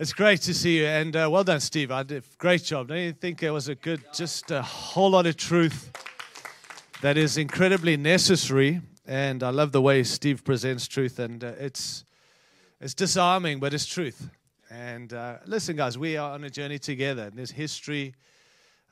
It's 0.00 0.12
great 0.12 0.42
to 0.42 0.54
see 0.54 0.78
you, 0.78 0.86
and 0.86 1.16
uh, 1.16 1.28
well 1.28 1.42
done, 1.42 1.58
Steve. 1.58 1.90
I 1.90 2.04
did 2.04 2.22
great 2.38 2.62
job. 2.62 2.86
Don't 2.86 2.98
you 2.98 3.12
think 3.12 3.42
it 3.42 3.50
was 3.50 3.66
a 3.66 3.74
good, 3.74 4.00
just 4.14 4.48
a 4.52 4.62
whole 4.62 5.10
lot 5.10 5.26
of 5.26 5.36
truth 5.36 5.90
that 7.02 7.16
is 7.16 7.36
incredibly 7.36 7.96
necessary? 7.96 8.80
And 9.06 9.42
I 9.42 9.50
love 9.50 9.72
the 9.72 9.82
way 9.82 10.04
Steve 10.04 10.44
presents 10.44 10.86
truth, 10.86 11.18
and 11.18 11.42
uh, 11.42 11.54
it's 11.58 12.04
it's 12.80 12.94
disarming, 12.94 13.58
but 13.58 13.74
it's 13.74 13.86
truth. 13.86 14.30
And 14.70 15.12
uh, 15.12 15.38
listen, 15.46 15.74
guys, 15.74 15.98
we 15.98 16.16
are 16.16 16.30
on 16.30 16.44
a 16.44 16.50
journey 16.50 16.78
together. 16.78 17.24
And 17.24 17.36
there's 17.36 17.50
history, 17.50 18.14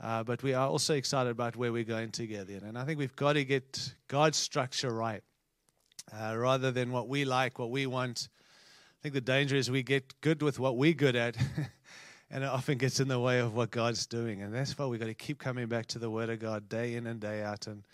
uh, 0.00 0.25
but 0.25 0.43
we 0.43 0.54
are 0.54 0.66
also 0.66 0.95
excited 0.95 1.30
about 1.30 1.54
where 1.54 1.73
we're 1.73 1.84
going 1.84 2.11
together. 2.11 2.59
And 2.66 2.77
I 2.77 2.84
think 2.84 2.98
we've 2.98 3.14
got 3.14 3.34
to 3.34 3.45
get 3.45 3.95
God's 4.09 4.38
structure 4.38 4.91
right, 4.91 5.23
uh, 6.12 6.36
rather 6.36 6.73
than 6.73 6.91
what 6.91 7.07
we 7.07 7.25
like, 7.25 7.60
what 7.60 7.70
we 7.70 7.87
want 7.87 8.29
I 8.98 9.02
think 9.02 9.14
the 9.14 9.20
danger 9.20 9.56
is 9.56 9.70
we 9.70 9.82
get 9.82 10.20
good 10.20 10.42
with 10.42 10.59
what 10.59 10.77
we're 10.77 10.95
good 10.95 11.16
at, 11.16 11.37
and 12.30 12.42
it 12.42 12.46
often 12.48 12.78
gets 12.78 12.98
in 12.98 13.09
the 13.09 13.20
way 13.20 13.41
of 13.41 13.54
what 13.54 13.70
God's 13.70 14.06
doing. 14.06 14.42
And 14.42 14.54
that's 14.54 14.77
why 14.78 14.87
we've 14.87 14.98
got 14.98 15.06
to 15.06 15.14
keep 15.14 15.38
coming 15.38 15.66
back 15.66 15.87
to 15.87 15.98
the 15.98 16.10
Word 16.10 16.30
of 16.30 16.41
God 16.41 16.68
day 16.68 16.95
in 16.95 17.06
and 17.06 17.20
day 17.20 17.42
out. 17.42 17.66
And 17.66 17.84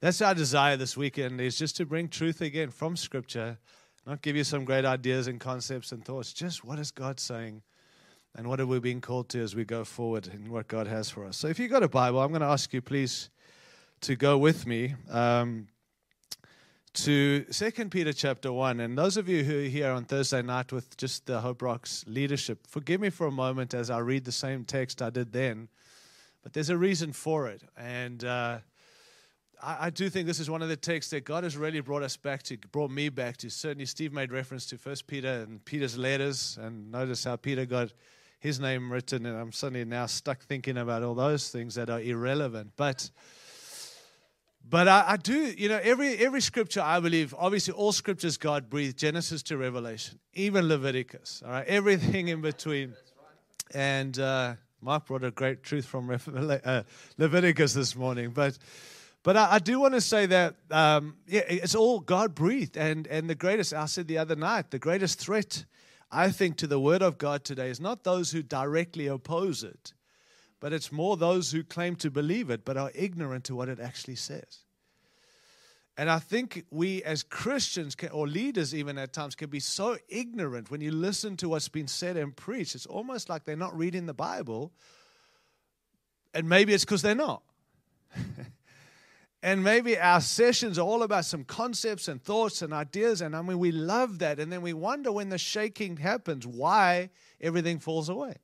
that's 0.00 0.22
our 0.22 0.34
desire 0.34 0.76
this 0.76 0.96
weekend 0.96 1.40
is 1.40 1.58
just 1.58 1.76
to 1.76 1.86
bring 1.86 2.08
truth 2.08 2.40
again 2.40 2.70
from 2.70 2.96
Scripture, 2.96 3.58
not 4.06 4.22
give 4.22 4.36
you 4.36 4.44
some 4.44 4.64
great 4.64 4.84
ideas 4.84 5.26
and 5.26 5.40
concepts 5.40 5.92
and 5.92 6.04
thoughts, 6.04 6.32
just 6.32 6.64
what 6.64 6.78
is 6.78 6.90
God 6.90 7.18
saying 7.18 7.62
and 8.36 8.48
what 8.48 8.60
are 8.60 8.66
we 8.66 8.78
being 8.80 9.00
called 9.00 9.28
to 9.30 9.40
as 9.40 9.54
we 9.54 9.64
go 9.64 9.84
forward 9.84 10.28
in 10.32 10.50
what 10.50 10.68
God 10.68 10.86
has 10.86 11.10
for 11.10 11.24
us. 11.24 11.36
So 11.36 11.48
if 11.48 11.58
you've 11.58 11.70
got 11.70 11.82
a 11.82 11.88
Bible, 11.88 12.20
I'm 12.20 12.30
going 12.30 12.40
to 12.40 12.46
ask 12.46 12.72
you 12.72 12.80
please 12.80 13.30
to 14.02 14.16
go 14.16 14.36
with 14.36 14.66
me. 14.66 14.94
Um, 15.10 15.68
to 16.94 17.44
Second 17.50 17.90
Peter 17.90 18.12
chapter 18.12 18.52
1. 18.52 18.78
And 18.78 18.96
those 18.96 19.16
of 19.16 19.28
you 19.28 19.42
who 19.42 19.64
are 19.64 19.68
here 19.68 19.90
on 19.90 20.04
Thursday 20.04 20.42
night 20.42 20.72
with 20.72 20.96
just 20.96 21.26
the 21.26 21.40
Hope 21.40 21.60
Rocks 21.60 22.04
leadership, 22.06 22.66
forgive 22.68 23.00
me 23.00 23.10
for 23.10 23.26
a 23.26 23.32
moment 23.32 23.74
as 23.74 23.90
I 23.90 23.98
read 23.98 24.24
the 24.24 24.32
same 24.32 24.64
text 24.64 25.02
I 25.02 25.10
did 25.10 25.32
then, 25.32 25.68
but 26.44 26.52
there's 26.52 26.70
a 26.70 26.76
reason 26.76 27.12
for 27.12 27.48
it. 27.48 27.62
And 27.76 28.24
uh, 28.24 28.58
I, 29.60 29.86
I, 29.86 29.90
do 29.90 30.08
think 30.08 30.28
this 30.28 30.38
is 30.38 30.48
one 30.48 30.62
of 30.62 30.68
the 30.68 30.76
texts 30.76 31.10
that 31.10 31.24
God 31.24 31.42
has 31.42 31.56
really 31.56 31.80
brought 31.80 32.04
us 32.04 32.16
back 32.16 32.44
to, 32.44 32.56
brought 32.70 32.92
me 32.92 33.08
back 33.08 33.38
to. 33.38 33.50
Certainly, 33.50 33.86
Steve 33.86 34.12
made 34.12 34.30
reference 34.30 34.64
to 34.66 34.78
First 34.78 35.08
Peter 35.08 35.44
and 35.48 35.64
Peter's 35.64 35.98
letters, 35.98 36.58
and 36.60 36.92
notice 36.92 37.24
how 37.24 37.34
Peter 37.34 37.66
got 37.66 37.92
his 38.38 38.60
name 38.60 38.92
written. 38.92 39.26
And 39.26 39.36
I'm 39.36 39.52
suddenly 39.52 39.84
now 39.84 40.06
stuck 40.06 40.44
thinking 40.44 40.78
about 40.78 41.02
all 41.02 41.14
those 41.14 41.50
things 41.50 41.74
that 41.74 41.90
are 41.90 42.00
irrelevant. 42.00 42.72
But 42.76 43.10
but 44.68 44.88
I, 44.88 45.04
I, 45.08 45.16
do, 45.18 45.34
you 45.34 45.68
know, 45.68 45.78
every 45.82 46.16
every 46.16 46.40
scripture 46.40 46.80
I 46.80 46.98
believe, 46.98 47.34
obviously 47.36 47.74
all 47.74 47.92
scriptures 47.92 48.38
God 48.38 48.70
breathed, 48.70 48.96
Genesis 48.96 49.42
to 49.44 49.58
Revelation, 49.58 50.18
even 50.32 50.68
Leviticus, 50.68 51.42
all 51.44 51.52
right, 51.52 51.66
everything 51.66 52.28
in 52.28 52.40
between. 52.40 52.94
And 53.74 54.18
uh, 54.18 54.54
Mark 54.80 55.06
brought 55.06 55.24
a 55.24 55.30
great 55.30 55.62
truth 55.62 55.84
from 55.84 56.10
uh, 56.10 56.82
Leviticus 57.18 57.74
this 57.74 57.94
morning, 57.94 58.30
but 58.30 58.56
but 59.22 59.36
I, 59.36 59.54
I 59.54 59.58
do 59.58 59.80
want 59.80 59.94
to 59.94 60.00
say 60.00 60.26
that 60.26 60.54
um, 60.70 61.16
yeah, 61.26 61.42
it's 61.46 61.74
all 61.74 62.00
God 62.00 62.34
breathed, 62.34 62.78
and 62.78 63.06
and 63.08 63.28
the 63.28 63.34
greatest. 63.34 63.74
I 63.74 63.84
said 63.84 64.08
the 64.08 64.18
other 64.18 64.36
night, 64.36 64.70
the 64.70 64.78
greatest 64.78 65.18
threat 65.18 65.66
I 66.10 66.30
think 66.30 66.56
to 66.58 66.66
the 66.66 66.80
Word 66.80 67.02
of 67.02 67.18
God 67.18 67.44
today 67.44 67.68
is 67.68 67.80
not 67.80 68.04
those 68.04 68.30
who 68.30 68.42
directly 68.42 69.08
oppose 69.08 69.62
it 69.62 69.92
but 70.64 70.72
it's 70.72 70.90
more 70.90 71.18
those 71.18 71.52
who 71.52 71.62
claim 71.62 71.94
to 71.94 72.10
believe 72.10 72.48
it 72.48 72.64
but 72.64 72.78
are 72.78 72.90
ignorant 72.94 73.44
to 73.44 73.54
what 73.54 73.68
it 73.68 73.78
actually 73.78 74.14
says. 74.16 74.60
And 75.98 76.08
I 76.08 76.18
think 76.18 76.64
we 76.70 77.02
as 77.02 77.22
Christians, 77.22 77.94
can, 77.94 78.08
or 78.08 78.26
leaders 78.26 78.74
even 78.74 78.96
at 78.96 79.12
times, 79.12 79.34
can 79.34 79.50
be 79.50 79.60
so 79.60 79.98
ignorant 80.08 80.70
when 80.70 80.80
you 80.80 80.90
listen 80.90 81.36
to 81.36 81.50
what's 81.50 81.68
been 81.68 81.86
said 81.86 82.16
and 82.16 82.34
preached. 82.34 82.74
It's 82.74 82.86
almost 82.86 83.28
like 83.28 83.44
they're 83.44 83.56
not 83.56 83.76
reading 83.76 84.06
the 84.06 84.14
Bible. 84.14 84.72
And 86.32 86.48
maybe 86.48 86.72
it's 86.72 86.86
because 86.86 87.02
they're 87.02 87.14
not. 87.14 87.42
and 89.42 89.62
maybe 89.62 89.98
our 89.98 90.22
sessions 90.22 90.78
are 90.78 90.86
all 90.86 91.02
about 91.02 91.26
some 91.26 91.44
concepts 91.44 92.08
and 92.08 92.22
thoughts 92.22 92.62
and 92.62 92.72
ideas. 92.72 93.20
And 93.20 93.36
I 93.36 93.42
mean, 93.42 93.58
we 93.58 93.70
love 93.70 94.20
that. 94.20 94.40
And 94.40 94.50
then 94.50 94.62
we 94.62 94.72
wonder 94.72 95.12
when 95.12 95.28
the 95.28 95.36
shaking 95.36 95.98
happens 95.98 96.46
why 96.46 97.10
everything 97.38 97.80
falls 97.80 98.08
away. 98.08 98.36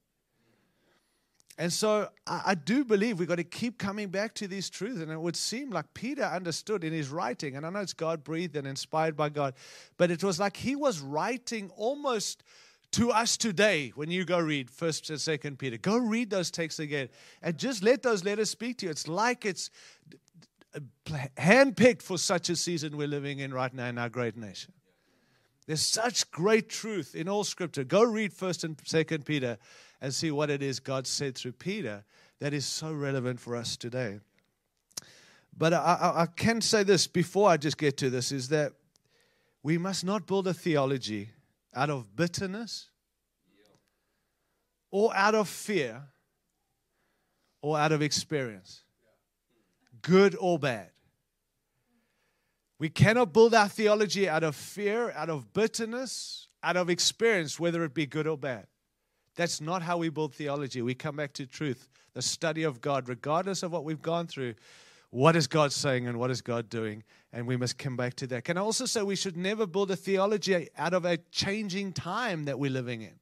And 1.59 1.73
so 1.73 2.09
I, 2.27 2.43
I 2.47 2.55
do 2.55 2.85
believe 2.85 3.19
we've 3.19 3.29
got 3.29 3.37
to 3.37 3.45
keep 3.45 3.79
coming 3.79 4.09
back 4.09 4.35
to 4.35 4.49
these 4.49 4.71
truths. 4.71 5.01
And 5.01 5.11
it 5.11 5.21
would 5.21 5.37
seem 5.37 5.71
like 5.71 5.93
Peter 5.95 6.23
understood 6.23 6.85
in 6.85 6.93
his 6.93 7.09
writing, 7.09 7.57
and 7.57 7.67
I 7.67 7.71
know 7.71 7.81
it's 7.81 7.93
God 7.93 8.25
breathed 8.25 8.57
and 8.57 8.67
inspired 8.67 9.17
by 9.17 9.29
God, 9.29 9.55
but 9.97 10.11
it 10.11 10.25
was 10.25 10.41
like 10.41 10.57
he 10.57 10.77
was 10.77 11.01
writing 11.01 11.71
almost 11.77 12.43
to 12.93 13.11
us 13.11 13.37
today 13.37 13.93
when 13.95 14.11
you 14.11 14.25
go 14.25 14.39
read 14.39 14.71
first 14.71 15.11
and 15.11 15.21
second 15.21 15.59
peter. 15.59 15.77
Go 15.77 15.97
read 15.97 16.31
those 16.31 16.51
texts 16.51 16.81
again 16.81 17.09
and 17.43 17.57
just 17.57 17.83
let 17.83 18.03
those 18.03 18.25
letters 18.25 18.51
speak 18.51 18.79
to 18.79 18.87
you. 18.87 18.91
It's 18.91 19.07
like 19.07 19.45
it's 19.45 19.71
handpicked 21.37 22.03
for 22.03 22.19
such 22.19 22.49
a 22.49 22.57
season 22.57 22.97
we're 22.97 23.09
living 23.09 23.39
in 23.39 23.53
right 23.53 23.73
now 23.73 23.87
in 23.87 23.99
our 23.99 24.09
great 24.09 24.37
nation. 24.37 24.73
There's 25.67 25.83
such 25.83 26.31
great 26.33 26.69
truth 26.69 27.15
in 27.15 27.29
all 27.29 27.45
scripture. 27.45 27.85
Go 27.85 28.03
read 28.03 28.33
first 28.33 28.65
and 28.65 28.77
second 28.85 29.25
peter 29.25 29.59
and 30.01 30.15
see 30.15 30.31
what 30.31 30.51
it 30.51 30.63
is 30.63 30.81
God 30.81 31.07
said 31.07 31.35
through 31.37 31.53
Peter 31.53 32.05
that 32.41 32.55
is 32.55 32.65
so 32.65 32.93
relevant 32.93 33.39
for 33.39 33.55
us 33.55 33.77
today. 33.77 34.21
But 35.57 35.75
I, 35.75 36.13
I, 36.17 36.27
can 36.27 36.61
say 36.61 36.85
this 36.85 37.07
before 37.07 37.51
I 37.51 37.57
just 37.57 37.77
get 37.77 37.97
to 37.99 38.09
this 38.09 38.33
is 38.33 38.49
that 38.49 38.73
we 39.63 39.77
must 39.77 40.05
not 40.05 40.27
build 40.27 40.47
a 40.47 40.55
theology 40.55 41.31
out 41.75 41.91
of 41.91 42.17
bitterness 42.17 42.89
or 44.91 45.15
out 45.15 45.35
of 45.35 45.49
fear 45.49 46.03
or 47.61 47.79
out 47.79 47.93
of 47.93 48.01
experience, 48.01 48.83
good 50.01 50.35
or 50.41 50.59
bad. 50.59 50.91
We 52.79 52.89
cannot 52.89 53.35
build 53.35 53.53
our 53.55 53.69
theology 53.69 54.27
out 54.27 54.43
of 54.43 54.57
fear, 54.57 55.11
out 55.11 55.29
of 55.29 55.53
bitterness, 55.53 56.49
out 56.63 56.79
of 56.79 56.89
experience, 56.89 57.61
whether 57.61 57.85
it 57.85 57.93
be 57.93 58.07
good 58.07 58.27
or 58.27 58.39
bad. 58.39 58.67
That's 59.37 59.61
not 59.61 59.83
how 59.83 59.99
we 59.99 60.09
build 60.09 60.35
theology. 60.35 60.83
We 60.83 60.95
come 60.95 61.17
back 61.17 61.33
to 61.35 61.47
truth, 61.47 61.89
the 62.15 62.23
study 62.23 62.63
of 62.63 62.81
God, 62.81 63.09
regardless 63.09 63.63
of 63.63 63.73
what 63.73 63.85
we've 63.85 64.03
gone 64.03 64.27
through. 64.27 64.55
What 65.11 65.35
is 65.35 65.47
God 65.47 65.73
saying 65.73 66.07
and 66.07 66.19
what 66.19 66.31
is 66.31 66.41
God 66.41 66.69
doing? 66.69 67.03
And 67.33 67.47
we 67.47 67.57
must 67.57 67.79
come 67.79 67.97
back 67.97 68.15
to 68.17 68.27
that. 68.29 68.45
Can 68.45 68.57
I 68.57 68.61
also 68.61 68.87
say 68.87 69.03
we 69.03 69.17
should 69.17 69.37
never 69.37 69.67
build 69.67 69.91
a 69.91 69.97
theology 69.97 70.69
out 70.79 70.95
of 70.95 71.05
a 71.05 71.19
changing 71.33 71.93
time 71.93 72.45
that 72.45 72.59
we're 72.59 72.71
living 72.71 73.03
in? 73.03 73.15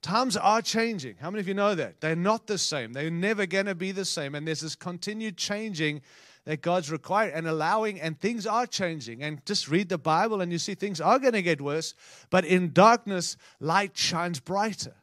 Times 0.00 0.36
are 0.36 0.60
changing. 0.60 1.16
How 1.18 1.30
many 1.30 1.40
of 1.40 1.48
you 1.48 1.54
know 1.54 1.74
that? 1.74 2.00
They're 2.02 2.14
not 2.14 2.46
the 2.46 2.58
same. 2.58 2.92
They're 2.92 3.10
never 3.10 3.46
going 3.46 3.66
to 3.66 3.74
be 3.74 3.90
the 3.90 4.04
same. 4.04 4.34
And 4.34 4.46
there's 4.46 4.60
this 4.60 4.74
continued 4.74 5.38
changing 5.38 6.02
that 6.44 6.60
God's 6.60 6.90
required 6.90 7.32
and 7.34 7.46
allowing, 7.46 8.00
and 8.00 8.20
things 8.20 8.46
are 8.46 8.66
changing. 8.66 9.22
And 9.22 9.44
just 9.46 9.68
read 9.68 9.88
the 9.88 9.98
Bible 9.98 10.40
and 10.40 10.52
you 10.52 10.58
see 10.58 10.74
things 10.74 11.00
are 11.00 11.18
going 11.18 11.32
to 11.32 11.42
get 11.42 11.60
worse, 11.60 11.94
but 12.30 12.44
in 12.44 12.72
darkness, 12.72 13.36
light 13.60 13.96
shines 13.96 14.40
brighter. 14.40 14.94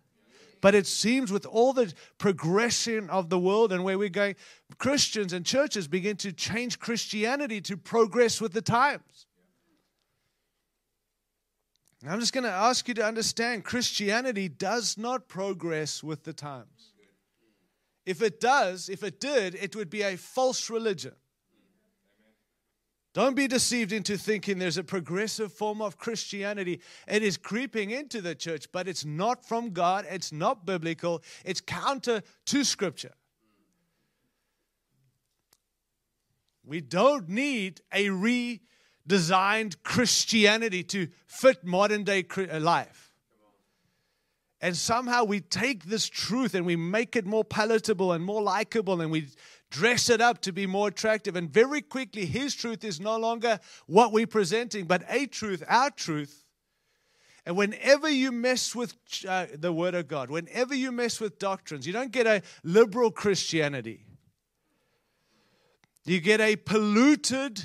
But 0.62 0.75
it 0.75 0.85
seems 0.85 1.31
with 1.31 1.47
all 1.47 1.74
the 1.74 1.91
progression 2.19 3.09
of 3.09 3.29
the 3.29 3.40
world 3.40 3.74
and 3.74 3.84
where 3.84 3.97
we're 3.97 4.09
going, 4.09 4.35
Christians 4.78 5.34
and 5.34 5.44
churches 5.44 5.88
begin 5.88 6.18
to 6.18 6.31
change 6.31 6.78
Christianity 6.78 7.62
to 7.62 7.75
progress 7.75 8.40
with 8.40 8.53
the 8.53 8.62
times. 8.62 9.25
I'm 12.08 12.19
just 12.19 12.34
going 12.34 12.44
to 12.44 12.52
ask 12.52 12.88
you 12.88 12.94
to 12.96 13.06
understand 13.06 13.63
Christianity 13.63 14.50
does 14.50 14.97
not 14.97 15.28
progress 15.28 16.03
with 16.03 16.23
the 16.23 16.34
times. 16.34 16.94
If 18.06 18.22
it 18.22 18.40
does, 18.40 18.90
if 18.90 19.03
it 19.03 19.19
did, 19.19 19.56
it 19.56 19.75
would 19.75 19.90
be 19.90 20.02
a 20.02 20.16
false 20.16 20.69
religion. 20.69 21.13
Don't 23.14 23.36
be 23.36 23.48
deceived 23.48 23.92
into 23.92 24.18
thinking 24.18 24.58
there's 24.58 24.78
a 24.78 24.84
progressive 24.84 25.52
form 25.52 25.82
of 25.82 25.97
Christianity. 25.97 26.80
It 27.08 27.24
is 27.24 27.35
creeping 27.35 27.91
into 27.91 28.22
the 28.22 28.35
church, 28.35 28.72
but 28.72 28.88
it's 28.88 29.03
not 29.03 29.46
from 29.46 29.72
God. 29.72 30.06
It's 30.09 30.32
not 30.32 30.66
biblical. 30.66 31.22
It's 31.44 31.59
counter 31.59 32.22
to 32.46 32.64
Scripture. 32.64 33.12
We 36.64 36.80
don't 36.80 37.28
need 37.28 37.82
a 37.91 38.08
redesigned 38.08 39.84
Christianity 39.84 40.84
to 40.84 41.08
fit 41.28 41.66
modern 41.66 42.06
day 42.06 42.24
uh, 42.38 42.62
life. 42.62 43.12
And 44.62 44.78
somehow 44.78 45.24
we 45.24 45.41
take 45.41 45.85
this 45.85 46.08
truth 46.08 46.53
and 46.53 46.66
we 46.66 46.76
make 46.76 47.16
it 47.16 47.26
more 47.26 47.44
palatable 47.44 48.14
and 48.14 48.24
more 48.24 48.44
likable 48.44 49.02
and 49.02 49.12
we 49.12 49.28
dress 49.72 50.09
it 50.09 50.22
up 50.22 50.41
to 50.41 50.52
be 50.52 50.68
more 50.68 50.90
attractive. 50.90 51.35
And 51.35 51.50
very 51.50 51.82
quickly, 51.82 52.26
his 52.26 52.53
truth 52.53 52.84
is 52.84 53.00
no 53.00 53.18
longer 53.18 53.59
what 53.88 54.12
we're 54.12 54.28
presenting, 54.28 54.85
but 54.85 55.03
a 55.09 55.26
truth, 55.26 55.64
our 55.68 55.90
truth. 55.90 56.46
And 57.46 57.58
whenever 57.58 58.08
you 58.08 58.32
mess 58.32 58.76
with 58.76 58.96
uh, 59.28 59.47
the 59.56 59.73
Word 59.73 59.96
of 59.96 60.08
God, 60.08 60.29
whenever 60.29 60.76
you 60.76 60.91
mess 60.91 61.20
with 61.20 61.40
doctrines, 61.40 61.88
you 61.88 61.94
don't 61.94 62.12
get 62.12 62.28
a 62.28 62.44
liberal 62.64 63.09
Christianity. 63.09 64.06
You 66.06 66.20
get 66.20 66.40
a 66.40 66.56
polluted, 66.56 67.64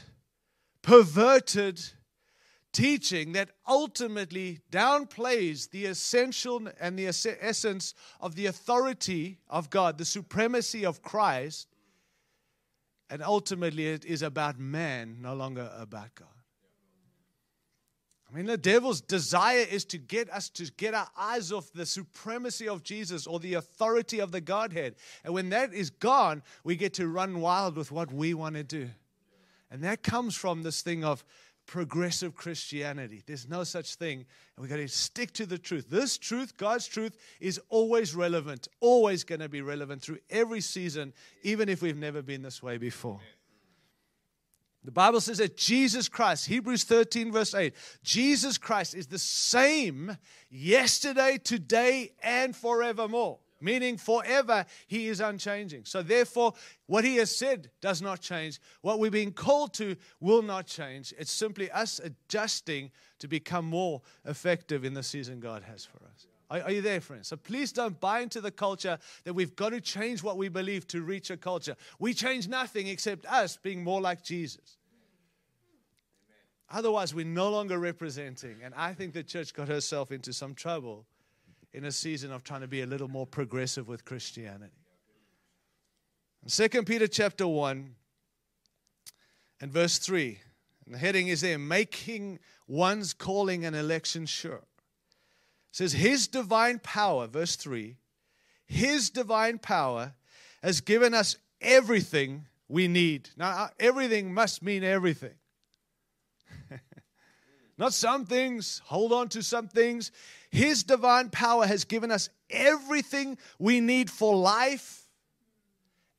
perverted, 0.81 1.83
teaching 2.73 3.33
that 3.33 3.51
ultimately 3.67 4.61
downplays 4.71 5.71
the 5.71 5.87
essential 5.87 6.69
and 6.79 6.99
the 6.99 7.07
essence 7.07 7.95
of 8.21 8.35
the 8.35 8.47
authority 8.47 9.39
of 9.49 9.71
God, 9.71 9.99
the 9.99 10.05
supremacy 10.05 10.85
of 10.85 11.03
Christ, 11.03 11.69
and 13.11 13.23
ultimately 13.23 13.87
it 13.87 14.05
is 14.05 14.23
about 14.23 14.59
man, 14.59 15.19
no 15.21 15.35
longer 15.35 15.71
about 15.77 16.15
God. 16.15 16.29
I 18.29 18.35
mean, 18.37 18.47
the 18.47 18.57
devil's 18.57 19.01
desire 19.01 19.65
is 19.71 19.85
to 19.87 19.99
get 19.99 20.29
us 20.31 20.49
to 20.51 20.71
get 20.73 20.95
our 20.95 21.09
eyes 21.17 21.53
off 21.53 21.73
the 21.73 21.87
supremacy 21.87 22.69
of 22.69 22.83
Jesus 22.83 23.27
or 23.27 23.39
the 23.39 23.55
authority 23.55 24.19
of 24.19 24.33
the 24.33 24.41
Godhead. 24.41 24.97
And 25.25 25.33
when 25.33 25.51
that 25.51 25.73
is 25.73 25.91
gone, 25.91 26.43
we 26.65 26.75
get 26.75 26.93
to 26.95 27.07
run 27.07 27.41
wild 27.41 27.77
with 27.77 27.93
what 27.93 28.13
we 28.13 28.35
want 28.35 28.57
to 28.57 28.65
do. 28.65 28.91
And 29.71 29.83
that 29.85 30.03
comes 30.03 30.35
from 30.35 30.63
this 30.63 30.83
thing 30.83 31.05
of 31.05 31.25
progressive 31.67 32.35
Christianity. 32.35 33.23
There's 33.27 33.49
no 33.49 33.65
such 33.65 33.97
thing. 33.97 34.19
And 34.19 34.63
we've 34.63 34.71
got 34.71 34.77
to 34.77 34.89
stick 34.89 35.33
to 35.35 35.47
the 35.47 35.59
truth. 35.59 35.91
This 35.91 36.17
truth, 36.17 36.57
God's 36.57 36.87
truth, 36.87 37.17
is 37.41 37.61
always 37.69 38.15
relevant, 38.15 38.69
always 38.81 39.25
going 39.25 39.41
to 39.41 39.49
be 39.49 39.63
relevant 39.63 40.03
through 40.03 40.19
every 40.31 40.61
season, 40.61 41.13
even 41.43 41.69
if 41.69 41.83
we've 41.83 41.97
never 41.97 42.23
been 42.23 42.43
this 42.43 42.63
way 42.63 42.79
before. 42.79 43.21
The 44.85 44.93
Bible 44.93 45.21
says 45.21 45.39
that 45.39 45.57
Jesus 45.57 46.09
Christ, 46.09 46.47
Hebrews 46.47 46.85
13, 46.85 47.33
verse 47.33 47.55
8, 47.55 47.75
Jesus 48.05 48.57
Christ 48.57 48.95
is 48.95 49.09
the 49.09 49.19
same 49.19 50.17
yesterday, 50.49 51.39
today, 51.43 52.13
and 52.23 52.55
forevermore. 52.55 53.41
Meaning, 53.61 53.97
forever, 53.97 54.67
he 54.87 55.09
is 55.09 55.21
unchanging. 55.21 55.85
So, 55.87 56.03
therefore, 56.03 56.53
what 56.87 57.05
he 57.05 57.17
has 57.17 57.35
said 57.35 57.71
does 57.81 58.03
not 58.03 58.21
change. 58.21 58.61
What 58.83 58.99
we're 58.99 59.11
being 59.11 59.33
called 59.33 59.73
to 59.75 59.97
will 60.21 60.43
not 60.43 60.67
change. 60.67 61.15
It's 61.19 61.33
simply 61.33 61.71
us 61.71 61.99
adjusting 61.99 62.91
to 63.19 63.29
become 63.29 63.65
more 63.65 64.03
effective 64.27 64.85
in 64.85 64.93
the 64.93 65.03
season 65.03 65.41
God 65.41 65.63
has 65.63 65.85
for 65.85 66.05
us. 66.05 66.27
Are, 66.51 66.63
are, 66.63 66.71
you 66.71 66.83
there, 66.83 67.01
friends? 67.01 67.29
So 67.29 67.37
please 67.37 67.73
don't 67.73 67.99
buy 67.99 68.21
into 68.21 68.41
the 68.41 68.51
culture 68.51 68.99
that 69.25 69.33
we've 69.33 69.57
got 69.57 69.71
to 69.71 69.81
change 69.81 70.23
what 70.23 70.37
we 70.37 70.49
believe 70.49 70.87
to 70.89 71.01
reach 71.01 71.31
a 71.31 71.37
culture. 71.37 71.77
We 71.99 72.13
change 72.15 72.49
nothing 72.49 72.89
except 72.89 73.25
us 73.27 73.57
being 73.57 73.83
more 73.83 74.01
like 74.01 74.23
Jesus. 74.23 74.77
Otherwise, 76.71 77.15
we're 77.15 77.25
no 77.25 77.51
longer 77.51 77.79
representing. 77.79 78.57
And 78.63 78.75
I 78.75 78.93
think 78.93 79.13
the 79.13 79.23
church 79.23 79.55
got 79.55 79.69
herself 79.69 80.13
into 80.13 80.33
some 80.33 80.55
trouble 80.55 81.07
in 81.77 81.85
a 81.85 81.93
season 81.93 82.33
of 82.33 82.43
trying 82.43 82.63
to 82.63 82.67
be 82.67 82.81
a 82.81 82.87
little 82.87 83.07
more 83.07 83.27
progressive 83.27 83.87
with 83.87 84.07
Christianity. 84.07 84.73
In 86.43 86.49
2 86.49 86.83
Peter 86.85 87.07
chapter 87.07 87.47
1 87.47 87.95
and 89.61 89.71
verse 89.71 89.99
3, 89.99 90.41
and 90.87 90.95
the 90.95 90.99
heading 90.99 91.29
is 91.29 91.43
there, 91.43 91.59
making 91.59 92.39
one's 92.67 93.13
calling 93.13 93.67
and 93.67 93.77
election 93.77 94.25
sure 94.25 94.63
says, 95.71 95.93
His 95.93 96.27
divine 96.27 96.79
power, 96.79 97.27
verse 97.27 97.55
3, 97.57 97.97
His 98.65 99.11
divine 99.11 99.59
power 99.59 100.15
has 100.63 100.81
given 100.81 101.13
us 101.13 101.37
everything 101.61 102.47
we 102.67 102.89
need. 102.89 103.29
Now, 103.37 103.51
uh, 103.51 103.69
everything 103.79 104.33
must 104.33 104.63
mean 104.63 104.83
everything. 104.83 105.35
Not 107.79 107.93
some 107.93 108.25
things, 108.25 108.81
hold 108.87 109.13
on 109.13 109.29
to 109.29 109.43
some 109.43 109.69
things. 109.69 110.13
His 110.57 110.85
divine 110.85 111.29
power 111.29 111.67
has 111.67 111.85
given 111.85 112.11
us 112.11 112.31
everything 112.49 113.37
we 113.59 113.79
need 113.79 114.11
for 114.11 114.35
life 114.35 115.03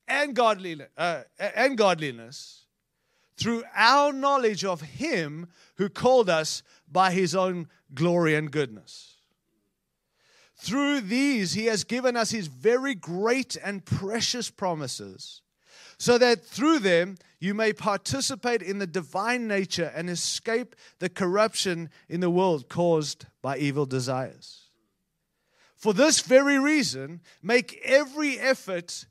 and 0.07 0.35
godliness, 0.35 0.89
uh, 0.95 1.23
and 1.39 1.75
godliness 1.75 2.65
through 3.35 3.63
our 3.75 4.13
knowledge 4.13 4.63
of 4.63 4.81
Him 4.81 5.47
who 5.77 5.89
called 5.89 6.29
us 6.29 6.61
by 6.87 7.11
His 7.11 7.33
own 7.33 7.67
glory 7.95 8.35
and 8.35 8.51
goodness. 8.51 9.15
Through 10.55 11.01
these, 11.01 11.53
he 11.53 11.65
has 11.65 11.83
given 11.83 12.15
us 12.15 12.29
his 12.29 12.45
very 12.45 12.93
great 12.93 13.57
and 13.63 13.83
precious 13.83 14.51
promises, 14.51 15.41
so 15.97 16.17
that 16.17 16.45
through 16.45 16.79
them 16.79 17.17
you 17.39 17.53
may 17.53 17.73
participate 17.73 18.61
in 18.61 18.79
the 18.79 18.87
divine 18.87 19.47
nature 19.47 19.91
and 19.95 20.09
escape 20.09 20.75
the 20.99 21.09
corruption 21.09 21.89
in 22.09 22.19
the 22.19 22.29
world 22.29 22.69
caused 22.69 23.25
by 23.41 23.57
evil 23.57 23.85
desires. 23.85 24.69
For 25.75 25.93
this 25.93 26.21
very 26.21 26.57
reason, 26.57 27.21
make 27.43 27.79
every 27.83 28.39
effort 28.39 29.05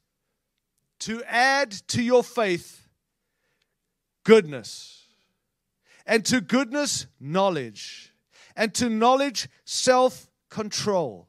to 1.01 1.23
add 1.25 1.71
to 1.89 2.03
your 2.03 2.25
faith 2.25 2.89
goodness, 4.25 5.05
and 6.05 6.25
to 6.27 6.41
goodness, 6.41 7.07
knowledge, 7.21 8.13
and 8.57 8.75
to 8.75 8.89
knowledge, 8.89 9.49
self 9.65 10.29
control 10.49 11.29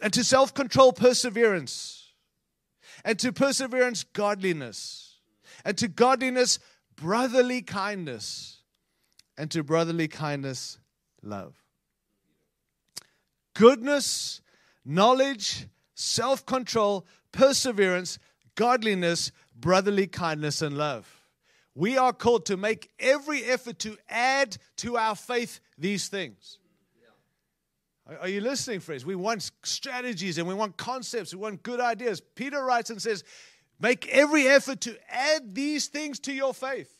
and 0.00 0.12
to 0.12 0.24
self 0.24 0.54
control, 0.54 0.92
perseverance, 0.92 1.99
and 3.04 3.18
to 3.18 3.32
perseverance, 3.32 4.04
godliness, 4.04 5.18
and 5.64 5.76
to 5.78 5.88
godliness, 5.88 6.58
brotherly 6.96 7.62
kindness, 7.62 8.62
and 9.36 9.50
to 9.50 9.62
brotherly 9.62 10.08
kindness, 10.08 10.78
love. 11.22 11.54
Goodness, 13.54 14.40
knowledge, 14.84 15.66
self 15.94 16.46
control, 16.46 17.06
perseverance, 17.32 18.18
godliness, 18.54 19.32
brotherly 19.54 20.06
kindness, 20.06 20.62
and 20.62 20.76
love. 20.76 21.26
We 21.74 21.96
are 21.96 22.12
called 22.12 22.46
to 22.46 22.56
make 22.56 22.90
every 22.98 23.44
effort 23.44 23.78
to 23.80 23.96
add 24.08 24.56
to 24.78 24.96
our 24.96 25.14
faith 25.16 25.60
these 25.78 26.08
things. 26.08 26.59
Are 28.18 28.28
you 28.28 28.40
listening, 28.40 28.80
friends? 28.80 29.04
We 29.04 29.14
want 29.14 29.50
strategies 29.62 30.38
and 30.38 30.48
we 30.48 30.54
want 30.54 30.76
concepts, 30.76 31.32
we 31.32 31.40
want 31.40 31.62
good 31.62 31.80
ideas. 31.80 32.20
Peter 32.20 32.62
writes 32.64 32.90
and 32.90 33.00
says, 33.00 33.22
Make 33.78 34.08
every 34.08 34.46
effort 34.48 34.80
to 34.82 34.96
add 35.08 35.54
these 35.54 35.86
things 35.86 36.18
to 36.20 36.32
your 36.32 36.52
faith. 36.52 36.92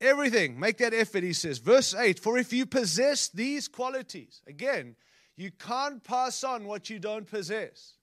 Everything. 0.00 0.58
Make 0.58 0.78
that 0.78 0.92
effort, 0.92 1.22
he 1.22 1.32
says. 1.32 1.58
Verse 1.58 1.94
8 1.94 2.18
For 2.18 2.36
if 2.38 2.52
you 2.52 2.66
possess 2.66 3.28
these 3.28 3.68
qualities, 3.68 4.42
again, 4.48 4.96
you 5.36 5.52
can't 5.52 6.02
pass 6.02 6.42
on 6.42 6.66
what 6.66 6.90
you 6.90 6.98
don't 6.98 7.26
possess. 7.26 7.94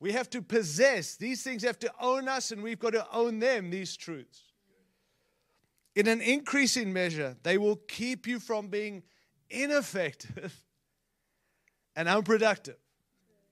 We 0.00 0.12
have 0.12 0.28
to 0.30 0.42
possess. 0.42 1.16
These 1.16 1.42
things 1.42 1.62
have 1.62 1.78
to 1.78 1.92
own 2.00 2.28
us, 2.28 2.50
and 2.50 2.62
we've 2.62 2.78
got 2.78 2.92
to 2.92 3.06
own 3.10 3.38
them, 3.38 3.70
these 3.70 3.96
truths 3.96 4.51
in 5.94 6.08
an 6.08 6.20
increasing 6.20 6.92
measure, 6.92 7.36
they 7.42 7.58
will 7.58 7.76
keep 7.76 8.26
you 8.26 8.38
from 8.38 8.68
being 8.68 9.02
ineffective 9.50 10.64
and 11.96 12.08
unproductive. 12.08 12.76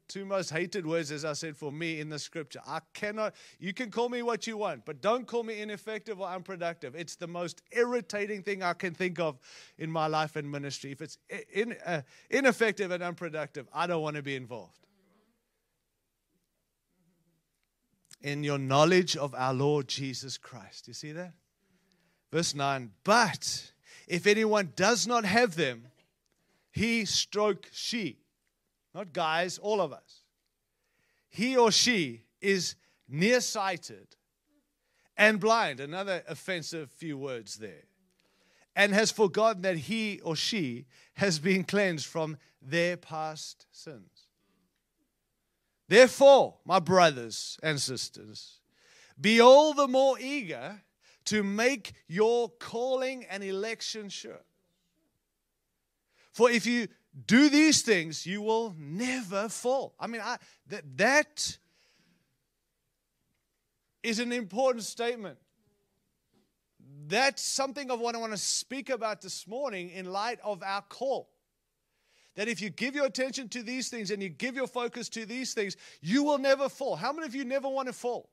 Two 0.09 0.25
most 0.25 0.51
hated 0.51 0.85
words, 0.85 1.13
as 1.13 1.25
I 1.25 1.35
said, 1.35 1.57
for 1.57 1.71
me 1.71 2.01
in 2.01 2.09
the 2.09 2.19
scripture. 2.19 2.61
I 2.67 2.81
cannot, 2.95 3.33
you 3.61 3.73
can 3.73 3.93
call 3.93 4.09
me 4.09 4.23
what 4.23 4.45
you 4.45 4.57
want, 4.57 4.85
but 4.85 5.01
don't 5.01 5.25
call 5.25 5.45
me 5.45 5.61
ineffective 5.61 6.21
or 6.21 6.27
unproductive. 6.27 6.97
It's 6.97 7.15
the 7.15 7.29
most 7.29 7.63
irritating 7.71 8.43
thing 8.43 8.61
I 8.61 8.73
can 8.73 8.93
think 8.93 9.21
of 9.21 9.39
in 9.79 9.89
my 9.89 10.09
life 10.09 10.35
and 10.35 10.51
ministry. 10.51 10.91
If 10.91 11.01
it's 11.01 11.19
in, 11.53 11.77
uh, 11.87 12.03
ineffective 12.29 12.91
and 12.91 13.05
unproductive, 13.05 13.69
I 13.73 13.87
don't 13.87 14.03
want 14.03 14.17
to 14.17 14.23
be 14.23 14.35
involved. 14.35 14.85
In 18.21 18.43
your 18.43 18.59
knowledge 18.59 19.17
of 19.17 19.33
our 19.37 19.55
Lord 19.55 19.87
Jesus 19.87 20.39
Christ. 20.39 20.89
You 20.89 20.95
see 20.95 21.13
that? 21.13 21.35
Verse 22.33 22.55
9, 22.55 22.93
but 23.03 23.73
if 24.07 24.27
anyone 24.27 24.73
does 24.77 25.07
not 25.07 25.25
have 25.25 25.57
them, 25.57 25.87
he 26.71 27.05
stroke 27.05 27.69
she, 27.73 28.19
not 28.95 29.13
guys, 29.13 29.59
all 29.59 29.81
of 29.81 29.93
us. 29.93 30.21
He 31.29 31.57
or 31.57 31.73
she 31.73 32.23
is 32.41 32.77
nearsighted 33.09 34.17
and 35.17 35.41
blind, 35.41 35.81
another 35.81 36.23
offensive 36.29 36.91
few 36.91 37.19
words 37.19 37.57
there, 37.57 37.85
and 38.75 38.95
has 38.95 39.11
forgotten 39.11 39.63
that 39.63 39.77
he 39.77 40.21
or 40.21 40.37
she 40.37 40.87
has 41.15 41.39
been 41.39 41.65
cleansed 41.65 42.07
from 42.07 42.39
their 42.63 42.97
past 42.97 43.67
sins. 43.73 44.29
Therefore, 45.89 46.55
my 46.65 46.79
brothers 46.79 47.59
and 47.63 47.81
sisters, 47.81 48.61
be 49.21 49.41
all 49.41 49.75
the 49.75 49.89
more 49.89 50.19
eager 50.21 50.81
to 51.27 51.43
make 51.43 51.93
your 52.09 52.49
calling 52.49 53.25
and 53.31 53.43
election 53.43 54.09
sure. 54.09 54.41
For 56.33 56.51
if 56.51 56.67
you 56.67 56.89
do 57.27 57.49
these 57.49 57.83
things, 57.83 58.27
you 58.27 58.43
will 58.43 58.75
never 58.79 59.49
fall. 59.49 59.95
I 59.99 60.07
mean, 60.07 60.21
I, 60.21 60.39
that, 60.69 60.97
that 60.97 61.59
is 64.03 64.19
an 64.19 64.33
important 64.33 64.85
statement. 64.85 65.39
That's 67.07 67.43
something 67.43 67.91
of 67.91 68.01
what 68.01 68.15
I 68.15 68.19
want 68.19 68.33
to 68.33 68.39
speak 68.39 68.89
about 68.89 69.21
this 69.21 69.47
morning 69.47 69.91
in 69.91 70.07
light 70.07 70.39
of 70.45 70.63
our 70.63 70.83
call. 70.83 71.29
That 72.37 72.47
if 72.47 72.63
you 72.63 72.71
give 72.71 72.95
your 72.95 73.07
attention 73.07 73.49
to 73.51 73.63
these 73.63 73.89
things 73.89 74.11
and 74.13 74.23
you 74.23 74.29
give 74.29 74.55
your 74.55 74.69
focus 74.69 75.09
to 75.11 75.27
these 75.27 75.53
things, 75.53 75.77
you 76.01 76.23
will 76.23 76.39
never 76.39 76.69
fall. 76.69 76.95
How 76.95 77.13
many 77.13 77.27
of 77.27 77.35
you 77.35 77.45
never 77.45 77.69
want 77.69 77.89
to 77.89 77.93
fall? 77.93 78.31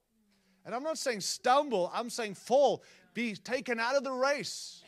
And 0.67 0.75
I'm 0.75 0.83
not 0.83 0.97
saying 0.97 1.21
stumble, 1.21 1.89
I'm 1.93 2.09
saying 2.09 2.33
fall, 2.33 2.83
be 3.13 3.35
taken 3.35 3.79
out 3.79 3.95
of 3.95 4.03
the 4.03 4.11
race. 4.11 4.83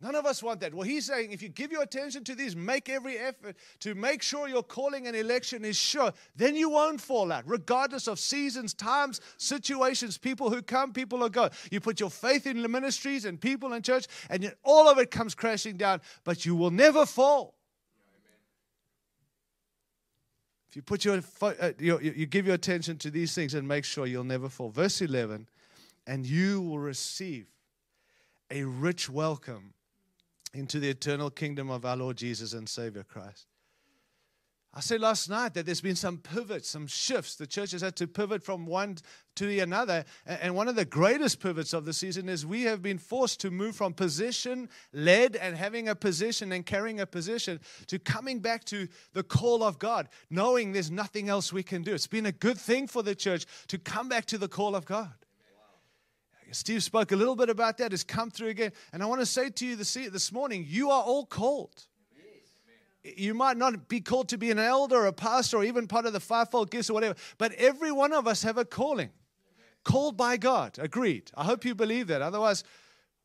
None 0.00 0.16
of 0.16 0.26
us 0.26 0.42
want 0.42 0.58
that. 0.60 0.74
Well, 0.74 0.82
he's 0.82 1.06
saying 1.06 1.30
if 1.30 1.40
you 1.40 1.48
give 1.48 1.70
your 1.70 1.82
attention 1.82 2.24
to 2.24 2.34
these, 2.34 2.56
make 2.56 2.88
every 2.88 3.16
effort 3.16 3.56
to 3.78 3.94
make 3.94 4.22
sure 4.22 4.48
your 4.48 4.64
calling 4.64 5.06
and 5.06 5.14
election 5.14 5.64
is 5.64 5.76
sure, 5.76 6.12
then 6.34 6.56
you 6.56 6.68
won't 6.68 7.00
fall 7.00 7.30
out, 7.30 7.44
regardless 7.46 8.08
of 8.08 8.18
seasons, 8.18 8.74
times, 8.74 9.20
situations, 9.36 10.18
people 10.18 10.50
who 10.50 10.62
come, 10.62 10.92
people 10.92 11.20
who 11.20 11.30
go. 11.30 11.48
You 11.70 11.80
put 11.80 12.00
your 12.00 12.10
faith 12.10 12.44
in 12.44 12.62
the 12.62 12.68
ministries 12.68 13.24
and 13.24 13.40
people 13.40 13.72
in 13.72 13.82
church, 13.82 14.06
and 14.30 14.52
all 14.64 14.88
of 14.88 14.98
it 14.98 15.12
comes 15.12 15.36
crashing 15.36 15.76
down, 15.76 16.00
but 16.24 16.44
you 16.44 16.56
will 16.56 16.72
never 16.72 17.06
fall. 17.06 17.57
If 20.68 20.76
you 20.76 20.82
put 20.82 21.04
your, 21.04 21.20
uh, 21.40 21.72
you, 21.78 21.98
you 21.98 22.26
give 22.26 22.46
your 22.46 22.54
attention 22.54 22.98
to 22.98 23.10
these 23.10 23.34
things 23.34 23.54
and 23.54 23.66
make 23.66 23.84
sure 23.84 24.06
you'll 24.06 24.24
never 24.24 24.48
fall. 24.48 24.68
Verse 24.68 25.00
11, 25.00 25.48
and 26.06 26.26
you 26.26 26.60
will 26.60 26.78
receive 26.78 27.46
a 28.50 28.64
rich 28.64 29.08
welcome 29.08 29.72
into 30.52 30.78
the 30.78 30.88
eternal 30.88 31.30
kingdom 31.30 31.70
of 31.70 31.84
our 31.84 31.96
Lord 31.96 32.16
Jesus 32.16 32.52
and 32.52 32.68
Savior 32.68 33.04
Christ. 33.04 33.46
I 34.78 34.80
said 34.80 35.00
last 35.00 35.28
night 35.28 35.54
that 35.54 35.66
there's 35.66 35.80
been 35.80 35.96
some 35.96 36.18
pivots, 36.18 36.68
some 36.68 36.86
shifts. 36.86 37.34
The 37.34 37.48
church 37.48 37.72
has 37.72 37.80
had 37.80 37.96
to 37.96 38.06
pivot 38.06 38.44
from 38.44 38.64
one 38.64 38.98
to 39.34 39.44
the 39.44 39.58
another. 39.58 40.04
And 40.24 40.54
one 40.54 40.68
of 40.68 40.76
the 40.76 40.84
greatest 40.84 41.40
pivots 41.40 41.72
of 41.72 41.84
the 41.84 41.92
season 41.92 42.28
is 42.28 42.46
we 42.46 42.62
have 42.62 42.80
been 42.80 42.98
forced 42.98 43.40
to 43.40 43.50
move 43.50 43.74
from 43.74 43.92
position 43.92 44.68
led 44.92 45.34
and 45.34 45.56
having 45.56 45.88
a 45.88 45.96
position 45.96 46.52
and 46.52 46.64
carrying 46.64 47.00
a 47.00 47.06
position 47.06 47.58
to 47.88 47.98
coming 47.98 48.38
back 48.38 48.62
to 48.66 48.86
the 49.14 49.24
call 49.24 49.64
of 49.64 49.80
God, 49.80 50.08
knowing 50.30 50.70
there's 50.70 50.92
nothing 50.92 51.28
else 51.28 51.52
we 51.52 51.64
can 51.64 51.82
do. 51.82 51.92
It's 51.92 52.06
been 52.06 52.26
a 52.26 52.30
good 52.30 52.56
thing 52.56 52.86
for 52.86 53.02
the 53.02 53.16
church 53.16 53.46
to 53.66 53.78
come 53.78 54.08
back 54.08 54.26
to 54.26 54.38
the 54.38 54.46
call 54.46 54.76
of 54.76 54.84
God. 54.84 55.12
Steve 56.52 56.84
spoke 56.84 57.10
a 57.10 57.16
little 57.16 57.34
bit 57.34 57.50
about 57.50 57.78
that. 57.78 57.92
It's 57.92 58.04
come 58.04 58.30
through 58.30 58.50
again. 58.50 58.70
And 58.92 59.02
I 59.02 59.06
want 59.06 59.22
to 59.22 59.26
say 59.26 59.50
to 59.50 59.66
you 59.66 59.74
this, 59.74 59.94
this 59.94 60.30
morning, 60.30 60.64
you 60.68 60.88
are 60.90 61.02
all 61.02 61.26
called. 61.26 61.88
You 63.04 63.34
might 63.34 63.56
not 63.56 63.88
be 63.88 64.00
called 64.00 64.28
to 64.30 64.38
be 64.38 64.50
an 64.50 64.58
elder 64.58 64.96
or 64.96 65.06
a 65.06 65.12
pastor 65.12 65.58
or 65.58 65.64
even 65.64 65.86
part 65.86 66.06
of 66.06 66.12
the 66.12 66.20
fivefold 66.20 66.70
gifts 66.70 66.90
or 66.90 66.94
whatever, 66.94 67.14
but 67.38 67.52
every 67.52 67.92
one 67.92 68.12
of 68.12 68.26
us 68.26 68.42
have 68.42 68.58
a 68.58 68.64
calling. 68.64 69.10
Called 69.84 70.16
by 70.16 70.36
God. 70.36 70.78
Agreed. 70.78 71.30
I 71.36 71.44
hope 71.44 71.64
you 71.64 71.74
believe 71.74 72.08
that. 72.08 72.20
Otherwise, 72.20 72.64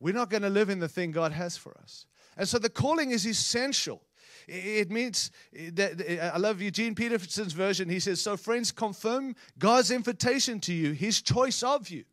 we're 0.00 0.14
not 0.14 0.30
going 0.30 0.42
to 0.42 0.50
live 0.50 0.70
in 0.70 0.78
the 0.78 0.88
thing 0.88 1.10
God 1.10 1.32
has 1.32 1.56
for 1.56 1.76
us. 1.82 2.06
And 2.36 2.48
so 2.48 2.58
the 2.58 2.70
calling 2.70 3.10
is 3.10 3.26
essential. 3.26 4.02
It 4.46 4.90
means 4.90 5.30
eh, 5.56 5.70
that 5.74 6.00
eh, 6.06 6.30
I 6.32 6.38
love 6.38 6.60
Eugene 6.60 6.94
Peterson's 6.94 7.52
version. 7.52 7.88
He 7.88 8.00
says, 8.00 8.20
So, 8.20 8.36
friends, 8.36 8.72
confirm 8.72 9.34
God's 9.58 9.90
invitation 9.90 10.60
to 10.60 10.72
you, 10.72 10.92
his 10.92 11.22
choice 11.22 11.62
of 11.62 11.88
you. 11.88 12.04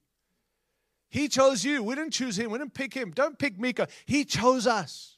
He 1.10 1.28
chose 1.28 1.66
you. 1.66 1.84
We 1.84 1.96
didn't 1.96 2.14
choose 2.14 2.40
him. 2.40 2.52
We 2.52 2.58
didn't 2.58 2.74
pick 2.74 2.94
him. 2.94 3.12
Don't 3.12 3.38
pick 3.38 3.60
Mika. 3.60 3.88
He 4.06 4.24
chose 4.24 4.66
us. 4.66 5.18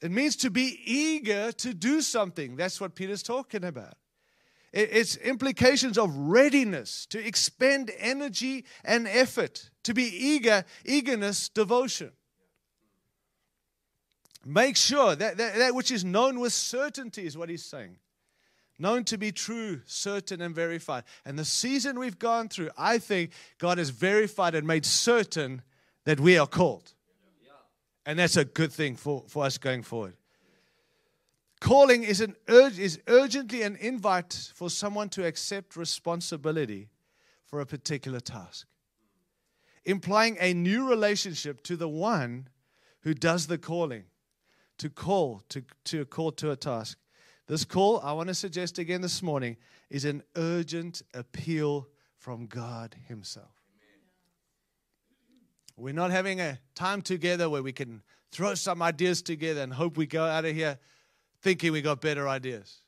It 0.00 0.10
means 0.10 0.36
to 0.36 0.50
be 0.50 0.80
eager 0.84 1.52
to 1.52 1.74
do 1.74 2.00
something. 2.00 2.56
That's 2.56 2.80
what 2.80 2.94
Peter's 2.94 3.22
talking 3.22 3.64
about. 3.64 3.94
It's 4.72 5.16
implications 5.16 5.96
of 5.96 6.14
readiness 6.14 7.06
to 7.06 7.26
expend 7.26 7.90
energy 7.98 8.64
and 8.84 9.08
effort, 9.08 9.70
to 9.84 9.94
be 9.94 10.04
eager, 10.04 10.64
eagerness, 10.84 11.48
devotion. 11.48 12.12
Make 14.44 14.76
sure 14.76 15.16
that, 15.16 15.38
that, 15.38 15.56
that 15.56 15.74
which 15.74 15.90
is 15.90 16.04
known 16.04 16.38
with 16.38 16.52
certainty 16.52 17.26
is 17.26 17.36
what 17.36 17.48
he's 17.48 17.64
saying 17.64 17.96
known 18.78 19.04
to 19.04 19.18
be 19.18 19.32
true, 19.32 19.80
certain, 19.86 20.40
and 20.40 20.54
verified. 20.54 21.04
And 21.24 21.38
the 21.38 21.44
season 21.44 21.98
we've 21.98 22.18
gone 22.18 22.48
through, 22.48 22.70
I 22.76 22.98
think 22.98 23.32
God 23.58 23.78
has 23.78 23.90
verified 23.90 24.54
and 24.54 24.66
made 24.66 24.86
certain 24.86 25.62
that 26.04 26.20
we 26.20 26.38
are 26.38 26.46
called. 26.46 26.92
And 28.08 28.18
that's 28.18 28.38
a 28.38 28.46
good 28.46 28.72
thing 28.72 28.96
for, 28.96 29.24
for 29.28 29.44
us 29.44 29.58
going 29.58 29.82
forward. 29.82 30.14
Calling 31.60 32.04
is, 32.04 32.22
an 32.22 32.36
is 32.48 32.98
urgently 33.06 33.60
an 33.60 33.76
invite 33.76 34.50
for 34.54 34.70
someone 34.70 35.10
to 35.10 35.26
accept 35.26 35.76
responsibility 35.76 36.88
for 37.44 37.60
a 37.60 37.66
particular 37.66 38.18
task, 38.18 38.66
implying 39.84 40.38
a 40.40 40.54
new 40.54 40.88
relationship 40.88 41.62
to 41.64 41.76
the 41.76 41.88
one 41.88 42.48
who 43.02 43.12
does 43.12 43.46
the 43.46 43.58
calling, 43.58 44.04
to 44.78 44.88
call, 44.88 45.42
to, 45.50 45.62
to 45.84 46.06
call 46.06 46.32
to 46.32 46.50
a 46.50 46.56
task. 46.56 46.96
This 47.46 47.66
call, 47.66 48.00
I 48.00 48.14
want 48.14 48.28
to 48.28 48.34
suggest 48.34 48.78
again 48.78 49.02
this 49.02 49.22
morning, 49.22 49.58
is 49.90 50.06
an 50.06 50.22
urgent 50.34 51.02
appeal 51.12 51.88
from 52.16 52.46
God 52.46 52.96
Himself. 53.06 53.57
We're 55.78 55.94
not 55.94 56.10
having 56.10 56.40
a 56.40 56.58
time 56.74 57.02
together 57.02 57.48
where 57.48 57.62
we 57.62 57.72
can 57.72 58.02
throw 58.32 58.54
some 58.54 58.82
ideas 58.82 59.22
together 59.22 59.62
and 59.62 59.72
hope 59.72 59.96
we 59.96 60.06
go 60.06 60.24
out 60.24 60.44
of 60.44 60.54
here 60.54 60.78
thinking 61.40 61.70
we 61.70 61.82
got 61.82 62.00
better 62.00 62.28
ideas. 62.28 62.80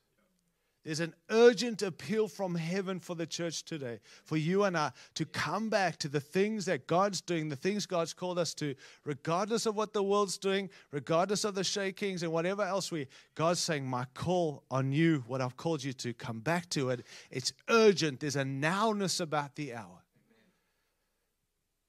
There's 0.83 1.01
an 1.01 1.15
urgent 1.29 1.83
appeal 1.83 2.27
from 2.27 2.55
heaven 2.55 3.01
for 3.01 3.15
the 3.15 3.27
church 3.27 3.65
today, 3.65 4.01
for 4.25 4.39
you 4.39 4.65
and 4.65 4.77
I 4.77 4.93
to 5.15 5.27
come 5.27 5.69
back 5.69 5.99
to 5.99 6.09
the 6.09 6.21
things 6.21 6.65
that 6.65 6.87
God's 6.87 7.21
doing, 7.21 7.51
the 7.51 7.55
things 7.55 7.85
God's 7.85 8.15
called 8.15 8.39
us 8.39 8.55
to, 8.55 8.75
regardless 9.05 9.67
of 9.67 9.77
what 9.77 9.93
the 9.93 10.03
world's 10.03 10.39
doing, 10.39 10.71
regardless 10.91 11.45
of 11.45 11.55
the 11.55 11.65
shakings 11.65 12.23
and 12.23 12.33
whatever 12.33 12.63
else 12.63 12.91
we. 12.91 13.09
God's 13.35 13.61
saying, 13.61 13.87
My 13.87 14.07
call 14.15 14.65
on 14.71 14.91
you, 14.91 15.23
what 15.27 15.43
I've 15.43 15.57
called 15.57 15.85
you 15.85 15.93
to, 15.93 16.15
come 16.15 16.41
back 16.41 16.71
to 16.71 16.89
it. 16.89 17.05
It's 17.31 17.53
urgent. 17.69 18.21
There's 18.21 18.37
a 18.37 18.43
nowness 18.43 19.21
about 19.21 19.57
the 19.57 19.75
hour. 19.75 20.00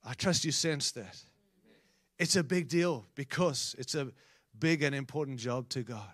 I 0.04 0.14
trust 0.14 0.46
you 0.46 0.52
sense 0.52 0.92
that. 0.92 1.18
It's 2.18 2.36
a 2.36 2.44
big 2.44 2.68
deal 2.68 3.06
because 3.16 3.76
it's 3.80 3.96
a 3.96 4.12
big 4.58 4.84
and 4.84 4.96
important 4.96 5.40
job 5.40 5.70
to 5.70 5.82
God. 5.82 6.10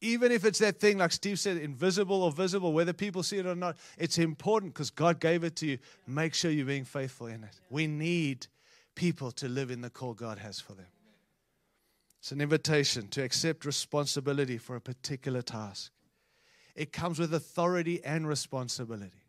Even 0.00 0.30
if 0.30 0.44
it's 0.44 0.60
that 0.60 0.78
thing, 0.78 0.98
like 0.98 1.10
Steve 1.10 1.40
said, 1.40 1.56
invisible 1.56 2.22
or 2.22 2.30
visible, 2.30 2.72
whether 2.72 2.92
people 2.92 3.24
see 3.24 3.38
it 3.38 3.46
or 3.46 3.56
not, 3.56 3.76
it's 3.96 4.18
important 4.18 4.74
because 4.74 4.90
God 4.90 5.18
gave 5.18 5.42
it 5.42 5.56
to 5.56 5.66
you. 5.66 5.78
Make 6.06 6.34
sure 6.34 6.52
you're 6.52 6.66
being 6.66 6.84
faithful 6.84 7.26
in 7.26 7.42
it. 7.42 7.60
We 7.68 7.88
need 7.88 8.46
people 8.94 9.32
to 9.32 9.48
live 9.48 9.72
in 9.72 9.80
the 9.80 9.90
call 9.90 10.14
God 10.14 10.38
has 10.38 10.60
for 10.60 10.74
them. 10.74 10.86
It's 12.20 12.30
an 12.30 12.40
invitation 12.40 13.08
to 13.08 13.22
accept 13.22 13.64
responsibility 13.64 14.58
for 14.58 14.76
a 14.76 14.80
particular 14.80 15.42
task. 15.42 15.90
It 16.76 16.92
comes 16.92 17.18
with 17.18 17.34
authority 17.34 18.04
and 18.04 18.28
responsibility. 18.28 19.22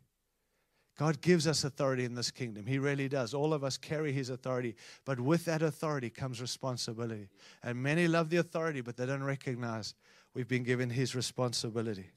God 1.00 1.22
gives 1.22 1.46
us 1.46 1.64
authority 1.64 2.04
in 2.04 2.14
this 2.14 2.30
kingdom. 2.30 2.66
He 2.66 2.78
really 2.78 3.08
does. 3.08 3.32
All 3.32 3.54
of 3.54 3.64
us 3.64 3.78
carry 3.78 4.12
His 4.12 4.28
authority. 4.28 4.74
But 5.06 5.18
with 5.18 5.46
that 5.46 5.62
authority 5.62 6.10
comes 6.10 6.42
responsibility. 6.42 7.30
And 7.62 7.82
many 7.82 8.06
love 8.06 8.28
the 8.28 8.36
authority, 8.36 8.82
but 8.82 8.98
they 8.98 9.06
don't 9.06 9.22
recognize 9.24 9.94
we've 10.34 10.46
been 10.46 10.62
given 10.62 10.90
His 10.90 11.14
responsibility. 11.14 12.10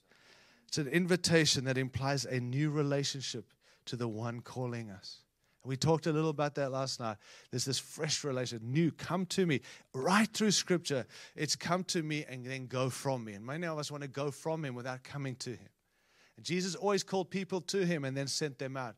It's 0.67 0.79
an 0.79 0.89
invitation 0.89 1.63
that 1.63 1.77
implies 1.77 2.25
a 2.25 2.41
new 2.41 2.71
relationship 2.71 3.45
to 3.85 3.95
the 3.95 4.09
one 4.09 4.41
calling 4.41 4.89
us. 4.89 5.19
We 5.63 5.77
talked 5.77 6.05
a 6.07 6.11
little 6.11 6.31
about 6.31 6.55
that 6.55 6.73
last 6.73 6.99
night. 6.99 7.15
There's 7.51 7.63
this 7.63 7.79
fresh 7.79 8.25
relation, 8.25 8.59
new, 8.63 8.91
come 8.91 9.25
to 9.27 9.45
me. 9.45 9.61
Right 9.93 10.27
through 10.27 10.51
scripture, 10.51 11.05
it's 11.37 11.55
come 11.55 11.85
to 11.85 12.03
me 12.03 12.25
and 12.27 12.45
then 12.45 12.67
go 12.67 12.89
from 12.89 13.23
me. 13.23 13.31
And 13.31 13.45
many 13.45 13.65
of 13.65 13.77
us 13.77 13.89
want 13.89 14.03
to 14.03 14.09
go 14.09 14.29
from 14.29 14.65
him 14.65 14.75
without 14.75 15.03
coming 15.03 15.37
to 15.37 15.51
him. 15.51 15.69
And 16.37 16.45
Jesus 16.45 16.75
always 16.75 17.03
called 17.03 17.29
people 17.29 17.61
to 17.61 17.85
him 17.85 18.05
and 18.05 18.15
then 18.15 18.27
sent 18.27 18.59
them 18.59 18.77
out. 18.77 18.95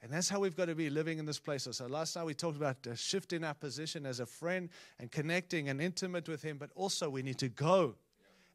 And 0.00 0.12
that's 0.12 0.28
how 0.28 0.38
we've 0.40 0.56
got 0.56 0.66
to 0.66 0.74
be 0.74 0.90
living 0.90 1.18
in 1.18 1.26
this 1.26 1.40
place. 1.40 1.66
So 1.70 1.86
last 1.86 2.14
night 2.14 2.24
we 2.24 2.34
talked 2.34 2.56
about 2.56 2.76
uh, 2.86 2.94
shifting 2.94 3.42
our 3.42 3.54
position 3.54 4.06
as 4.06 4.20
a 4.20 4.26
friend 4.26 4.68
and 5.00 5.10
connecting 5.10 5.68
and 5.68 5.80
intimate 5.80 6.28
with 6.28 6.42
him, 6.42 6.56
but 6.56 6.70
also 6.76 7.10
we 7.10 7.22
need 7.22 7.38
to 7.38 7.48
go 7.48 7.96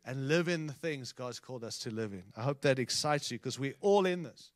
and 0.05 0.27
live 0.27 0.47
in 0.47 0.67
the 0.67 0.73
things 0.73 1.11
God's 1.11 1.39
called 1.39 1.63
us 1.63 1.77
to 1.79 1.91
live 1.91 2.13
in. 2.13 2.23
I 2.35 2.43
hope 2.43 2.61
that 2.61 2.79
excites 2.79 3.29
you 3.31 3.39
because 3.39 3.59
we're 3.59 3.75
all 3.81 4.05
in 4.05 4.23
this. 4.23 4.51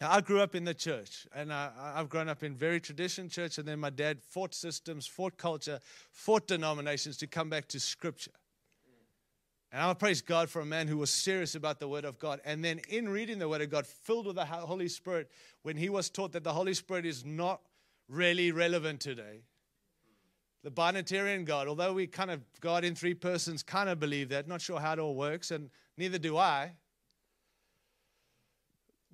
Now, 0.00 0.10
I 0.10 0.20
grew 0.20 0.40
up 0.40 0.56
in 0.56 0.64
the 0.64 0.74
church, 0.74 1.28
and 1.32 1.52
I, 1.52 1.70
have 1.94 2.08
grown 2.08 2.28
up 2.28 2.42
in 2.42 2.56
very 2.56 2.80
traditional 2.80 3.28
church, 3.28 3.58
and 3.58 3.68
then 3.68 3.78
my 3.78 3.90
dad 3.90 4.20
fought 4.20 4.52
systems, 4.52 5.06
fought 5.06 5.36
culture, 5.36 5.78
fought 6.10 6.48
denominations 6.48 7.16
to 7.18 7.28
come 7.28 7.48
back 7.48 7.68
to 7.68 7.78
Scripture. 7.78 8.32
And 9.72 9.80
I 9.80 9.94
praise 9.94 10.20
God 10.20 10.50
for 10.50 10.60
a 10.60 10.66
man 10.66 10.86
who 10.86 10.98
was 10.98 11.10
serious 11.10 11.54
about 11.54 11.80
the 11.80 11.88
Word 11.88 12.04
of 12.04 12.18
God. 12.18 12.40
And 12.44 12.62
then 12.62 12.80
in 12.90 13.08
reading 13.08 13.38
the 13.38 13.48
Word 13.48 13.62
of 13.62 13.70
God, 13.70 13.86
filled 13.86 14.26
with 14.26 14.36
the 14.36 14.44
Holy 14.44 14.88
Spirit, 14.88 15.30
when 15.62 15.78
he 15.78 15.88
was 15.88 16.10
taught 16.10 16.32
that 16.32 16.44
the 16.44 16.52
Holy 16.52 16.74
Spirit 16.74 17.06
is 17.06 17.24
not 17.24 17.62
really 18.06 18.52
relevant 18.52 19.00
today, 19.00 19.44
the 20.62 20.70
binitarian 20.70 21.44
God, 21.44 21.68
although 21.68 21.94
we 21.94 22.06
kind 22.06 22.30
of, 22.30 22.40
God 22.60 22.84
in 22.84 22.94
three 22.94 23.14
persons, 23.14 23.62
kind 23.62 23.88
of 23.88 23.98
believe 23.98 24.28
that, 24.28 24.46
not 24.46 24.60
sure 24.60 24.78
how 24.78 24.92
it 24.92 24.98
all 24.98 25.14
works, 25.14 25.50
and 25.50 25.70
neither 25.96 26.18
do 26.18 26.36
I. 26.36 26.72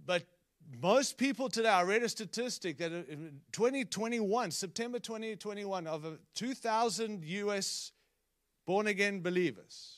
But 0.04 0.24
most 0.82 1.16
people 1.16 1.48
today, 1.48 1.68
I 1.68 1.82
read 1.82 2.02
a 2.02 2.08
statistic 2.08 2.78
that 2.78 2.92
uh, 2.92 3.02
in 3.08 3.40
2021, 3.52 4.50
September 4.50 4.98
2021, 4.98 5.86
of 5.86 6.04
uh, 6.04 6.10
2,000 6.34 7.24
US 7.24 7.92
born 8.66 8.86
again 8.86 9.20
believers, 9.20 9.97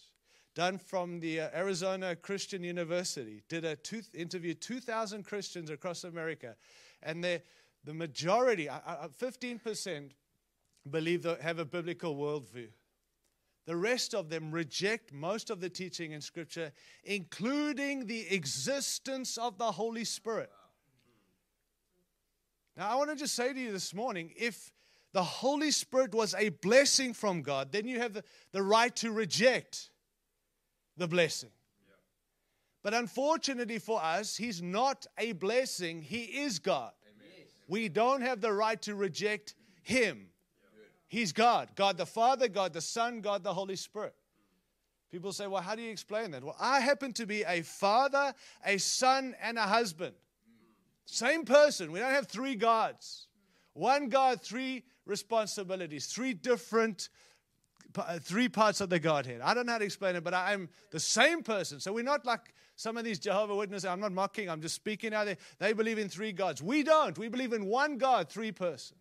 done 0.54 0.78
from 0.78 1.20
the 1.20 1.40
uh, 1.40 1.48
Arizona 1.54 2.16
Christian 2.16 2.62
University. 2.62 3.42
Did 3.48 3.64
a 3.64 3.76
two, 3.76 4.02
interview 4.14 4.54
2,000 4.54 5.24
Christians 5.24 5.70
across 5.70 6.04
America, 6.04 6.56
and 7.02 7.22
the 7.22 7.42
the 7.84 7.94
majority, 7.94 8.68
uh, 8.68 8.78
uh, 8.86 9.08
15%, 9.08 10.10
believe 10.90 11.22
that 11.22 11.40
have 11.40 11.58
a 11.58 11.64
biblical 11.64 12.16
worldview. 12.16 12.68
The 13.66 13.76
rest 13.76 14.14
of 14.14 14.28
them 14.28 14.50
reject 14.50 15.12
most 15.12 15.50
of 15.50 15.60
the 15.60 15.68
teaching 15.70 16.12
in 16.12 16.20
Scripture, 16.20 16.72
including 17.04 18.06
the 18.06 18.26
existence 18.34 19.38
of 19.38 19.58
the 19.58 19.72
Holy 19.72 20.04
Spirit. 20.04 20.50
Now, 22.76 22.90
I 22.90 22.94
want 22.96 23.10
to 23.10 23.16
just 23.16 23.34
say 23.34 23.52
to 23.52 23.60
you 23.60 23.72
this 23.72 23.94
morning 23.94 24.32
if 24.36 24.72
the 25.12 25.22
Holy 25.22 25.70
Spirit 25.70 26.14
was 26.14 26.34
a 26.34 26.48
blessing 26.48 27.12
from 27.12 27.42
God, 27.42 27.72
then 27.72 27.86
you 27.86 28.00
have 28.00 28.14
the, 28.14 28.24
the 28.52 28.62
right 28.62 28.94
to 28.96 29.12
reject 29.12 29.89
the 31.00 31.08
blessing. 31.08 31.50
But 32.82 32.94
unfortunately 32.94 33.78
for 33.78 34.02
us, 34.02 34.36
He's 34.36 34.62
not 34.62 35.06
a 35.18 35.32
blessing, 35.32 36.02
He 36.02 36.24
is 36.24 36.58
God. 36.58 36.92
We 37.66 37.88
don't 37.88 38.20
have 38.20 38.40
the 38.40 38.52
right 38.52 38.80
to 38.82 38.94
reject 38.94 39.54
Him. 39.82 40.28
He's 41.08 41.32
God 41.32 41.70
God 41.74 41.96
the 41.96 42.06
Father, 42.06 42.46
God 42.46 42.72
the 42.72 42.80
Son, 42.80 43.20
God 43.20 43.42
the 43.42 43.52
Holy 43.52 43.76
Spirit. 43.76 44.14
People 45.10 45.32
say, 45.32 45.48
well, 45.48 45.62
how 45.62 45.74
do 45.74 45.82
you 45.82 45.90
explain 45.90 46.30
that? 46.30 46.44
Well, 46.44 46.54
I 46.60 46.78
happen 46.78 47.12
to 47.14 47.26
be 47.26 47.42
a 47.42 47.62
father, 47.62 48.32
a 48.64 48.78
son, 48.78 49.34
and 49.42 49.58
a 49.58 49.62
husband. 49.62 50.14
Same 51.04 51.44
person. 51.44 51.90
We 51.90 51.98
don't 51.98 52.12
have 52.12 52.28
three 52.28 52.54
gods. 52.54 53.26
One 53.72 54.08
God, 54.08 54.40
three 54.40 54.84
responsibilities, 55.06 56.06
three 56.06 56.32
different 56.32 57.08
Uh, 57.96 58.18
three 58.18 58.48
parts 58.48 58.80
of 58.80 58.88
the 58.88 58.98
Godhead. 58.98 59.40
I 59.40 59.54
don't 59.54 59.66
know 59.66 59.72
how 59.72 59.78
to 59.78 59.84
explain 59.84 60.16
it, 60.16 60.22
but 60.22 60.34
I'm 60.34 60.68
the 60.90 61.00
same 61.00 61.42
person. 61.42 61.80
So 61.80 61.92
we're 61.92 62.04
not 62.04 62.24
like 62.24 62.54
some 62.76 62.96
of 62.96 63.04
these 63.04 63.18
Jehovah 63.18 63.54
Witnesses. 63.54 63.86
I'm 63.86 64.00
not 64.00 64.12
mocking, 64.12 64.48
I'm 64.48 64.60
just 64.60 64.74
speaking 64.74 65.12
out 65.12 65.26
there. 65.26 65.36
They 65.58 65.72
believe 65.72 65.98
in 65.98 66.08
three 66.08 66.32
gods. 66.32 66.62
We 66.62 66.82
don't. 66.82 67.18
We 67.18 67.28
believe 67.28 67.52
in 67.52 67.66
one 67.66 67.98
God, 67.98 68.28
three 68.28 68.52
persons. 68.52 69.00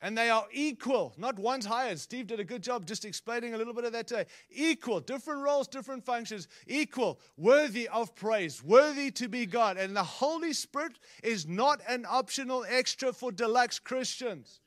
And 0.00 0.16
they 0.16 0.30
are 0.30 0.46
equal, 0.52 1.12
not 1.16 1.38
one's 1.38 1.66
higher. 1.66 1.96
Steve 1.96 2.28
did 2.28 2.38
a 2.38 2.44
good 2.44 2.62
job 2.62 2.86
just 2.86 3.04
explaining 3.04 3.54
a 3.54 3.58
little 3.58 3.74
bit 3.74 3.84
of 3.84 3.92
that 3.92 4.06
today. 4.06 4.26
Equal, 4.48 5.00
different 5.00 5.42
roles, 5.42 5.66
different 5.66 6.04
functions, 6.04 6.46
equal, 6.68 7.18
worthy 7.36 7.88
of 7.88 8.14
praise, 8.14 8.62
worthy 8.62 9.10
to 9.10 9.28
be 9.28 9.44
God. 9.44 9.76
And 9.76 9.96
the 9.96 10.04
Holy 10.04 10.52
Spirit 10.52 11.00
is 11.24 11.48
not 11.48 11.80
an 11.88 12.06
optional 12.08 12.64
extra 12.68 13.12
for 13.12 13.32
deluxe 13.32 13.80
Christians. 13.80 14.60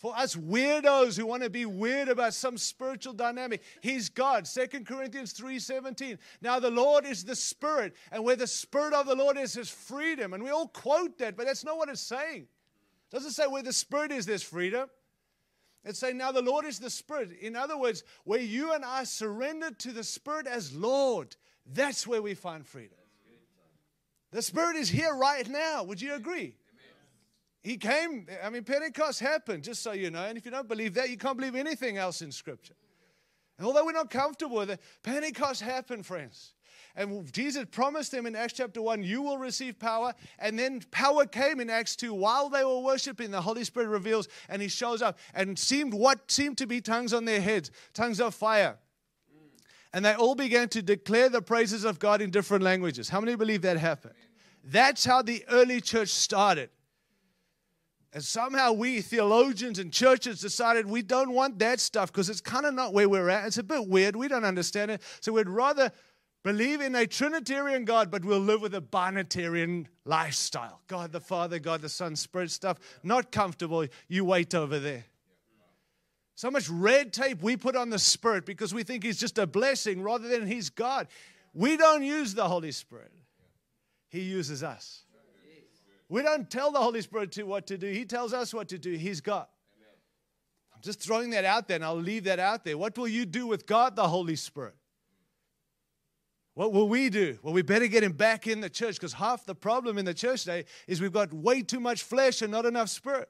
For 0.00 0.16
us 0.16 0.34
weirdos 0.34 1.18
who 1.18 1.26
want 1.26 1.42
to 1.42 1.50
be 1.50 1.66
weird 1.66 2.08
about 2.08 2.32
some 2.32 2.56
spiritual 2.56 3.12
dynamic, 3.12 3.62
He's 3.82 4.08
God. 4.08 4.46
2 4.46 4.86
Corinthians 4.86 5.34
3:17. 5.34 6.18
Now 6.40 6.58
the 6.58 6.70
Lord 6.70 7.04
is 7.04 7.22
the 7.22 7.36
Spirit, 7.36 7.94
and 8.10 8.24
where 8.24 8.34
the 8.34 8.46
Spirit 8.46 8.94
of 8.94 9.04
the 9.04 9.14
Lord 9.14 9.36
is, 9.36 9.58
is 9.58 9.68
freedom. 9.68 10.32
And 10.32 10.42
we 10.42 10.48
all 10.48 10.68
quote 10.68 11.18
that, 11.18 11.36
but 11.36 11.44
that's 11.44 11.66
not 11.66 11.76
what 11.76 11.90
it's 11.90 12.00
saying. 12.00 12.44
It 12.44 13.10
doesn't 13.10 13.32
say 13.32 13.46
where 13.46 13.62
the 13.62 13.74
Spirit 13.74 14.10
is, 14.10 14.24
there's 14.24 14.42
freedom. 14.42 14.88
It's 15.84 15.98
saying 15.98 16.16
now 16.16 16.32
the 16.32 16.40
Lord 16.40 16.64
is 16.64 16.78
the 16.78 16.88
Spirit. 16.88 17.32
In 17.38 17.54
other 17.54 17.76
words, 17.76 18.02
where 18.24 18.40
you 18.40 18.72
and 18.72 18.86
I 18.86 19.04
surrender 19.04 19.70
to 19.70 19.92
the 19.92 20.04
Spirit 20.04 20.46
as 20.46 20.74
Lord, 20.74 21.36
that's 21.66 22.06
where 22.06 22.22
we 22.22 22.32
find 22.32 22.66
freedom. 22.66 22.96
The 24.30 24.40
Spirit 24.40 24.76
is 24.76 24.88
here 24.88 25.14
right 25.14 25.46
now. 25.46 25.82
Would 25.82 26.00
you 26.00 26.14
agree? 26.14 26.56
He 27.62 27.76
came, 27.76 28.26
I 28.42 28.48
mean, 28.48 28.64
Pentecost 28.64 29.20
happened, 29.20 29.64
just 29.64 29.82
so 29.82 29.92
you 29.92 30.10
know. 30.10 30.24
And 30.24 30.38
if 30.38 30.44
you 30.44 30.50
don't 30.50 30.68
believe 30.68 30.94
that, 30.94 31.10
you 31.10 31.18
can't 31.18 31.36
believe 31.36 31.54
anything 31.54 31.98
else 31.98 32.22
in 32.22 32.32
Scripture. 32.32 32.74
And 33.58 33.66
although 33.66 33.84
we're 33.84 33.92
not 33.92 34.08
comfortable 34.08 34.56
with 34.56 34.70
it, 34.70 34.80
Pentecost 35.02 35.60
happened, 35.60 36.06
friends. 36.06 36.54
And 36.96 37.30
Jesus 37.32 37.66
promised 37.70 38.10
them 38.10 38.26
in 38.26 38.34
Acts 38.34 38.54
chapter 38.54 38.80
1, 38.82 39.02
you 39.02 39.22
will 39.22 39.38
receive 39.38 39.78
power. 39.78 40.14
And 40.38 40.58
then 40.58 40.80
power 40.90 41.26
came 41.26 41.60
in 41.60 41.70
Acts 41.70 41.94
2 41.96 42.12
while 42.12 42.48
they 42.48 42.64
were 42.64 42.80
worshiping. 42.80 43.30
The 43.30 43.40
Holy 43.40 43.64
Spirit 43.64 43.88
reveals 43.88 44.28
and 44.48 44.60
he 44.60 44.68
shows 44.68 45.02
up 45.02 45.18
and 45.34 45.58
seemed 45.58 45.94
what 45.94 46.30
seemed 46.30 46.58
to 46.58 46.66
be 46.66 46.80
tongues 46.80 47.12
on 47.12 47.26
their 47.26 47.40
heads, 47.40 47.70
tongues 47.94 48.20
of 48.20 48.34
fire. 48.34 48.78
And 49.92 50.04
they 50.04 50.14
all 50.14 50.34
began 50.34 50.68
to 50.70 50.82
declare 50.82 51.28
the 51.28 51.42
praises 51.42 51.84
of 51.84 51.98
God 51.98 52.22
in 52.22 52.30
different 52.30 52.64
languages. 52.64 53.08
How 53.08 53.20
many 53.20 53.36
believe 53.36 53.62
that 53.62 53.76
happened? 53.76 54.14
That's 54.64 55.04
how 55.04 55.22
the 55.22 55.44
early 55.50 55.80
church 55.80 56.08
started. 56.08 56.70
And 58.12 58.24
somehow 58.24 58.72
we 58.72 59.00
theologians 59.02 59.78
and 59.78 59.92
churches 59.92 60.40
decided 60.40 60.86
we 60.86 61.02
don't 61.02 61.32
want 61.32 61.60
that 61.60 61.78
stuff 61.78 62.12
because 62.12 62.28
it's 62.28 62.40
kind 62.40 62.66
of 62.66 62.74
not 62.74 62.92
where 62.92 63.08
we're 63.08 63.28
at. 63.28 63.46
It's 63.46 63.58
a 63.58 63.62
bit 63.62 63.86
weird. 63.86 64.16
We 64.16 64.26
don't 64.26 64.44
understand 64.44 64.90
it. 64.90 65.02
So 65.20 65.32
we'd 65.32 65.48
rather 65.48 65.92
believe 66.42 66.80
in 66.80 66.96
a 66.96 67.06
Trinitarian 67.06 67.84
God, 67.84 68.10
but 68.10 68.24
we'll 68.24 68.40
live 68.40 68.62
with 68.62 68.74
a 68.74 68.80
binitarian 68.80 69.86
lifestyle. 70.04 70.80
God 70.88 71.12
the 71.12 71.20
Father, 71.20 71.60
God 71.60 71.82
the 71.82 71.88
Son, 71.88 72.16
Spirit 72.16 72.50
stuff. 72.50 72.78
Not 73.04 73.30
comfortable. 73.30 73.86
You 74.08 74.24
wait 74.24 74.56
over 74.56 74.80
there. 74.80 75.04
So 76.34 76.50
much 76.50 76.68
red 76.68 77.12
tape 77.12 77.42
we 77.42 77.56
put 77.56 77.76
on 77.76 77.90
the 77.90 77.98
Spirit 77.98 78.44
because 78.44 78.74
we 78.74 78.82
think 78.82 79.04
He's 79.04 79.20
just 79.20 79.38
a 79.38 79.46
blessing 79.46 80.02
rather 80.02 80.26
than 80.26 80.46
He's 80.46 80.70
God. 80.70 81.06
We 81.52 81.76
don't 81.76 82.02
use 82.02 82.34
the 82.34 82.48
Holy 82.48 82.72
Spirit, 82.72 83.12
He 84.08 84.22
uses 84.22 84.64
us. 84.64 85.04
We 86.10 86.22
don't 86.22 86.50
tell 86.50 86.72
the 86.72 86.80
Holy 86.80 87.00
Spirit 87.02 87.30
to 87.32 87.44
what 87.44 87.68
to 87.68 87.78
do. 87.78 87.86
He 87.86 88.04
tells 88.04 88.34
us 88.34 88.52
what 88.52 88.68
to 88.70 88.78
do. 88.78 88.90
He's 88.90 89.20
God. 89.20 89.46
Amen. 89.76 89.94
I'm 90.74 90.82
just 90.82 91.00
throwing 91.00 91.30
that 91.30 91.44
out 91.44 91.68
there 91.68 91.76
and 91.76 91.84
I'll 91.84 91.94
leave 91.94 92.24
that 92.24 92.40
out 92.40 92.64
there. 92.64 92.76
What 92.76 92.98
will 92.98 93.06
you 93.06 93.24
do 93.24 93.46
with 93.46 93.64
God, 93.64 93.94
the 93.94 94.08
Holy 94.08 94.34
Spirit? 94.34 94.74
What 96.54 96.72
will 96.72 96.88
we 96.88 97.10
do? 97.10 97.38
Well, 97.44 97.54
we 97.54 97.62
better 97.62 97.86
get 97.86 98.02
him 98.02 98.12
back 98.12 98.48
in 98.48 98.60
the 98.60 98.68
church 98.68 98.96
because 98.96 99.12
half 99.12 99.46
the 99.46 99.54
problem 99.54 99.98
in 99.98 100.04
the 100.04 100.12
church 100.12 100.40
today 100.40 100.64
is 100.88 101.00
we've 101.00 101.12
got 101.12 101.32
way 101.32 101.62
too 101.62 101.78
much 101.78 102.02
flesh 102.02 102.42
and 102.42 102.50
not 102.50 102.66
enough 102.66 102.88
spirit. 102.88 103.28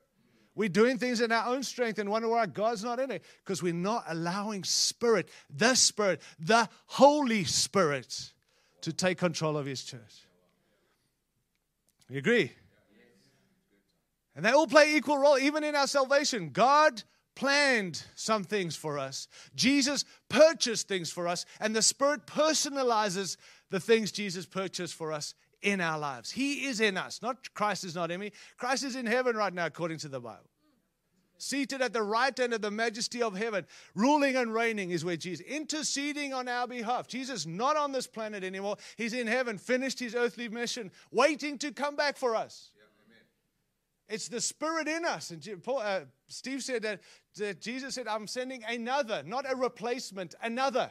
We're 0.54 0.70
doing 0.70 0.96
things 0.96 1.20
in 1.20 1.30
our 1.30 1.52
own 1.54 1.62
strength 1.62 1.98
and 1.98 2.10
wonder 2.10 2.28
why 2.28 2.46
God's 2.46 2.82
not 2.82 2.98
in 2.98 3.10
it 3.10 3.22
because 3.44 3.62
we're 3.62 3.74
not 3.74 4.04
allowing 4.08 4.64
spirit, 4.64 5.28
the 5.54 5.74
spirit, 5.74 6.22
the 6.38 6.66
Holy 6.86 7.44
Spirit 7.44 8.32
to 8.80 8.92
take 8.94 9.18
control 9.18 9.58
of 9.58 9.66
his 9.66 9.84
church. 9.84 10.26
You 12.08 12.18
agree? 12.18 12.52
And 14.36 14.44
they 14.44 14.50
all 14.50 14.66
play 14.66 14.94
equal 14.96 15.18
role, 15.18 15.38
even 15.38 15.64
in 15.64 15.74
our 15.74 15.86
salvation. 15.86 16.50
God 16.50 17.02
planned 17.34 18.04
some 18.14 18.44
things 18.44 18.76
for 18.76 18.98
us. 18.98 19.28
Jesus 19.54 20.04
purchased 20.28 20.88
things 20.88 21.10
for 21.10 21.26
us, 21.26 21.46
and 21.60 21.74
the 21.74 21.82
Spirit 21.82 22.26
personalizes 22.26 23.36
the 23.70 23.80
things 23.80 24.12
Jesus 24.12 24.46
purchased 24.46 24.94
for 24.94 25.12
us 25.12 25.34
in 25.62 25.80
our 25.80 25.98
lives. 25.98 26.30
He 26.30 26.66
is 26.66 26.80
in 26.80 26.96
us. 26.96 27.22
Not 27.22 27.52
Christ 27.54 27.84
is 27.84 27.94
not 27.94 28.10
in 28.10 28.20
me. 28.20 28.32
Christ 28.56 28.84
is 28.84 28.96
in 28.96 29.06
heaven 29.06 29.36
right 29.36 29.52
now, 29.52 29.66
according 29.66 29.98
to 29.98 30.08
the 30.08 30.20
Bible. 30.20 30.48
Seated 31.38 31.80
at 31.80 31.94
the 31.94 32.02
right 32.02 32.36
hand 32.36 32.52
of 32.52 32.60
the 32.60 32.70
majesty 32.70 33.22
of 33.22 33.34
heaven, 33.34 33.64
ruling 33.94 34.36
and 34.36 34.52
reigning 34.52 34.90
is 34.90 35.06
where 35.06 35.16
Jesus, 35.16 35.46
interceding 35.46 36.34
on 36.34 36.48
our 36.48 36.66
behalf. 36.66 37.08
Jesus 37.08 37.46
not 37.46 37.76
on 37.76 37.92
this 37.92 38.06
planet 38.06 38.44
anymore. 38.44 38.76
He's 38.96 39.14
in 39.14 39.26
heaven, 39.26 39.56
finished 39.56 39.98
his 39.98 40.14
earthly 40.14 40.50
mission, 40.50 40.90
waiting 41.10 41.56
to 41.58 41.72
come 41.72 41.96
back 41.96 42.18
for 42.18 42.36
us. 42.36 42.72
It's 44.10 44.26
the 44.26 44.40
Spirit 44.40 44.88
in 44.88 45.04
us. 45.04 45.30
And 45.30 45.62
Paul, 45.62 45.78
uh, 45.78 46.00
Steve 46.26 46.64
said 46.64 46.82
that, 46.82 47.00
that, 47.36 47.60
Jesus 47.60 47.94
said, 47.94 48.08
I'm 48.08 48.26
sending 48.26 48.64
another, 48.68 49.22
not 49.24 49.50
a 49.50 49.54
replacement, 49.54 50.34
another 50.42 50.90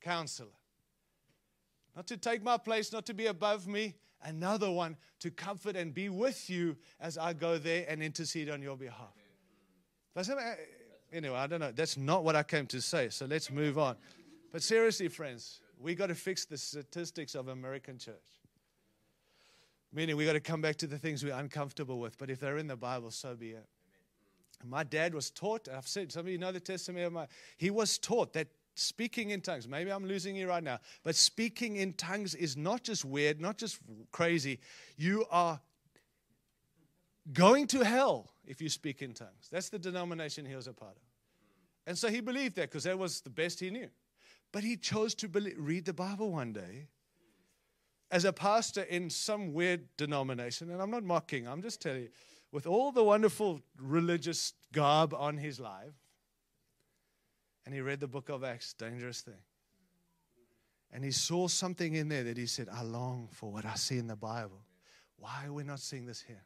counselor. 0.00 0.48
Not 1.96 2.06
to 2.06 2.16
take 2.16 2.42
my 2.42 2.56
place, 2.56 2.92
not 2.92 3.04
to 3.06 3.14
be 3.14 3.26
above 3.26 3.66
me, 3.66 3.96
another 4.22 4.70
one 4.70 4.96
to 5.18 5.30
comfort 5.30 5.74
and 5.74 5.92
be 5.92 6.08
with 6.08 6.48
you 6.48 6.76
as 7.00 7.18
I 7.18 7.32
go 7.32 7.58
there 7.58 7.84
and 7.88 8.00
intercede 8.00 8.48
on 8.48 8.62
your 8.62 8.76
behalf. 8.76 9.16
But 10.14 10.28
uh, 10.30 10.34
anyway, 11.12 11.36
I 11.36 11.48
don't 11.48 11.60
know. 11.60 11.72
That's 11.72 11.96
not 11.96 12.22
what 12.22 12.36
I 12.36 12.44
came 12.44 12.66
to 12.68 12.80
say. 12.80 13.08
So 13.08 13.26
let's 13.26 13.50
move 13.50 13.76
on. 13.76 13.96
But 14.52 14.62
seriously, 14.62 15.08
friends, 15.08 15.60
we 15.80 15.96
got 15.96 16.06
to 16.06 16.14
fix 16.14 16.44
the 16.44 16.56
statistics 16.56 17.34
of 17.34 17.48
American 17.48 17.98
church. 17.98 18.41
Meaning 19.92 20.16
we 20.16 20.24
got 20.24 20.32
to 20.32 20.40
come 20.40 20.60
back 20.60 20.76
to 20.76 20.86
the 20.86 20.98
things 20.98 21.24
we're 21.24 21.34
uncomfortable 21.34 21.98
with. 21.98 22.16
But 22.18 22.30
if 22.30 22.40
they're 22.40 22.56
in 22.56 22.66
the 22.66 22.76
Bible, 22.76 23.10
so 23.10 23.34
be 23.34 23.50
it. 23.50 23.66
My 24.64 24.84
dad 24.84 25.14
was 25.14 25.30
taught, 25.30 25.68
I've 25.68 25.88
said, 25.88 26.12
some 26.12 26.20
of 26.20 26.28
you 26.28 26.38
know 26.38 26.52
the 26.52 26.60
testimony 26.60 27.04
of 27.04 27.12
my, 27.12 27.26
he 27.56 27.70
was 27.70 27.98
taught 27.98 28.32
that 28.34 28.48
speaking 28.74 29.30
in 29.30 29.40
tongues, 29.40 29.68
maybe 29.68 29.90
I'm 29.90 30.06
losing 30.06 30.36
you 30.36 30.48
right 30.48 30.62
now, 30.62 30.78
but 31.02 31.16
speaking 31.16 31.76
in 31.76 31.92
tongues 31.94 32.34
is 32.34 32.56
not 32.56 32.84
just 32.84 33.04
weird, 33.04 33.40
not 33.40 33.58
just 33.58 33.78
crazy. 34.12 34.60
You 34.96 35.26
are 35.30 35.60
going 37.32 37.66
to 37.68 37.84
hell 37.84 38.30
if 38.46 38.62
you 38.62 38.68
speak 38.68 39.02
in 39.02 39.14
tongues. 39.14 39.48
That's 39.50 39.68
the 39.68 39.78
denomination 39.78 40.46
he 40.46 40.54
was 40.54 40.68
a 40.68 40.72
part 40.72 40.96
of. 40.96 41.02
And 41.86 41.98
so 41.98 42.08
he 42.08 42.20
believed 42.20 42.56
that 42.56 42.70
because 42.70 42.84
that 42.84 42.98
was 42.98 43.20
the 43.20 43.30
best 43.30 43.58
he 43.60 43.70
knew. 43.70 43.88
But 44.52 44.62
he 44.62 44.76
chose 44.76 45.14
to 45.16 45.28
believe, 45.28 45.56
read 45.58 45.84
the 45.84 45.92
Bible 45.92 46.30
one 46.30 46.52
day 46.52 46.88
as 48.12 48.26
a 48.26 48.32
pastor 48.32 48.82
in 48.82 49.08
some 49.08 49.54
weird 49.54 49.88
denomination, 49.96 50.70
and 50.70 50.80
I'm 50.80 50.90
not 50.90 51.02
mocking, 51.02 51.48
I'm 51.48 51.62
just 51.62 51.80
telling 51.80 52.02
you, 52.02 52.08
with 52.52 52.66
all 52.66 52.92
the 52.92 53.02
wonderful 53.02 53.62
religious 53.80 54.52
garb 54.70 55.14
on 55.14 55.38
his 55.38 55.58
life. 55.58 55.94
And 57.64 57.74
he 57.74 57.80
read 57.80 58.00
the 58.00 58.08
book 58.08 58.28
of 58.28 58.44
Acts, 58.44 58.74
dangerous 58.74 59.22
thing. 59.22 59.40
And 60.92 61.02
he 61.02 61.10
saw 61.10 61.48
something 61.48 61.94
in 61.94 62.08
there 62.08 62.24
that 62.24 62.36
he 62.36 62.46
said, 62.46 62.68
I 62.70 62.82
long 62.82 63.28
for 63.32 63.50
what 63.50 63.64
I 63.64 63.76
see 63.76 63.96
in 63.96 64.08
the 64.08 64.16
Bible. 64.16 64.60
Why 65.16 65.46
are 65.46 65.52
we 65.52 65.62
not 65.62 65.80
seeing 65.80 66.04
this 66.04 66.20
here? 66.20 66.44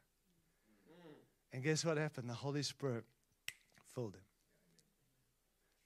And 1.53 1.65
guess 1.65 1.85
what 1.85 1.97
happened? 1.97 2.31
The 2.31 2.35
Holy 2.35 2.63
Spirit 2.63 3.05
filled 3.95 4.15
him. 4.15 4.21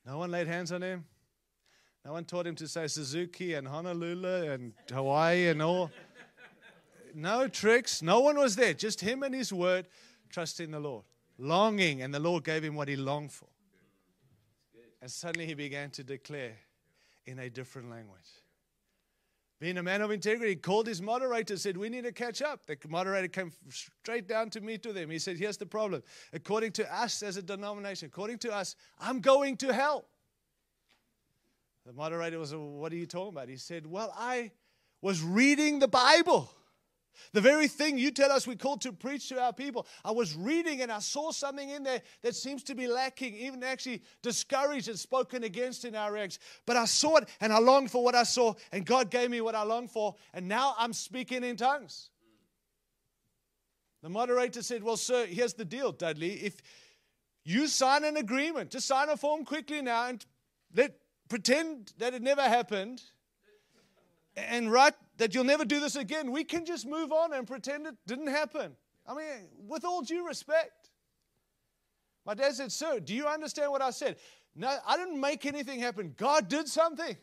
No 0.05 0.19
one 0.19 0.31
laid 0.31 0.49
hands 0.49 0.73
on 0.73 0.83
him. 0.83 1.07
No 2.05 2.13
one 2.13 2.25
taught 2.25 2.47
him 2.47 2.55
to 2.57 2.67
say 2.67 2.87
Suzuki 2.87 3.55
and 3.55 3.69
Honolulu 3.69 4.51
and 4.51 4.73
Hawaii 4.91 5.49
and 5.49 5.61
all. 5.61 5.91
No 7.15 7.49
tricks. 7.49 8.03
No 8.03 8.21
one 8.21 8.39
was 8.39 8.57
there. 8.57 8.73
Just 8.73 9.01
him 9.01 9.23
and 9.23 9.35
his 9.35 9.53
word, 9.53 9.87
trusting 10.31 10.71
the 10.71 10.81
Lord, 10.81 11.05
longing, 11.39 12.03
and 12.03 12.15
the 12.15 12.21
Lord 12.21 12.45
gave 12.45 12.65
him 12.65 12.75
what 12.75 12.89
he 12.89 12.97
longed 12.97 13.33
for. 13.33 13.49
And 15.03 15.11
suddenly 15.11 15.47
he 15.47 15.55
began 15.55 15.91
to 15.91 16.05
declare 16.05 16.57
in 17.27 17.39
a 17.39 17.51
different 17.51 17.91
language. 17.91 18.29
Being 19.61 19.77
a 19.77 19.83
man 19.83 20.01
of 20.01 20.11
integrity, 20.11 20.51
he 20.51 20.57
called 20.57 20.87
his 20.87 21.03
moderator, 21.03 21.57
said, 21.59 21.77
We 21.77 21.91
need 21.91 22.05
to 22.05 22.13
catch 22.13 22.41
up. 22.41 22.65
The 22.67 22.79
moderator 22.89 23.29
came 23.29 23.53
straight 23.69 24.27
down 24.27 24.49
to 24.51 24.63
meet 24.63 24.87
with 24.87 24.97
him. 24.97 25.11
He 25.11 25.19
said, 25.19 25.37
Here's 25.37 25.59
the 25.59 25.67
problem. 25.67 26.03
According 26.33 26.73
to 26.73 26.95
us 26.95 27.23
as 27.23 27.37
a 27.37 27.43
denomination, 27.43 28.07
according 28.07 28.39
to 28.39 28.55
us, 28.55 28.75
I'm 28.99 29.21
going 29.21 29.59
to 29.59 29.73
hell. 29.73 30.07
The 31.87 31.93
moderator 31.93 32.39
was, 32.39 32.55
What 32.55 32.93
are 32.93 32.97
you 32.97 33.07
talking 33.07 33.35
about? 33.35 33.49
He 33.49 33.57
said, 33.57 33.87
Well, 33.87 34.13
I 34.17 34.53
was 35.03 35.23
reading 35.23 35.79
the 35.79 35.89
Bible. 35.89 36.51
The 37.33 37.41
very 37.41 37.69
thing 37.69 37.99
you 37.99 38.11
tell 38.11 38.33
us 38.33 38.47
we're 38.47 38.57
called 38.57 38.81
to 38.83 38.93
preach 38.93 39.29
to 39.29 39.41
our 39.41 39.53
people. 39.53 39.87
I 40.05 40.11
was 40.11 40.35
reading 40.35 40.81
and 40.83 40.91
I 40.91 41.01
saw 41.01 41.33
something 41.33 41.69
in 41.69 41.83
there 41.83 42.01
that 42.23 42.35
seems 42.35 42.63
to 42.65 42.75
be 42.75 42.87
lacking, 42.87 43.35
even 43.35 43.63
actually 43.63 44.03
discouraged 44.23 44.89
and 44.89 44.99
spoken 44.99 45.45
against 45.45 45.85
in 45.85 45.95
our 45.95 46.13
ranks. 46.13 46.39
But 46.67 46.77
I 46.77 46.85
saw 46.87 47.17
it 47.17 47.29
and 47.41 47.53
I 47.53 47.59
longed 47.59 47.91
for 47.91 48.03
what 48.03 48.15
I 48.15 48.23
saw, 48.23 48.55
and 48.73 48.87
God 48.87 49.11
gave 49.11 49.31
me 49.31 49.41
what 49.41 49.55
I 49.55 49.63
longed 49.63 49.91
for, 49.91 50.15
and 50.33 50.49
now 50.49 50.75
I'm 50.79 50.93
speaking 50.93 51.45
in 51.45 51.57
tongues. 51.57 52.11
The 54.03 54.09
moderator 54.09 54.63
said, 54.63 54.83
Well, 54.83 54.97
sir, 54.97 55.27
here's 55.27 55.55
the 55.55 55.65
deal, 55.65 55.93
Dudley. 55.93 56.33
If 56.33 56.57
you 57.45 57.67
sign 57.67 58.05
an 58.05 58.17
agreement, 58.17 58.71
just 58.71 58.87
sign 58.87 59.09
a 59.09 59.17
form 59.17 59.45
quickly 59.45 59.83
now 59.83 60.09
and 60.09 60.25
let 60.75 60.95
pretend 61.31 61.95
that 61.97 62.13
it 62.13 62.21
never 62.21 62.43
happened 62.43 63.01
and 64.37 64.71
write 64.71 64.93
that 65.17 65.35
you'll 65.35 65.45
never 65.45 65.65
do 65.65 65.81
this 65.81 65.97
again, 65.97 66.31
we 66.31 66.45
can 66.45 66.67
just 66.67 66.87
move 66.87 67.13
on 67.13 67.33
and 67.33 67.47
pretend 67.47 67.87
it 67.87 67.95
didn't 68.07 68.27
happen. 68.27 68.73
I 69.07 69.15
mean, 69.15 69.49
with 69.67 69.85
all 69.85 70.03
due 70.03 70.27
respect. 70.27 70.91
My 72.27 72.35
dad 72.35 72.55
said, 72.55 72.71
Sir, 72.71 73.01
do 73.01 73.15
you 73.15 73.27
understand 73.27 73.71
what 73.71 73.81
I 73.81 73.91
said? 73.91 74.17
No, 74.55 74.77
I 74.87 74.97
didn't 74.97 75.21
make 75.21 75.47
anything 75.47 75.81
happen. 75.81 76.15
God 76.17 76.49
did 76.49 76.69
something. 76.69 77.17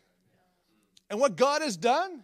And 1.10 1.20
what 1.20 1.36
God 1.36 1.62
has 1.62 1.78
done, 1.78 2.24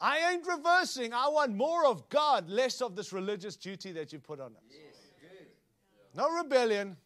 I 0.00 0.32
ain't 0.32 0.46
reversing. 0.46 1.12
I 1.12 1.28
want 1.28 1.54
more 1.54 1.84
of 1.84 2.08
God, 2.08 2.48
less 2.48 2.80
of 2.80 2.96
this 2.96 3.12
religious 3.12 3.56
duty 3.56 3.92
that 3.92 4.12
you 4.12 4.18
put 4.18 4.40
on 4.40 4.52
us. 4.52 4.62
No 6.14 6.30
rebellion, 6.36 6.96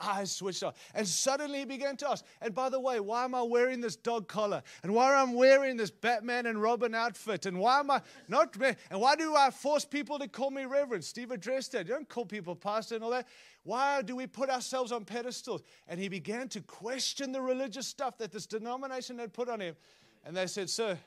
eyes 0.00 0.32
switched 0.32 0.62
off. 0.62 0.74
And 0.94 1.06
suddenly 1.06 1.60
he 1.60 1.64
began 1.64 1.96
to 1.98 2.10
ask, 2.10 2.24
and 2.40 2.54
by 2.54 2.68
the 2.68 2.80
way, 2.80 3.00
why 3.00 3.24
am 3.24 3.34
I 3.34 3.42
wearing 3.42 3.80
this 3.80 3.96
dog 3.96 4.28
collar? 4.28 4.62
And 4.82 4.94
why 4.94 5.20
am 5.20 5.30
I 5.30 5.34
wearing 5.34 5.76
this 5.76 5.90
Batman 5.90 6.46
and 6.46 6.60
Robin 6.60 6.94
outfit? 6.94 7.46
And 7.46 7.58
why 7.58 7.80
am 7.80 7.90
I 7.90 8.02
not, 8.28 8.56
and 8.90 9.00
why 9.00 9.16
do 9.16 9.34
I 9.34 9.50
force 9.50 9.84
people 9.84 10.18
to 10.18 10.28
call 10.28 10.50
me 10.50 10.64
Reverend? 10.64 11.04
Steve 11.04 11.30
addressed 11.30 11.72
that. 11.72 11.86
You 11.86 11.94
don't 11.94 12.08
call 12.08 12.24
people 12.24 12.54
pastor 12.54 12.96
and 12.96 13.04
all 13.04 13.10
that. 13.10 13.28
Why 13.62 14.02
do 14.02 14.16
we 14.16 14.26
put 14.26 14.48
ourselves 14.48 14.90
on 14.92 15.04
pedestals? 15.04 15.62
And 15.86 16.00
he 16.00 16.08
began 16.08 16.48
to 16.48 16.60
question 16.62 17.32
the 17.32 17.42
religious 17.42 17.86
stuff 17.86 18.16
that 18.18 18.32
this 18.32 18.46
denomination 18.46 19.18
had 19.18 19.32
put 19.32 19.48
on 19.48 19.60
him. 19.60 19.76
And 20.24 20.36
they 20.36 20.46
said, 20.46 20.70
Sir, 20.70 20.98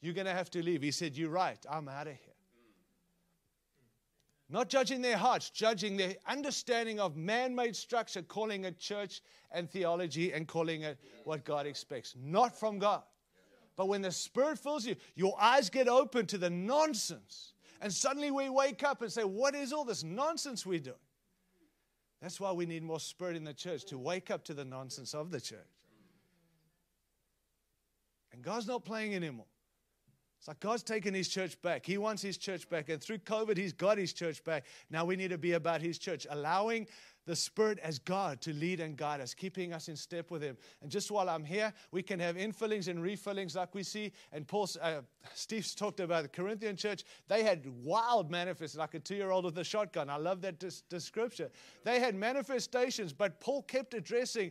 you're 0.00 0.14
going 0.14 0.26
to 0.26 0.34
have 0.34 0.50
to 0.50 0.62
leave. 0.62 0.82
He 0.82 0.90
said, 0.90 1.16
You're 1.16 1.30
right. 1.30 1.64
I'm 1.70 1.88
out 1.88 2.08
of 2.08 2.14
here. 2.14 2.31
Not 4.52 4.68
judging 4.68 5.00
their 5.00 5.16
hearts, 5.16 5.48
judging 5.48 5.96
their 5.96 6.14
understanding 6.28 7.00
of 7.00 7.16
man 7.16 7.54
made 7.54 7.74
structure, 7.74 8.20
calling 8.20 8.66
it 8.66 8.78
church 8.78 9.22
and 9.50 9.68
theology 9.68 10.30
and 10.34 10.46
calling 10.46 10.82
it 10.82 10.98
what 11.24 11.42
God 11.42 11.66
expects. 11.66 12.14
Not 12.22 12.54
from 12.60 12.78
God. 12.78 13.02
But 13.76 13.88
when 13.88 14.02
the 14.02 14.12
Spirit 14.12 14.58
fills 14.58 14.84
you, 14.84 14.96
your 15.14 15.34
eyes 15.40 15.70
get 15.70 15.88
open 15.88 16.26
to 16.26 16.36
the 16.36 16.50
nonsense. 16.50 17.54
And 17.80 17.90
suddenly 17.90 18.30
we 18.30 18.50
wake 18.50 18.84
up 18.84 19.00
and 19.00 19.10
say, 19.10 19.24
What 19.24 19.54
is 19.54 19.72
all 19.72 19.86
this 19.86 20.04
nonsense 20.04 20.66
we're 20.66 20.80
doing? 20.80 20.96
That's 22.20 22.38
why 22.38 22.52
we 22.52 22.66
need 22.66 22.82
more 22.82 23.00
Spirit 23.00 23.36
in 23.36 23.44
the 23.44 23.54
church 23.54 23.86
to 23.86 23.96
wake 23.96 24.30
up 24.30 24.44
to 24.44 24.54
the 24.54 24.66
nonsense 24.66 25.14
of 25.14 25.30
the 25.30 25.40
church. 25.40 25.58
And 28.34 28.42
God's 28.42 28.66
not 28.66 28.84
playing 28.84 29.14
anymore. 29.14 29.46
It's 30.42 30.48
like 30.48 30.58
God's 30.58 30.82
taken 30.82 31.14
his 31.14 31.28
church 31.28 31.62
back. 31.62 31.86
He 31.86 31.98
wants 31.98 32.20
his 32.20 32.36
church 32.36 32.68
back. 32.68 32.88
And 32.88 33.00
through 33.00 33.18
COVID, 33.18 33.56
he's 33.56 33.72
got 33.72 33.96
his 33.96 34.12
church 34.12 34.42
back. 34.42 34.64
Now 34.90 35.04
we 35.04 35.14
need 35.14 35.30
to 35.30 35.38
be 35.38 35.52
about 35.52 35.80
his 35.80 35.98
church, 35.98 36.26
allowing 36.28 36.88
the 37.26 37.36
Spirit 37.36 37.78
as 37.78 38.00
God 38.00 38.40
to 38.40 38.52
lead 38.52 38.80
and 38.80 38.96
guide 38.96 39.20
us, 39.20 39.34
keeping 39.34 39.72
us 39.72 39.86
in 39.86 39.94
step 39.94 40.32
with 40.32 40.42
him. 40.42 40.56
And 40.82 40.90
just 40.90 41.12
while 41.12 41.30
I'm 41.30 41.44
here, 41.44 41.72
we 41.92 42.02
can 42.02 42.18
have 42.18 42.34
infillings 42.34 42.88
and 42.88 42.98
refillings 42.98 43.54
like 43.54 43.72
we 43.72 43.84
see. 43.84 44.10
And 44.32 44.44
Paul, 44.44 44.68
uh, 44.80 45.02
Steve's 45.32 45.76
talked 45.76 46.00
about 46.00 46.24
the 46.24 46.28
Corinthian 46.28 46.74
church. 46.74 47.04
They 47.28 47.44
had 47.44 47.64
wild 47.84 48.28
manifestations, 48.28 48.78
like 48.80 48.94
a 48.94 48.98
two 48.98 49.14
year 49.14 49.30
old 49.30 49.44
with 49.44 49.56
a 49.58 49.64
shotgun. 49.64 50.10
I 50.10 50.16
love 50.16 50.40
that 50.40 50.58
des- 50.58 50.82
description. 50.88 51.50
They 51.84 52.00
had 52.00 52.16
manifestations, 52.16 53.12
but 53.12 53.38
Paul 53.38 53.62
kept 53.62 53.94
addressing 53.94 54.50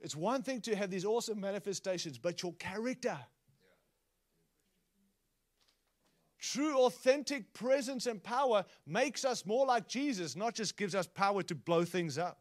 it's 0.00 0.16
one 0.16 0.42
thing 0.42 0.60
to 0.62 0.74
have 0.74 0.90
these 0.90 1.04
awesome 1.04 1.40
manifestations, 1.40 2.18
but 2.18 2.42
your 2.42 2.54
character 2.54 3.18
True, 6.40 6.78
authentic 6.78 7.52
presence 7.52 8.06
and 8.06 8.22
power 8.22 8.64
makes 8.86 9.24
us 9.24 9.44
more 9.44 9.66
like 9.66 9.88
Jesus, 9.88 10.36
not 10.36 10.54
just 10.54 10.76
gives 10.76 10.94
us 10.94 11.06
power 11.06 11.42
to 11.42 11.54
blow 11.54 11.84
things 11.84 12.16
up. 12.16 12.38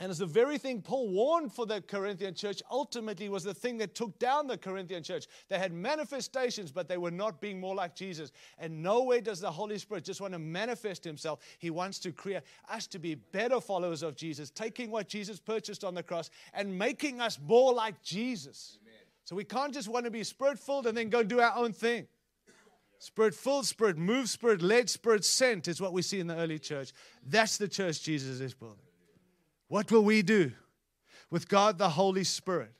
And 0.00 0.10
it's 0.10 0.20
the 0.20 0.26
very 0.26 0.58
thing 0.58 0.80
Paul 0.80 1.08
warned 1.08 1.52
for 1.52 1.66
the 1.66 1.80
Corinthian 1.80 2.32
church, 2.32 2.62
ultimately 2.70 3.28
was 3.28 3.42
the 3.42 3.54
thing 3.54 3.78
that 3.78 3.96
took 3.96 4.16
down 4.20 4.46
the 4.46 4.56
Corinthian 4.56 5.02
church. 5.02 5.26
They 5.48 5.58
had 5.58 5.72
manifestations, 5.72 6.70
but 6.70 6.86
they 6.86 6.98
were 6.98 7.10
not 7.10 7.40
being 7.40 7.58
more 7.58 7.74
like 7.74 7.96
Jesus. 7.96 8.30
And 8.58 8.80
nowhere 8.80 9.20
does 9.20 9.40
the 9.40 9.50
Holy 9.50 9.76
Spirit 9.76 10.04
just 10.04 10.20
want 10.20 10.34
to 10.34 10.38
manifest 10.38 11.02
himself. 11.02 11.40
He 11.58 11.70
wants 11.70 11.98
to 12.00 12.12
create 12.12 12.42
us 12.70 12.86
to 12.88 13.00
be 13.00 13.16
better 13.16 13.60
followers 13.60 14.04
of 14.04 14.14
Jesus, 14.14 14.50
taking 14.50 14.92
what 14.92 15.08
Jesus 15.08 15.40
purchased 15.40 15.82
on 15.82 15.94
the 15.94 16.02
cross 16.04 16.30
and 16.54 16.78
making 16.78 17.20
us 17.20 17.40
more 17.44 17.74
like 17.74 18.00
Jesus. 18.04 18.78
So 19.28 19.36
we 19.36 19.44
can't 19.44 19.74
just 19.74 19.88
want 19.88 20.06
to 20.06 20.10
be 20.10 20.24
spirit 20.24 20.58
filled 20.58 20.86
and 20.86 20.96
then 20.96 21.10
go 21.10 21.22
do 21.22 21.38
our 21.38 21.54
own 21.54 21.74
thing. 21.74 22.06
Spirit 22.98 23.34
filled, 23.34 23.66
spirit 23.66 23.98
moved, 23.98 24.30
spirit 24.30 24.62
led, 24.62 24.88
spirit 24.88 25.22
sent 25.22 25.68
is 25.68 25.82
what 25.82 25.92
we 25.92 26.00
see 26.00 26.18
in 26.18 26.26
the 26.26 26.34
early 26.34 26.58
church. 26.58 26.94
That's 27.26 27.58
the 27.58 27.68
church 27.68 28.02
Jesus 28.02 28.40
is 28.40 28.54
building. 28.54 28.78
What 29.66 29.92
will 29.92 30.02
we 30.02 30.22
do 30.22 30.52
with 31.28 31.46
God 31.46 31.76
the 31.76 31.90
Holy 31.90 32.24
Spirit? 32.24 32.72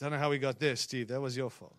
Don't 0.00 0.12
know 0.12 0.18
how 0.18 0.30
we 0.30 0.38
got 0.38 0.58
there, 0.58 0.76
Steve. 0.76 1.08
That 1.08 1.20
was 1.20 1.36
your 1.36 1.50
fault. 1.50 1.76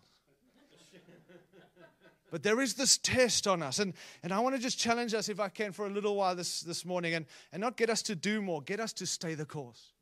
But 2.30 2.44
there 2.44 2.60
is 2.60 2.74
this 2.74 2.98
test 2.98 3.48
on 3.48 3.64
us. 3.64 3.80
And, 3.80 3.94
and 4.22 4.32
I 4.32 4.38
want 4.38 4.54
to 4.54 4.62
just 4.62 4.78
challenge 4.78 5.12
us, 5.12 5.28
if 5.28 5.40
I 5.40 5.48
can, 5.48 5.72
for 5.72 5.88
a 5.88 5.90
little 5.90 6.14
while 6.14 6.36
this, 6.36 6.60
this 6.60 6.84
morning 6.84 7.14
and, 7.14 7.26
and 7.52 7.60
not 7.60 7.76
get 7.76 7.90
us 7.90 8.00
to 8.02 8.14
do 8.14 8.40
more, 8.40 8.62
get 8.62 8.78
us 8.78 8.92
to 8.92 9.06
stay 9.06 9.34
the 9.34 9.44
course. 9.44 9.94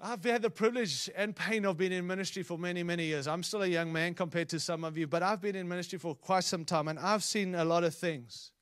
I've 0.00 0.22
had 0.22 0.42
the 0.42 0.50
privilege 0.50 1.10
and 1.16 1.34
pain 1.34 1.64
of 1.64 1.76
being 1.76 1.90
in 1.90 2.06
ministry 2.06 2.44
for 2.44 2.56
many, 2.56 2.84
many 2.84 3.06
years. 3.06 3.26
I'm 3.26 3.42
still 3.42 3.62
a 3.62 3.66
young 3.66 3.92
man 3.92 4.14
compared 4.14 4.48
to 4.50 4.60
some 4.60 4.84
of 4.84 4.96
you, 4.96 5.08
but 5.08 5.24
I've 5.24 5.40
been 5.40 5.56
in 5.56 5.68
ministry 5.68 5.98
for 5.98 6.14
quite 6.14 6.44
some 6.44 6.64
time 6.64 6.86
and 6.86 6.98
I've 7.00 7.24
seen 7.24 7.56
a 7.56 7.64
lot 7.64 7.82
of 7.82 7.94
things. 7.94 8.52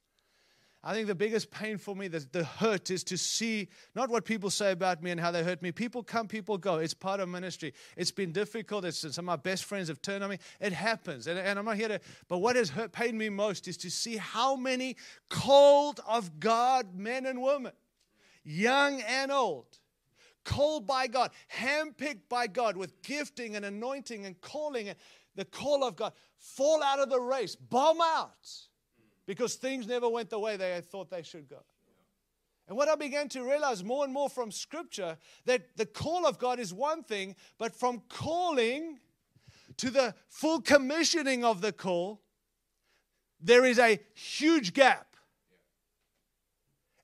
I 0.82 0.94
think 0.94 1.08
the 1.08 1.16
biggest 1.16 1.50
pain 1.50 1.78
for 1.78 1.96
me, 1.96 2.06
the, 2.06 2.24
the 2.30 2.44
hurt, 2.44 2.90
is 2.90 3.02
to 3.04 3.18
see 3.18 3.68
not 3.96 4.08
what 4.08 4.24
people 4.24 4.50
say 4.50 4.70
about 4.70 5.02
me 5.02 5.10
and 5.10 5.20
how 5.20 5.32
they 5.32 5.42
hurt 5.42 5.60
me. 5.60 5.72
People 5.72 6.02
come, 6.04 6.28
people 6.28 6.56
go. 6.58 6.76
It's 6.76 6.94
part 6.94 7.18
of 7.18 7.28
ministry. 7.28 7.74
It's 7.96 8.12
been 8.12 8.30
difficult. 8.30 8.84
It's, 8.84 9.00
some 9.00 9.10
of 9.10 9.24
my 9.24 9.34
best 9.34 9.64
friends 9.64 9.88
have 9.88 10.00
turned 10.00 10.22
on 10.22 10.30
me. 10.30 10.38
It 10.60 10.72
happens. 10.72 11.26
And, 11.26 11.40
and 11.40 11.58
I'm 11.58 11.64
not 11.64 11.76
here 11.76 11.88
to, 11.88 12.00
but 12.28 12.38
what 12.38 12.54
has 12.54 12.70
hurt, 12.70 12.92
pained 12.92 13.18
me 13.18 13.28
most 13.30 13.66
is 13.66 13.76
to 13.78 13.90
see 13.90 14.16
how 14.16 14.54
many 14.54 14.96
called 15.28 16.00
of 16.06 16.38
God 16.38 16.94
men 16.94 17.26
and 17.26 17.42
women, 17.42 17.72
young 18.44 19.02
and 19.02 19.32
old, 19.32 19.66
called 20.46 20.86
by 20.86 21.08
God, 21.08 21.32
handpicked 21.54 22.28
by 22.30 22.46
God 22.46 22.76
with 22.76 23.02
gifting 23.02 23.56
and 23.56 23.64
anointing 23.64 24.24
and 24.24 24.40
calling 24.40 24.88
and 24.88 24.96
the 25.34 25.44
call 25.44 25.84
of 25.84 25.96
God, 25.96 26.12
fall 26.38 26.82
out 26.82 27.00
of 27.00 27.10
the 27.10 27.20
race, 27.20 27.56
bomb 27.56 28.00
out 28.00 28.48
because 29.26 29.56
things 29.56 29.86
never 29.86 30.08
went 30.08 30.30
the 30.30 30.38
way 30.38 30.56
they 30.56 30.80
thought 30.80 31.10
they 31.10 31.22
should 31.22 31.48
go. 31.48 31.62
And 32.68 32.76
what 32.76 32.88
I 32.88 32.94
began 32.94 33.28
to 33.30 33.42
realize 33.42 33.84
more 33.84 34.04
and 34.04 34.12
more 34.12 34.28
from 34.28 34.50
Scripture 34.50 35.18
that 35.44 35.76
the 35.76 35.86
call 35.86 36.26
of 36.26 36.38
God 36.38 36.58
is 36.58 36.72
one 36.72 37.02
thing, 37.02 37.36
but 37.58 37.74
from 37.74 38.02
calling 38.08 38.98
to 39.76 39.90
the 39.90 40.14
full 40.28 40.60
commissioning 40.60 41.44
of 41.44 41.60
the 41.60 41.72
call, 41.72 42.22
there 43.40 43.64
is 43.64 43.78
a 43.78 44.00
huge 44.14 44.72
gap. 44.72 45.16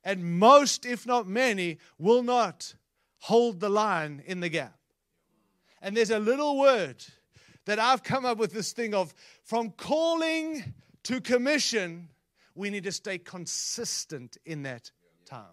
And 0.05 0.39
most, 0.39 0.85
if 0.85 1.07
not 1.07 1.29
many, 1.29 1.79
will 1.99 2.23
not 2.23 2.75
hold 3.23 3.61
the 3.61 3.69
line 3.69 4.21
in 4.27 4.41
the 4.41 4.49
gap. 4.49 4.77
And 5.81 5.97
there's 5.97 6.11
a 6.11 6.19
little 6.19 6.59
word 6.59 7.05
that 7.67 7.79
I've 7.79 8.03
come 8.03 8.25
up 8.25 8.37
with 8.37 8.53
this 8.53 8.73
thing 8.73 8.95
of 8.95 9.15
from 9.45 9.71
calling 9.71 10.75
to 11.05 11.21
commission, 11.21 12.09
we 12.57 12.69
need 12.69 12.83
to 12.83 12.91
stay 12.91 13.19
consistent 13.19 14.39
in 14.45 14.65
that 14.65 14.91
time. 15.25 15.45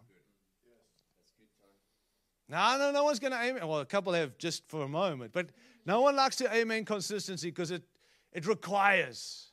Now, 2.47 2.75
no, 2.77 2.91
no 2.91 3.03
one's 3.03 3.19
going 3.19 3.33
to 3.33 3.39
aim. 3.39 3.55
Well, 3.55 3.81
a 3.81 3.85
couple 3.85 4.13
have 4.13 4.35
just 4.39 4.67
for 4.67 4.81
a 4.81 4.87
moment, 4.87 5.31
but 5.31 5.51
no 5.85 6.01
one 6.01 6.15
likes 6.15 6.37
to 6.37 6.51
aim 6.51 6.71
in 6.71 6.85
consistency 6.85 7.49
because 7.49 7.69
it, 7.69 7.83
it 8.33 8.47
requires 8.47 9.51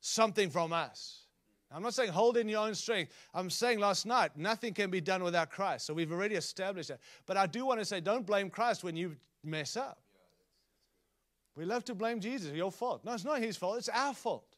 something 0.00 0.48
from 0.48 0.72
us. 0.72 1.26
I'm 1.72 1.82
not 1.82 1.94
saying 1.94 2.10
hold 2.10 2.36
in 2.36 2.48
your 2.48 2.66
own 2.66 2.74
strength. 2.74 3.12
I'm 3.32 3.48
saying 3.48 3.78
last 3.78 4.04
night, 4.04 4.32
nothing 4.36 4.74
can 4.74 4.90
be 4.90 5.00
done 5.00 5.22
without 5.22 5.50
Christ. 5.50 5.86
So 5.86 5.94
we've 5.94 6.10
already 6.10 6.34
established 6.34 6.88
that. 6.88 7.00
But 7.26 7.36
I 7.36 7.46
do 7.46 7.64
want 7.64 7.78
to 7.78 7.84
say, 7.84 8.00
don't 8.00 8.26
blame 8.26 8.50
Christ 8.50 8.82
when 8.82 8.96
you 8.96 9.16
mess 9.44 9.76
up. 9.76 10.00
We 11.56 11.64
love 11.64 11.84
to 11.84 11.94
blame 11.94 12.20
Jesus, 12.20 12.52
your 12.52 12.72
fault. 12.72 13.04
No, 13.04 13.12
it's 13.12 13.24
not 13.24 13.40
his 13.40 13.56
fault, 13.56 13.78
it's 13.78 13.88
our 13.88 14.14
fault. 14.14 14.49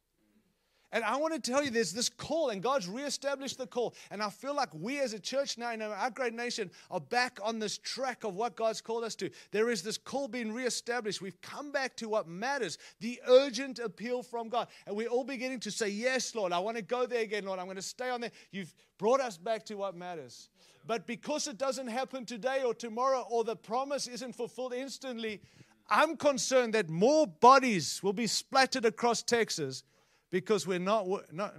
And 0.92 1.02
I 1.04 1.16
want 1.16 1.32
to 1.32 1.40
tell 1.40 1.64
you 1.64 1.70
there's 1.70 1.92
this 1.92 2.10
call, 2.10 2.50
and 2.50 2.62
God's 2.62 2.86
reestablished 2.86 3.56
the 3.56 3.66
call. 3.66 3.94
And 4.10 4.22
I 4.22 4.28
feel 4.28 4.54
like 4.54 4.68
we 4.74 5.00
as 5.00 5.14
a 5.14 5.18
church 5.18 5.56
now 5.56 5.72
in 5.72 5.80
our 5.80 6.10
great 6.10 6.34
nation 6.34 6.70
are 6.90 7.00
back 7.00 7.38
on 7.42 7.58
this 7.58 7.78
track 7.78 8.24
of 8.24 8.34
what 8.34 8.56
God's 8.56 8.82
called 8.82 9.02
us 9.02 9.14
to. 9.16 9.30
There 9.52 9.70
is 9.70 9.82
this 9.82 9.96
call 9.96 10.28
being 10.28 10.52
reestablished. 10.52 11.22
We've 11.22 11.40
come 11.40 11.72
back 11.72 11.96
to 11.96 12.10
what 12.10 12.28
matters 12.28 12.76
the 13.00 13.20
urgent 13.26 13.78
appeal 13.78 14.22
from 14.22 14.50
God. 14.50 14.68
And 14.86 14.94
we're 14.94 15.08
all 15.08 15.24
beginning 15.24 15.60
to 15.60 15.70
say, 15.70 15.88
Yes, 15.88 16.34
Lord, 16.34 16.52
I 16.52 16.58
want 16.58 16.76
to 16.76 16.82
go 16.82 17.06
there 17.06 17.22
again, 17.22 17.46
Lord. 17.46 17.58
I'm 17.58 17.66
going 17.66 17.76
to 17.76 17.82
stay 17.82 18.10
on 18.10 18.20
there. 18.20 18.32
You've 18.50 18.74
brought 18.98 19.20
us 19.20 19.38
back 19.38 19.64
to 19.66 19.76
what 19.76 19.96
matters. 19.96 20.50
But 20.86 21.06
because 21.06 21.46
it 21.46 21.56
doesn't 21.56 21.86
happen 21.86 22.26
today 22.26 22.64
or 22.64 22.74
tomorrow, 22.74 23.26
or 23.30 23.44
the 23.44 23.56
promise 23.56 24.08
isn't 24.08 24.34
fulfilled 24.34 24.74
instantly, 24.74 25.40
I'm 25.88 26.16
concerned 26.16 26.74
that 26.74 26.90
more 26.90 27.26
bodies 27.26 28.02
will 28.02 28.12
be 28.12 28.26
splattered 28.26 28.84
across 28.84 29.22
Texas 29.22 29.84
because 30.32 30.66
we're 30.66 30.80
not, 30.80 31.06
not 31.32 31.54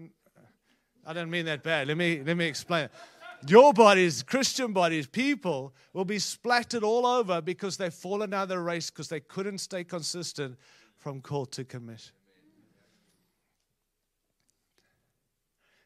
I 1.05 1.13
don't 1.13 1.29
mean 1.29 1.45
that 1.45 1.63
bad. 1.63 1.87
Let 1.87 1.95
me, 1.95 2.21
let 2.25 2.35
me 2.35 2.45
explain. 2.45 2.89
Your 3.47 3.73
bodies, 3.73 4.23
Christian 4.23 4.73
bodies, 4.73 5.05
people 5.05 5.73
will 5.93 6.05
be 6.05 6.19
splattered 6.19 6.83
all 6.83 7.05
over 7.05 7.41
because 7.41 7.77
they've 7.77 7.93
fallen 7.93 8.33
out 8.33 8.43
of 8.43 8.49
the 8.49 8.59
race 8.59 8.89
because 8.89 9.09
they 9.09 9.19
couldn't 9.19 9.59
stay 9.59 9.83
consistent 9.83 10.57
from 10.97 11.21
call 11.21 11.45
to 11.47 11.63
commission. 11.63 12.13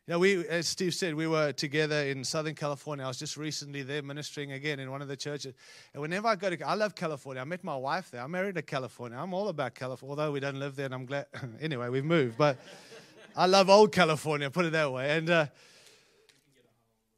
You 0.07 0.13
know, 0.13 0.19
we, 0.19 0.47
as 0.47 0.69
Steve 0.69 0.93
said, 0.93 1.15
we 1.15 1.27
were 1.27 1.51
together 1.51 1.97
in 2.03 2.23
Southern 2.23 2.55
California. 2.55 3.03
I 3.03 3.09
was 3.09 3.19
just 3.19 3.35
recently 3.35 3.83
there 3.83 4.01
ministering 4.01 4.53
again 4.53 4.79
in 4.79 4.89
one 4.89 5.01
of 5.01 5.09
the 5.09 5.17
churches. 5.17 5.53
And 5.93 6.01
whenever 6.01 6.29
I 6.29 6.37
go 6.37 6.49
to, 6.49 6.65
I 6.65 6.75
love 6.75 6.95
California. 6.95 7.41
I 7.41 7.43
met 7.43 7.61
my 7.61 7.75
wife 7.75 8.09
there. 8.09 8.21
I'm 8.21 8.31
married 8.31 8.55
to 8.55 8.61
California. 8.61 9.17
I'm 9.17 9.33
all 9.33 9.49
about 9.49 9.75
California, 9.75 10.09
although 10.09 10.31
we 10.31 10.39
don't 10.39 10.59
live 10.59 10.77
there, 10.77 10.85
and 10.85 10.95
I'm 10.95 11.05
glad. 11.05 11.25
anyway, 11.59 11.89
we've 11.89 12.05
moved, 12.05 12.37
but 12.37 12.57
I 13.35 13.47
love 13.47 13.69
old 13.69 13.91
California. 13.91 14.49
Put 14.49 14.63
it 14.63 14.71
that 14.71 14.89
way. 14.93 15.17
And 15.17 15.29
uh, 15.29 15.47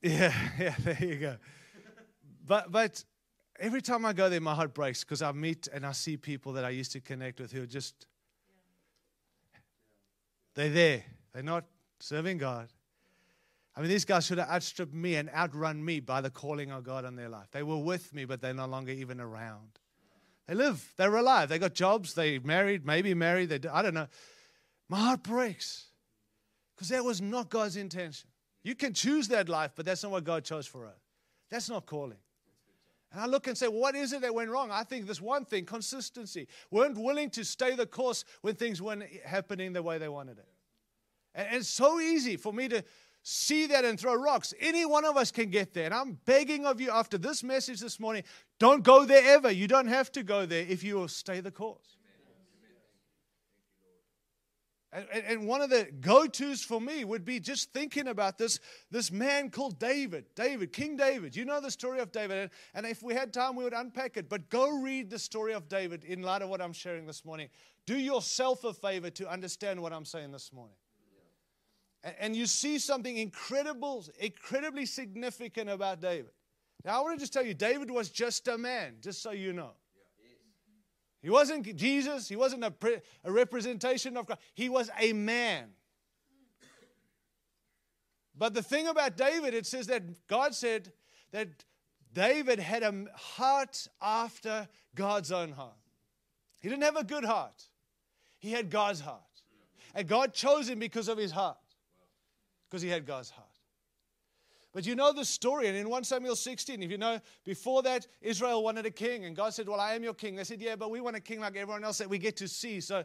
yeah, 0.02 0.34
yeah, 0.60 0.73
there 0.80 0.97
you 0.99 1.15
go. 1.17 1.38
But 2.47 2.71
but 2.71 3.04
every 3.60 3.84
time 3.84 4.04
I 4.04 4.13
go 4.13 4.30
there, 4.30 4.41
my 4.41 4.56
heart 4.56 4.73
breaks 4.73 5.04
because 5.04 5.21
I 5.21 5.32
meet 5.32 5.67
and 5.71 5.86
I 5.86 5.91
see 5.91 6.17
people 6.17 6.54
that 6.54 6.65
I 6.65 6.71
used 6.71 6.93
to 6.93 7.02
connect 7.02 7.39
with 7.39 7.52
who 7.52 7.62
are 7.62 7.67
just 7.67 8.08
they're 10.56 10.69
there. 10.69 11.04
They're 11.34 11.43
not 11.43 11.65
serving 11.99 12.39
God. 12.39 12.69
I 13.79 13.81
mean, 13.81 13.91
these 13.91 14.03
guys 14.03 14.25
should 14.25 14.39
have 14.39 14.49
outstripped 14.49 14.93
me 14.93 15.15
and 15.15 15.29
outrun 15.29 15.85
me 15.85 16.01
by 16.01 16.19
the 16.19 16.29
calling 16.29 16.69
of 16.69 16.83
God 16.83 17.05
on 17.05 17.15
their 17.15 17.29
life. 17.29 17.47
They 17.53 17.63
were 17.63 17.77
with 17.77 18.13
me, 18.13 18.25
but 18.25 18.41
they're 18.41 18.53
no 18.53 18.65
longer 18.65 18.91
even 18.91 19.21
around. 19.21 19.79
They 20.47 20.53
live, 20.53 20.93
they're 20.97 21.15
alive, 21.15 21.47
they 21.47 21.59
got 21.59 21.75
jobs, 21.75 22.13
they 22.13 22.39
married, 22.39 22.85
maybe 22.85 23.13
married, 23.13 23.47
they, 23.47 23.69
I 23.69 23.81
don't 23.81 23.93
know. 23.93 24.07
My 24.89 24.99
heart 24.99 25.23
breaks 25.23 25.85
because 26.75 26.89
that 26.89 27.05
was 27.05 27.21
not 27.21 27.49
God's 27.49 27.77
intention. 27.77 28.29
You 28.63 28.75
can 28.75 28.93
choose 28.93 29.29
that 29.29 29.47
life, 29.47 29.71
but 29.77 29.85
that's 29.85 30.03
not 30.03 30.11
what 30.11 30.25
God 30.25 30.43
chose 30.43 30.67
for 30.67 30.85
us. 30.85 30.99
That's 31.49 31.69
not 31.69 31.85
calling. 31.85 32.19
And 33.13 33.21
I 33.21 33.27
look 33.27 33.47
and 33.47 33.57
say, 33.57 33.69
well, 33.69 33.79
what 33.79 33.95
is 33.95 34.11
it 34.11 34.19
that 34.23 34.35
went 34.35 34.49
wrong? 34.49 34.71
I 34.71 34.83
think 34.83 35.07
this 35.07 35.21
one 35.21 35.45
thing 35.45 35.63
consistency. 35.63 36.49
Weren't 36.69 36.97
willing 36.97 37.29
to 37.29 37.45
stay 37.45 37.75
the 37.75 37.85
course 37.85 38.25
when 38.41 38.55
things 38.55 38.81
weren't 38.81 39.03
happening 39.23 39.71
the 39.71 39.81
way 39.81 39.99
they 39.99 40.09
wanted 40.09 40.37
it. 40.37 40.49
And, 41.33 41.47
and 41.47 41.57
it's 41.57 41.69
so 41.69 42.01
easy 42.01 42.35
for 42.35 42.51
me 42.51 42.67
to 42.67 42.83
see 43.23 43.67
that 43.67 43.86
and 43.86 43.99
throw 43.99 44.15
rocks. 44.15 44.53
Any 44.60 44.86
one 44.86 45.05
of 45.05 45.17
us 45.17 45.32
can 45.32 45.49
get 45.49 45.73
there. 45.73 45.86
And 45.86 45.93
I'm 45.93 46.19
begging 46.25 46.65
of 46.65 46.79
you 46.82 46.91
after 46.91 47.17
this 47.17 47.43
message 47.43 47.79
this 47.79 47.99
morning, 47.99 48.23
don't 48.60 48.84
go 48.84 49.05
there 49.05 49.23
ever. 49.36 49.51
You 49.51 49.67
don't 49.67 49.88
have 49.88 50.12
to 50.13 50.23
go 50.23 50.45
there 50.45 50.65
if 50.67 50.84
you 50.84 50.95
will 50.95 51.08
stay 51.08 51.39
the 51.39 51.51
course. 51.51 51.97
And, 54.91 55.05
and, 55.12 55.47
one 55.47 55.62
of 55.62 55.69
the 55.69 55.88
go 56.01 56.25
tos 56.25 56.63
for 56.63 56.82
me 56.82 57.05
would 57.05 57.23
be 57.23 57.39
just 57.39 57.71
thinking 57.73 58.08
about 58.08 58.39
this, 58.39 58.60
this 58.89 59.12
man 59.12 59.51
called 59.51 59.77
David. 59.77 60.25
David, 60.34 60.73
King 60.73 60.97
David. 60.97 61.36
You 61.36 61.45
know 61.45 61.62
the 61.62 61.69
story 61.69 61.99
of 61.99 62.12
David. 62.12 62.39
And, 62.39 62.49
and 62.73 62.86
if 62.88 63.03
we 63.03 63.13
had 63.13 63.32
time, 63.32 63.55
we 63.55 63.63
would 63.63 63.73
unpack 63.73 64.17
it. 64.17 64.27
But 64.27 64.49
go 64.49 64.67
read 64.82 65.12
the 65.12 65.19
story 65.19 65.53
of 65.53 65.69
David 65.69 66.05
in 66.05 66.23
light 66.23 66.41
of 66.41 66.49
what 66.49 66.60
I'm 66.60 66.73
sharing 66.73 67.05
this 67.05 67.23
morning. 67.23 67.49
Do 67.86 67.99
yourself 67.99 68.63
a 68.63 68.73
favor 68.73 69.12
to 69.12 69.29
understand 69.29 69.79
what 69.79 69.93
I'm 69.93 70.05
saying 70.05 70.32
this 70.32 70.51
morning. 70.51 70.75
And 72.03 72.35
you 72.35 72.45
see 72.45 72.79
something 72.79 73.17
incredible, 73.17 74.05
incredibly 74.19 74.85
significant 74.85 75.69
about 75.69 75.99
David. 75.99 76.31
Now, 76.85 76.99
I 76.99 77.01
want 77.01 77.17
to 77.17 77.19
just 77.19 77.33
tell 77.33 77.45
you, 77.45 77.53
David 77.53 77.91
was 77.91 78.09
just 78.09 78.47
a 78.47 78.57
man, 78.57 78.95
just 79.01 79.21
so 79.21 79.31
you 79.31 79.51
know. 79.51 79.71
He 81.21 81.29
wasn't 81.29 81.75
Jesus, 81.75 82.29
he 82.29 82.38
wasn't 82.38 82.63
a, 82.63 82.71
pre- 82.71 83.01
a 83.25 83.31
representation 83.31 84.15
of 84.15 84.27
God, 84.27 84.38
he 84.53 84.69
was 84.69 84.89
a 84.97 85.12
man. 85.12 85.65
But 88.38 88.53
the 88.53 88.63
thing 88.63 88.88
about 88.88 89.17
David, 89.17 89.53
it 89.53 89.65
says 89.65 89.88
that 89.88 90.27
God 90.27 90.55
said 90.55 90.93
that 91.31 91.49
David 92.13 92.59
had 92.59 92.83
a 92.83 93.05
heart 93.13 93.89
after 94.01 94.69
God's 94.95 95.33
own 95.33 95.51
heart. 95.51 95.73
He 96.62 96.69
didn't 96.69 96.83
have 96.83 96.95
a 96.95 97.03
good 97.03 97.25
heart, 97.25 97.62
he 98.39 98.51
had 98.51 98.69
God's 98.69 99.01
heart. 99.01 99.23
And 99.93 100.07
God 100.07 100.33
chose 100.33 100.69
him 100.69 100.79
because 100.79 101.09
of 101.09 101.17
his 101.17 101.31
heart 101.31 101.57
because 102.69 102.82
he 102.82 102.89
had 102.89 103.05
God's 103.05 103.29
heart. 103.29 103.47
But 104.71 104.86
you 104.86 104.95
know 104.95 105.12
the 105.12 105.25
story, 105.25 105.67
and 105.67 105.75
in 105.75 105.89
1 105.89 106.03
Samuel 106.03 106.36
16, 106.36 106.84
if 106.84 106.91
you 106.91 106.97
know, 106.99 107.19
before 107.43 107.82
that, 107.84 108.05
Israel 108.21 108.63
wanted 108.63 108.86
a 108.86 108.91
king, 108.91 109.25
and 109.25 109.36
God 109.36 109.53
said, 109.53 109.67
Well, 109.67 109.79
I 109.79 109.95
am 109.95 110.03
your 110.03 110.13
king. 110.13 110.36
They 110.36 110.43
said, 110.43 110.62
Yeah, 110.62 110.75
but 110.75 110.91
we 110.91 111.01
want 111.01 111.15
a 111.15 111.19
king 111.19 111.39
like 111.39 111.55
everyone 111.55 111.84
else 111.84 111.97
that 111.97 112.10
we 112.10 112.19
get 112.19 112.38
to 112.38 112.47
see. 112.47 112.79
So, 112.79 113.03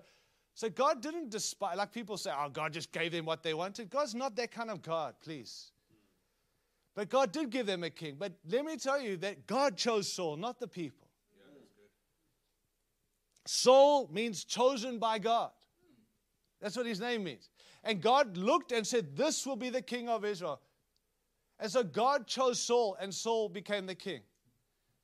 so 0.54 0.68
God 0.68 1.00
didn't 1.00 1.30
despise, 1.30 1.78
like 1.78 1.90
people 1.90 2.18
say, 2.18 2.30
Oh, 2.36 2.50
God 2.50 2.74
just 2.74 2.92
gave 2.92 3.12
them 3.12 3.24
what 3.24 3.42
they 3.42 3.54
wanted. 3.54 3.88
God's 3.88 4.14
not 4.14 4.36
that 4.36 4.50
kind 4.50 4.70
of 4.70 4.82
God, 4.82 5.14
please. 5.22 5.70
But 6.94 7.08
God 7.08 7.32
did 7.32 7.50
give 7.50 7.66
them 7.66 7.82
a 7.82 7.90
king. 7.90 8.16
But 8.18 8.34
let 8.48 8.64
me 8.64 8.76
tell 8.76 9.00
you 9.00 9.16
that 9.18 9.46
God 9.46 9.76
chose 9.76 10.12
Saul, 10.12 10.36
not 10.36 10.60
the 10.60 10.68
people. 10.68 11.08
Saul 13.46 14.08
means 14.12 14.44
chosen 14.44 14.98
by 14.98 15.18
God. 15.18 15.50
That's 16.60 16.76
what 16.76 16.86
his 16.86 17.00
name 17.00 17.24
means. 17.24 17.48
And 17.84 18.00
God 18.00 18.36
looked 18.36 18.72
and 18.72 18.86
said, 18.86 19.16
This 19.16 19.46
will 19.46 19.56
be 19.56 19.70
the 19.70 19.82
king 19.82 20.08
of 20.08 20.24
Israel. 20.24 20.60
And 21.60 21.70
so 21.70 21.84
God 21.84 22.26
chose 22.26 22.60
Saul, 22.60 22.96
and 23.00 23.14
Saul 23.14 23.48
became 23.48 23.86
the 23.86 23.94
king. 23.94 24.20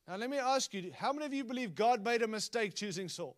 Now, 0.09 0.16
let 0.16 0.29
me 0.29 0.38
ask 0.38 0.75
you 0.75 0.90
how 0.97 1.12
many 1.12 1.27
of 1.27 1.33
you 1.33 1.45
believe 1.45 1.75
God 1.75 2.03
made 2.03 2.23
a 2.23 2.27
mistake 2.27 2.75
choosing 2.75 3.09
Saul? 3.09 3.37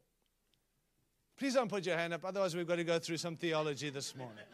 Please 1.36 1.54
don't 1.54 1.68
put 1.68 1.84
your 1.84 1.96
hand 1.96 2.14
up, 2.14 2.24
otherwise, 2.24 2.56
we've 2.56 2.66
got 2.66 2.76
to 2.76 2.84
go 2.84 2.98
through 2.98 3.18
some 3.18 3.36
theology 3.36 3.90
this 3.90 4.16
morning. 4.16 4.44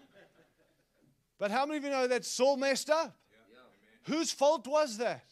But 1.39 1.51
how 1.51 1.67
many 1.67 1.79
of 1.79 1.85
you 1.85 1.91
know 1.91 2.09
that 2.09 2.25
Saul 2.25 2.57
messed 2.57 2.91
up? 2.91 3.17
Whose 4.05 4.33
fault 4.33 4.67
was 4.67 4.97
that? 4.99 5.25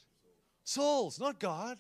Saul's, 0.63 1.19
not 1.19 1.41
God. 1.41 1.79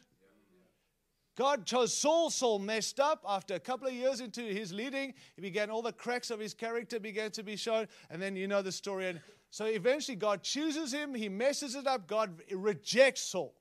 God 1.37 1.66
chose 1.66 1.94
Saul. 1.94 2.31
Saul 2.31 2.59
messed 2.59 2.99
up. 2.99 3.22
After 3.29 3.55
a 3.55 3.61
couple 3.61 3.87
of 3.87 3.92
years 3.92 4.20
into 4.20 4.40
his 4.40 4.72
leading, 4.72 5.12
he 5.35 5.42
began 5.42 5.70
all 5.70 5.83
the 5.83 5.92
cracks 5.92 6.31
of 6.31 6.40
his 6.40 6.55
character 6.55 6.99
began 6.99 7.31
to 7.33 7.42
be 7.42 7.57
shown. 7.57 7.87
And 8.11 8.20
then 8.20 8.37
you 8.37 8.49
know 8.49 8.62
the 8.62 8.72
story. 8.72 9.09
And 9.09 9.20
so 9.51 9.66
eventually 9.66 10.16
God 10.16 10.42
chooses 10.42 10.92
him. 10.92 11.14
He 11.14 11.29
messes 11.29 11.75
it 11.75 11.87
up. 11.87 12.09
God 12.09 12.40
rejects 12.51 13.20
Saul. 13.20 13.55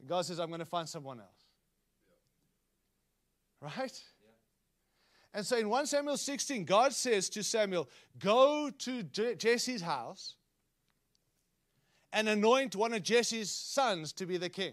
And 0.00 0.08
God 0.08 0.24
says, 0.24 0.40
I'm 0.40 0.48
going 0.48 0.60
to 0.60 0.64
find 0.64 0.88
someone 0.88 1.20
else. 1.20 1.28
Right? 3.60 4.02
And 5.34 5.44
so 5.44 5.58
in 5.58 5.68
1 5.68 5.86
Samuel 5.86 6.16
16, 6.16 6.64
God 6.64 6.94
says 6.94 7.28
to 7.30 7.42
Samuel, 7.42 7.88
Go 8.18 8.70
to 8.70 9.02
Jesse's 9.02 9.82
house 9.82 10.36
and 12.12 12.26
anoint 12.28 12.74
one 12.74 12.94
of 12.94 13.02
Jesse's 13.02 13.50
sons 13.50 14.12
to 14.14 14.24
be 14.24 14.38
the 14.38 14.48
king. 14.48 14.72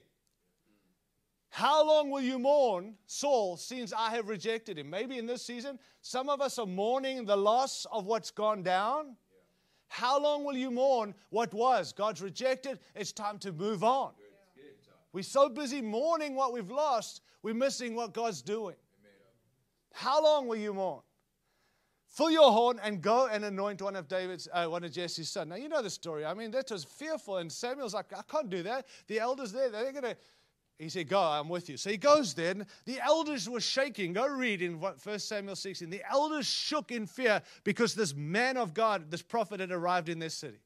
How 1.55 1.87
long 1.87 2.09
will 2.09 2.19
you 2.19 2.37
mourn, 2.37 2.95
Saul, 3.05 3.55
since 3.55 3.93
I 3.93 4.09
have 4.09 4.27
rejected 4.27 4.77
him? 4.77 4.89
Maybe 4.89 5.17
in 5.17 5.25
this 5.25 5.41
season, 5.41 5.79
some 6.01 6.27
of 6.27 6.41
us 6.41 6.59
are 6.59 6.65
mourning 6.65 7.23
the 7.23 7.37
loss 7.37 7.87
of 7.93 8.05
what's 8.05 8.29
gone 8.29 8.61
down. 8.61 9.15
How 9.87 10.19
long 10.19 10.43
will 10.43 10.57
you 10.57 10.69
mourn 10.69 11.15
what 11.29 11.53
was? 11.53 11.93
God's 11.93 12.21
rejected. 12.21 12.79
It's 12.93 13.13
time 13.13 13.37
to 13.39 13.53
move 13.53 13.85
on. 13.85 14.11
We're 15.13 15.23
so 15.23 15.47
busy 15.47 15.81
mourning 15.81 16.35
what 16.35 16.51
we've 16.51 16.69
lost, 16.69 17.21
we're 17.41 17.53
missing 17.53 17.95
what 17.95 18.13
God's 18.13 18.41
doing. 18.41 18.75
How 19.93 20.21
long 20.21 20.49
will 20.49 20.57
you 20.57 20.73
mourn? 20.73 21.03
Fill 22.05 22.31
your 22.31 22.51
horn 22.51 22.81
and 22.83 23.01
go 23.01 23.27
and 23.27 23.45
anoint 23.45 23.81
one 23.81 23.95
of 23.95 24.09
David's, 24.09 24.49
uh, 24.51 24.65
one 24.65 24.83
of 24.83 24.91
Jesse's 24.91 25.29
sons. 25.29 25.51
Now 25.51 25.55
you 25.55 25.69
know 25.69 25.81
the 25.81 25.89
story. 25.89 26.25
I 26.25 26.33
mean, 26.33 26.51
that 26.51 26.69
was 26.69 26.83
fearful, 26.83 27.37
and 27.37 27.49
Samuel's 27.49 27.93
like, 27.93 28.11
I 28.11 28.23
can't 28.29 28.49
do 28.49 28.61
that. 28.63 28.87
The 29.07 29.19
elders 29.19 29.53
there, 29.53 29.69
they're 29.69 29.93
going 29.93 30.03
to 30.03 30.17
he 30.77 30.89
said, 30.89 31.07
Go, 31.07 31.21
I'm 31.21 31.47
with 31.47 31.69
you. 31.69 31.77
So 31.77 31.89
he 31.89 31.97
goes 31.97 32.33
there, 32.33 32.51
and 32.51 32.65
the 32.85 32.99
elders 33.01 33.49
were 33.49 33.61
shaking. 33.61 34.13
Go 34.13 34.27
read 34.27 34.61
in 34.61 34.79
1 34.79 35.19
Samuel 35.19 35.55
16. 35.55 35.89
The 35.89 36.03
elders 36.11 36.45
shook 36.45 36.91
in 36.91 37.05
fear 37.05 37.41
because 37.63 37.95
this 37.95 38.13
man 38.13 38.57
of 38.57 38.73
God, 38.73 39.09
this 39.09 39.21
prophet, 39.21 39.61
had 39.61 39.71
arrived 39.71 40.09
in 40.09 40.19
this 40.19 40.33
city. 40.33 40.59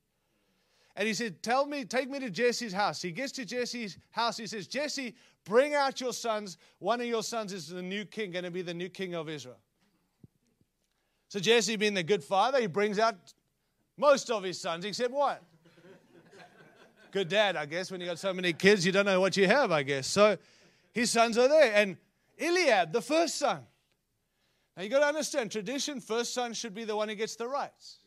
And 0.95 1.08
he 1.08 1.13
said, 1.13 1.43
Tell 1.43 1.65
me, 1.65 1.86
take 1.86 2.10
me 2.10 2.19
to 2.19 2.30
Jesse's 2.30 2.74
house. 2.74 3.02
He 3.02 3.12
gets 3.12 3.32
to 3.34 3.45
Jesse's 3.45 3.98
house. 4.10 4.38
He 4.38 4.48
says, 4.48 4.67
Jesse, 4.67 5.15
bring 5.45 5.76
out 5.76 6.02
your 6.02 6.13
sons. 6.13 6.58
One 6.80 7.00
of 7.00 7.08
your 7.08 7.24
sons 7.24 7.54
is 7.54 7.67
the 7.67 7.82
new 7.82 8.04
king, 8.04 8.32
going 8.32 8.45
to 8.45 8.52
be 8.52 8.63
the 8.63 8.74
new 8.74 8.89
king 8.89 9.13
of 9.13 9.30
Israel. 9.30 9.60
So 11.28 11.39
Jesse, 11.39 11.76
being 11.76 11.93
the 11.93 12.04
good 12.04 12.24
father, 12.24 12.60
he 12.60 12.67
brings 12.67 12.98
out 12.98 13.15
most 13.95 14.32
of 14.32 14.41
his 14.41 14.60
sons, 14.60 14.86
except 14.86 15.13
what? 15.13 15.43
Good 17.12 17.30
dad, 17.30 17.56
I 17.56 17.65
guess. 17.65 17.91
When 17.91 18.02
you 18.02 18.08
got 18.08 18.19
so 18.19 18.34
many 18.34 18.54
kids, 18.54 18.86
you 18.86 18.91
don't 18.91 19.06
know 19.06 19.19
what 19.19 19.38
you 19.38 19.48
have, 19.48 19.72
I 19.72 19.84
guess. 19.84 20.08
So 20.08 20.38
his 20.93 21.12
sons 21.12 21.38
are 21.38 21.48
there. 21.48 21.74
And 21.74 21.98
Eliab, 22.39 22.91
the 22.91 23.02
first 23.02 23.38
son. 23.38 23.62
Now 24.76 24.84
you 24.84 24.89
got 24.89 25.00
to 25.00 25.08
understand 25.08 25.52
tradition, 25.52 26.00
first 26.00 26.34
son 26.34 26.54
should 26.54 26.74
be 26.74 26.86
the 26.86 26.95
one 26.95 27.10
who 27.10 27.15
gets 27.15 27.36
the 27.36 27.48
rights. 27.48 27.98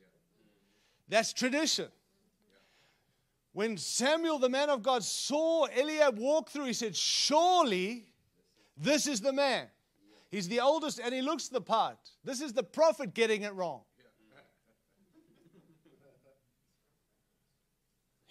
That's 1.09 1.33
tradition. 1.33 1.89
When 3.53 3.77
Samuel, 3.77 4.39
the 4.39 4.49
man 4.49 4.71
of 4.71 4.83
God, 4.83 5.05
saw 5.05 5.67
Eliab 5.67 6.19
walk 6.19 6.49
through, 6.49 6.65
he 6.65 6.73
said, 6.73 6.97
Surely 6.97 8.07
this 8.77 9.07
is 9.07 9.21
the 9.21 9.33
man. 9.33 9.67
He's 10.31 10.49
the 10.49 10.61
oldest 10.61 10.99
and 10.99 11.15
he 11.15 11.21
looks 11.21 11.49
the 11.49 11.61
part. 11.61 11.99
This 12.25 12.41
is 12.41 12.55
the 12.55 12.63
prophet 12.63 13.13
getting 13.13 13.43
it 13.43 13.53
wrong. 13.53 13.83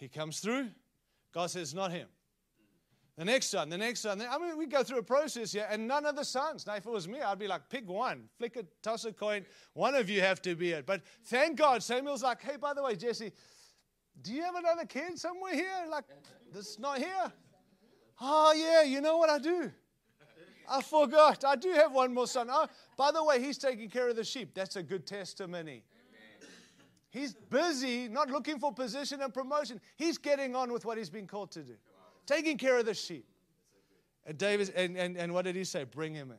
He 0.01 0.09
comes 0.09 0.39
through. 0.39 0.69
God 1.31 1.51
says, 1.51 1.75
not 1.75 1.91
him. 1.91 2.07
The 3.17 3.25
next 3.25 3.47
son, 3.47 3.69
the 3.69 3.77
next 3.77 3.99
son. 3.99 4.19
I 4.19 4.39
mean, 4.39 4.57
we 4.57 4.65
go 4.65 4.81
through 4.83 4.97
a 4.97 5.03
process 5.03 5.51
here, 5.51 5.67
and 5.69 5.87
none 5.87 6.07
of 6.07 6.15
the 6.15 6.25
sons. 6.25 6.65
Now, 6.65 6.75
if 6.75 6.87
it 6.87 6.91
was 6.91 7.07
me, 7.07 7.21
I'd 7.21 7.37
be 7.37 7.47
like, 7.47 7.69
pick 7.69 7.87
one, 7.87 8.23
flick 8.39 8.57
it, 8.57 8.65
toss 8.81 9.05
a 9.05 9.13
coin. 9.13 9.45
One 9.73 9.93
of 9.93 10.09
you 10.09 10.21
have 10.21 10.41
to 10.41 10.55
be 10.55 10.71
it. 10.71 10.87
But 10.87 11.03
thank 11.25 11.55
God, 11.55 11.83
Samuel's 11.83 12.23
like, 12.23 12.41
hey, 12.41 12.57
by 12.57 12.73
the 12.73 12.81
way, 12.81 12.95
Jesse, 12.95 13.31
do 14.23 14.33
you 14.33 14.41
have 14.41 14.55
another 14.55 14.85
kid 14.85 15.19
somewhere 15.19 15.53
here? 15.53 15.85
Like, 15.87 16.05
that's 16.51 16.79
not 16.79 16.97
here. 16.97 17.31
Oh, 18.19 18.53
yeah, 18.53 18.81
you 18.81 19.01
know 19.01 19.17
what 19.17 19.29
I 19.29 19.37
do? 19.37 19.71
I 20.67 20.81
forgot. 20.81 21.43
I 21.45 21.55
do 21.57 21.73
have 21.73 21.91
one 21.91 22.11
more 22.13 22.27
son. 22.27 22.47
Oh, 22.49 22.65
by 22.97 23.11
the 23.11 23.23
way, 23.23 23.39
he's 23.39 23.59
taking 23.59 23.89
care 23.89 24.09
of 24.09 24.15
the 24.15 24.23
sheep. 24.23 24.55
That's 24.55 24.77
a 24.77 24.83
good 24.83 25.05
testimony. 25.05 25.83
He's 27.11 27.33
busy, 27.33 28.07
not 28.07 28.29
looking 28.29 28.57
for 28.57 28.73
position 28.73 29.21
and 29.21 29.33
promotion. 29.33 29.79
He's 29.97 30.17
getting 30.17 30.55
on 30.55 30.71
with 30.71 30.85
what 30.85 30.97
he's 30.97 31.09
been 31.09 31.27
called 31.27 31.51
to 31.51 31.61
do, 31.61 31.73
taking 32.25 32.57
care 32.57 32.79
of 32.79 32.85
the 32.85 32.93
sheep. 32.93 33.25
And 34.25 34.37
David, 34.37 34.71
and, 34.75 34.97
and, 34.97 35.17
and 35.17 35.33
what 35.33 35.43
did 35.43 35.55
he 35.55 35.65
say? 35.65 35.83
Bring 35.83 36.13
him 36.13 36.31
in. 36.31 36.37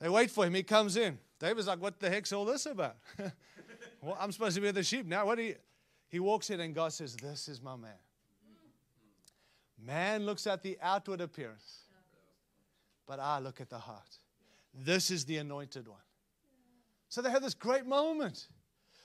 They 0.00 0.08
wait 0.08 0.30
for 0.30 0.46
him. 0.46 0.54
He 0.54 0.62
comes 0.62 0.96
in. 0.96 1.18
David's 1.40 1.66
like, 1.66 1.80
what 1.80 1.98
the 1.98 2.08
heck's 2.08 2.32
all 2.32 2.44
this 2.44 2.66
about? 2.66 2.96
well, 4.00 4.16
I'm 4.20 4.30
supposed 4.30 4.54
to 4.54 4.60
be 4.60 4.68
with 4.68 4.76
the 4.76 4.82
sheep 4.84 5.06
now. 5.06 5.26
What 5.26 5.36
do 5.36 5.42
you? 5.42 5.56
He 6.08 6.20
walks 6.20 6.50
in 6.50 6.60
and 6.60 6.72
God 6.72 6.92
says, 6.92 7.16
This 7.16 7.48
is 7.48 7.60
my 7.60 7.74
man. 7.74 7.90
Man 9.84 10.24
looks 10.24 10.46
at 10.46 10.62
the 10.62 10.78
outward 10.80 11.20
appearance, 11.20 11.80
but 13.04 13.18
I 13.18 13.40
look 13.40 13.60
at 13.60 13.68
the 13.68 13.78
heart. 13.78 14.18
This 14.72 15.10
is 15.10 15.24
the 15.24 15.38
anointed 15.38 15.88
one. 15.88 15.98
So 17.08 17.20
they 17.20 17.30
have 17.30 17.42
this 17.42 17.54
great 17.54 17.84
moment 17.84 18.48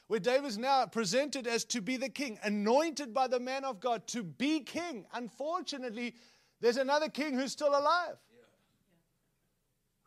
where 0.10 0.20
David's 0.20 0.58
now 0.58 0.88
presented 0.88 1.46
as 1.46 1.64
to 1.66 1.82
be 1.82 1.96
the 1.96 2.10
king, 2.10 2.40
anointed 2.42 3.14
by 3.14 3.28
the 3.28 3.40
man 3.40 3.64
of 3.64 3.80
God 3.80 4.08
to 4.08 4.24
be 4.24 4.60
king. 4.60 5.06
Unfortunately, 5.14 6.16
there's 6.62 6.78
another 6.78 7.10
king 7.10 7.36
who's 7.36 7.52
still 7.52 7.70
alive. 7.70 8.18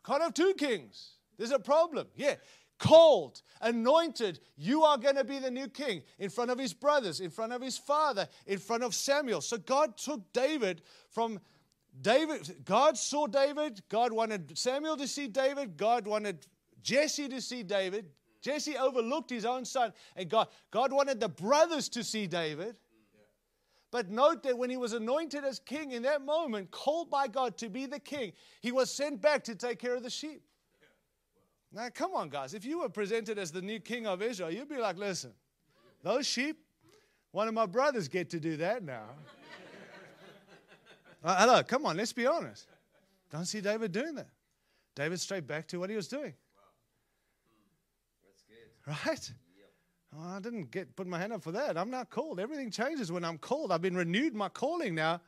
Can't 0.05 0.21
have 0.21 0.33
two 0.33 0.55
kings. 0.55 1.13
There's 1.37 1.51
a 1.51 1.57
problem. 1.57 2.07
Yeah. 2.17 2.35
Called, 2.79 3.41
anointed, 3.61 4.41
you 4.57 4.83
are 4.83 4.97
going 4.97 5.15
to 5.15 5.23
be 5.23 5.39
the 5.39 5.49
new 5.49 5.69
king 5.69 6.03
in 6.19 6.29
front 6.29 6.51
of 6.51 6.59
his 6.59 6.73
brothers, 6.73 7.21
in 7.21 7.29
front 7.29 7.53
of 7.53 7.61
his 7.61 7.77
father, 7.77 8.27
in 8.45 8.59
front 8.59 8.83
of 8.83 8.93
Samuel. 8.93 9.39
So 9.39 9.57
God 9.57 9.97
took 9.97 10.33
David 10.33 10.81
from 11.11 11.39
David. 12.01 12.65
God 12.65 12.97
saw 12.97 13.25
David. 13.25 13.81
God 13.87 14.11
wanted 14.11 14.57
Samuel 14.57 14.97
to 14.97 15.07
see 15.07 15.29
David. 15.29 15.77
God 15.77 16.07
wanted 16.07 16.45
Jesse 16.81 17.29
to 17.29 17.39
see 17.39 17.63
David. 17.63 18.09
Jesse 18.43 18.77
overlooked 18.77 19.29
his 19.29 19.45
own 19.45 19.63
son, 19.63 19.93
and 20.17 20.29
God, 20.29 20.49
God 20.69 20.91
wanted 20.91 21.19
the 21.19 21.29
brothers 21.29 21.87
to 21.89 22.03
see 22.03 22.27
David. 22.27 22.75
But 23.89 24.09
note 24.09 24.43
that 24.43 24.57
when 24.57 24.69
he 24.69 24.75
was 24.75 24.93
anointed 24.93 25.45
as 25.45 25.59
king 25.59 25.91
in 25.91 26.03
that 26.03 26.25
moment, 26.25 26.69
called 26.69 27.09
by 27.09 27.27
God 27.27 27.57
to 27.57 27.69
be 27.69 27.85
the 27.85 27.99
king, 27.99 28.33
he 28.59 28.71
was 28.71 28.91
sent 28.91 29.21
back 29.21 29.43
to 29.45 29.55
take 29.55 29.79
care 29.79 29.95
of 29.95 30.03
the 30.03 30.09
sheep. 30.09 30.41
Now, 31.71 31.87
come 31.93 32.13
on, 32.13 32.29
guys. 32.29 32.53
If 32.53 32.65
you 32.65 32.79
were 32.79 32.89
presented 32.89 33.37
as 33.37 33.51
the 33.51 33.61
new 33.61 33.79
king 33.79 34.05
of 34.05 34.21
Israel, 34.21 34.51
you'd 34.51 34.67
be 34.67 34.77
like, 34.77 34.97
listen, 34.97 35.31
those 36.03 36.27
sheep, 36.27 36.57
one 37.31 37.47
of 37.47 37.53
my 37.53 37.65
brothers 37.65 38.07
get 38.07 38.29
to 38.31 38.39
do 38.39 38.57
that 38.57 38.83
now. 38.83 39.05
uh, 41.23 41.35
hello, 41.37 41.63
come 41.63 41.85
on, 41.85 41.95
let's 41.95 42.13
be 42.13 42.27
honest. 42.27 42.67
Don't 43.31 43.45
see 43.45 43.61
David 43.61 43.91
doing 43.91 44.15
that. 44.15 44.29
David 44.95 45.19
straight 45.19 45.47
back 45.47 45.67
to 45.69 45.79
what 45.79 45.89
he 45.89 45.95
was 45.95 46.07
doing. 46.07 46.33
Right? 48.85 49.31
I 50.21 50.39
didn't 50.39 50.71
get 50.71 50.95
put 50.95 51.07
my 51.07 51.17
hand 51.17 51.33
up 51.33 51.43
for 51.43 51.51
that. 51.53 51.77
I'm 51.77 51.89
not 51.89 52.09
called. 52.09 52.39
Everything 52.39 52.69
changes 52.69 53.11
when 53.11 53.25
I'm 53.25 53.37
called. 53.37 53.71
I've 53.71 53.81
been 53.81 53.95
renewed 53.95 54.35
my 54.35 54.49
calling 54.49 54.93
now. 54.95 55.21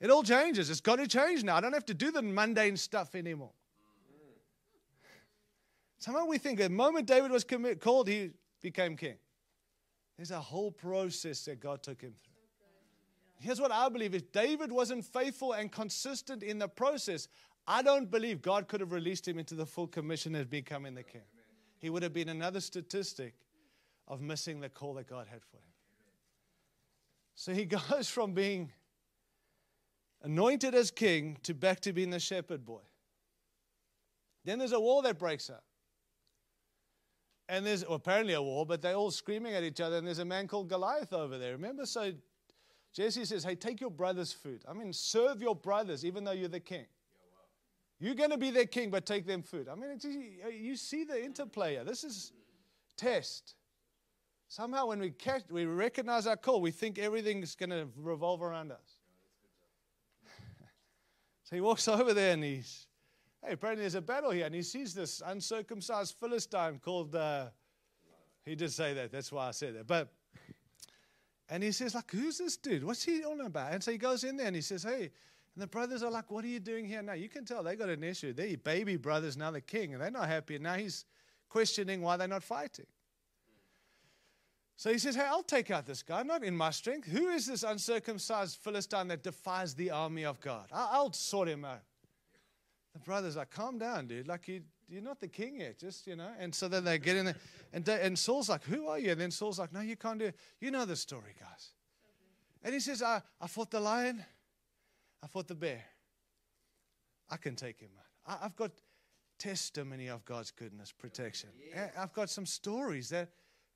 It 0.00 0.10
all 0.10 0.22
changes. 0.22 0.68
It's 0.68 0.80
got 0.80 0.96
to 0.96 1.06
change 1.06 1.42
now. 1.42 1.56
I 1.56 1.60
don't 1.60 1.72
have 1.72 1.86
to 1.86 1.94
do 1.94 2.10
the 2.10 2.20
mundane 2.20 2.76
stuff 2.76 3.14
anymore. 3.14 3.52
Somehow 5.98 6.26
we 6.26 6.36
think 6.36 6.58
the 6.58 6.68
moment 6.68 7.06
David 7.06 7.30
was 7.30 7.46
called, 7.80 8.08
he 8.08 8.30
became 8.60 8.96
king. 8.96 9.16
There's 10.18 10.30
a 10.30 10.40
whole 10.40 10.70
process 10.70 11.44
that 11.46 11.60
God 11.60 11.82
took 11.82 12.02
him 12.02 12.12
through. 12.22 12.34
Here's 13.38 13.60
what 13.60 13.72
I 13.72 13.88
believe 13.88 14.14
if 14.14 14.32
David 14.32 14.70
wasn't 14.70 15.04
faithful 15.04 15.52
and 15.52 15.72
consistent 15.72 16.42
in 16.42 16.58
the 16.58 16.68
process, 16.68 17.28
I 17.66 17.82
don't 17.82 18.10
believe 18.10 18.42
God 18.42 18.68
could 18.68 18.80
have 18.80 18.92
released 18.92 19.26
him 19.26 19.38
into 19.38 19.54
the 19.54 19.66
full 19.66 19.86
commission 19.86 20.34
of 20.34 20.50
becoming 20.50 20.94
the 20.94 21.02
king 21.02 21.22
he 21.86 21.90
would 21.90 22.02
have 22.02 22.12
been 22.12 22.30
another 22.30 22.58
statistic 22.58 23.32
of 24.08 24.20
missing 24.20 24.58
the 24.58 24.68
call 24.68 24.94
that 24.94 25.06
God 25.06 25.28
had 25.30 25.40
for 25.44 25.58
him. 25.58 25.72
So 27.36 27.54
he 27.54 27.64
goes 27.90 28.08
from 28.08 28.32
being 28.32 28.72
anointed 30.20 30.74
as 30.74 30.90
king 30.90 31.38
to 31.44 31.54
back 31.54 31.78
to 31.82 31.92
being 31.92 32.10
the 32.10 32.18
shepherd 32.18 32.64
boy. 32.64 32.80
Then 34.44 34.58
there's 34.58 34.72
a 34.72 34.80
war 34.80 35.00
that 35.02 35.16
breaks 35.16 35.48
out. 35.48 35.62
And 37.48 37.64
there's 37.64 37.86
well, 37.86 37.94
apparently 37.94 38.34
a 38.34 38.42
war, 38.42 38.66
but 38.66 38.82
they're 38.82 38.96
all 38.96 39.12
screaming 39.12 39.54
at 39.54 39.62
each 39.62 39.80
other. 39.80 39.98
And 39.98 40.04
there's 40.04 40.18
a 40.18 40.24
man 40.24 40.48
called 40.48 40.68
Goliath 40.68 41.12
over 41.12 41.38
there. 41.38 41.52
Remember? 41.52 41.86
So 41.86 42.10
Jesse 42.94 43.24
says, 43.24 43.44
Hey, 43.44 43.54
take 43.54 43.80
your 43.80 43.92
brother's 43.92 44.32
food. 44.32 44.64
I 44.68 44.72
mean, 44.72 44.92
serve 44.92 45.40
your 45.40 45.54
brothers, 45.54 46.04
even 46.04 46.24
though 46.24 46.32
you're 46.32 46.48
the 46.48 46.58
king. 46.58 46.86
You're 47.98 48.14
going 48.14 48.30
to 48.30 48.36
be 48.36 48.50
their 48.50 48.66
king, 48.66 48.90
but 48.90 49.06
take 49.06 49.26
them 49.26 49.42
food. 49.42 49.68
I 49.68 49.74
mean, 49.74 49.98
you 50.52 50.76
see 50.76 51.04
the 51.04 51.22
interplay. 51.22 51.82
This 51.84 52.04
is 52.04 52.32
test. 52.96 53.54
Somehow, 54.48 54.86
when 54.86 55.00
we 55.00 55.10
catch, 55.10 55.42
we 55.50 55.64
recognize 55.64 56.26
our 56.26 56.36
call, 56.36 56.60
we 56.60 56.70
think 56.70 56.98
everything's 56.98 57.54
going 57.54 57.70
to 57.70 57.88
revolve 57.96 58.42
around 58.42 58.70
us. 58.70 58.98
so 61.44 61.56
he 61.56 61.60
walks 61.60 61.88
over 61.88 62.12
there 62.12 62.34
and 62.34 62.44
he's, 62.44 62.86
hey, 63.44 63.54
apparently 63.54 63.82
there's 63.82 63.94
a 63.94 64.02
battle 64.02 64.30
here, 64.30 64.46
and 64.46 64.54
he 64.54 64.62
sees 64.62 64.94
this 64.94 65.22
uncircumcised 65.24 66.16
Philistine 66.20 66.78
called. 66.78 67.14
Uh, 67.14 67.46
he 68.44 68.54
did 68.54 68.72
say 68.72 68.94
that. 68.94 69.10
That's 69.10 69.32
why 69.32 69.48
I 69.48 69.50
said 69.50 69.74
that. 69.74 69.86
But 69.88 70.12
and 71.48 71.62
he 71.62 71.72
says, 71.72 71.94
like, 71.94 72.10
who's 72.10 72.38
this 72.38 72.56
dude? 72.56 72.84
What's 72.84 73.04
he 73.04 73.24
on 73.24 73.40
about? 73.40 73.72
And 73.72 73.82
so 73.82 73.92
he 73.92 73.98
goes 73.98 74.24
in 74.24 74.36
there 74.36 74.46
and 74.46 74.56
he 74.56 74.62
says, 74.62 74.82
hey, 74.82 75.10
and 75.56 75.62
the 75.62 75.66
brothers 75.66 76.02
are 76.02 76.10
like, 76.10 76.30
What 76.30 76.44
are 76.44 76.48
you 76.48 76.60
doing 76.60 76.84
here 76.84 77.00
now? 77.00 77.14
You 77.14 77.30
can 77.30 77.46
tell 77.46 77.62
they 77.62 77.76
got 77.76 77.88
an 77.88 78.04
issue. 78.04 78.34
They're 78.34 78.58
baby 78.58 78.96
brothers, 78.96 79.38
now 79.38 79.50
the 79.50 79.62
king, 79.62 79.94
and 79.94 80.02
they're 80.02 80.10
not 80.10 80.28
happy. 80.28 80.56
And 80.56 80.64
now 80.64 80.74
he's 80.74 81.06
questioning 81.48 82.02
why 82.02 82.18
they're 82.18 82.28
not 82.28 82.42
fighting. 82.42 82.84
So 84.76 84.92
he 84.92 84.98
says, 84.98 85.16
Hey, 85.16 85.24
I'll 85.26 85.42
take 85.42 85.70
out 85.70 85.86
this 85.86 86.02
guy, 86.02 86.22
not 86.24 86.44
in 86.44 86.54
my 86.54 86.70
strength. 86.70 87.08
Who 87.08 87.30
is 87.30 87.46
this 87.46 87.62
uncircumcised 87.62 88.58
Philistine 88.58 89.08
that 89.08 89.22
defies 89.22 89.74
the 89.74 89.92
army 89.92 90.26
of 90.26 90.40
God? 90.40 90.66
I'll 90.70 91.14
sort 91.14 91.48
him 91.48 91.64
out. 91.64 91.80
The 92.92 92.98
brother's 93.00 93.36
are 93.36 93.40
like, 93.40 93.50
Calm 93.50 93.78
down, 93.78 94.08
dude. 94.08 94.28
Like, 94.28 94.48
you, 94.48 94.60
you're 94.90 95.00
not 95.00 95.20
the 95.20 95.28
king 95.28 95.60
yet, 95.60 95.78
just, 95.78 96.06
you 96.06 96.16
know. 96.16 96.28
And 96.38 96.54
so 96.54 96.68
then 96.68 96.84
they 96.84 96.98
get 96.98 97.16
in 97.16 97.24
there. 97.24 97.36
And, 97.72 97.88
and 97.88 98.18
Saul's 98.18 98.50
like, 98.50 98.64
Who 98.64 98.88
are 98.88 98.98
you? 98.98 99.12
And 99.12 99.20
then 99.22 99.30
Saul's 99.30 99.58
like, 99.58 99.72
No, 99.72 99.80
you 99.80 99.96
can't 99.96 100.18
do 100.18 100.26
it. 100.26 100.36
You 100.60 100.70
know 100.70 100.84
the 100.84 100.96
story, 100.96 101.34
guys. 101.40 101.70
And 102.62 102.74
he 102.74 102.80
says, 102.80 103.02
I, 103.02 103.22
I 103.40 103.46
fought 103.46 103.70
the 103.70 103.80
lion, 103.80 104.22
I 105.22 105.26
fought 105.26 105.48
the 105.48 105.54
bear. 105.54 105.84
I 107.28 107.36
can 107.36 107.56
take 107.56 107.80
him 107.80 107.90
out. 107.98 108.38
I, 108.40 108.46
I've 108.46 108.56
got 108.56 108.70
testimony 109.38 110.08
of 110.08 110.24
God's 110.24 110.50
goodness, 110.50 110.92
protection. 110.92 111.50
Yeah. 111.70 111.90
I've 111.96 112.12
got 112.12 112.30
some 112.30 112.46
stories 112.46 113.08
that 113.10 113.30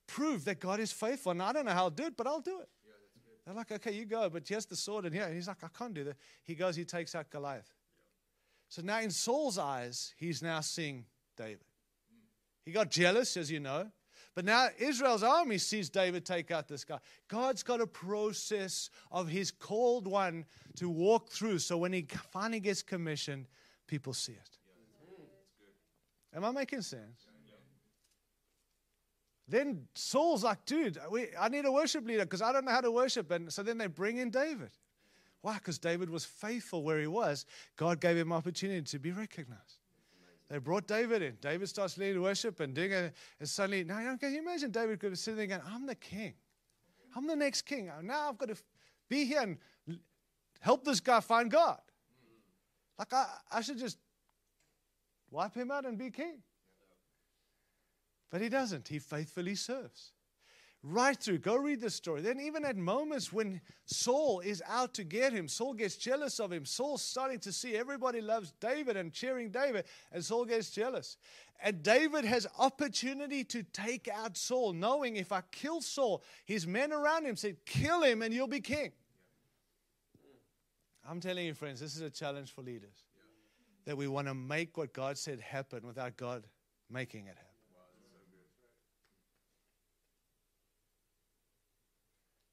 prove 0.07 0.45
that 0.45 0.61
God 0.61 0.81
is 0.81 0.93
faithful. 0.93 1.33
And 1.33 1.43
I 1.43 1.53
don't 1.53 1.65
know 1.65 1.73
how 1.73 1.85
I'll 1.85 1.91
do 1.91 2.05
it, 2.05 2.17
but 2.17 2.27
I'll 2.27 2.41
do 2.41 2.61
it. 2.61 2.69
Yeah, 2.85 2.93
They're 3.47 3.55
like, 3.55 3.73
okay, 3.73 3.93
you 3.93 4.05
go, 4.05 4.29
but 4.29 4.47
here's 4.47 4.67
the 4.67 4.77
sword 4.77 5.05
and 5.05 5.15
here. 5.15 5.33
He's 5.33 5.49
like, 5.49 5.63
I 5.63 5.69
can't 5.77 5.95
do 5.95 6.05
that. 6.05 6.17
He 6.43 6.55
goes, 6.55 6.77
he 6.77 6.85
takes 6.85 7.15
out 7.15 7.31
Goliath. 7.31 7.73
Yeah. 7.99 8.05
So 8.69 8.83
now 8.83 9.01
in 9.01 9.11
Saul's 9.11 9.59
eyes, 9.59 10.15
he's 10.17 10.43
now 10.43 10.61
seeing 10.61 11.05
David. 11.37 11.65
He 12.65 12.73
got 12.73 12.91
jealous, 12.91 13.37
as 13.37 13.51
you 13.51 13.61
know. 13.61 13.91
But 14.35 14.45
now 14.45 14.69
Israel's 14.79 15.23
army 15.23 15.59
sees 15.59 15.91
David 15.91 16.25
take 16.25 16.51
out 16.51 16.69
this 16.69 16.85
guy. 16.85 16.99
God's 17.29 17.63
got 17.63 17.81
a 17.81 17.87
process 17.87 18.89
of 19.11 19.29
his 19.29 19.51
called 19.51 20.07
one 20.07 20.45
to 20.77 20.89
walk 20.89 21.31
through. 21.31 21.59
So 21.59 21.77
when 21.77 21.93
he 21.93 22.07
finally 22.31 22.61
gets 22.61 22.83
commissioned, 22.83 23.47
people 23.87 24.13
see 24.13 24.33
it. 24.33 24.59
Am 26.35 26.45
I 26.45 26.53
making 26.53 26.83
sense? 26.83 27.27
Then 29.49 29.89
Saul's 29.97 30.45
like, 30.45 30.65
dude, 30.65 30.97
I 31.39 31.49
need 31.49 31.65
a 31.65 31.73
worship 31.73 32.07
leader 32.07 32.25
because 32.25 32.41
I 32.41 32.53
don't 32.53 32.65
know 32.65 32.71
how 32.71 32.83
to 32.83 32.93
worship. 32.93 33.33
And 33.33 33.53
so 33.53 33.65
then 33.65 33.79
they 33.79 33.89
bring 33.89 34.19
in 34.19 34.31
David. 34.31 34.71
Why? 35.41 35.55
Because 35.55 35.81
David 35.81 36.09
was 36.09 36.25
faithful 36.25 36.85
where 36.85 37.01
he 37.01 37.09
was. 37.09 37.47
God 37.75 38.01
gave 38.01 38.17
him 38.17 38.33
opportunity 38.33 38.83
to 38.83 38.99
be 39.01 39.11
recognized. 39.11 39.80
They 40.51 40.59
brought 40.59 40.89
David 40.89 41.23
in. 41.23 41.39
David 41.41 41.69
starts 41.69 41.97
leading 41.97 42.21
worship 42.21 42.59
and 42.59 42.75
doing 42.75 42.91
it. 42.91 43.15
And 43.39 43.49
suddenly, 43.49 43.85
now 43.85 44.17
can 44.17 44.35
you 44.35 44.41
imagine 44.41 44.73
David 44.73 44.99
could 44.99 45.11
be 45.11 45.17
sitting 45.17 45.39
there 45.39 45.47
going, 45.47 45.63
I'm 45.73 45.87
the 45.87 45.95
king. 45.95 46.35
I'm 47.15 47.29
the 47.29 47.37
next 47.37 47.63
king. 47.63 47.89
Now 48.03 48.29
I've 48.29 48.39
got 48.39 48.49
to 48.49 48.57
be 49.09 49.25
here 49.25 49.43
and 49.43 49.59
help 50.59 50.85
this 50.85 50.99
guy 50.99 51.21
find 51.21 51.51
God. 51.51 51.79
Like 52.99 53.13
I, 53.13 53.27
I 53.53 53.61
should 53.61 53.79
just 53.79 53.99
wipe 55.31 55.55
him 55.55 55.71
out 55.71 55.87
and 55.87 55.97
be 55.97 56.11
king. 56.11 56.43
But 58.29 58.41
he 58.41 58.49
doesn't. 58.49 58.89
He 58.89 58.99
faithfully 58.99 59.55
serves. 59.55 60.13
Right 60.83 61.17
through. 61.17 61.39
Go 61.39 61.57
read 61.57 61.83
the 61.83 61.91
story. 61.91 62.23
Then, 62.23 62.41
even 62.41 62.65
at 62.65 62.77
moments 62.77 63.31
when 63.31 63.61
Saul 63.85 64.41
is 64.41 64.63
out 64.67 64.95
to 64.95 65.05
get 65.05 65.31
him, 65.31 65.47
Saul 65.47 65.75
gets 65.75 65.97
jealous 65.97 66.41
of 66.41 66.51
him. 66.51 66.65
Saul's 66.65 67.03
starting 67.03 67.39
to 67.41 67.53
see 67.53 67.77
everybody 67.77 68.23
loves 68.23 68.53
David 68.61 68.97
and 68.97 69.13
cheering 69.13 69.51
David, 69.51 69.85
and 70.11 70.25
Saul 70.25 70.47
gets 70.47 70.71
jealous. 70.71 71.19
And 71.63 71.83
David 71.83 72.25
has 72.25 72.47
opportunity 72.59 73.45
to 73.45 73.63
take 73.63 74.09
out 74.09 74.39
Saul, 74.39 74.73
knowing 74.73 75.17
if 75.17 75.33
I 75.33 75.43
kill 75.53 75.83
Saul, 75.83 76.23
his 76.47 76.67
men 76.67 76.95
around 76.95 77.27
him 77.27 77.37
said, 77.37 77.57
Kill 77.67 78.03
him 78.03 78.23
and 78.23 78.33
you'll 78.33 78.49
be 78.49 78.61
king. 78.61 78.93
I'm 81.07 81.21
telling 81.21 81.45
you, 81.45 81.53
friends, 81.53 81.81
this 81.81 81.95
is 81.95 82.01
a 82.01 82.11
challenge 82.11 82.53
for 82.53 82.63
leaders 82.63 83.05
that 83.85 83.97
we 83.97 84.07
want 84.09 84.29
to 84.29 84.35
make 84.35 84.79
what 84.79 84.95
God 84.95 85.19
said 85.19 85.41
happen 85.41 85.87
without 85.87 86.17
God 86.17 86.47
making 86.89 87.27
it 87.27 87.37
happen. 87.37 87.50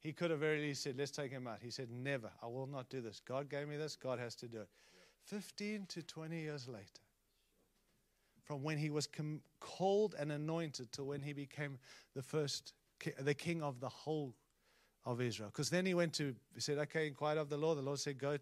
He 0.08 0.14
could 0.14 0.30
have 0.30 0.40
very 0.40 0.60
easily 0.60 0.72
said, 0.72 0.94
Let's 0.96 1.10
take 1.10 1.30
him 1.30 1.46
out. 1.46 1.58
He 1.60 1.68
said, 1.68 1.90
Never. 1.90 2.30
I 2.42 2.46
will 2.46 2.66
not 2.66 2.88
do 2.88 3.02
this. 3.02 3.20
God 3.20 3.50
gave 3.50 3.68
me 3.68 3.76
this. 3.76 3.94
God 3.94 4.18
has 4.18 4.34
to 4.36 4.48
do 4.48 4.62
it. 4.62 4.68
15 5.24 5.84
to 5.86 6.02
20 6.02 6.40
years 6.40 6.66
later, 6.66 7.02
from 8.42 8.62
when 8.62 8.78
he 8.78 8.88
was 8.88 9.06
com- 9.06 9.42
called 9.60 10.14
and 10.18 10.32
anointed 10.32 10.90
to 10.92 11.04
when 11.04 11.20
he 11.20 11.34
became 11.34 11.78
the 12.16 12.22
first, 12.22 12.72
ki- 12.98 13.12
the 13.20 13.34
king 13.34 13.62
of 13.62 13.80
the 13.80 13.88
whole 13.90 14.34
of 15.04 15.20
Israel. 15.20 15.50
Because 15.52 15.68
then 15.68 15.84
he 15.84 15.92
went 15.92 16.14
to, 16.14 16.34
he 16.54 16.60
said, 16.62 16.78
Okay, 16.78 17.06
inquire 17.08 17.36
of 17.36 17.50
the 17.50 17.58
Lord. 17.58 17.76
The 17.76 17.82
Lord 17.82 17.98
said, 17.98 18.16
Go. 18.16 18.38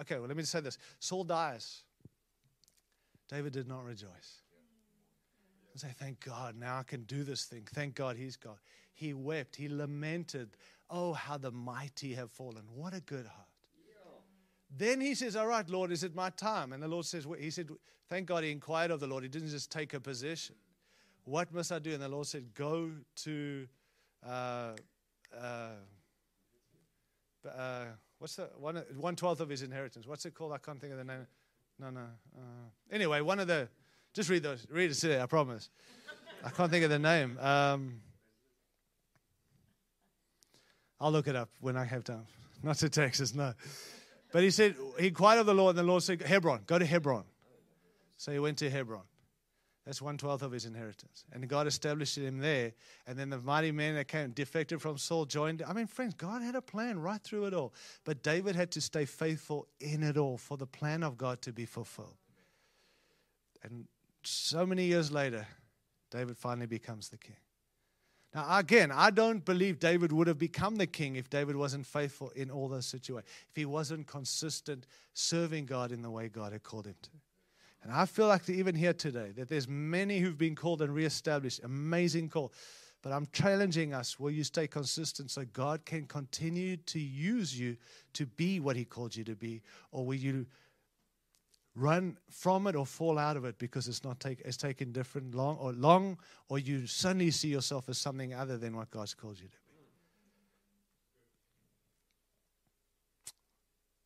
Okay, 0.00 0.16
well, 0.16 0.28
let 0.28 0.36
me 0.36 0.44
say 0.44 0.60
this 0.60 0.78
Saul 1.00 1.24
dies. 1.24 1.82
David 3.28 3.52
did 3.52 3.66
not 3.66 3.84
rejoice. 3.84 4.42
And 5.72 5.80
say, 5.80 5.88
Thank 5.98 6.24
God, 6.24 6.54
now 6.56 6.78
I 6.78 6.84
can 6.84 7.02
do 7.02 7.24
this 7.24 7.46
thing. 7.46 7.66
Thank 7.74 7.96
God 7.96 8.16
he's 8.16 8.36
God. 8.36 8.58
He 8.94 9.12
wept, 9.12 9.56
he 9.56 9.68
lamented. 9.68 10.50
Oh, 10.90 11.12
how 11.12 11.38
the 11.38 11.52
mighty 11.52 12.14
have 12.14 12.30
fallen. 12.32 12.64
What 12.74 12.94
a 12.94 13.00
good 13.00 13.26
heart. 13.26 13.46
Then 14.76 15.00
he 15.00 15.14
says, 15.14 15.36
All 15.36 15.46
right, 15.46 15.68
Lord, 15.68 15.90
is 15.90 16.04
it 16.04 16.14
my 16.14 16.30
time? 16.30 16.72
And 16.72 16.82
the 16.82 16.88
Lord 16.88 17.04
says, 17.04 17.26
He 17.38 17.50
said, 17.50 17.68
Thank 18.08 18.26
God 18.26 18.44
he 18.44 18.50
inquired 18.50 18.90
of 18.90 19.00
the 19.00 19.06
Lord. 19.06 19.22
He 19.22 19.28
didn't 19.28 19.48
just 19.48 19.70
take 19.70 19.94
a 19.94 20.00
position. 20.00 20.56
What 21.24 21.52
must 21.52 21.70
I 21.72 21.78
do? 21.78 21.92
And 21.92 22.02
the 22.02 22.08
Lord 22.08 22.26
said, 22.26 22.54
Go 22.54 22.90
to, 23.16 23.68
uh, 24.26 24.72
uh, 25.36 25.68
uh, 27.48 27.84
what's 28.18 28.36
the 28.36 28.48
one, 28.58 28.76
one 28.96 29.16
twelfth 29.16 29.40
of 29.40 29.48
his 29.48 29.62
inheritance? 29.62 30.06
What's 30.06 30.24
it 30.24 30.34
called? 30.34 30.52
I 30.52 30.58
can't 30.58 30.80
think 30.80 30.92
of 30.92 30.98
the 30.98 31.04
name. 31.04 31.26
No, 31.78 31.90
no. 31.90 32.06
Uh, 32.36 32.68
anyway, 32.92 33.20
one 33.20 33.40
of 33.40 33.48
the, 33.48 33.68
just 34.12 34.28
read 34.28 34.42
those, 34.42 34.66
read 34.70 34.90
it 34.90 34.94
today, 34.94 35.20
I 35.20 35.26
promise. 35.26 35.70
I 36.44 36.50
can't 36.50 36.70
think 36.70 36.84
of 36.84 36.90
the 36.90 36.98
name. 36.98 37.38
Um, 37.40 38.00
I'll 41.00 41.12
look 41.12 41.28
it 41.28 41.36
up 41.36 41.48
when 41.60 41.76
I 41.76 41.84
have 41.84 42.04
time. 42.04 42.26
Not 42.62 42.76
to 42.76 42.88
Texas, 42.88 43.34
no. 43.34 43.54
But 44.32 44.42
he 44.42 44.50
said, 44.50 44.76
he 44.98 45.08
inquired 45.08 45.40
of 45.40 45.46
the 45.46 45.54
Lord, 45.54 45.76
and 45.76 45.78
the 45.78 45.90
Lord 45.90 46.02
said, 46.02 46.22
Hebron, 46.22 46.60
go 46.66 46.78
to 46.78 46.84
Hebron. 46.84 47.24
So 48.16 48.32
he 48.32 48.38
went 48.38 48.58
to 48.58 48.70
Hebron. 48.70 49.02
That's 49.86 50.02
one 50.02 50.18
twelfth 50.18 50.42
of 50.42 50.52
his 50.52 50.66
inheritance. 50.66 51.24
And 51.32 51.48
God 51.48 51.66
established 51.66 52.16
him 52.16 52.38
there. 52.38 52.74
And 53.06 53.18
then 53.18 53.30
the 53.30 53.38
mighty 53.38 53.72
men 53.72 53.94
that 53.94 54.08
came, 54.08 54.30
defected 54.30 54.80
from 54.80 54.98
Saul, 54.98 55.24
joined. 55.24 55.62
I 55.66 55.72
mean, 55.72 55.86
friends, 55.86 56.14
God 56.14 56.42
had 56.42 56.54
a 56.54 56.60
plan 56.60 57.00
right 57.00 57.20
through 57.20 57.46
it 57.46 57.54
all. 57.54 57.72
But 58.04 58.22
David 58.22 58.54
had 58.54 58.70
to 58.72 58.80
stay 58.80 59.06
faithful 59.06 59.66
in 59.80 60.02
it 60.02 60.18
all 60.18 60.36
for 60.36 60.58
the 60.58 60.66
plan 60.66 61.02
of 61.02 61.16
God 61.16 61.40
to 61.42 61.52
be 61.52 61.64
fulfilled. 61.64 62.14
And 63.62 63.86
so 64.22 64.66
many 64.66 64.84
years 64.84 65.10
later, 65.10 65.46
David 66.10 66.36
finally 66.36 66.66
becomes 66.66 67.08
the 67.08 67.16
king. 67.16 67.36
Now, 68.34 68.58
again, 68.58 68.92
I 68.92 69.10
don't 69.10 69.44
believe 69.44 69.80
David 69.80 70.12
would 70.12 70.28
have 70.28 70.38
become 70.38 70.76
the 70.76 70.86
king 70.86 71.16
if 71.16 71.28
David 71.28 71.56
wasn't 71.56 71.84
faithful 71.84 72.30
in 72.30 72.50
all 72.50 72.68
those 72.68 72.86
situations, 72.86 73.28
if 73.48 73.56
he 73.56 73.64
wasn't 73.64 74.06
consistent 74.06 74.86
serving 75.14 75.66
God 75.66 75.90
in 75.90 76.00
the 76.02 76.10
way 76.10 76.28
God 76.28 76.52
had 76.52 76.62
called 76.62 76.86
him 76.86 76.94
to. 77.02 77.10
And 77.82 77.92
I 77.92 78.06
feel 78.06 78.28
like 78.28 78.48
even 78.48 78.74
here 78.74 78.92
today 78.92 79.32
that 79.36 79.48
there's 79.48 79.66
many 79.66 80.18
who've 80.18 80.38
been 80.38 80.54
called 80.54 80.82
and 80.82 80.94
reestablished. 80.94 81.60
Amazing 81.64 82.28
call. 82.28 82.52
But 83.02 83.12
I'm 83.12 83.26
challenging 83.32 83.94
us 83.94 84.20
will 84.20 84.30
you 84.30 84.44
stay 84.44 84.66
consistent 84.66 85.30
so 85.30 85.44
God 85.52 85.84
can 85.86 86.04
continue 86.04 86.76
to 86.76 87.00
use 87.00 87.58
you 87.58 87.76
to 88.12 88.26
be 88.26 88.60
what 88.60 88.76
He 88.76 88.84
called 88.84 89.16
you 89.16 89.24
to 89.24 89.34
be? 89.34 89.62
Or 89.90 90.04
will 90.04 90.16
you 90.16 90.46
run 91.80 92.16
from 92.30 92.66
it 92.66 92.76
or 92.76 92.84
fall 92.84 93.18
out 93.18 93.36
of 93.36 93.44
it 93.44 93.58
because 93.58 93.88
it's 93.88 94.04
not 94.04 94.20
take, 94.20 94.40
it's 94.44 94.56
taken 94.56 94.92
different 94.92 95.34
long 95.34 95.56
or 95.56 95.72
long 95.72 96.18
or 96.48 96.58
you 96.58 96.86
suddenly 96.86 97.30
see 97.30 97.48
yourself 97.48 97.88
as 97.88 97.98
something 97.98 98.34
other 98.34 98.58
than 98.58 98.76
what 98.76 98.90
God's 98.90 99.14
called 99.14 99.38
you 99.38 99.48
to 99.48 99.50
be? 99.50 99.70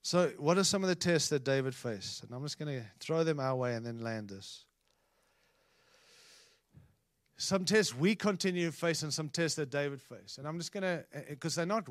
So, 0.03 0.31
what 0.37 0.59
are 0.59 0.65
some 0.65 0.83
of 0.83 0.89
the 0.89 0.95
tests 0.95 1.31
that 1.31 1.45
David 1.45 1.75
faced? 1.75 2.25
And 2.25 2.35
I'm 2.35 2.43
just 2.43 2.59
going 2.59 2.79
to 2.79 2.85
throw 3.01 3.25
them 3.25 3.41
our 3.41 3.57
way 3.57 3.75
and 3.75 3.87
then 3.87 4.03
land 4.03 4.29
this. 4.29 4.67
Some 7.39 7.65
tests 7.65 7.95
we 7.95 8.15
continue 8.15 8.67
to 8.67 8.73
face, 8.73 9.03
and 9.03 9.13
some 9.13 9.31
tests 9.31 9.57
that 9.57 9.71
David 9.71 10.03
faced. 10.03 10.37
And 10.37 10.47
I'm 10.47 10.59
just 10.59 10.73
going 10.73 10.83
to, 10.83 11.05
eh, 11.15 11.21
because 11.31 11.57
eh, 11.57 11.61
they're 11.61 11.67
not 11.67 11.89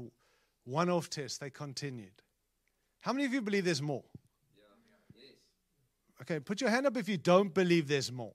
one 0.64 0.92
off 0.92 1.10
tests, 1.10 1.40
they 1.40 1.50
continued. 1.50 2.22
How 3.02 3.14
many 3.14 3.26
of 3.26 3.34
you 3.34 3.42
believe 3.42 3.66
there's 3.66 3.82
more? 3.82 4.04
Yeah. 6.30 6.36
Okay, 6.36 6.40
put 6.40 6.62
your 6.62 6.70
hand 6.70 6.86
up 6.86 6.98
if 6.98 7.10
you 7.10 7.18
don't 7.18 7.54
believe 7.54 7.88
there's 7.88 8.12
more. 8.12 8.34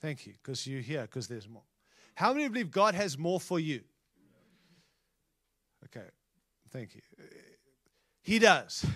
Thank 0.00 0.26
you, 0.26 0.34
because 0.42 0.66
you're 0.66 0.80
here, 0.80 1.02
because 1.02 1.28
there's 1.28 1.48
more. 1.48 1.64
How 2.14 2.32
many 2.32 2.48
believe 2.48 2.70
God 2.70 2.94
has 2.94 3.18
more 3.18 3.40
for 3.40 3.60
you? 3.60 3.82
Okay, 5.84 6.06
thank 6.70 6.94
you. 6.94 7.02
He 8.22 8.38
does. 8.38 8.84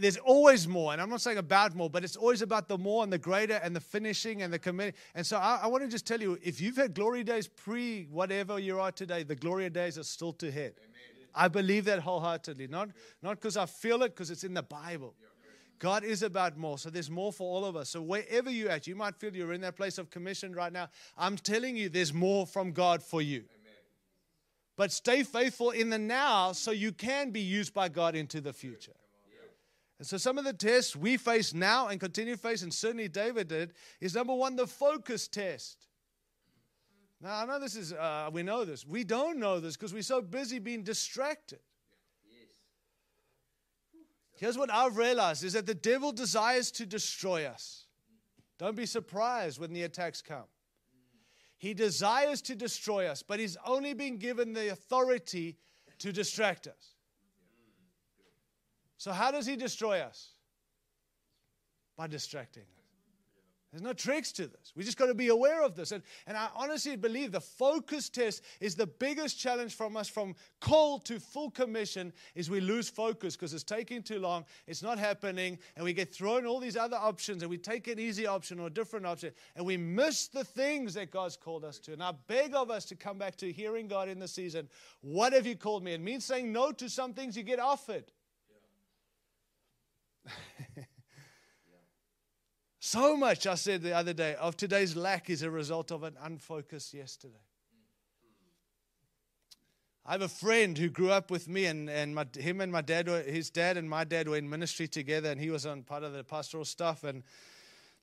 There's 0.00 0.16
always 0.16 0.66
more, 0.66 0.94
and 0.94 1.00
I'm 1.00 1.10
not 1.10 1.20
saying 1.20 1.36
about 1.36 1.74
more, 1.74 1.90
but 1.90 2.04
it's 2.04 2.16
always 2.16 2.40
about 2.40 2.68
the 2.68 2.78
more 2.78 3.04
and 3.04 3.12
the 3.12 3.18
greater 3.18 3.60
and 3.62 3.76
the 3.76 3.80
finishing 3.80 4.40
and 4.40 4.50
the 4.50 4.58
committing. 4.58 4.94
And 5.14 5.26
so 5.26 5.36
I, 5.36 5.60
I 5.62 5.66
want 5.66 5.84
to 5.84 5.88
just 5.88 6.06
tell 6.06 6.20
you 6.20 6.38
if 6.42 6.58
you've 6.58 6.76
had 6.76 6.94
glory 6.94 7.22
days 7.22 7.46
pre 7.46 8.04
whatever 8.04 8.58
you 8.58 8.80
are 8.80 8.92
today, 8.92 9.24
the 9.24 9.36
glory 9.36 9.68
days 9.68 9.98
are 9.98 10.02
still 10.02 10.32
to 10.34 10.50
hit. 10.50 10.78
Amen. 10.78 11.28
I 11.34 11.48
believe 11.48 11.84
that 11.84 12.00
wholeheartedly, 12.00 12.68
not 12.68 12.88
not 13.22 13.36
because 13.36 13.58
I 13.58 13.66
feel 13.66 14.02
it, 14.02 14.14
because 14.14 14.30
it's 14.30 14.42
in 14.42 14.54
the 14.54 14.62
Bible. 14.62 15.14
God 15.80 16.04
is 16.04 16.22
about 16.22 16.58
more. 16.58 16.78
So 16.78 16.90
there's 16.90 17.10
more 17.10 17.32
for 17.32 17.50
all 17.50 17.64
of 17.64 17.74
us. 17.74 17.88
So 17.88 18.02
wherever 18.02 18.50
you're 18.50 18.70
at, 18.70 18.86
you 18.86 18.94
might 18.94 19.16
feel 19.16 19.34
you're 19.34 19.54
in 19.54 19.62
that 19.62 19.76
place 19.76 19.96
of 19.96 20.10
commission 20.10 20.54
right 20.54 20.72
now. 20.72 20.88
I'm 21.16 21.36
telling 21.36 21.74
you, 21.74 21.88
there's 21.88 22.12
more 22.12 22.46
from 22.46 22.72
God 22.72 23.02
for 23.02 23.20
you. 23.22 23.38
Amen. 23.38 23.74
but 24.76 24.92
stay 24.92 25.22
faithful 25.22 25.70
in 25.70 25.88
the 25.88 25.98
now 25.98 26.52
so 26.52 26.70
you 26.70 26.92
can 26.92 27.30
be 27.30 27.40
used 27.40 27.72
by 27.72 27.88
God 27.88 28.14
into 28.14 28.40
the 28.42 28.52
future. 28.52 28.92
And 29.98 30.06
so, 30.06 30.16
some 30.16 30.38
of 30.38 30.44
the 30.44 30.54
tests 30.54 30.96
we 30.96 31.18
face 31.18 31.52
now 31.52 31.88
and 31.88 32.00
continue 32.00 32.34
to 32.34 32.40
face, 32.40 32.62
and 32.62 32.72
certainly 32.72 33.06
David 33.06 33.48
did, 33.48 33.74
is 34.00 34.14
number 34.14 34.34
one, 34.34 34.56
the 34.56 34.66
focus 34.66 35.28
test. 35.28 35.88
Now, 37.20 37.42
I 37.42 37.44
know 37.44 37.60
this 37.60 37.76
is, 37.76 37.92
uh, 37.92 38.30
we 38.32 38.42
know 38.42 38.64
this. 38.64 38.86
We 38.86 39.04
don't 39.04 39.38
know 39.38 39.60
this 39.60 39.76
because 39.76 39.92
we're 39.92 40.00
so 40.00 40.22
busy 40.22 40.58
being 40.58 40.82
distracted. 40.82 41.58
Here's 44.40 44.56
what 44.56 44.72
I've 44.72 44.96
realized 44.96 45.44
is 45.44 45.52
that 45.52 45.66
the 45.66 45.74
devil 45.74 46.12
desires 46.12 46.70
to 46.72 46.86
destroy 46.86 47.44
us. 47.44 47.84
Don't 48.58 48.74
be 48.74 48.86
surprised 48.86 49.60
when 49.60 49.74
the 49.74 49.82
attacks 49.82 50.22
come. 50.22 50.46
He 51.58 51.74
desires 51.74 52.40
to 52.42 52.54
destroy 52.54 53.06
us, 53.06 53.22
but 53.22 53.38
he's 53.38 53.58
only 53.66 53.92
been 53.92 54.16
given 54.16 54.54
the 54.54 54.72
authority 54.72 55.58
to 55.98 56.10
distract 56.10 56.66
us. 56.66 56.94
So, 58.96 59.12
how 59.12 59.30
does 59.30 59.44
he 59.44 59.56
destroy 59.56 59.98
us? 59.98 60.30
By 61.98 62.06
distracting 62.06 62.62
us. 62.62 62.79
There's 63.72 63.82
no 63.82 63.92
tricks 63.92 64.32
to 64.32 64.48
this. 64.48 64.72
We 64.74 64.82
just 64.82 64.98
got 64.98 65.06
to 65.06 65.14
be 65.14 65.28
aware 65.28 65.62
of 65.62 65.76
this. 65.76 65.92
And, 65.92 66.02
and 66.26 66.36
I 66.36 66.48
honestly 66.56 66.96
believe 66.96 67.30
the 67.30 67.40
focus 67.40 68.08
test 68.08 68.42
is 68.60 68.74
the 68.74 68.88
biggest 68.88 69.38
challenge 69.38 69.76
from 69.76 69.96
us 69.96 70.08
from 70.08 70.34
call 70.60 70.98
to 71.00 71.20
full 71.20 71.52
commission 71.52 72.12
is 72.34 72.50
we 72.50 72.60
lose 72.60 72.88
focus 72.88 73.36
because 73.36 73.54
it's 73.54 73.62
taking 73.62 74.02
too 74.02 74.18
long, 74.18 74.44
it's 74.66 74.82
not 74.82 74.98
happening, 74.98 75.56
and 75.76 75.84
we 75.84 75.92
get 75.92 76.12
thrown 76.12 76.46
all 76.46 76.58
these 76.58 76.76
other 76.76 76.96
options 76.96 77.42
and 77.42 77.50
we 77.50 77.58
take 77.58 77.86
an 77.86 78.00
easy 78.00 78.26
option 78.26 78.58
or 78.58 78.66
a 78.66 78.70
different 78.70 79.06
option 79.06 79.30
and 79.54 79.64
we 79.64 79.76
miss 79.76 80.26
the 80.26 80.42
things 80.42 80.94
that 80.94 81.12
God's 81.12 81.36
called 81.36 81.64
us 81.64 81.78
to. 81.80 81.92
And 81.92 82.02
I 82.02 82.12
beg 82.26 82.56
of 82.56 82.72
us 82.72 82.84
to 82.86 82.96
come 82.96 83.18
back 83.18 83.36
to 83.36 83.52
hearing 83.52 83.86
God 83.86 84.08
in 84.08 84.18
the 84.18 84.28
season. 84.28 84.68
What 85.00 85.32
have 85.32 85.46
you 85.46 85.54
called 85.54 85.84
me? 85.84 85.92
It 85.92 86.00
means 86.00 86.24
saying 86.24 86.50
no 86.50 86.72
to 86.72 86.88
some 86.90 87.14
things 87.14 87.36
you 87.36 87.44
get 87.44 87.60
offered. 87.60 88.10
Yeah. 90.26 90.82
So 92.92 93.16
much, 93.16 93.46
I 93.46 93.54
said 93.54 93.82
the 93.82 93.94
other 93.94 94.12
day, 94.12 94.34
of 94.34 94.56
today's 94.56 94.96
lack 94.96 95.30
is 95.30 95.42
a 95.42 95.50
result 95.50 95.92
of 95.92 96.02
an 96.02 96.16
unfocused 96.20 96.92
yesterday. 96.92 97.44
I 100.04 100.10
have 100.10 100.22
a 100.22 100.28
friend 100.28 100.76
who 100.76 100.88
grew 100.88 101.12
up 101.12 101.30
with 101.30 101.46
me, 101.46 101.66
and, 101.66 101.88
and 101.88 102.16
my, 102.16 102.26
him 102.36 102.60
and 102.60 102.72
my 102.72 102.80
dad, 102.80 103.06
his 103.06 103.48
dad 103.48 103.76
and 103.76 103.88
my 103.88 104.02
dad 104.02 104.28
were 104.28 104.38
in 104.38 104.50
ministry 104.50 104.88
together, 104.88 105.30
and 105.30 105.40
he 105.40 105.50
was 105.50 105.66
on 105.66 105.84
part 105.84 106.02
of 106.02 106.14
the 106.14 106.24
pastoral 106.24 106.64
stuff. 106.64 107.04
And, 107.04 107.22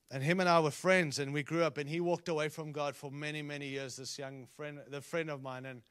and 0.10 0.24
him 0.24 0.40
and 0.40 0.48
I 0.48 0.62
were 0.62 0.72
friends, 0.72 1.20
and 1.20 1.34
we 1.34 1.44
grew 1.44 1.64
up, 1.64 1.78
and 1.78 1.90
he 1.90 2.00
walked 2.00 2.30
away 2.30 2.48
from 2.48 2.72
God 2.72 2.96
for 2.96 3.12
many, 3.12 3.42
many 3.42 3.68
years, 3.68 3.98
this 3.98 4.18
young 4.18 4.48
friend, 4.56 4.80
the 4.88 5.02
friend 5.02 5.30
of 5.30 5.42
mine. 5.42 5.66
And, 5.66 5.82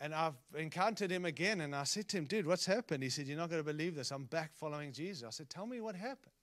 and 0.00 0.12
I've 0.12 0.34
encountered 0.56 1.12
him 1.12 1.24
again, 1.24 1.60
and 1.60 1.72
I 1.72 1.84
said 1.84 2.08
to 2.08 2.16
him, 2.16 2.24
Dude, 2.24 2.48
what's 2.48 2.66
happened? 2.66 3.04
He 3.04 3.10
said, 3.10 3.28
You're 3.28 3.38
not 3.38 3.48
going 3.48 3.62
to 3.62 3.72
believe 3.72 3.94
this. 3.94 4.10
I'm 4.10 4.24
back 4.24 4.56
following 4.56 4.90
Jesus. 4.90 5.22
I 5.24 5.30
said, 5.30 5.48
Tell 5.48 5.66
me 5.68 5.80
what 5.80 5.94
happened. 5.94 6.33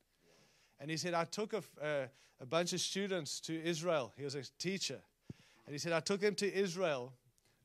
And 0.81 0.89
he 0.89 0.97
said, 0.97 1.13
I 1.13 1.25
took 1.25 1.53
a, 1.53 1.63
a, 1.81 2.09
a 2.41 2.45
bunch 2.45 2.73
of 2.73 2.81
students 2.81 3.39
to 3.41 3.63
Israel. 3.63 4.11
He 4.17 4.23
was 4.23 4.33
a 4.33 4.41
teacher. 4.57 4.99
And 5.67 5.73
he 5.73 5.77
said, 5.77 5.93
I 5.93 5.99
took 5.99 6.19
them 6.19 6.33
to 6.35 6.51
Israel, 6.51 7.13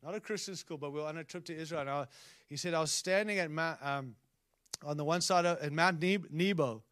not 0.04 0.14
a 0.14 0.20
Christian 0.20 0.54
school, 0.54 0.76
but 0.76 0.92
we 0.92 1.00
were 1.00 1.06
on 1.06 1.16
a 1.16 1.24
trip 1.24 1.46
to 1.46 1.56
Israel. 1.56 1.80
And 1.80 1.90
I, 1.90 2.06
he 2.46 2.58
said, 2.58 2.74
I 2.74 2.80
was 2.80 2.92
standing 2.92 3.38
at 3.38 3.50
Mount, 3.50 3.78
um, 3.82 4.14
on 4.84 4.98
the 4.98 5.04
one 5.04 5.22
side 5.22 5.46
of 5.46 5.58
at 5.60 5.72
Mount 5.72 6.02
Nebo. 6.30 6.82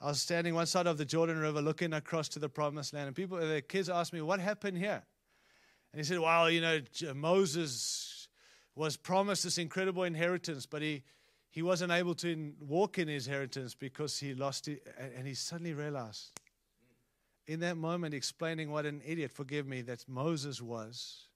I 0.00 0.08
was 0.08 0.22
standing 0.22 0.54
one 0.54 0.66
side 0.66 0.86
of 0.86 0.96
the 0.96 1.04
Jordan 1.04 1.38
River 1.38 1.60
looking 1.60 1.92
across 1.92 2.28
to 2.30 2.38
the 2.38 2.48
promised 2.48 2.94
land. 2.94 3.08
And 3.08 3.14
people, 3.14 3.38
the 3.38 3.62
kids 3.62 3.90
asked 3.90 4.14
me, 4.14 4.22
What 4.22 4.40
happened 4.40 4.78
here? 4.78 5.02
And 5.92 6.00
he 6.00 6.04
said, 6.04 6.18
Well, 6.18 6.50
you 6.50 6.62
know, 6.62 6.80
Moses 7.14 8.28
was 8.74 8.96
promised 8.96 9.44
this 9.44 9.58
incredible 9.58 10.04
inheritance, 10.04 10.64
but 10.66 10.80
he 10.80 11.02
he 11.54 11.62
wasn't 11.62 11.92
able 11.92 12.16
to 12.16 12.52
walk 12.58 12.98
in 12.98 13.06
his 13.06 13.28
inheritance 13.28 13.76
because 13.76 14.18
he 14.18 14.34
lost 14.34 14.66
it. 14.66 14.84
And 15.16 15.24
he 15.24 15.34
suddenly 15.34 15.72
realized, 15.72 16.32
in 17.46 17.60
that 17.60 17.76
moment, 17.76 18.12
explaining 18.12 18.72
what 18.72 18.86
an 18.86 19.00
idiot, 19.06 19.30
forgive 19.30 19.64
me, 19.64 19.80
that 19.82 20.04
Moses 20.08 20.60
was. 20.60 21.28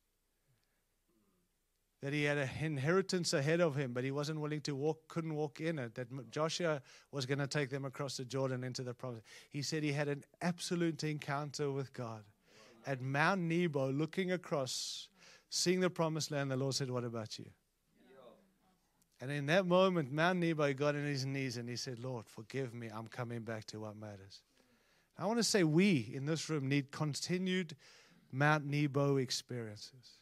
That 2.02 2.12
he 2.12 2.24
had 2.24 2.36
an 2.36 2.50
inheritance 2.60 3.32
ahead 3.32 3.60
of 3.60 3.76
him, 3.76 3.92
but 3.92 4.02
he 4.02 4.10
wasn't 4.10 4.40
willing 4.40 4.60
to 4.62 4.74
walk, 4.74 5.06
couldn't 5.06 5.36
walk 5.36 5.60
in 5.60 5.78
it. 5.78 5.94
That 5.94 6.08
Joshua 6.32 6.82
was 7.12 7.24
going 7.24 7.38
to 7.38 7.46
take 7.46 7.70
them 7.70 7.84
across 7.84 8.16
the 8.16 8.24
Jordan 8.24 8.64
into 8.64 8.82
the 8.82 8.94
promise. 8.94 9.22
He 9.50 9.62
said 9.62 9.84
he 9.84 9.92
had 9.92 10.08
an 10.08 10.24
absolute 10.40 11.04
encounter 11.04 11.70
with 11.70 11.92
God 11.92 12.24
at 12.88 13.00
Mount 13.00 13.42
Nebo, 13.42 13.92
looking 13.92 14.32
across, 14.32 15.06
seeing 15.48 15.78
the 15.78 15.90
promised 15.90 16.32
land. 16.32 16.50
The 16.50 16.56
Lord 16.56 16.74
said, 16.74 16.90
What 16.90 17.04
about 17.04 17.38
you? 17.38 17.46
And 19.20 19.32
in 19.32 19.46
that 19.46 19.66
moment, 19.66 20.12
Mount 20.12 20.38
Nebo 20.38 20.72
got 20.74 20.94
on 20.94 21.04
his 21.04 21.26
knees 21.26 21.56
and 21.56 21.68
he 21.68 21.76
said, 21.76 21.98
Lord, 21.98 22.26
forgive 22.26 22.72
me. 22.72 22.88
I'm 22.88 23.08
coming 23.08 23.40
back 23.40 23.64
to 23.66 23.80
what 23.80 23.96
matters. 23.96 24.42
I 25.18 25.26
want 25.26 25.38
to 25.38 25.44
say 25.44 25.64
we 25.64 26.10
in 26.14 26.24
this 26.24 26.48
room 26.48 26.68
need 26.68 26.92
continued 26.92 27.74
Mount 28.30 28.64
Nebo 28.64 29.16
experiences. 29.16 30.18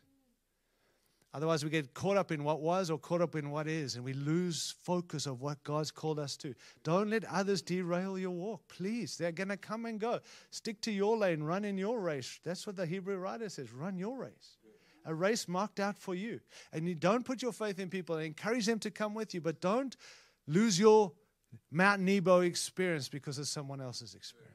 Otherwise, 1.34 1.62
we 1.62 1.68
get 1.68 1.92
caught 1.92 2.16
up 2.16 2.32
in 2.32 2.44
what 2.44 2.62
was 2.62 2.90
or 2.90 2.98
caught 2.98 3.20
up 3.20 3.34
in 3.34 3.50
what 3.50 3.68
is, 3.68 3.96
and 3.96 4.02
we 4.02 4.14
lose 4.14 4.74
focus 4.82 5.26
of 5.26 5.42
what 5.42 5.62
God's 5.64 5.90
called 5.90 6.18
us 6.18 6.34
to. 6.38 6.54
Don't 6.82 7.10
let 7.10 7.24
others 7.24 7.60
derail 7.60 8.18
your 8.18 8.30
walk, 8.30 8.62
please. 8.68 9.18
They're 9.18 9.32
going 9.32 9.48
to 9.48 9.58
come 9.58 9.84
and 9.84 10.00
go. 10.00 10.20
Stick 10.50 10.80
to 10.82 10.90
your 10.90 11.18
lane, 11.18 11.42
run 11.42 11.66
in 11.66 11.76
your 11.76 12.00
race. 12.00 12.40
That's 12.42 12.66
what 12.66 12.76
the 12.76 12.86
Hebrew 12.86 13.18
writer 13.18 13.50
says 13.50 13.70
run 13.70 13.98
your 13.98 14.16
race 14.16 14.56
a 15.06 15.14
race 15.14 15.48
marked 15.48 15.80
out 15.80 15.96
for 15.96 16.14
you. 16.14 16.40
And 16.72 16.86
you 16.88 16.94
don't 16.94 17.24
put 17.24 17.40
your 17.40 17.52
faith 17.52 17.78
in 17.78 17.88
people 17.88 18.16
and 18.16 18.26
encourage 18.26 18.66
them 18.66 18.80
to 18.80 18.90
come 18.90 19.14
with 19.14 19.32
you, 19.32 19.40
but 19.40 19.60
don't 19.60 19.96
lose 20.46 20.78
your 20.78 21.12
Mount 21.70 22.02
Nebo 22.02 22.40
experience 22.40 23.08
because 23.08 23.38
of 23.38 23.46
someone 23.48 23.80
else's 23.80 24.14
experience. 24.14 24.52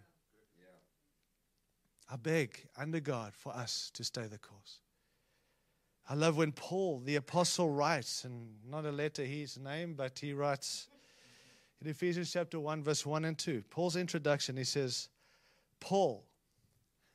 I 2.10 2.18
beg 2.18 2.68
under 2.78 3.00
God 3.00 3.34
for 3.34 3.56
us 3.56 3.90
to 3.94 4.04
stay 4.04 4.28
the 4.28 4.38
course. 4.38 4.82
I 6.10 6.14
love 6.14 6.36
when 6.36 6.52
Paul, 6.52 7.00
the 7.00 7.16
apostle, 7.16 7.70
writes, 7.70 8.26
and 8.26 8.50
not 8.70 8.86
a 8.86 8.92
letter 8.92 9.24
his 9.24 9.58
name, 9.58 9.94
but 9.94 10.20
he 10.20 10.34
writes 10.34 10.90
in 11.82 11.90
Ephesians 11.90 12.32
chapter 12.32 12.60
1, 12.60 12.84
verse 12.84 13.06
1 13.06 13.24
and 13.24 13.38
2. 13.38 13.64
Paul's 13.70 13.96
introduction, 13.96 14.58
he 14.58 14.66
says, 14.66 15.08
Paul, 15.80 16.26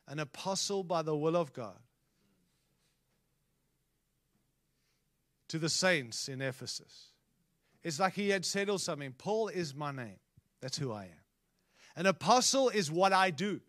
an 0.07 0.17
apostle 0.17 0.83
by 0.83 1.03
the 1.03 1.15
will 1.15 1.35
of 1.35 1.53
God 1.53 1.77
to 5.49 5.59
the 5.59 5.69
saints 5.69 6.27
in 6.27 6.41
Ephesus. 6.41 7.11
It's 7.83 7.99
like 7.99 8.13
he 8.13 8.29
had 8.29 8.45
settled 8.45 8.81
something. 8.81 9.13
Paul 9.17 9.47
is 9.47 9.73
my 9.73 9.91
name. 9.91 10.19
That's 10.61 10.77
who 10.77 10.91
I 10.91 11.03
am. 11.03 11.23
An 11.95 12.05
apostle 12.05 12.69
is 12.69 12.91
what 12.91 13.13
I 13.13 13.31
do. 13.31 13.61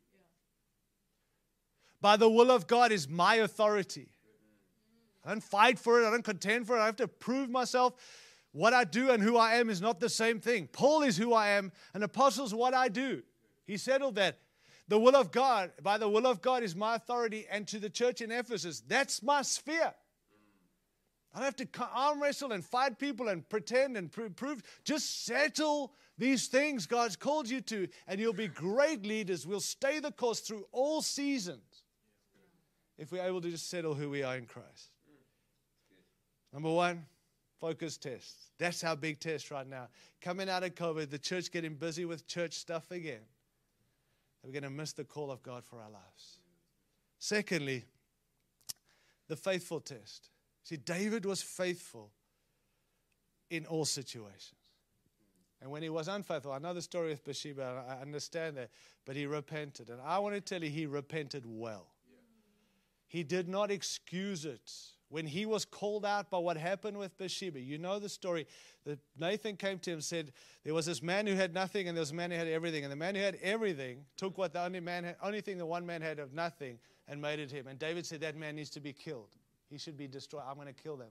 By 2.01 2.17
the 2.17 2.29
will 2.29 2.51
of 2.51 2.67
God 2.67 2.93
is 2.93 3.09
my 3.09 3.37
authority. 3.37 4.09
I 5.25 5.31
don't 5.31 5.43
fight 5.43 5.79
for 5.79 6.01
it, 6.01 6.07
I 6.07 6.11
don't 6.11 6.25
contend 6.25 6.67
for 6.67 6.77
it, 6.77 6.81
I 6.81 6.87
have 6.87 6.97
to 6.97 7.09
prove 7.09 7.51
myself. 7.51 7.95
What 8.53 8.73
I 8.73 8.85
do 8.85 9.11
and 9.11 9.23
who 9.23 9.37
I 9.37 9.57
am 9.57 9.69
is 9.69 9.81
not 9.81 10.01
the 10.01 10.09
same 10.09 10.41
thing. 10.41 10.69
Paul 10.73 11.03
is 11.03 11.17
who 11.17 11.35
I 11.35 11.49
am, 11.51 11.71
an 11.95 12.03
apostle 12.03 12.47
is 12.47 12.55
what 12.55 12.73
I 12.73 12.89
do. 12.89 13.23
He 13.67 13.77
settled 13.77 14.15
that. 14.15 14.39
The 14.89 14.99
will 14.99 15.17
of 15.17 15.31
God, 15.31 15.71
by 15.83 15.99
the 15.99 16.09
will 16.09 16.27
of 16.27 16.41
God, 16.41 16.63
is 16.63 16.75
my 16.75 16.95
authority, 16.95 17.47
and 17.51 17.69
to 17.69 17.79
the 17.79 17.91
church 17.91 18.23
in 18.23 18.31
Ephesus, 18.33 18.83
that's 18.87 19.23
my 19.23 19.43
sphere. 19.43 19.93
I 21.35 21.39
don't 21.41 21.45
have 21.45 21.57
to 21.57 21.89
arm 21.95 22.23
wrestle 22.23 22.53
and 22.53 22.65
fight 22.65 22.99
people 22.99 23.29
and 23.29 23.47
pretend 23.49 23.97
and 23.97 24.11
prove. 24.11 24.63
Just 24.85 25.25
settle 25.27 25.93
these 26.17 26.49
things 26.49 26.87
God's 26.87 27.17
called 27.17 27.49
you 27.49 27.61
to, 27.63 27.87
and 28.07 28.19
you'll 28.19 28.33
be 28.33 28.49
great 28.49 29.05
leaders. 29.05 29.47
We'll 29.47 29.61
stay 29.61 30.01
the 30.01 30.11
course 30.11 30.41
through 30.41 30.67
all 30.73 31.03
seasons 31.03 31.85
if 32.97 33.13
we're 33.13 33.25
able 33.25 33.41
to 33.41 33.51
just 33.51 33.71
settle 33.71 33.95
who 33.95 34.11
we 34.11 34.23
are 34.23 34.37
in 34.37 34.47
Christ. 34.47 34.91
Number 36.53 36.73
one, 36.73 37.05
focus 37.61 37.97
test. 37.99 38.37
That's 38.59 38.83
our 38.83 38.97
big 38.97 39.21
test 39.21 39.51
right 39.51 39.69
now. 39.69 39.89
Coming 40.21 40.49
out 40.49 40.65
of 40.65 40.75
COVID, 40.75 41.11
the 41.11 41.19
church 41.19 41.53
getting 41.53 41.75
busy 41.75 42.05
with 42.05 42.27
church 42.27 42.55
stuff 42.55 42.91
again. 42.91 43.21
We're 44.43 44.53
going 44.53 44.63
to 44.63 44.71
miss 44.71 44.93
the 44.93 45.05
call 45.05 45.31
of 45.31 45.43
God 45.43 45.65
for 45.65 45.77
our 45.77 45.91
lives. 45.91 46.39
Secondly, 47.19 47.85
the 49.29 49.37
faithful 49.37 49.81
test. 49.81 50.31
See, 50.69 50.77
David 50.77 51.25
was 51.25 51.41
faithful 51.41 52.11
in 53.49 53.65
all 53.65 53.87
situations. 53.87 54.53
And 55.63 55.71
when 55.71 55.83
he 55.83 55.89
was 55.89 56.09
unfaithful, 56.09 56.53
I 56.53 56.59
know 56.59 56.75
the 56.75 56.83
story 56.83 57.09
with 57.09 57.25
Bathsheba, 57.25 57.87
I 57.89 58.03
understand 58.03 58.59
that, 58.59 58.69
but 59.07 59.17
he 59.17 59.25
repented. 59.25 59.89
And 59.89 59.99
I 60.03 60.19
want 60.19 60.35
to 60.35 60.43
tell 60.43 60.63
you, 60.63 60.69
he 60.69 60.85
repented 60.85 61.45
well. 61.47 61.87
He 63.07 63.23
did 63.23 63.49
not 63.49 63.71
excuse 63.71 64.45
it. 64.45 64.71
When 65.09 65.27
he 65.27 65.47
was 65.47 65.65
called 65.65 66.05
out 66.05 66.29
by 66.29 66.37
what 66.37 66.59
happened 66.59 66.99
with 66.99 67.17
Bathsheba, 67.17 67.59
you 67.59 67.79
know 67.79 67.99
the 67.99 68.11
story. 68.11 68.47
That 68.85 68.99
Nathan 69.19 69.57
came 69.57 69.79
to 69.79 69.93
him 69.93 69.95
and 69.95 70.05
said, 70.05 70.33
There 70.65 70.75
was 70.75 70.85
this 70.85 71.03
man 71.03 71.27
who 71.27 71.35
had 71.35 71.55
nothing, 71.55 71.89
and 71.89 71.97
there 71.97 72.03
was 72.03 72.11
a 72.11 72.15
man 72.15 72.31
who 72.31 72.37
had 72.37 72.47
everything. 72.47 72.85
And 72.85 72.93
the 72.93 72.97
man 72.97 73.15
who 73.15 73.23
had 73.23 73.39
everything 73.43 74.05
took 74.19 74.37
what 74.37 74.53
the 74.53 74.63
only 74.63 74.81
man 74.81 75.05
had, 75.05 75.17
only 75.23 75.41
thing 75.41 75.57
the 75.57 75.65
one 75.65 75.87
man 75.87 76.03
had 76.03 76.19
of 76.19 76.35
nothing 76.35 76.79
and 77.09 77.23
made 77.23 77.39
it 77.39 77.51
him. 77.51 77.69
And 77.69 77.79
David 77.79 78.05
said, 78.05 78.21
That 78.21 78.37
man 78.37 78.57
needs 78.57 78.69
to 78.71 78.81
be 78.81 78.93
killed. 78.93 79.35
He 79.71 79.79
should 79.79 79.97
be 79.97 80.09
destroyed. 80.09 80.43
I'm 80.49 80.55
going 80.55 80.69
to 80.69 80.73
kill 80.73 80.97
man. 80.97 81.09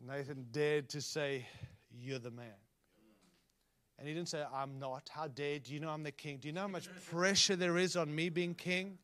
Nathan 0.00 0.46
dared 0.50 0.88
to 0.90 1.00
say, 1.00 1.46
You're 1.90 2.18
the 2.18 2.30
man. 2.30 2.54
And 3.98 4.08
he 4.08 4.14
didn't 4.14 4.28
say, 4.28 4.44
I'm 4.52 4.78
not. 4.78 5.08
How 5.12 5.28
dare? 5.28 5.60
Do 5.60 5.72
you 5.72 5.80
know 5.80 5.90
I'm 5.90 6.02
the 6.02 6.10
king? 6.10 6.38
Do 6.38 6.48
you 6.48 6.52
know 6.52 6.62
how 6.62 6.68
much 6.68 6.88
pressure 7.10 7.54
there 7.54 7.78
is 7.78 7.96
on 7.96 8.12
me 8.12 8.28
being 8.28 8.54
king? 8.54 8.98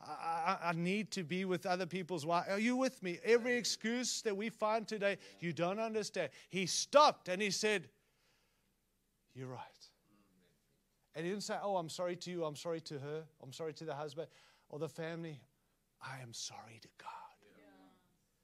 I, 0.00 0.58
I, 0.62 0.68
I 0.70 0.72
need 0.72 1.12
to 1.12 1.22
be 1.22 1.44
with 1.44 1.66
other 1.66 1.86
people's 1.86 2.26
wives. 2.26 2.48
Are 2.50 2.58
you 2.58 2.76
with 2.76 3.02
me? 3.02 3.20
Every 3.24 3.56
excuse 3.56 4.22
that 4.22 4.36
we 4.36 4.50
find 4.50 4.86
today, 4.86 5.18
you 5.40 5.52
don't 5.52 5.78
understand. 5.78 6.30
He 6.50 6.66
stopped 6.66 7.28
and 7.28 7.40
he 7.40 7.50
said, 7.50 7.88
You're 9.34 9.48
right. 9.48 9.60
And 11.14 11.24
he 11.24 11.30
didn't 11.30 11.44
say, 11.44 11.56
Oh, 11.62 11.76
I'm 11.76 11.88
sorry 11.88 12.16
to 12.16 12.30
you. 12.30 12.44
I'm 12.44 12.56
sorry 12.56 12.80
to 12.82 12.98
her. 12.98 13.22
I'm 13.42 13.52
sorry 13.52 13.72
to 13.74 13.84
the 13.84 13.94
husband 13.94 14.28
or 14.68 14.80
the 14.80 14.88
family. 14.88 15.40
I 16.04 16.22
am 16.22 16.32
sorry 16.32 16.78
to 16.82 16.88
God. 16.98 17.08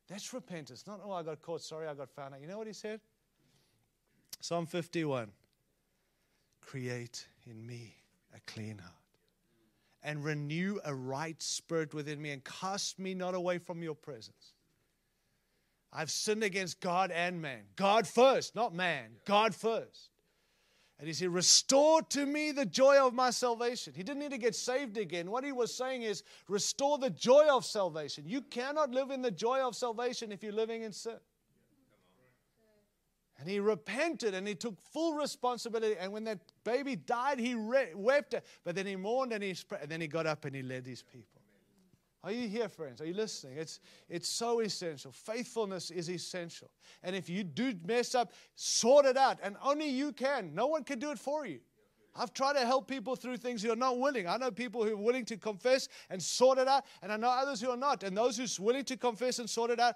That's 0.09 0.35
repentance. 0.35 0.85
Not, 0.87 1.01
oh, 1.05 1.13
I 1.13 1.23
got 1.23 1.41
caught. 1.41 1.63
Sorry, 1.63 1.87
I 1.87 1.95
got 1.95 2.11
found 2.11 2.35
out. 2.35 2.41
You 2.41 2.49
know 2.49 2.59
what 2.59 2.67
he 2.67 2.73
said? 2.73 3.01
Psalm 4.41 4.67
51 4.67 5.31
Create 6.61 7.27
in 7.49 7.65
me 7.65 7.95
a 8.35 8.41
clean 8.51 8.79
heart 8.79 8.95
and 10.03 10.25
renew 10.25 10.79
a 10.85 10.95
right 10.95 11.41
spirit 11.43 11.95
within 11.95 12.21
me 12.21 12.31
and 12.31 12.43
cast 12.45 12.99
me 12.99 13.15
not 13.15 13.35
away 13.35 13.59
from 13.59 13.83
your 13.83 13.95
presence. 13.95 14.55
I've 15.93 16.11
sinned 16.11 16.45
against 16.45 16.81
God 16.81 17.11
and 17.11 17.43
man. 17.43 17.63
God 17.77 18.07
first, 18.07 18.55
not 18.55 18.75
man. 18.75 19.11
God 19.27 19.55
first. 19.55 20.11
And 21.01 21.09
he 21.09 21.15
said, 21.15 21.31
Restore 21.31 22.03
to 22.03 22.27
me 22.27 22.53
the 22.53 22.67
joy 22.67 22.99
of 22.99 23.15
my 23.15 23.31
salvation. 23.31 23.95
He 23.97 24.03
didn't 24.03 24.21
need 24.21 24.33
to 24.33 24.39
get 24.39 24.55
saved 24.55 24.99
again. 24.99 25.31
What 25.31 25.45
he 25.45 25.51
was 25.51 25.75
saying 25.75 26.03
is, 26.03 26.23
Restore 26.47 26.99
the 26.99 27.09
joy 27.09 27.47
of 27.51 27.65
salvation. 27.65 28.25
You 28.27 28.43
cannot 28.43 28.91
live 28.91 29.11
in 29.11 29.23
the 29.23 29.31
joy 29.31 29.61
of 29.61 29.75
salvation 29.75 30.31
if 30.31 30.43
you're 30.43 30.53
living 30.53 30.83
in 30.83 30.93
sin. 30.93 31.17
And 33.39 33.49
he 33.49 33.61
repented 33.61 34.35
and 34.35 34.47
he 34.47 34.55
took 34.55 34.79
full 34.93 35.15
responsibility. 35.15 35.97
And 35.99 36.13
when 36.13 36.25
that 36.25 36.41
baby 36.65 36.97
died, 36.97 37.39
he 37.39 37.55
re- 37.55 37.95
wept. 37.95 38.35
But 38.63 38.75
then 38.75 38.85
he 38.85 38.97
mourned 38.97 39.33
and, 39.33 39.43
he 39.43 39.57
and 39.81 39.91
then 39.91 40.03
he 40.03 40.07
got 40.07 40.27
up 40.27 40.45
and 40.45 40.55
he 40.55 40.63
led 40.63 40.87
his 40.87 41.03
people. 41.03 41.40
Are 42.23 42.33
you 42.33 42.49
here, 42.49 42.69
friends? 42.69 43.01
Are 43.01 43.07
you 43.07 43.15
listening? 43.15 43.57
It's, 43.57 43.81
it's 44.09 44.29
so 44.29 44.61
essential. 44.61 45.11
Faithfulness 45.11 45.91
is 45.91 46.11
essential. 46.11 46.71
And 47.03 47.17
if 47.17 47.31
you 47.31 47.43
do 47.43 47.75
mess 47.87 48.15
up, 48.15 48.33
sort 48.57 49.07
it 49.07 49.17
out. 49.17 49.39
And 49.43 49.57
only 49.65 49.89
you 49.89 50.13
can. 50.13 50.55
No 50.55 50.67
one 50.67 50.85
can 50.85 50.99
do 50.99 51.11
it 51.13 51.19
for 51.19 51.47
you. 51.47 51.61
I've 52.15 52.35
tried 52.35 52.55
to 52.55 52.67
help 52.67 52.89
people 52.89 53.17
through 53.17 53.39
things 53.39 53.63
who 53.63 53.73
are 53.73 53.77
not 53.77 53.99
willing. 53.99 54.27
I 54.27 54.37
know 54.37 54.51
people 54.51 54.85
who 54.85 54.93
are 54.93 54.97
willing 54.97 55.25
to 55.27 55.37
confess 55.37 55.89
and 56.11 56.23
sort 56.23 56.59
it 56.59 56.69
out, 56.69 56.85
and 57.03 57.13
I 57.13 57.17
know 57.17 57.29
others 57.29 57.61
who 57.61 57.71
are 57.71 57.77
not. 57.77 58.03
And 58.03 58.17
those 58.17 58.37
who 58.37 58.45
are 58.45 58.65
willing 58.65 58.85
to 58.85 58.97
confess 58.97 59.39
and 59.39 59.49
sort 59.49 59.71
it 59.71 59.81
out 59.81 59.95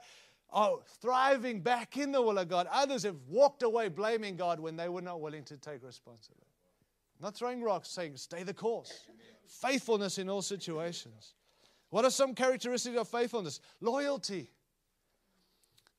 are 0.50 0.78
thriving 1.02 1.60
back 1.60 1.96
in 1.96 2.12
the 2.12 2.22
will 2.22 2.38
of 2.38 2.48
God. 2.48 2.68
Others 2.70 3.02
have 3.02 3.16
walked 3.28 3.62
away 3.64 3.88
blaming 3.88 4.36
God 4.36 4.60
when 4.60 4.76
they 4.76 4.88
were 4.88 5.02
not 5.02 5.20
willing 5.20 5.42
to 5.44 5.58
take 5.58 5.82
responsibility. 5.82 6.46
not 7.20 7.34
throwing 7.34 7.62
rocks, 7.62 7.90
saying, 7.90 8.16
stay 8.16 8.44
the 8.44 8.54
course. 8.54 9.08
Faithfulness 9.46 10.18
in 10.18 10.30
all 10.30 10.42
situations. 10.42 11.34
What 11.95 12.05
are 12.05 12.11
some 12.11 12.34
characteristics 12.34 12.99
of 12.99 13.07
faithfulness? 13.07 13.61
Loyalty, 13.80 14.51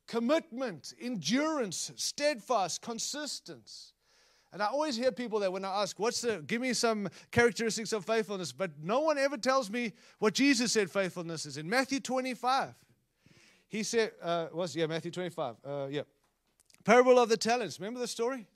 commitment, 0.07 0.93
endurance, 0.99 1.93
steadfast, 1.95 2.81
consistency. 2.81 3.93
And 4.51 4.61
I 4.61 4.65
always 4.65 4.97
hear 4.97 5.13
people 5.13 5.39
that 5.39 5.53
when 5.53 5.63
I 5.63 5.83
ask, 5.83 5.97
what's 5.97 6.19
the, 6.19 6.43
give 6.45 6.59
me 6.59 6.73
some 6.73 7.07
characteristics 7.31 7.93
of 7.93 8.03
faithfulness, 8.03 8.51
but 8.51 8.71
no 8.83 8.99
one 8.99 9.17
ever 9.17 9.37
tells 9.37 9.69
me 9.69 9.93
what 10.19 10.33
Jesus 10.33 10.73
said 10.73 10.91
faithfulness 10.91 11.45
is. 11.45 11.55
In 11.55 11.69
Matthew 11.69 12.01
25, 12.01 12.73
he 13.69 13.81
said, 13.81 14.11
uh, 14.21 14.47
was, 14.51 14.75
yeah, 14.75 14.87
Matthew 14.87 15.11
25, 15.11 15.55
uh, 15.63 15.87
yeah. 15.89 16.01
Parable 16.83 17.17
of 17.17 17.29
the 17.29 17.37
talents. 17.37 17.79
Remember 17.79 18.01
the 18.01 18.07
story? 18.09 18.47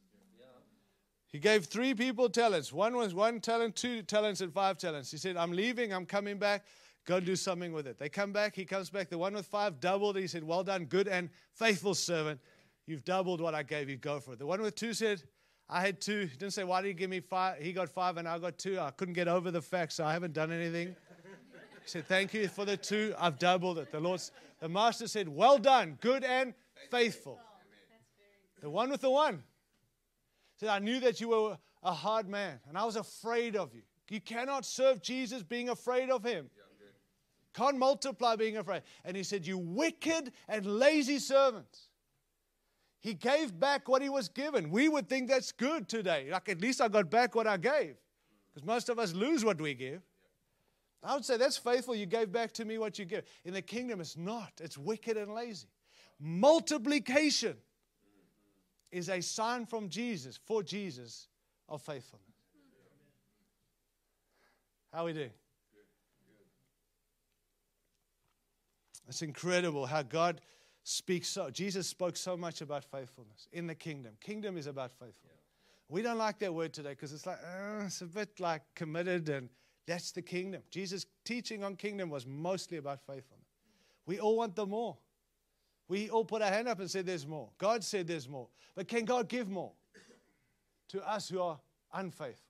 He 1.32 1.40
gave 1.40 1.68
three 1.68 1.94
people 1.94 2.28
talents. 2.28 2.74
One 2.74 2.98
was 2.98 3.14
one 3.14 3.40
talent, 3.40 3.78
two 3.78 4.02
talents, 4.02 4.42
and 4.42 4.52
five 4.52 4.78
talents. 4.78 5.10
He 5.10 5.18
said, 5.18 5.38
I'm 5.38 5.54
leaving, 5.54 5.94
I'm 5.94 6.06
coming 6.06 6.38
back. 6.38 6.66
Go 7.10 7.20
do 7.20 7.36
something 7.36 7.74
with 7.74 7.88
it. 7.88 7.97
They 7.97 8.07
come 8.07 8.32
back. 8.32 8.55
He 8.55 8.66
comes 8.66 8.91
back. 8.91 9.10
The 9.10 9.18
one 9.18 9.34
with 9.34 9.47
five 9.47 9.80
doubled. 9.80 10.16
He 10.16 10.28
said, 10.28 10.43
Well 10.43 10.64
done, 10.64 10.86
good 10.86 11.07
and 11.07 11.32
faithful 11.55 11.95
servant. 11.95 12.39
You've 12.86 13.03
doubled 13.03 13.41
what 13.41 13.55
I 13.55 13.64
gave 13.64 13.89
you. 13.89 13.97
Go 13.97 14.20
for 14.20 14.34
it. 14.34 14.39
The 14.39 14.45
one 14.45 14.62
with 14.62 14.76
two 14.76 14.93
said, 14.93 15.24
I 15.68 15.82
had 15.82 15.99
two. 16.01 16.28
He 16.32 16.38
didn't 16.38 16.53
say, 16.53 16.64
Why 16.64 16.84
did 16.84 16.89
you 16.89 16.93
give 16.93 17.10
me 17.10 17.20
five? 17.20 17.64
He 17.64 17.74
got 17.74 17.89
five 17.89 18.18
and 18.18 18.28
I 18.28 18.38
got 18.38 18.60
two. 18.60 18.80
I 18.80 18.91
couldn't 18.91 19.16
get 19.16 19.28
over 19.28 19.49
the 19.49 19.62
fact, 19.62 19.93
so 19.93 20.05
I 20.05 20.14
haven't 20.14 20.34
done 20.34 20.51
anything. 20.51 20.89
He 20.89 21.88
said, 21.88 22.05
Thank 22.05 22.32
you 22.36 22.47
for 22.47 22.64
the 22.64 22.78
two. 22.78 23.16
I've 23.18 23.39
doubled 23.39 23.80
it. 23.80 23.91
The 23.91 23.99
Lord, 23.99 24.22
the 24.60 24.70
master 24.70 25.07
said, 25.07 25.28
Well 25.28 25.57
done, 25.57 25.97
good 26.01 26.24
and 26.24 26.53
faithful. 26.91 27.39
The 28.62 28.70
one 28.70 28.91
with 28.91 29.01
the 29.01 29.10
one 29.10 29.41
said, 30.57 30.70
I 30.70 30.78
knew 30.78 30.99
that 30.99 31.20
you 31.20 31.30
were 31.30 31.57
a 31.82 31.91
hard 31.91 32.30
man 32.30 32.60
and 32.70 32.78
I 32.78 32.86
was 32.86 32.97
afraid 32.97 33.55
of 33.55 33.74
you. 33.74 33.82
You 34.12 34.22
cannot 34.22 34.64
serve 34.64 35.01
Jesus 35.01 35.41
being 35.41 35.70
afraid 35.70 36.12
of 36.12 36.24
him. 36.24 36.51
Can't 37.60 37.78
multiply 37.78 38.38
being 38.38 38.55
afraid. 38.55 38.84
And 39.03 39.18
he 39.18 39.24
said, 39.24 39.45
You 39.45 39.57
wicked 39.57 40.32
and 40.47 40.66
lazy 40.66 41.20
servants. 41.20 41.89
He 43.01 43.14
gave 43.14 43.57
back 43.60 43.89
what 43.89 44.01
he 44.01 44.07
was 44.07 44.30
given. 44.30 44.70
We 44.70 44.88
would 44.88 45.10
think 45.10 45.28
that's 45.30 45.51
good 45.51 45.89
today. 45.89 46.30
Like, 46.32 46.47
at 46.47 46.62
least 46.62 46.80
I 46.80 46.88
got 46.88 47.10
back 47.10 47.36
what 47.36 47.47
I 47.47 47.57
gave. 47.57 47.95
Because 48.53 48.66
most 48.66 48.88
of 48.88 48.97
us 48.97 49.14
lose 49.14 49.43
what 49.43 49.60
we 49.60 49.74
give. 49.74 50.01
I 51.03 51.16
would 51.16 51.26
say 51.26 51.36
that's 51.36 51.57
faithful. 51.57 51.95
You 51.95 52.05
gave 52.05 52.32
back 52.32 52.53
to 52.53 52.66
me 52.66 52.78
what 52.78 52.97
you 52.97 53.03
give. 53.03 53.26
In 53.43 53.53
the 53.53 53.62
kingdom, 53.62 53.99
it's 53.99 54.16
not, 54.16 54.53
it's 54.62 54.78
wicked 54.78 55.18
and 55.18 55.34
lazy. 55.34 55.68
Multiplication 56.18 57.57
is 58.89 59.10
a 59.10 59.20
sign 59.20 59.66
from 59.66 59.89
Jesus, 59.89 60.39
for 60.45 60.64
Jesus, 60.64 61.28
of 61.68 61.82
faithfulness. 61.82 62.26
How 64.93 65.01
are 65.01 65.05
we 65.05 65.14
doing? 65.14 65.32
It's 69.10 69.24
incredible 69.24 69.88
how 69.88 70.03
God 70.03 70.39
speaks 70.84 71.28
so. 71.28 71.49
Jesus 71.49 71.88
spoke 71.88 72.16
so 72.16 72.38
much 72.38 72.62
about 72.62 72.86
faithfulness 72.86 73.47
in 73.51 73.68
the 73.68 73.76
kingdom. 73.76 74.14
Kingdom 74.22 74.55
is 74.55 74.68
about 74.68 74.91
faithfulness. 74.91 75.39
We 75.89 76.03
don't 76.03 76.20
like 76.20 76.38
that 76.39 76.53
word 76.53 76.72
today 76.72 76.91
because 76.91 77.12
it's 77.12 77.26
like, 77.26 77.39
uh, 77.43 77.86
it's 77.86 78.01
a 78.01 78.05
bit 78.05 78.39
like 78.39 78.62
committed, 78.76 79.28
and 79.30 79.49
that's 79.88 80.12
the 80.12 80.22
kingdom. 80.22 80.62
Jesus' 80.70 81.07
teaching 81.26 81.64
on 81.64 81.76
kingdom 81.76 82.10
was 82.12 82.28
mostly 82.28 82.78
about 82.78 82.99
faithfulness. 83.01 83.47
We 84.05 84.20
all 84.20 84.38
want 84.38 84.55
the 84.55 84.68
more. 84.68 84.95
We 85.88 86.12
all 86.12 86.24
put 86.24 86.43
our 86.43 86.51
hand 86.51 86.68
up 86.68 86.80
and 86.80 86.89
said, 86.89 87.07
There's 87.07 87.26
more. 87.26 87.49
God 87.57 87.84
said 87.84 88.07
there's 88.07 88.30
more. 88.30 88.47
But 88.76 88.88
can 88.88 89.05
God 89.05 89.28
give 89.28 89.49
more 89.49 89.72
to 90.89 91.07
us 91.10 91.30
who 91.30 91.41
are 91.41 91.60
unfaithful? 91.93 92.49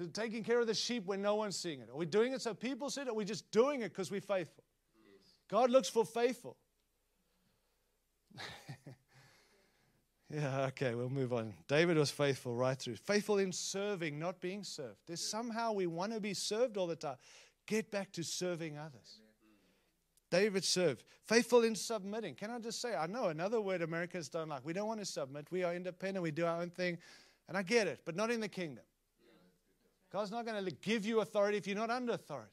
To 0.00 0.08
taking 0.08 0.42
care 0.42 0.58
of 0.60 0.66
the 0.66 0.74
sheep 0.74 1.06
when 1.06 1.20
no 1.20 1.34
one's 1.34 1.56
seeing 1.56 1.80
it? 1.80 1.90
Are 1.90 1.96
we 1.96 2.06
doing 2.06 2.32
it 2.32 2.40
so 2.40 2.54
people 2.54 2.88
see 2.90 3.02
it? 3.02 3.08
Or 3.08 3.10
are 3.10 3.14
we 3.14 3.24
just 3.24 3.50
doing 3.50 3.82
it 3.82 3.90
because 3.90 4.10
we're 4.10 4.20
faithful? 4.20 4.64
Yes. 5.04 5.34
God 5.48 5.70
looks 5.70 5.88
for 5.88 6.04
faithful. 6.04 6.56
yeah, 10.30 10.66
okay, 10.68 10.94
we'll 10.94 11.10
move 11.10 11.32
on. 11.32 11.52
David 11.68 11.98
was 11.98 12.10
faithful 12.10 12.54
right 12.54 12.78
through. 12.78 12.96
Faithful 12.96 13.38
in 13.38 13.52
serving, 13.52 14.18
not 14.18 14.40
being 14.40 14.64
served. 14.64 14.96
There's 15.06 15.20
somehow 15.20 15.72
we 15.72 15.86
want 15.86 16.12
to 16.12 16.20
be 16.20 16.32
served 16.32 16.78
all 16.78 16.86
the 16.86 16.96
time. 16.96 17.16
Get 17.66 17.90
back 17.90 18.10
to 18.12 18.22
serving 18.22 18.78
others. 18.78 19.20
David 20.30 20.64
served. 20.64 21.04
Faithful 21.26 21.62
in 21.62 21.74
submitting. 21.74 22.36
Can 22.36 22.50
I 22.50 22.58
just 22.58 22.80
say, 22.80 22.94
I 22.94 23.06
know 23.06 23.26
another 23.26 23.60
word 23.60 23.82
Americans 23.82 24.28
don't 24.28 24.48
like. 24.48 24.64
We 24.64 24.72
don't 24.72 24.86
want 24.86 25.00
to 25.00 25.06
submit. 25.06 25.48
We 25.50 25.64
are 25.64 25.74
independent. 25.74 26.22
We 26.22 26.30
do 26.30 26.46
our 26.46 26.62
own 26.62 26.70
thing. 26.70 26.98
And 27.48 27.56
I 27.58 27.62
get 27.62 27.86
it, 27.86 28.00
but 28.04 28.14
not 28.14 28.30
in 28.30 28.40
the 28.40 28.48
kingdom. 28.48 28.84
God's 30.12 30.30
not 30.30 30.44
going 30.44 30.64
to 30.64 30.70
give 30.70 31.04
you 31.04 31.20
authority 31.20 31.56
if 31.56 31.66
you're 31.66 31.76
not 31.76 31.90
under 31.90 32.12
authority. 32.12 32.50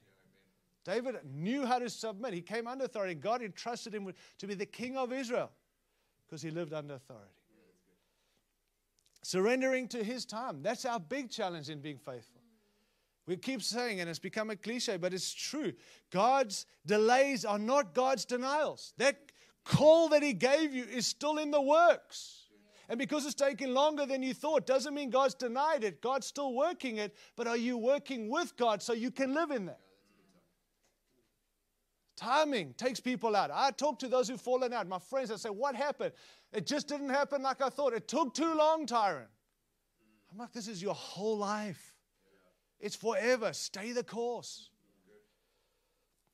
David 0.85 1.15
knew 1.25 1.65
how 1.65 1.79
to 1.79 1.89
submit. 1.89 2.33
He 2.33 2.41
came 2.41 2.67
under 2.67 2.85
authority. 2.85 3.15
God 3.15 3.41
entrusted 3.41 3.93
him 3.93 4.13
to 4.37 4.47
be 4.47 4.53
the 4.53 4.65
king 4.65 4.95
of 4.95 5.11
Israel 5.11 5.51
because 6.25 6.41
he 6.41 6.49
lived 6.49 6.73
under 6.73 6.93
authority. 6.93 7.31
Surrendering 9.21 9.87
to 9.89 10.03
his 10.03 10.23
time. 10.23 10.61
That's 10.61 10.85
our 10.85 10.99
big 10.99 11.29
challenge 11.29 11.69
in 11.69 11.81
being 11.81 11.97
faithful. 11.97 12.41
We 13.25 13.35
keep 13.35 13.61
saying, 13.61 13.99
and 13.99 14.09
it's 14.09 14.19
become 14.19 14.49
a 14.49 14.55
cliche, 14.55 14.95
but 14.95 15.13
it's 15.13 15.33
true. 15.33 15.73
God's 16.11 16.65
delays 16.85 17.43
are 17.43 17.59
not 17.59 17.93
God's 17.93 18.23
denials. 18.23 18.93
That 18.97 19.17
call 19.65 20.07
that 20.09 20.23
he 20.23 20.31
gave 20.31 20.73
you 20.73 20.85
is 20.85 21.05
still 21.05 21.37
in 21.37 21.51
the 21.51 21.61
works. 21.61 22.46
And 22.89 22.97
because 22.97 23.25
it's 23.25 23.35
taking 23.35 23.73
longer 23.73 24.05
than 24.05 24.23
you 24.23 24.33
thought, 24.33 24.65
doesn't 24.65 24.93
mean 24.93 25.09
God's 25.09 25.33
denied 25.33 25.83
it. 25.83 26.01
God's 26.01 26.25
still 26.25 26.53
working 26.53 26.97
it, 26.97 27.15
but 27.35 27.47
are 27.47 27.57
you 27.57 27.77
working 27.77 28.29
with 28.29 28.55
God 28.55 28.81
so 28.81 28.93
you 28.93 29.11
can 29.11 29.33
live 29.33 29.51
in 29.51 29.65
that? 29.65 29.79
Timing 32.15 32.73
takes 32.73 32.99
people 32.99 33.35
out. 33.35 33.51
I 33.53 33.71
talk 33.71 33.99
to 33.99 34.07
those 34.07 34.27
who've 34.27 34.41
fallen 34.41 34.73
out, 34.73 34.87
my 34.87 34.97
friends, 34.97 35.29
I 35.31 35.35
say, 35.35 35.49
What 35.49 35.75
happened? 35.75 36.13
It 36.51 36.65
just 36.65 36.87
didn't 36.87 37.09
happen 37.09 37.43
like 37.43 37.61
I 37.61 37.69
thought. 37.69 37.93
It 37.93 38.07
took 38.07 38.33
too 38.33 38.55
long, 38.55 38.87
Tyron. 38.87 39.27
I'm 40.31 40.37
like, 40.37 40.51
This 40.51 40.67
is 40.67 40.81
your 40.81 40.95
whole 40.95 41.37
life, 41.37 41.93
it's 42.79 42.95
forever. 42.95 43.53
Stay 43.53 43.91
the 43.91 44.03
course. 44.03 44.71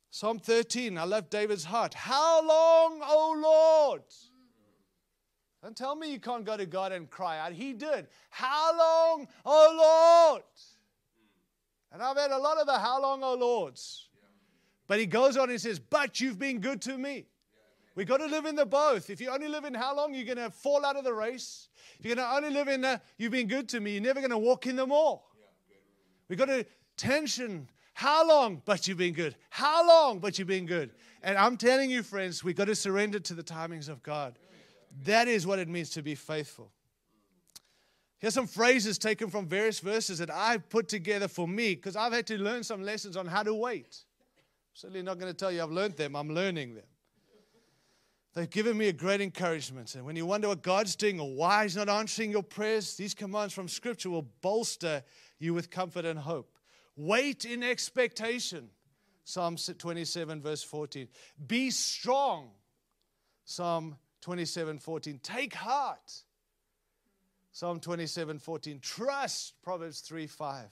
Psalm 0.10 0.38
13, 0.38 0.98
I 0.98 1.06
love 1.06 1.30
David's 1.32 1.66
heart. 1.66 1.96
How 1.96 2.48
long, 2.48 3.02
O 3.04 3.90
Lord? 3.92 4.04
Don't 5.64 5.78
tell 5.78 5.96
me 5.96 6.12
you 6.12 6.20
can't 6.20 6.44
go 6.44 6.58
to 6.58 6.66
God 6.66 6.92
and 6.92 7.10
cry 7.10 7.40
out. 7.40 7.54
He 7.54 7.72
did. 7.72 8.08
How 8.30 8.78
long, 8.78 9.30
O 9.46 10.34
Lord? 10.34 10.44
And 11.94 12.02
I've 12.04 12.18
had 12.18 12.32
a 12.32 12.38
lot 12.38 12.58
of 12.58 12.68
the 12.68 12.78
how 12.78 13.02
long, 13.02 13.24
O 13.24 13.34
Lords. 13.34 14.10
But 14.88 15.00
he 15.00 15.06
goes 15.06 15.38
on 15.38 15.50
and 15.50 15.62
says, 15.62 15.80
But 15.80 16.20
you've 16.20 16.38
been 16.38 16.60
good 16.60 16.82
to 16.82 16.98
me. 16.98 17.28
We've 17.96 18.08
got 18.08 18.18
to 18.18 18.26
live 18.26 18.46
in 18.46 18.58
the 18.58 18.66
both. 18.66 19.10
If 19.10 19.22
you 19.22 19.30
only 19.30 19.48
live 19.48 19.64
in 19.64 19.74
how 19.74 19.96
long, 19.96 20.14
you're 20.14 20.26
going 20.26 20.38
to 20.38 20.50
fall 20.50 20.84
out 20.84 20.98
of 20.98 21.06
the 21.06 21.14
race. 21.14 21.70
If 21.98 22.06
you're 22.06 22.16
going 22.16 22.28
to 22.28 22.36
only 22.36 22.50
live 22.50 22.68
in 22.68 22.82
the, 22.82 23.00
you've 23.18 23.32
been 23.32 23.48
good 23.48 23.70
to 23.70 23.80
me, 23.80 23.94
you're 23.94 24.02
never 24.02 24.20
going 24.20 24.32
to 24.32 24.38
walk 24.38 24.68
in 24.68 24.76
them 24.76 24.92
all. 24.92 25.30
We've 26.28 26.40
got 26.40 26.48
to 26.48 26.66
tension. 26.98 27.70
How 27.94 28.28
long? 28.28 28.62
But 28.66 28.86
you've 28.88 28.98
been 28.98 29.14
good. 29.14 29.38
How 29.50 29.88
long? 29.88 30.20
But 30.20 30.38
you've 30.38 30.48
been 30.48 30.66
good. 30.66 30.92
And 31.22 31.38
I'm 31.38 31.56
telling 31.56 31.90
you, 31.90 32.04
friends, 32.04 32.44
we've 32.44 32.56
got 32.56 32.66
to 32.66 32.76
surrender 32.76 33.20
to 33.20 33.34
the 33.34 33.44
timings 33.44 33.88
of 33.88 34.04
God. 34.04 34.38
That 35.02 35.28
is 35.28 35.48
what 35.48 35.60
it 35.60 35.68
means 35.68 35.90
to 35.92 36.02
be 36.02 36.16
faithful. 36.16 36.72
Here's 38.20 38.34
some 38.34 38.48
phrases 38.48 38.98
taken 38.98 39.30
from 39.30 39.48
various 39.48 39.80
verses 39.80 40.20
that 40.20 40.30
I've 40.30 40.70
put 40.70 40.88
together 40.88 41.28
for 41.28 41.48
me 41.48 41.76
because 41.76 41.96
I've 41.96 42.14
had 42.14 42.26
to 42.28 42.38
learn 42.38 42.64
some 42.64 42.82
lessons 42.82 43.18
on 43.18 43.26
how 43.26 43.44
to 43.44 43.54
wait. 43.54 44.06
I'm 44.06 44.76
certainly 44.76 45.02
not 45.02 45.20
going 45.20 45.32
to 45.32 45.38
tell 45.38 45.52
you 45.52 45.62
I've 45.62 45.72
learned 45.72 45.98
them, 45.98 46.16
I'm 46.16 46.30
learning 46.30 46.76
them. 46.76 46.86
They've 48.34 48.50
given 48.50 48.78
me 48.78 48.88
a 48.88 48.94
great 48.94 49.22
encouragement. 49.22 49.94
And 49.94 50.06
when 50.06 50.16
you 50.16 50.26
wonder 50.26 50.48
what 50.48 50.64
God's 50.64 50.96
doing 50.96 51.20
or 51.20 51.32
why 51.36 51.64
He's 51.64 51.76
not 51.76 51.90
answering 51.90 52.32
your 52.32 52.42
prayers, 52.42 52.96
these 52.96 53.14
commands 53.14 53.54
from 53.54 53.68
Scripture 53.68 54.10
will 54.10 54.28
bolster 54.42 55.04
you 55.38 55.54
with 55.54 55.70
comfort 55.70 56.06
and 56.06 56.18
hope. 56.18 56.58
Wait 56.96 57.46
in 57.46 57.62
expectation. 57.62 58.70
Psalm 59.24 59.56
27, 59.56 60.42
verse 60.42 60.64
14. 60.64 61.08
Be 61.46 61.70
strong. 61.70 62.50
Psalm 63.46 63.98
27, 64.24 64.80
14. 64.80 65.20
Take 65.22 65.54
heart. 65.54 66.24
Psalm 67.52 67.82
27, 67.82 68.40
14. 68.40 68.80
Trust. 68.80 69.54
Proverbs 69.62 70.00
3, 70.00 70.28
5. 70.28 70.66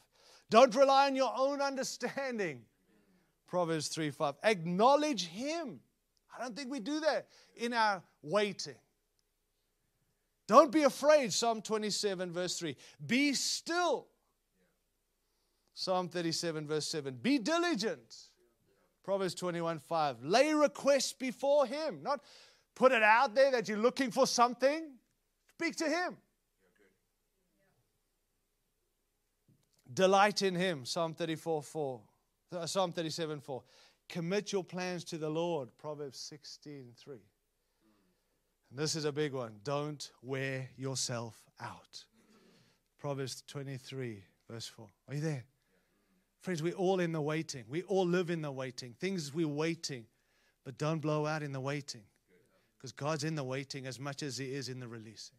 Don't 0.50 0.74
rely 0.74 1.08
on 1.08 1.18
your 1.18 1.34
own 1.38 1.62
understanding. 1.62 2.62
Proverbs 3.48 3.90
3, 3.90 4.10
5. 4.10 4.36
Acknowledge 4.44 5.28
Him. 5.28 5.82
I 6.36 6.42
don't 6.42 6.56
think 6.56 6.72
we 6.72 6.80
do 6.80 7.02
that 7.02 7.28
in 7.58 7.74
our 7.74 8.02
waiting. 8.24 8.76
Don't 10.48 10.72
be 10.72 10.84
afraid, 10.84 11.34
Psalm 11.34 11.62
27, 11.62 12.32
verse 12.32 12.58
3. 12.58 12.76
Be 13.06 13.34
still. 13.34 14.08
Psalm 15.74 16.08
37, 16.08 16.68
verse 16.68 16.88
7. 16.88 17.18
Be 17.22 17.38
diligent. 17.38 18.16
Proverbs 19.04 19.36
21, 19.36 19.80
5. 19.80 20.24
Lay 20.24 20.54
requests 20.54 21.12
before 21.14 21.66
Him. 21.66 22.00
Not 22.02 22.22
put 22.82 22.92
it 22.92 23.04
out 23.04 23.36
there 23.36 23.52
that 23.52 23.70
you're 23.70 23.78
looking 23.78 24.10
for 24.10 24.26
something. 24.26 24.94
Speak 25.50 25.76
to 25.76 25.86
Him. 25.86 26.18
Delight 29.94 30.42
in 30.42 30.56
Him. 30.56 30.84
Psalm 30.86 31.14
34, 31.14 31.62
4. 31.62 32.02
Uh, 32.52 32.66
Psalm 32.66 32.92
37, 32.92 33.40
4. 33.40 33.62
Commit 34.10 34.52
your 34.52 34.64
plans 34.64 35.04
to 35.04 35.20
the 35.20 35.30
Lord. 35.30 35.70
Proverbs 35.78 36.18
16, 36.18 36.94
3. 36.98 37.18
And 38.72 38.80
this 38.80 38.96
is 38.96 39.06
a 39.06 39.12
big 39.12 39.34
one. 39.34 39.52
Don't 39.64 40.10
wear 40.24 40.68
yourself 40.76 41.38
out. 41.60 42.04
Proverbs 42.98 43.44
23, 43.48 44.24
verse 44.50 44.66
4. 44.66 44.88
Are 45.08 45.14
you 45.14 45.22
there? 45.22 45.44
Friends, 46.40 46.64
we're 46.64 46.74
all 46.74 47.00
in 47.00 47.12
the 47.12 47.22
waiting. 47.22 47.64
We 47.70 47.84
all 47.84 48.08
live 48.08 48.32
in 48.32 48.42
the 48.42 48.52
waiting. 48.52 48.96
Things 49.00 49.32
we're 49.32 49.48
waiting, 49.48 50.08
but 50.66 50.80
don't 50.80 50.98
blow 50.98 51.28
out 51.28 51.44
in 51.44 51.52
the 51.52 51.62
waiting. 51.62 52.02
Because 52.82 52.94
God's 52.94 53.24
in 53.24 53.36
the 53.36 53.44
waiting 53.44 53.86
as 53.86 54.00
much 54.00 54.24
as 54.24 54.40
He 54.40 54.56
is 54.56 54.68
in 54.68 54.80
the 54.80 54.88
releasing. 54.88 55.36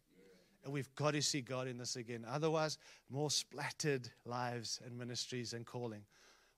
And 0.63 0.71
we've 0.71 0.93
got 0.95 1.11
to 1.11 1.21
see 1.21 1.41
God 1.41 1.67
in 1.67 1.77
this 1.77 1.97
again. 1.97 2.25
Otherwise, 2.25 2.77
more 3.09 3.29
splattered 3.29 4.09
lives 4.25 4.79
and 4.85 4.97
ministries 4.97 5.51
and 5.51 5.65
calling 5.65 6.05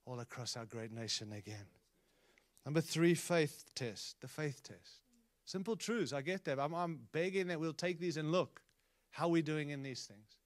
all 0.06 0.20
across 0.20 0.56
our 0.56 0.66
great 0.66 0.92
nation 0.92 1.32
again. 1.32 1.66
Number 2.66 2.82
three, 2.82 3.16
faith 3.16 3.66
test, 3.74 4.22
the 4.22 4.28
faith 4.28 4.62
test. 4.62 5.02
Simple 5.46 5.76
truths, 5.76 6.14
I 6.14 6.22
get 6.22 6.46
that. 6.46 6.60
I'm, 6.60 6.76
I'm 6.76 7.00
begging 7.12 7.48
that 7.48 7.60
we'll 7.60 7.74
take 7.74 8.00
these 8.00 8.18
and 8.18 8.32
look. 8.32 8.62
How 9.10 9.26
are 9.26 9.30
we 9.30 9.42
doing 9.42 9.70
in 9.70 9.82
these 9.82 10.06
things? 10.06 10.38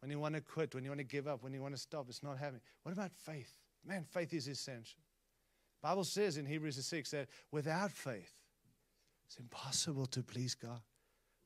When 0.00 0.10
you 0.10 0.18
want 0.18 0.34
to 0.34 0.42
quit, 0.42 0.74
when 0.74 0.84
you 0.84 0.90
want 0.90 1.00
to 1.00 1.04
give 1.04 1.26
up, 1.26 1.42
when 1.42 1.54
you 1.54 1.62
want 1.62 1.74
to 1.74 1.80
stop, 1.80 2.06
it's 2.08 2.22
not 2.22 2.36
happening. 2.36 2.62
What 2.82 2.92
about 2.92 3.12
faith? 3.12 3.52
Man, 3.86 4.04
faith 4.04 4.34
is 4.34 4.46
essential. 4.46 5.00
Bible 5.82 6.04
says 6.04 6.36
in 6.36 6.44
Hebrews 6.44 6.84
6 6.84 7.10
that 7.12 7.28
without 7.50 7.90
faith, 7.90 8.39
it's 9.30 9.38
impossible 9.38 10.06
to 10.06 10.24
please 10.24 10.56
God. 10.56 10.80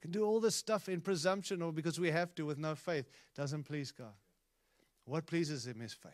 can 0.01 0.11
do 0.11 0.25
all 0.25 0.41
this 0.41 0.57
stuff 0.57 0.89
in 0.89 1.03
presumption 1.03 1.61
or 1.61 1.71
because 1.71 2.01
we 2.01 2.11
have 2.11 2.35
to 2.37 2.47
with 2.47 2.57
no 2.57 2.75
faith. 2.75 3.11
Doesn't 3.37 3.65
please 3.65 3.93
God. 3.93 4.15
What 5.05 5.27
pleases 5.27 5.67
Him 5.67 5.83
is 5.83 5.93
faith. 5.93 6.13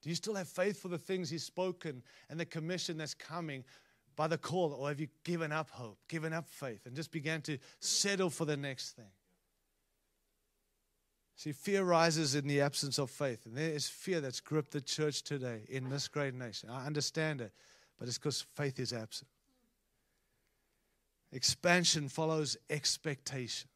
Do 0.00 0.08
you 0.08 0.14
still 0.14 0.36
have 0.36 0.48
faith 0.48 0.80
for 0.80 0.88
the 0.88 0.96
things 0.96 1.28
He's 1.28 1.44
spoken 1.44 2.02
and 2.30 2.40
the 2.40 2.46
commission 2.46 2.96
that's 2.96 3.12
coming 3.12 3.62
by 4.16 4.26
the 4.26 4.38
call? 4.38 4.72
Or 4.72 4.88
have 4.88 5.00
you 5.00 5.08
given 5.22 5.52
up 5.52 5.68
hope, 5.68 5.98
given 6.08 6.32
up 6.32 6.48
faith, 6.48 6.86
and 6.86 6.96
just 6.96 7.12
began 7.12 7.42
to 7.42 7.58
settle 7.78 8.30
for 8.30 8.46
the 8.46 8.56
next 8.56 8.92
thing? 8.92 9.12
See, 11.36 11.52
fear 11.52 11.84
rises 11.84 12.34
in 12.34 12.46
the 12.46 12.62
absence 12.62 12.98
of 12.98 13.10
faith. 13.10 13.44
And 13.44 13.54
there 13.54 13.70
is 13.70 13.86
fear 13.86 14.22
that's 14.22 14.40
gripped 14.40 14.70
the 14.70 14.80
church 14.80 15.24
today 15.24 15.60
in 15.68 15.90
this 15.90 16.08
great 16.08 16.32
nation. 16.32 16.70
I 16.70 16.86
understand 16.86 17.42
it, 17.42 17.52
but 18.00 18.08
it's 18.08 18.18
because 18.18 18.46
faith 18.56 18.80
is 18.80 18.92
absent. 18.94 19.28
Expansion 21.32 22.08
follows 22.08 22.56
expectation. 22.70 23.68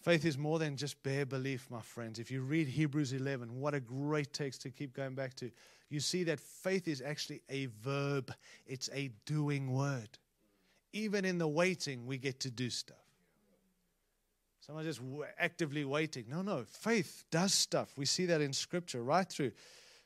Faith 0.00 0.24
is 0.24 0.38
more 0.38 0.58
than 0.58 0.76
just 0.76 1.00
bare 1.02 1.26
belief, 1.26 1.68
my 1.70 1.82
friends. 1.82 2.18
If 2.18 2.30
you 2.30 2.40
read 2.40 2.66
Hebrews 2.66 3.12
11, 3.12 3.60
what 3.60 3.74
a 3.74 3.80
great 3.80 4.32
text 4.32 4.62
to 4.62 4.70
keep 4.70 4.94
going 4.94 5.14
back 5.14 5.34
to. 5.34 5.50
You 5.90 6.00
see 6.00 6.24
that 6.24 6.40
faith 6.40 6.88
is 6.88 7.02
actually 7.02 7.42
a 7.50 7.66
verb, 7.66 8.32
it's 8.66 8.88
a 8.94 9.10
doing 9.26 9.72
word. 9.72 10.08
Even 10.94 11.24
in 11.26 11.36
the 11.36 11.48
waiting, 11.48 12.06
we 12.06 12.16
get 12.16 12.40
to 12.40 12.50
do 12.50 12.70
stuff. 12.70 12.96
Someone 14.60 14.84
just 14.84 15.00
actively 15.38 15.84
waiting. 15.84 16.26
No, 16.28 16.42
no. 16.42 16.64
Faith 16.64 17.24
does 17.30 17.52
stuff. 17.52 17.92
We 17.96 18.06
see 18.06 18.26
that 18.26 18.40
in 18.40 18.52
Scripture 18.52 19.02
right 19.02 19.28
through. 19.28 19.52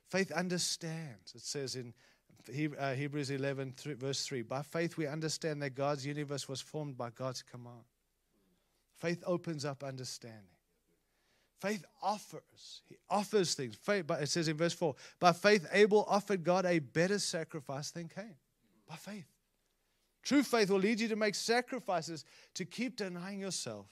Faith 0.08 0.32
understands. 0.32 1.34
It 1.34 1.42
says 1.42 1.76
in 1.76 1.94
Uh, 2.78 2.94
Hebrews 2.94 3.30
11, 3.30 3.74
verse 3.98 4.24
3 4.24 4.42
By 4.42 4.62
faith, 4.62 4.96
we 4.96 5.06
understand 5.06 5.62
that 5.62 5.70
God's 5.70 6.06
universe 6.06 6.48
was 6.48 6.60
formed 6.60 6.96
by 6.96 7.10
God's 7.10 7.42
command. 7.42 7.84
Faith 8.98 9.22
opens 9.26 9.64
up 9.64 9.82
understanding. 9.82 10.46
Faith 11.60 11.84
offers. 12.02 12.82
He 12.88 12.96
offers 13.08 13.54
things. 13.54 13.76
Faith, 13.76 14.06
but 14.06 14.20
it 14.20 14.28
says 14.28 14.48
in 14.48 14.56
verse 14.56 14.72
4 14.72 14.94
By 15.20 15.32
faith, 15.32 15.66
Abel 15.72 16.04
offered 16.08 16.42
God 16.42 16.66
a 16.66 16.80
better 16.80 17.18
sacrifice 17.18 17.90
than 17.92 18.08
Cain. 18.08 18.34
By 18.88 18.96
faith. 18.96 19.26
True 20.22 20.42
faith 20.42 20.70
will 20.70 20.78
lead 20.78 21.00
you 21.00 21.08
to 21.08 21.16
make 21.16 21.34
sacrifices 21.34 22.24
to 22.54 22.64
keep 22.64 22.96
denying 22.96 23.40
yourself 23.40 23.86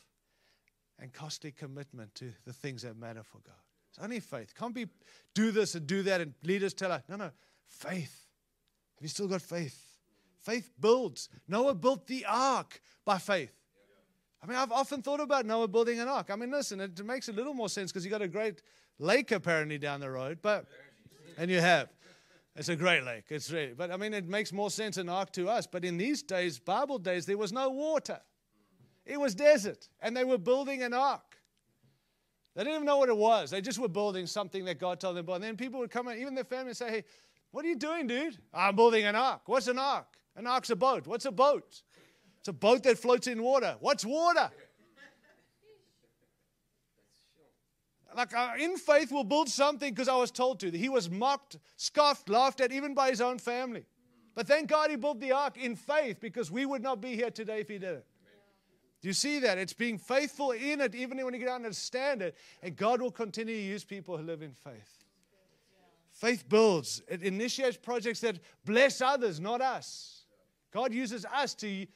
and 0.98 1.12
costly 1.12 1.50
commitment 1.50 2.14
to 2.16 2.32
the 2.44 2.52
things 2.52 2.82
that 2.82 2.96
matter 2.96 3.22
for 3.22 3.38
God. 3.38 3.54
It's 3.90 3.98
only 4.02 4.20
faith. 4.20 4.54
Can't 4.56 4.74
be 4.74 4.86
do 5.34 5.50
this 5.50 5.74
and 5.74 5.86
do 5.86 6.02
that 6.04 6.20
and 6.20 6.34
leaders 6.44 6.74
tell 6.74 6.92
us. 6.92 7.02
No, 7.08 7.16
no. 7.16 7.30
Faith. 7.66 8.19
Have 9.00 9.04
you 9.04 9.08
still 9.08 9.28
got 9.28 9.40
faith? 9.40 9.82
Faith 10.42 10.70
builds. 10.78 11.30
Noah 11.48 11.74
built 11.74 12.06
the 12.06 12.26
ark 12.28 12.82
by 13.06 13.16
faith. 13.16 13.54
I 14.42 14.46
mean, 14.46 14.58
I've 14.58 14.72
often 14.72 15.00
thought 15.00 15.20
about 15.20 15.46
Noah 15.46 15.68
building 15.68 16.00
an 16.00 16.08
ark. 16.08 16.28
I 16.30 16.36
mean, 16.36 16.50
listen, 16.50 16.80
it 16.80 17.02
makes 17.02 17.28
a 17.30 17.32
little 17.32 17.54
more 17.54 17.70
sense 17.70 17.90
because 17.90 18.04
you 18.04 18.10
got 18.10 18.20
a 18.20 18.28
great 18.28 18.60
lake 18.98 19.32
apparently 19.32 19.78
down 19.78 20.00
the 20.00 20.10
road, 20.10 20.40
but 20.42 20.66
and 21.38 21.50
you 21.50 21.60
have. 21.60 21.88
It's 22.56 22.68
a 22.68 22.76
great 22.76 23.04
lake. 23.04 23.24
It's 23.30 23.50
really, 23.50 23.72
but 23.72 23.90
I 23.90 23.96
mean, 23.96 24.12
it 24.12 24.28
makes 24.28 24.52
more 24.52 24.70
sense 24.70 24.98
an 24.98 25.08
ark 25.08 25.32
to 25.32 25.48
us. 25.48 25.66
But 25.66 25.82
in 25.82 25.96
these 25.96 26.22
days, 26.22 26.58
Bible 26.58 26.98
days, 26.98 27.24
there 27.24 27.38
was 27.38 27.52
no 27.52 27.70
water. 27.70 28.20
It 29.06 29.18
was 29.18 29.34
desert, 29.34 29.88
and 30.00 30.14
they 30.14 30.24
were 30.24 30.36
building 30.36 30.82
an 30.82 30.92
ark. 30.92 31.38
They 32.54 32.64
didn't 32.64 32.74
even 32.74 32.86
know 32.86 32.98
what 32.98 33.08
it 33.08 33.16
was. 33.16 33.50
They 33.50 33.60
just 33.62 33.78
were 33.78 33.88
building 33.88 34.26
something 34.26 34.64
that 34.66 34.78
God 34.78 35.00
told 35.00 35.16
them 35.16 35.24
about. 35.24 35.36
And 35.36 35.44
then 35.44 35.56
people 35.56 35.80
would 35.80 35.90
come 35.90 36.08
in, 36.08 36.18
even 36.18 36.34
their 36.34 36.44
family, 36.44 36.68
and 36.70 36.76
say, 36.76 36.90
"Hey, 36.90 37.04
what 37.50 37.64
are 37.64 37.68
you 37.68 37.76
doing, 37.76 38.06
dude? 38.06 38.36
I'm 38.54 38.76
building 38.76 39.04
an 39.04 39.16
ark. 39.16 39.42
What's 39.46 39.66
an 39.68 39.78
ark? 39.78 40.06
An 40.36 40.46
ark's 40.46 40.70
a 40.70 40.76
boat. 40.76 41.06
What's 41.06 41.24
a 41.24 41.32
boat? 41.32 41.82
It's 42.38 42.48
a 42.48 42.52
boat 42.52 42.82
that 42.84 42.98
floats 42.98 43.26
in 43.26 43.42
water. 43.42 43.76
What's 43.80 44.04
water? 44.04 44.50
Like 48.16 48.34
uh, 48.34 48.52
in 48.58 48.76
faith, 48.76 49.12
we'll 49.12 49.24
build 49.24 49.48
something 49.48 49.92
because 49.92 50.08
I 50.08 50.16
was 50.16 50.30
told 50.30 50.60
to. 50.60 50.70
He 50.70 50.88
was 50.88 51.10
mocked, 51.10 51.58
scoffed, 51.76 52.28
laughed 52.28 52.60
at, 52.60 52.72
even 52.72 52.94
by 52.94 53.10
his 53.10 53.20
own 53.20 53.38
family. 53.38 53.84
But 54.34 54.46
thank 54.46 54.68
God 54.68 54.90
he 54.90 54.96
built 54.96 55.20
the 55.20 55.32
ark 55.32 55.56
in 55.56 55.76
faith 55.76 56.18
because 56.20 56.50
we 56.50 56.66
would 56.66 56.82
not 56.82 57.00
be 57.00 57.14
here 57.14 57.30
today 57.30 57.60
if 57.60 57.68
he 57.68 57.78
didn't. 57.78 58.04
Do 59.00 59.08
you 59.08 59.14
see 59.14 59.38
that? 59.40 59.58
It's 59.58 59.72
being 59.72 59.96
faithful 59.96 60.50
in 60.50 60.80
it, 60.80 60.94
even 60.94 61.24
when 61.24 61.34
you 61.34 61.46
don't 61.46 61.54
understand 61.54 62.20
it. 62.20 62.36
And 62.62 62.76
God 62.76 63.00
will 63.00 63.10
continue 63.10 63.54
to 63.54 63.62
use 63.62 63.84
people 63.84 64.16
who 64.16 64.24
live 64.24 64.42
in 64.42 64.52
faith. 64.52 64.99
Faith 66.20 66.46
builds, 66.50 67.00
it 67.08 67.22
initiates 67.22 67.78
projects 67.78 68.20
that 68.20 68.38
bless 68.66 69.00
others, 69.00 69.40
not 69.40 69.62
us. 69.62 70.24
God 70.70 70.92
uses 70.92 71.24
us 71.24 71.54
to 71.54 71.86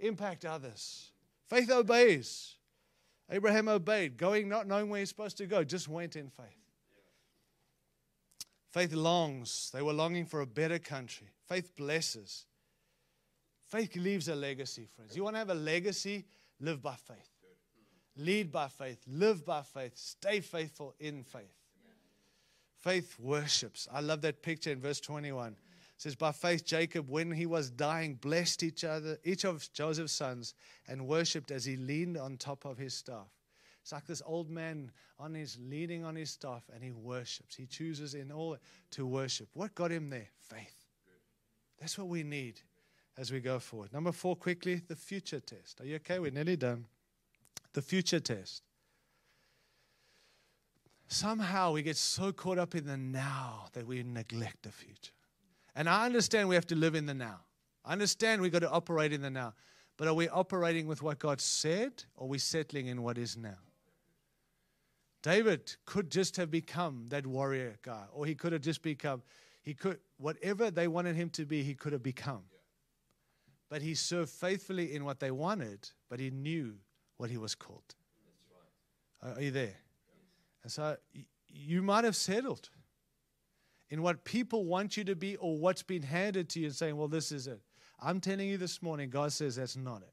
impact 0.00 0.44
others. 0.44 1.12
Faith 1.48 1.70
obeys. 1.70 2.56
Abraham 3.30 3.68
obeyed, 3.68 4.16
going 4.16 4.48
not 4.48 4.66
knowing 4.66 4.90
where 4.90 4.98
he's 4.98 5.08
supposed 5.08 5.36
to 5.36 5.46
go, 5.46 5.62
just 5.62 5.86
went 5.86 6.16
in 6.16 6.28
faith. 6.28 6.46
Faith 8.72 8.92
longs. 8.92 9.70
They 9.72 9.80
were 9.80 9.92
longing 9.92 10.26
for 10.26 10.40
a 10.40 10.46
better 10.46 10.80
country. 10.80 11.28
Faith 11.46 11.76
blesses. 11.76 12.46
Faith 13.68 13.94
leaves 13.94 14.26
a 14.26 14.34
legacy, 14.34 14.88
friends. 14.96 15.16
You 15.16 15.22
want 15.22 15.36
to 15.36 15.38
have 15.38 15.50
a 15.50 15.54
legacy? 15.54 16.26
Live 16.58 16.82
by 16.82 16.96
faith. 16.96 17.30
Lead 18.16 18.50
by 18.50 18.66
faith. 18.66 18.98
Live 19.06 19.46
by 19.46 19.62
faith. 19.62 19.96
Stay 19.96 20.40
faithful 20.40 20.96
in 20.98 21.22
faith. 21.22 21.57
Faith 22.80 23.16
worships. 23.18 23.88
I 23.92 24.00
love 24.00 24.20
that 24.22 24.42
picture 24.42 24.70
in 24.70 24.80
verse 24.80 25.00
21. 25.00 25.52
It 25.52 25.56
says, 25.96 26.14
By 26.14 26.30
faith, 26.30 26.64
Jacob, 26.64 27.08
when 27.10 27.32
he 27.32 27.44
was 27.44 27.70
dying, 27.70 28.14
blessed 28.14 28.62
each 28.62 28.84
other, 28.84 29.18
each 29.24 29.44
of 29.44 29.68
Joseph's 29.72 30.12
sons, 30.12 30.54
and 30.86 31.08
worshipped 31.08 31.50
as 31.50 31.64
he 31.64 31.76
leaned 31.76 32.16
on 32.16 32.36
top 32.36 32.64
of 32.64 32.78
his 32.78 32.94
staff. 32.94 33.26
It's 33.82 33.92
like 33.92 34.06
this 34.06 34.22
old 34.24 34.48
man 34.48 34.92
on 35.18 35.34
his 35.34 35.58
leaning 35.60 36.04
on 36.04 36.14
his 36.14 36.30
staff, 36.30 36.62
and 36.72 36.84
he 36.84 36.92
worships. 36.92 37.56
He 37.56 37.66
chooses 37.66 38.14
in 38.14 38.30
all 38.30 38.58
to 38.92 39.06
worship. 39.06 39.48
What 39.54 39.74
got 39.74 39.90
him 39.90 40.10
there? 40.10 40.28
Faith. 40.48 40.84
That's 41.80 41.98
what 41.98 42.08
we 42.08 42.22
need 42.22 42.60
as 43.16 43.32
we 43.32 43.40
go 43.40 43.58
forward. 43.58 43.92
Number 43.92 44.12
four, 44.12 44.36
quickly, 44.36 44.82
the 44.86 44.94
future 44.94 45.40
test. 45.40 45.80
Are 45.80 45.84
you 45.84 45.96
okay? 45.96 46.18
We're 46.20 46.30
nearly 46.30 46.56
done. 46.56 46.86
The 47.72 47.82
future 47.82 48.20
test 48.20 48.62
somehow 51.08 51.72
we 51.72 51.82
get 51.82 51.96
so 51.96 52.32
caught 52.32 52.58
up 52.58 52.74
in 52.74 52.86
the 52.86 52.96
now 52.96 53.66
that 53.72 53.86
we 53.86 54.02
neglect 54.02 54.62
the 54.62 54.70
future. 54.70 55.12
And 55.74 55.88
I 55.88 56.06
understand 56.06 56.48
we 56.48 56.54
have 56.54 56.66
to 56.68 56.76
live 56.76 56.94
in 56.94 57.06
the 57.06 57.14
now. 57.14 57.40
I 57.84 57.92
understand 57.92 58.42
we've 58.42 58.52
got 58.52 58.60
to 58.60 58.70
operate 58.70 59.12
in 59.12 59.22
the 59.22 59.30
now. 59.30 59.54
But 59.96 60.08
are 60.08 60.14
we 60.14 60.28
operating 60.28 60.86
with 60.86 61.02
what 61.02 61.18
God 61.18 61.40
said 61.40 62.04
or 62.16 62.26
are 62.26 62.28
we 62.28 62.38
settling 62.38 62.86
in 62.86 63.02
what 63.02 63.18
is 63.18 63.36
now? 63.36 63.58
David 65.22 65.74
could 65.84 66.10
just 66.10 66.36
have 66.36 66.50
become 66.50 67.06
that 67.08 67.26
warrior 67.26 67.76
guy, 67.82 68.04
or 68.12 68.24
he 68.24 68.36
could 68.36 68.52
have 68.52 68.62
just 68.62 68.82
become, 68.82 69.22
he 69.62 69.74
could, 69.74 69.98
whatever 70.16 70.70
they 70.70 70.86
wanted 70.86 71.16
him 71.16 71.28
to 71.30 71.44
be, 71.44 71.64
he 71.64 71.74
could 71.74 71.92
have 71.92 72.02
become. 72.02 72.44
But 73.68 73.82
he 73.82 73.94
served 73.94 74.30
faithfully 74.30 74.94
in 74.94 75.04
what 75.04 75.18
they 75.18 75.32
wanted, 75.32 75.90
but 76.08 76.20
he 76.20 76.30
knew 76.30 76.74
what 77.16 77.30
he 77.30 77.36
was 77.36 77.54
called. 77.54 77.94
Are 79.20 79.40
you 79.42 79.50
there? 79.50 79.74
And 80.68 80.72
so 80.74 80.98
you 81.48 81.80
might 81.80 82.04
have 82.04 82.14
settled 82.14 82.68
in 83.88 84.02
what 84.02 84.24
people 84.24 84.66
want 84.66 84.98
you 84.98 85.04
to 85.04 85.16
be 85.16 85.34
or 85.36 85.56
what's 85.56 85.82
been 85.82 86.02
handed 86.02 86.50
to 86.50 86.60
you 86.60 86.66
and 86.66 86.74
saying, 86.74 86.94
well, 86.94 87.08
this 87.08 87.32
is 87.32 87.46
it. 87.46 87.62
I'm 87.98 88.20
telling 88.20 88.46
you 88.46 88.58
this 88.58 88.82
morning, 88.82 89.08
God 89.08 89.32
says 89.32 89.56
that's 89.56 89.78
not 89.78 90.02
it. 90.02 90.12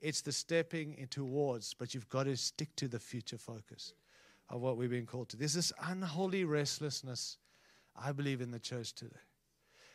It's 0.00 0.20
the 0.20 0.30
stepping 0.30 1.08
towards, 1.10 1.74
but 1.74 1.94
you've 1.94 2.08
got 2.08 2.26
to 2.26 2.36
stick 2.36 2.68
to 2.76 2.86
the 2.86 3.00
future 3.00 3.38
focus 3.38 3.92
of 4.48 4.60
what 4.60 4.76
we've 4.76 4.88
been 4.88 5.04
called 5.04 5.30
to. 5.30 5.36
There's 5.36 5.54
this 5.54 5.72
unholy 5.82 6.44
restlessness, 6.44 7.36
I 8.00 8.12
believe, 8.12 8.40
in 8.40 8.52
the 8.52 8.60
church 8.60 8.94
today. 8.94 9.16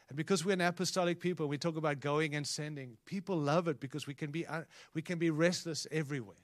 And 0.10 0.18
because 0.18 0.44
we're 0.44 0.52
an 0.52 0.60
apostolic 0.60 1.22
people, 1.22 1.48
we 1.48 1.58
talk 1.58 1.78
about 1.78 2.02
going 2.02 2.36
and 2.36 2.46
sending. 2.46 2.98
People 3.06 3.38
love 3.38 3.70
it 3.70 3.80
because 3.80 4.06
we 4.06 4.16
can 4.16 4.32
be, 4.32 4.46
uh, 4.46 4.64
we 4.94 5.02
can 5.02 5.18
be 5.18 5.30
restless 5.30 5.88
everywhere. 5.92 6.43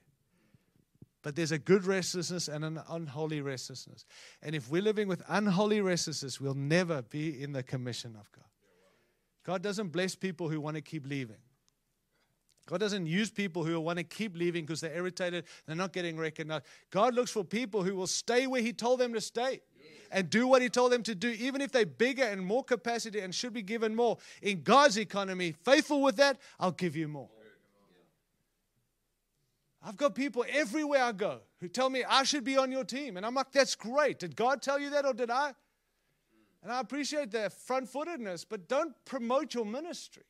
But 1.22 1.36
there's 1.36 1.52
a 1.52 1.58
good 1.58 1.84
restlessness 1.84 2.48
and 2.48 2.64
an 2.64 2.80
unholy 2.88 3.42
restlessness. 3.42 4.06
And 4.42 4.54
if 4.54 4.70
we're 4.70 4.82
living 4.82 5.06
with 5.06 5.22
unholy 5.28 5.80
restlessness, 5.80 6.40
we'll 6.40 6.54
never 6.54 7.02
be 7.02 7.42
in 7.42 7.52
the 7.52 7.62
commission 7.62 8.16
of 8.18 8.30
God. 8.32 8.44
God 9.44 9.62
doesn't 9.62 9.88
bless 9.88 10.14
people 10.14 10.48
who 10.48 10.60
want 10.60 10.76
to 10.76 10.80
keep 10.80 11.06
leaving. 11.06 11.36
God 12.66 12.78
doesn't 12.78 13.06
use 13.06 13.30
people 13.30 13.64
who 13.64 13.78
want 13.80 13.98
to 13.98 14.04
keep 14.04 14.36
leaving 14.36 14.64
because 14.64 14.80
they're 14.80 14.94
irritated, 14.94 15.44
they're 15.66 15.74
not 15.74 15.92
getting 15.92 16.16
recognized. 16.16 16.64
God 16.90 17.14
looks 17.14 17.30
for 17.30 17.42
people 17.42 17.82
who 17.82 17.96
will 17.96 18.06
stay 18.06 18.46
where 18.46 18.62
He 18.62 18.72
told 18.72 19.00
them 19.00 19.12
to 19.12 19.20
stay 19.20 19.60
and 20.12 20.30
do 20.30 20.46
what 20.46 20.62
He 20.62 20.68
told 20.68 20.92
them 20.92 21.02
to 21.02 21.14
do, 21.14 21.30
even 21.30 21.60
if 21.60 21.72
they're 21.72 21.84
bigger 21.84 22.22
and 22.22 22.44
more 22.44 22.62
capacity 22.62 23.20
and 23.20 23.34
should 23.34 23.52
be 23.52 23.62
given 23.62 23.96
more. 23.96 24.18
In 24.40 24.62
God's 24.62 24.98
economy, 24.98 25.52
faithful 25.64 26.00
with 26.00 26.16
that, 26.16 26.38
I'll 26.60 26.70
give 26.70 26.94
you 26.94 27.08
more. 27.08 27.28
I've 29.82 29.96
got 29.96 30.14
people 30.14 30.44
everywhere 30.48 31.02
I 31.02 31.12
go 31.12 31.40
who 31.60 31.68
tell 31.68 31.88
me 31.88 32.04
I 32.04 32.22
should 32.24 32.44
be 32.44 32.58
on 32.58 32.70
your 32.70 32.84
team. 32.84 33.16
And 33.16 33.24
I'm 33.24 33.34
like, 33.34 33.52
that's 33.52 33.74
great. 33.74 34.18
Did 34.18 34.36
God 34.36 34.60
tell 34.60 34.78
you 34.78 34.90
that 34.90 35.06
or 35.06 35.14
did 35.14 35.30
I? 35.30 35.54
And 36.62 36.70
I 36.70 36.80
appreciate 36.80 37.30
their 37.30 37.48
front 37.48 37.88
footedness, 37.88 38.44
but 38.44 38.68
don't 38.68 38.94
promote 39.06 39.54
your 39.54 39.64
ministry. 39.64 40.24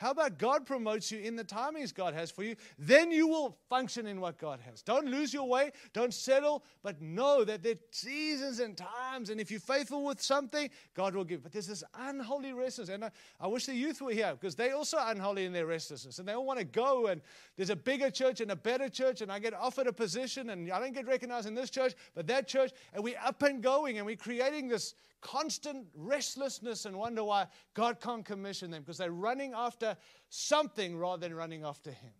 How 0.00 0.12
about 0.12 0.38
God 0.38 0.64
promotes 0.64 1.12
you 1.12 1.18
in 1.18 1.36
the 1.36 1.44
timings 1.44 1.92
God 1.92 2.14
has 2.14 2.30
for 2.30 2.42
you? 2.42 2.56
Then 2.78 3.12
you 3.12 3.28
will 3.28 3.58
function 3.68 4.06
in 4.06 4.18
what 4.18 4.38
God 4.38 4.58
has. 4.64 4.80
Don't 4.80 5.04
lose 5.04 5.34
your 5.34 5.46
way. 5.46 5.72
Don't 5.92 6.14
settle, 6.14 6.64
but 6.82 7.02
know 7.02 7.44
that 7.44 7.62
there 7.62 7.74
are 7.74 7.84
seasons 7.90 8.60
and 8.60 8.78
times. 8.78 9.28
And 9.28 9.38
if 9.38 9.50
you're 9.50 9.60
faithful 9.60 10.02
with 10.02 10.22
something, 10.22 10.70
God 10.94 11.14
will 11.14 11.24
give. 11.24 11.42
But 11.42 11.52
there's 11.52 11.66
this 11.66 11.84
unholy 11.98 12.54
restlessness. 12.54 12.94
And 12.94 13.04
I, 13.04 13.10
I 13.38 13.46
wish 13.46 13.66
the 13.66 13.74
youth 13.74 14.00
were 14.00 14.12
here 14.12 14.32
because 14.32 14.54
they 14.54 14.70
also 14.70 14.96
are 14.96 15.12
unholy 15.12 15.44
in 15.44 15.52
their 15.52 15.66
restlessness. 15.66 16.18
And 16.18 16.26
they 16.26 16.32
all 16.32 16.46
want 16.46 16.60
to 16.60 16.64
go. 16.64 17.08
And 17.08 17.20
there's 17.58 17.68
a 17.68 17.76
bigger 17.76 18.10
church 18.10 18.40
and 18.40 18.52
a 18.52 18.56
better 18.56 18.88
church. 18.88 19.20
And 19.20 19.30
I 19.30 19.38
get 19.38 19.52
offered 19.52 19.86
a 19.86 19.92
position 19.92 20.48
and 20.48 20.72
I 20.72 20.80
don't 20.80 20.94
get 20.94 21.08
recognized 21.08 21.46
in 21.46 21.54
this 21.54 21.68
church, 21.68 21.92
but 22.14 22.26
that 22.28 22.48
church. 22.48 22.72
And 22.94 23.04
we're 23.04 23.20
up 23.22 23.42
and 23.42 23.62
going 23.62 23.98
and 23.98 24.06
we're 24.06 24.16
creating 24.16 24.68
this 24.68 24.94
constant 25.20 25.86
restlessness 25.94 26.84
and 26.84 26.96
wonder 26.96 27.24
why 27.24 27.46
God 27.74 28.00
can't 28.00 28.24
commission 28.24 28.70
them 28.70 28.82
because 28.82 28.98
they're 28.98 29.12
running 29.12 29.52
after 29.54 29.96
something 30.28 30.96
rather 30.96 31.28
than 31.28 31.36
running 31.36 31.64
after 31.64 31.90
Him. 31.90 32.12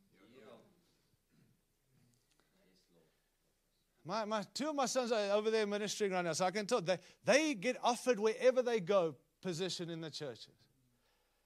My, 4.04 4.24
my, 4.24 4.42
two 4.54 4.70
of 4.70 4.74
my 4.74 4.86
sons 4.86 5.12
are 5.12 5.30
over 5.32 5.50
there 5.50 5.66
ministering 5.66 6.12
right 6.12 6.24
now, 6.24 6.32
so 6.32 6.46
I 6.46 6.50
can 6.50 6.66
tell 6.66 6.80
they, 6.80 6.98
they 7.24 7.54
get 7.54 7.76
offered 7.82 8.18
wherever 8.18 8.62
they 8.62 8.80
go 8.80 9.14
position 9.42 9.90
in 9.90 10.00
the 10.00 10.10
churches. 10.10 10.54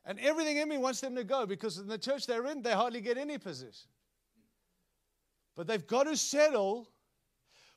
And 0.07 0.18
everything 0.20 0.59
in 0.59 0.68
me 0.68 0.78
wants 0.78 1.00
them 1.00 1.16
to 1.16 1.24
go 1.24 1.46
because 1.46 1.78
in 1.78 1.88
the 1.88 1.98
church 1.98 2.26
they're 2.26 2.46
in, 2.46 2.62
they 2.62 2.72
hardly 2.72 3.00
get 3.00 3.18
any 3.18 3.38
position. 3.38 3.88
But 5.57 5.66
they've 5.66 5.86
got 5.86 6.05
to 6.05 6.16
settle 6.16 6.88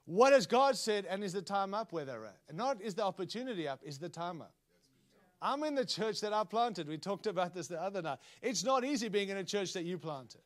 what 0.08 0.32
has 0.32 0.48
God 0.48 0.78
said, 0.78 1.06
and 1.06 1.22
is 1.22 1.34
the 1.34 1.42
time 1.42 1.74
up 1.74 1.92
where 1.92 2.06
they're 2.06 2.26
at? 2.26 2.38
Not 2.56 2.82
is 2.82 2.96
the 2.96 3.04
opportunity 3.04 3.68
up, 3.68 3.82
is 3.84 4.00
the 4.00 4.08
time 4.08 4.42
up. 4.42 4.54
I'm 5.42 5.64
in 5.66 5.76
the 5.76 5.86
church 5.86 6.22
that 6.22 6.32
I 6.32 6.46
planted. 6.46 6.88
We 6.88 6.98
talked 6.98 7.28
about 7.28 7.54
this 7.54 7.68
the 7.68 7.80
other 7.80 8.02
night. 8.02 8.20
It's 8.42 8.64
not 8.64 8.86
easy 8.86 9.10
being 9.10 9.28
in 9.28 9.38
a 9.38 9.44
church 9.44 9.74
that 9.74 9.84
you 9.84 9.98
planted. 9.98 10.40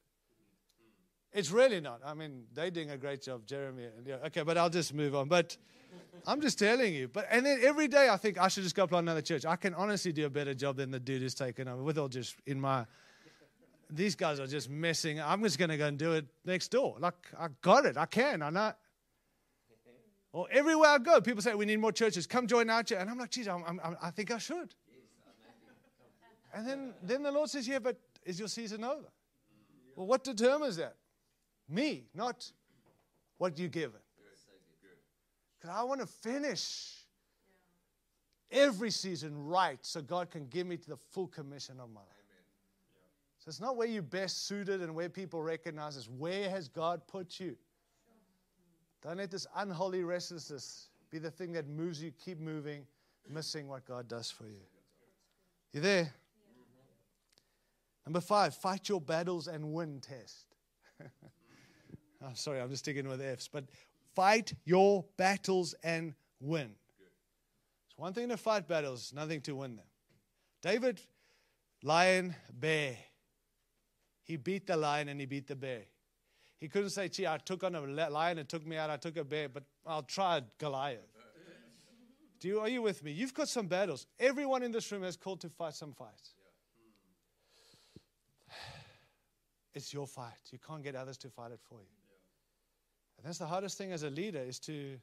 It's 1.31 1.51
really 1.51 1.79
not. 1.79 2.01
I 2.03 2.15
mean, 2.15 2.43
they're 2.55 2.71
doing 2.71 2.89
a 2.89 2.97
great 2.97 3.21
job, 3.21 3.45
Jeremy. 3.45 3.85
Okay, 4.25 4.41
but 4.41 4.57
I'll 4.57 4.69
just 4.69 4.95
move 4.95 5.13
on. 5.15 5.29
But 5.29 5.55
I'm 6.25 6.41
just 6.41 6.57
telling 6.57 6.95
you. 6.95 7.07
But 7.07 7.27
and 7.29 7.45
then 7.45 7.59
every 7.63 7.87
day 7.87 8.09
I 8.09 8.17
think 8.17 8.39
I 8.39 8.47
should 8.47 8.63
just 8.63 8.75
go 8.75 8.87
plant 8.87 9.05
another 9.05 9.21
church. 9.21 9.45
I 9.45 9.57
can 9.57 9.75
honestly 9.75 10.11
do 10.11 10.25
a 10.25 10.29
better 10.29 10.55
job 10.55 10.77
than 10.77 10.89
the 10.89 10.99
dude 10.99 11.21
who's 11.21 11.35
taken 11.35 11.67
over. 11.67 11.83
With 11.83 11.99
all 11.99 12.09
just 12.09 12.35
in 12.47 12.59
my, 12.59 12.87
these 13.91 14.15
guys 14.15 14.39
are 14.39 14.47
just 14.47 14.71
messing. 14.71 15.21
I'm 15.21 15.43
just 15.43 15.59
going 15.59 15.69
to 15.69 15.77
go 15.77 15.85
and 15.85 15.99
do 15.99 16.13
it 16.13 16.25
next 16.45 16.69
door. 16.69 16.97
Like 16.99 17.13
I 17.39 17.49
got 17.61 17.85
it. 17.85 17.95
I 17.95 18.07
can. 18.07 18.41
I 18.41 18.49
know. 18.49 18.73
Or 20.33 20.47
everywhere 20.49 20.89
I 20.89 20.97
go, 20.97 21.19
people 21.19 21.41
say, 21.41 21.53
We 21.53 21.65
need 21.65 21.79
more 21.79 21.91
churches. 21.91 22.25
Come 22.25 22.47
join 22.47 22.69
our 22.69 22.83
church. 22.83 22.99
And 22.99 23.09
I'm 23.09 23.17
like, 23.17 23.31
Geez, 23.31 23.47
I'm, 23.47 23.63
I'm, 23.65 23.97
i 24.01 24.09
think 24.11 24.31
I 24.31 24.37
should. 24.37 24.73
And 26.53 26.67
then, 26.67 26.93
then 27.01 27.23
the 27.23 27.31
Lord 27.31 27.49
says, 27.49 27.67
Yeah, 27.67 27.79
but 27.79 27.97
is 28.23 28.39
your 28.39 28.47
season 28.47 28.83
over? 28.83 29.11
Well, 29.95 30.07
what 30.07 30.23
determines 30.23 30.77
that? 30.77 30.95
Me, 31.67 32.05
not 32.13 32.49
what 33.37 33.57
you 33.57 33.67
give 33.67 33.93
it. 33.93 34.01
Because 35.57 35.75
I 35.75 35.83
want 35.83 36.01
to 36.01 36.07
finish 36.07 37.05
every 38.49 38.91
season 38.91 39.45
right 39.45 39.79
so 39.81 40.01
God 40.01 40.29
can 40.29 40.47
give 40.47 40.67
me 40.67 40.77
the 40.87 40.97
full 40.97 41.27
commission 41.27 41.79
of 41.79 41.89
my 41.91 42.01
life. 42.01 42.07
So 43.39 43.49
it's 43.49 43.61
not 43.61 43.75
where 43.75 43.87
you're 43.87 44.03
best 44.03 44.45
suited 44.45 44.81
and 44.81 44.93
where 44.93 45.09
people 45.09 45.41
recognize 45.41 45.97
us. 45.97 46.07
Where 46.07 46.49
has 46.49 46.67
God 46.67 47.01
put 47.07 47.39
you? 47.39 47.57
Don't 49.01 49.17
let 49.17 49.31
this 49.31 49.47
unholy 49.55 50.03
restlessness 50.03 50.89
be 51.09 51.17
the 51.17 51.31
thing 51.31 51.51
that 51.53 51.67
moves 51.67 52.01
you, 52.01 52.11
keep 52.23 52.39
moving, 52.39 52.85
missing 53.29 53.67
what 53.67 53.85
God 53.85 54.07
does 54.07 54.29
for 54.29 54.45
you. 54.45 54.61
You 55.73 55.81
there? 55.81 56.13
Number 58.05 58.21
five, 58.21 58.55
fight 58.55 58.89
your 58.89 59.01
battles 59.01 59.47
and 59.47 59.73
win 59.73 59.99
test. 59.99 60.45
oh, 62.23 62.29
sorry, 62.33 62.59
I'm 62.59 62.69
just 62.69 62.83
sticking 62.83 63.07
with 63.07 63.21
F's, 63.21 63.47
but 63.47 63.65
fight 64.15 64.53
your 64.65 65.05
battles 65.17 65.75
and 65.83 66.13
win. 66.39 66.71
It's 67.87 67.97
one 67.97 68.13
thing 68.13 68.29
to 68.29 68.37
fight 68.37 68.67
battles, 68.67 69.13
nothing 69.15 69.41
to 69.41 69.55
win 69.55 69.75
them. 69.75 69.85
David, 70.61 70.99
lion, 71.83 72.35
bear. 72.51 72.97
He 74.23 74.35
beat 74.37 74.67
the 74.67 74.77
lion 74.77 75.09
and 75.09 75.19
he 75.19 75.25
beat 75.25 75.47
the 75.47 75.55
bear. 75.55 75.83
He 76.61 76.67
couldn't 76.67 76.91
say, 76.91 77.09
gee, 77.09 77.25
I 77.25 77.37
took 77.37 77.63
on 77.63 77.73
a 77.73 77.81
lion 77.81 78.37
and 78.37 78.47
took 78.47 78.65
me 78.65 78.77
out, 78.77 78.91
I 78.91 78.97
took 78.97 79.17
a 79.17 79.23
bear, 79.23 79.49
but 79.49 79.63
I'll 79.85 80.03
try 80.03 80.41
Goliath. 80.59 80.99
Do 82.39 82.47
you, 82.47 82.59
are 82.59 82.69
you 82.69 82.83
with 82.83 83.03
me? 83.03 83.11
You've 83.11 83.33
got 83.33 83.49
some 83.49 83.65
battles. 83.65 84.05
Everyone 84.19 84.61
in 84.61 84.71
this 84.71 84.91
room 84.91 85.01
has 85.01 85.17
called 85.17 85.41
to 85.41 85.49
fight 85.49 85.73
some 85.73 85.91
fights. 85.91 86.35
It's 89.73 89.93
your 89.93 90.05
fight. 90.05 90.33
You 90.51 90.59
can't 90.59 90.83
get 90.83 90.95
others 90.95 91.17
to 91.19 91.29
fight 91.29 91.53
it 91.53 91.59
for 91.63 91.79
you. 91.79 91.87
And 93.17 93.25
that's 93.25 93.37
the 93.37 93.45
hardest 93.45 93.77
thing 93.77 93.93
as 93.93 94.03
a 94.03 94.09
leader 94.09 94.39
is 94.39 94.59
to 94.61 94.97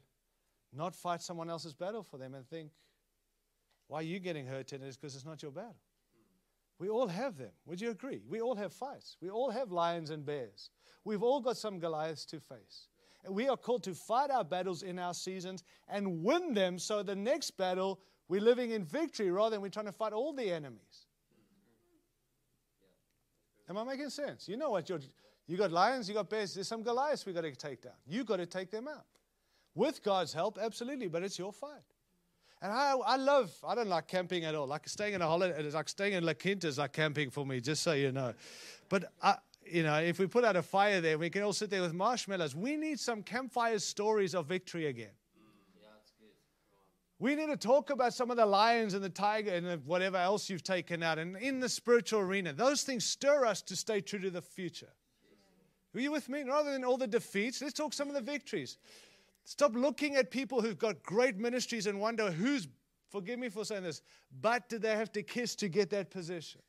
not 0.71 0.95
fight 0.95 1.23
someone 1.23 1.49
else's 1.49 1.73
battle 1.73 2.03
for 2.03 2.17
them 2.17 2.35
and 2.35 2.47
think, 2.47 2.69
why 3.87 4.01
are 4.01 4.03
you 4.03 4.19
getting 4.19 4.45
hurt 4.45 4.71
in 4.71 4.83
it? 4.83 4.87
It's 4.87 4.95
because 4.95 5.15
it's 5.15 5.25
not 5.25 5.41
your 5.41 5.51
battle. 5.51 5.75
We 6.79 6.89
all 6.89 7.07
have 7.07 7.37
them. 7.37 7.51
Would 7.65 7.81
you 7.81 7.91
agree? 7.91 8.21
We 8.27 8.41
all 8.41 8.55
have 8.55 8.73
fights. 8.73 9.17
We 9.21 9.29
all 9.29 9.51
have 9.51 9.71
lions 9.71 10.09
and 10.09 10.25
bears. 10.25 10.71
We've 11.03 11.23
all 11.23 11.41
got 11.41 11.57
some 11.57 11.77
Goliaths 11.77 12.25
to 12.27 12.39
face. 12.39 12.87
And 13.25 13.35
we 13.35 13.49
are 13.49 13.57
called 13.57 13.83
to 13.83 13.93
fight 13.93 14.31
our 14.31 14.45
battles 14.45 14.81
in 14.81 14.97
our 14.97 15.13
seasons 15.13 15.63
and 15.89 16.23
win 16.23 16.53
them 16.53 16.79
so 16.79 17.03
the 17.03 17.15
next 17.15 17.51
battle 17.51 17.99
we're 18.29 18.41
living 18.41 18.71
in 18.71 18.85
victory 18.85 19.29
rather 19.29 19.51
than 19.51 19.61
we're 19.61 19.69
trying 19.69 19.87
to 19.87 19.91
fight 19.91 20.13
all 20.13 20.31
the 20.31 20.49
enemies. 20.49 21.07
Am 23.69 23.77
I 23.77 23.83
making 23.83 24.09
sense? 24.09 24.47
You 24.47 24.55
know 24.55 24.69
what? 24.69 24.87
You're, 24.87 25.01
you 25.47 25.57
got 25.57 25.71
lions, 25.71 26.07
you 26.07 26.15
got 26.15 26.29
bears, 26.29 26.53
there's 26.53 26.67
some 26.67 26.83
Goliaths 26.83 27.25
we 27.25 27.33
got 27.33 27.41
to 27.41 27.53
take 27.55 27.81
down. 27.81 27.93
You 28.07 28.23
got 28.23 28.37
to 28.37 28.45
take 28.45 28.71
them 28.71 28.87
out. 28.87 29.05
With 29.75 30.01
God's 30.01 30.33
help, 30.33 30.57
absolutely, 30.59 31.07
but 31.07 31.23
it's 31.23 31.37
your 31.37 31.51
fight. 31.51 31.83
And 32.61 32.73
I, 32.73 32.93
I 33.05 33.15
love, 33.15 33.51
I 33.65 33.73
don't 33.73 33.87
like 33.87 34.07
camping 34.07 34.43
at 34.43 34.53
all. 34.53 34.67
Like 34.67 34.87
staying 34.89 35.13
in 35.13 35.21
a 35.21 35.27
holiday, 35.27 35.55
it's 35.63 35.75
like 35.75 35.87
staying 35.87 36.13
in 36.13 36.25
La 36.25 36.33
Quinta 36.33 36.67
is 36.67 36.77
like 36.77 36.91
camping 36.91 37.29
for 37.29 37.45
me, 37.45 37.61
just 37.61 37.83
so 37.83 37.93
you 37.93 38.11
know. 38.11 38.33
But, 38.89 39.13
I, 39.21 39.35
you 39.65 39.83
know, 39.83 39.95
if 39.95 40.19
we 40.19 40.27
put 40.27 40.43
out 40.43 40.55
a 40.55 40.61
fire 40.61 40.99
there, 40.99 41.17
we 41.17 41.29
can 41.29 41.43
all 41.43 41.53
sit 41.53 41.69
there 41.69 41.81
with 41.81 41.93
marshmallows. 41.93 42.55
We 42.55 42.75
need 42.75 42.99
some 42.99 43.23
campfire 43.23 43.79
stories 43.79 44.35
of 44.35 44.47
victory 44.47 44.87
again. 44.87 45.11
We 47.21 47.35
need 47.35 47.47
to 47.47 47.57
talk 47.57 47.89
about 47.89 48.13
some 48.13 48.31
of 48.31 48.37
the 48.37 48.45
lions 48.45 48.93
and 48.93 49.03
the 49.03 49.09
tiger 49.09 49.51
and 49.51 49.85
whatever 49.85 50.15
else 50.15 50.49
you've 50.49 50.63
taken 50.63 51.03
out. 51.03 51.19
And 51.19 51.35
in 51.35 51.59
the 51.59 51.67
spiritual 51.67 52.21
arena, 52.21 52.53
those 52.53 52.83
things 52.83 53.03
stir 53.03 53.45
us 53.45 53.61
to 53.63 53.75
stay 53.75 53.99
true 53.99 54.19
to 54.19 54.29
the 54.29 54.41
future. 54.41 54.93
Are 55.93 55.99
you 55.99 56.11
with 56.11 56.29
me? 56.29 56.43
Rather 56.43 56.71
than 56.71 56.85
all 56.85 56.97
the 56.97 57.07
defeats, 57.07 57.61
let's 57.61 57.73
talk 57.73 57.93
some 57.93 58.07
of 58.07 58.13
the 58.13 58.21
victories. 58.21 58.77
Stop 59.49 59.73
looking 59.73 60.15
at 60.15 60.29
people 60.29 60.61
who've 60.61 60.77
got 60.77 61.01
great 61.01 61.39
ministries 61.39 61.87
and 61.87 61.99
wonder 61.99 62.29
who's, 62.29 62.67
forgive 63.09 63.39
me 63.39 63.49
for 63.49 63.65
saying 63.65 63.81
this, 63.81 64.03
but 64.41 64.69
did 64.69 64.79
they 64.83 64.95
have 64.95 65.11
to 65.13 65.23
kiss 65.23 65.55
to 65.55 65.67
get 65.67 65.89
that 65.89 66.11
position? 66.11 66.61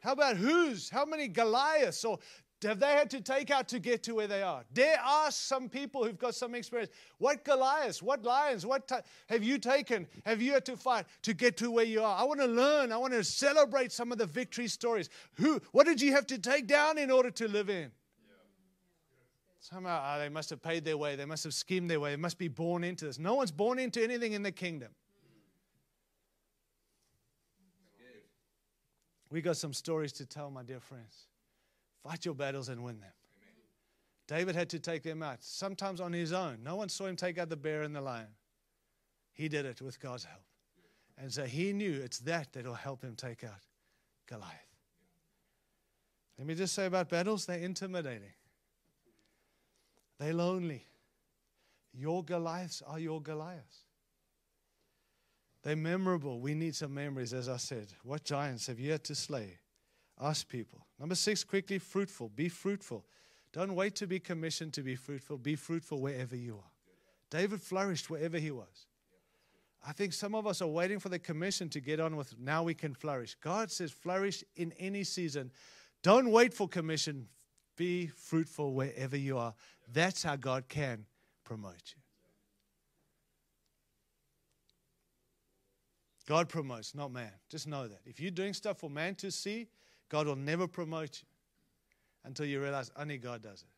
How 0.00 0.12
about 0.12 0.38
who's? 0.38 0.88
How 0.88 1.04
many 1.04 1.28
Goliaths 1.28 2.02
or 2.02 2.18
have 2.62 2.80
they 2.80 2.92
had 2.92 3.10
to 3.10 3.20
take 3.20 3.50
out 3.50 3.68
to 3.68 3.78
get 3.78 4.02
to 4.04 4.14
where 4.14 4.26
they 4.26 4.42
are? 4.42 4.64
There 4.72 4.98
are 5.04 5.30
some 5.30 5.68
people 5.68 6.02
who've 6.02 6.16
got 6.16 6.34
some 6.34 6.54
experience. 6.54 6.90
What 7.18 7.44
Goliaths, 7.44 8.02
what 8.02 8.22
lions, 8.22 8.64
what 8.64 8.88
t- 8.88 8.96
have 9.28 9.44
you 9.44 9.58
taken? 9.58 10.06
Have 10.24 10.40
you 10.40 10.54
had 10.54 10.64
to 10.64 10.78
fight 10.78 11.04
to 11.24 11.34
get 11.34 11.58
to 11.58 11.70
where 11.70 11.84
you 11.84 12.02
are? 12.02 12.18
I 12.18 12.24
want 12.24 12.40
to 12.40 12.46
learn. 12.46 12.90
I 12.90 12.96
want 12.96 13.12
to 13.12 13.22
celebrate 13.22 13.92
some 13.92 14.12
of 14.12 14.16
the 14.16 14.24
victory 14.24 14.68
stories. 14.68 15.10
Who? 15.34 15.60
What 15.72 15.84
did 15.84 16.00
you 16.00 16.12
have 16.12 16.26
to 16.28 16.38
take 16.38 16.66
down 16.66 16.96
in 16.96 17.10
order 17.10 17.30
to 17.32 17.46
live 17.46 17.68
in? 17.68 17.90
Somehow 19.68 19.98
oh, 19.98 20.04
ah, 20.04 20.18
they 20.18 20.28
must 20.28 20.48
have 20.50 20.62
paid 20.62 20.84
their 20.84 20.96
way. 20.96 21.16
They 21.16 21.24
must 21.24 21.42
have 21.42 21.52
schemed 21.52 21.90
their 21.90 21.98
way. 21.98 22.10
They 22.10 22.16
must 22.16 22.38
be 22.38 22.46
born 22.46 22.84
into 22.84 23.04
this. 23.04 23.18
No 23.18 23.34
one's 23.34 23.50
born 23.50 23.80
into 23.80 24.00
anything 24.00 24.32
in 24.32 24.44
the 24.44 24.52
kingdom. 24.52 24.92
We 29.28 29.40
got 29.40 29.56
some 29.56 29.72
stories 29.72 30.12
to 30.14 30.24
tell, 30.24 30.52
my 30.52 30.62
dear 30.62 30.78
friends. 30.78 31.26
Fight 32.04 32.24
your 32.24 32.34
battles 32.34 32.68
and 32.68 32.84
win 32.84 33.00
them. 33.00 33.10
Amen. 33.42 34.38
David 34.38 34.54
had 34.54 34.70
to 34.70 34.78
take 34.78 35.02
them 35.02 35.20
out, 35.20 35.42
sometimes 35.42 36.00
on 36.00 36.12
his 36.12 36.32
own. 36.32 36.58
No 36.62 36.76
one 36.76 36.88
saw 36.88 37.06
him 37.06 37.16
take 37.16 37.36
out 37.36 37.48
the 37.48 37.56
bear 37.56 37.82
and 37.82 37.94
the 37.94 38.00
lion. 38.00 38.28
He 39.32 39.48
did 39.48 39.66
it 39.66 39.82
with 39.82 39.98
God's 39.98 40.22
help. 40.22 40.44
And 41.18 41.32
so 41.32 41.44
he 41.44 41.72
knew 41.72 42.00
it's 42.04 42.20
that 42.20 42.52
that'll 42.52 42.74
help 42.74 43.02
him 43.02 43.16
take 43.16 43.42
out 43.42 43.66
Goliath. 44.28 44.52
Let 46.38 46.46
me 46.46 46.54
just 46.54 46.72
say 46.72 46.86
about 46.86 47.08
battles, 47.08 47.46
they're 47.46 47.58
intimidating. 47.58 48.35
They're 50.18 50.34
lonely. 50.34 50.86
Your 51.92 52.22
Goliaths 52.24 52.82
are 52.86 52.98
your 52.98 53.20
Goliaths. 53.20 53.84
They're 55.62 55.76
memorable. 55.76 56.40
We 56.40 56.54
need 56.54 56.76
some 56.76 56.94
memories, 56.94 57.32
as 57.32 57.48
I 57.48 57.56
said. 57.56 57.88
What 58.04 58.24
giants 58.24 58.66
have 58.68 58.78
you 58.78 58.92
had 58.92 59.04
to 59.04 59.14
slay? 59.14 59.58
Ask 60.20 60.48
people. 60.48 60.86
Number 60.98 61.14
six, 61.14 61.42
quickly 61.42 61.78
fruitful. 61.78 62.28
Be 62.28 62.48
fruitful. 62.48 63.04
Don't 63.52 63.74
wait 63.74 63.94
to 63.96 64.06
be 64.06 64.20
commissioned 64.20 64.72
to 64.74 64.82
be 64.82 64.94
fruitful. 64.94 65.38
Be 65.38 65.56
fruitful 65.56 66.00
wherever 66.00 66.36
you 66.36 66.56
are. 66.56 66.70
David 67.30 67.60
flourished 67.60 68.08
wherever 68.08 68.38
he 68.38 68.50
was. 68.50 68.86
I 69.86 69.92
think 69.92 70.12
some 70.12 70.34
of 70.34 70.46
us 70.46 70.62
are 70.62 70.68
waiting 70.68 70.98
for 70.98 71.08
the 71.08 71.18
commission 71.18 71.68
to 71.70 71.80
get 71.80 72.00
on 72.00 72.16
with 72.16 72.38
now 72.38 72.62
we 72.62 72.74
can 72.74 72.94
flourish. 72.94 73.36
God 73.40 73.70
says, 73.70 73.90
flourish 73.90 74.42
in 74.56 74.72
any 74.78 75.04
season. 75.04 75.52
Don't 76.02 76.30
wait 76.30 76.52
for 76.52 76.68
commission. 76.68 77.28
Be 77.76 78.06
fruitful 78.08 78.72
wherever 78.72 79.16
you 79.16 79.38
are. 79.38 79.54
That's 79.92 80.22
how 80.22 80.36
God 80.36 80.68
can 80.68 81.06
promote 81.44 81.94
you. 81.94 82.02
God 86.26 86.48
promotes, 86.48 86.94
not 86.94 87.12
man. 87.12 87.30
Just 87.48 87.68
know 87.68 87.86
that. 87.86 88.00
If 88.04 88.20
you're 88.20 88.32
doing 88.32 88.52
stuff 88.52 88.78
for 88.78 88.90
man 88.90 89.14
to 89.16 89.30
see, 89.30 89.68
God 90.08 90.26
will 90.26 90.36
never 90.36 90.66
promote 90.66 91.22
you 91.22 91.28
until 92.24 92.46
you 92.46 92.60
realize 92.60 92.90
only 92.96 93.16
God 93.16 93.42
does 93.42 93.62
it. 93.62 93.68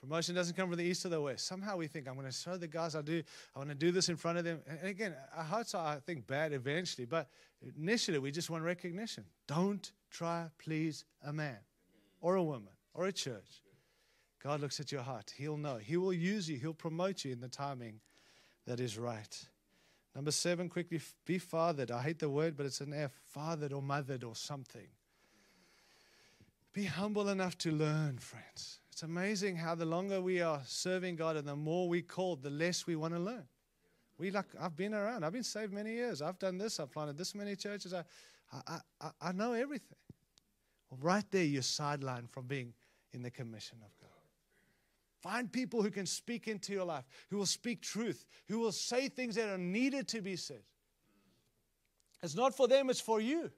Promotion 0.00 0.34
doesn't 0.34 0.56
come 0.56 0.68
from 0.68 0.78
the 0.78 0.84
east 0.84 1.04
or 1.06 1.08
the 1.08 1.20
west. 1.20 1.46
Somehow 1.46 1.76
we 1.76 1.88
think, 1.88 2.08
I'm 2.08 2.14
going 2.14 2.26
to 2.26 2.32
show 2.32 2.56
the 2.56 2.68
guys 2.68 2.94
I 2.94 3.02
do, 3.02 3.22
I 3.54 3.58
want 3.58 3.70
to 3.70 3.74
do 3.74 3.90
this 3.90 4.08
in 4.08 4.16
front 4.16 4.38
of 4.38 4.44
them. 4.44 4.60
And 4.68 4.88
again, 4.88 5.14
our 5.36 5.42
hearts 5.42 5.74
are, 5.74 5.96
I 5.96 5.98
think, 5.98 6.26
bad 6.26 6.52
eventually, 6.52 7.04
but 7.04 7.28
initially 7.76 8.18
we 8.18 8.30
just 8.30 8.48
want 8.48 8.62
recognition. 8.62 9.24
Don't 9.48 9.90
try 10.10 10.46
please 10.58 11.04
a 11.24 11.32
man 11.32 11.58
or 12.20 12.36
a 12.36 12.42
woman 12.42 12.72
or 12.94 13.06
a 13.06 13.12
church. 13.12 13.60
God 14.42 14.60
looks 14.60 14.78
at 14.80 14.92
your 14.92 15.02
heart. 15.02 15.32
He'll 15.36 15.56
know. 15.56 15.76
He 15.76 15.96
will 15.96 16.12
use 16.12 16.48
you. 16.48 16.56
He'll 16.58 16.74
promote 16.74 17.24
you 17.24 17.32
in 17.32 17.40
the 17.40 17.48
timing 17.48 18.00
that 18.66 18.80
is 18.80 18.96
right. 18.96 19.46
Number 20.14 20.30
seven, 20.30 20.68
quickly 20.68 21.00
be 21.26 21.38
fathered. 21.38 21.90
I 21.90 22.02
hate 22.02 22.18
the 22.18 22.30
word, 22.30 22.56
but 22.56 22.66
it's 22.66 22.80
an 22.80 22.92
F 22.92 23.12
fathered 23.26 23.72
or 23.72 23.82
mothered 23.82 24.24
or 24.24 24.34
something. 24.34 24.88
Be 26.72 26.84
humble 26.84 27.28
enough 27.28 27.58
to 27.58 27.72
learn, 27.72 28.18
friends. 28.18 28.80
It's 28.92 29.02
amazing 29.02 29.56
how 29.56 29.74
the 29.74 29.84
longer 29.84 30.20
we 30.20 30.40
are 30.40 30.60
serving 30.66 31.16
God 31.16 31.36
and 31.36 31.46
the 31.46 31.56
more 31.56 31.88
we 31.88 32.02
called, 32.02 32.42
the 32.42 32.50
less 32.50 32.86
we 32.86 32.96
want 32.96 33.14
to 33.14 33.20
learn. 33.20 33.44
We 34.18 34.30
like 34.30 34.46
I've 34.60 34.76
been 34.76 34.94
around. 34.94 35.24
I've 35.24 35.32
been 35.32 35.44
saved 35.44 35.72
many 35.72 35.92
years. 35.92 36.20
I've 36.20 36.38
done 36.38 36.58
this. 36.58 36.80
I've 36.80 36.90
planted 36.90 37.16
this 37.16 37.34
many 37.34 37.54
churches. 37.54 37.94
I, 37.94 38.02
I, 38.52 38.78
I, 39.00 39.10
I 39.20 39.32
know 39.32 39.52
everything. 39.52 39.96
Well, 40.90 40.98
right 41.00 41.24
there, 41.30 41.44
you're 41.44 41.62
sidelined 41.62 42.28
from 42.30 42.46
being 42.46 42.72
in 43.12 43.22
the 43.22 43.30
commission 43.30 43.78
of 43.84 43.96
God. 43.97 43.97
Find 45.22 45.50
people 45.50 45.82
who 45.82 45.90
can 45.90 46.06
speak 46.06 46.46
into 46.46 46.72
your 46.72 46.84
life, 46.84 47.04
who 47.30 47.38
will 47.38 47.46
speak 47.46 47.82
truth, 47.82 48.24
who 48.46 48.60
will 48.60 48.72
say 48.72 49.08
things 49.08 49.34
that 49.34 49.48
are 49.48 49.58
needed 49.58 50.06
to 50.08 50.20
be 50.20 50.36
said. 50.36 50.62
It's 52.22 52.36
not 52.36 52.56
for 52.56 52.68
them, 52.68 52.90
it's 52.90 53.00
for 53.00 53.20
you. 53.20 53.50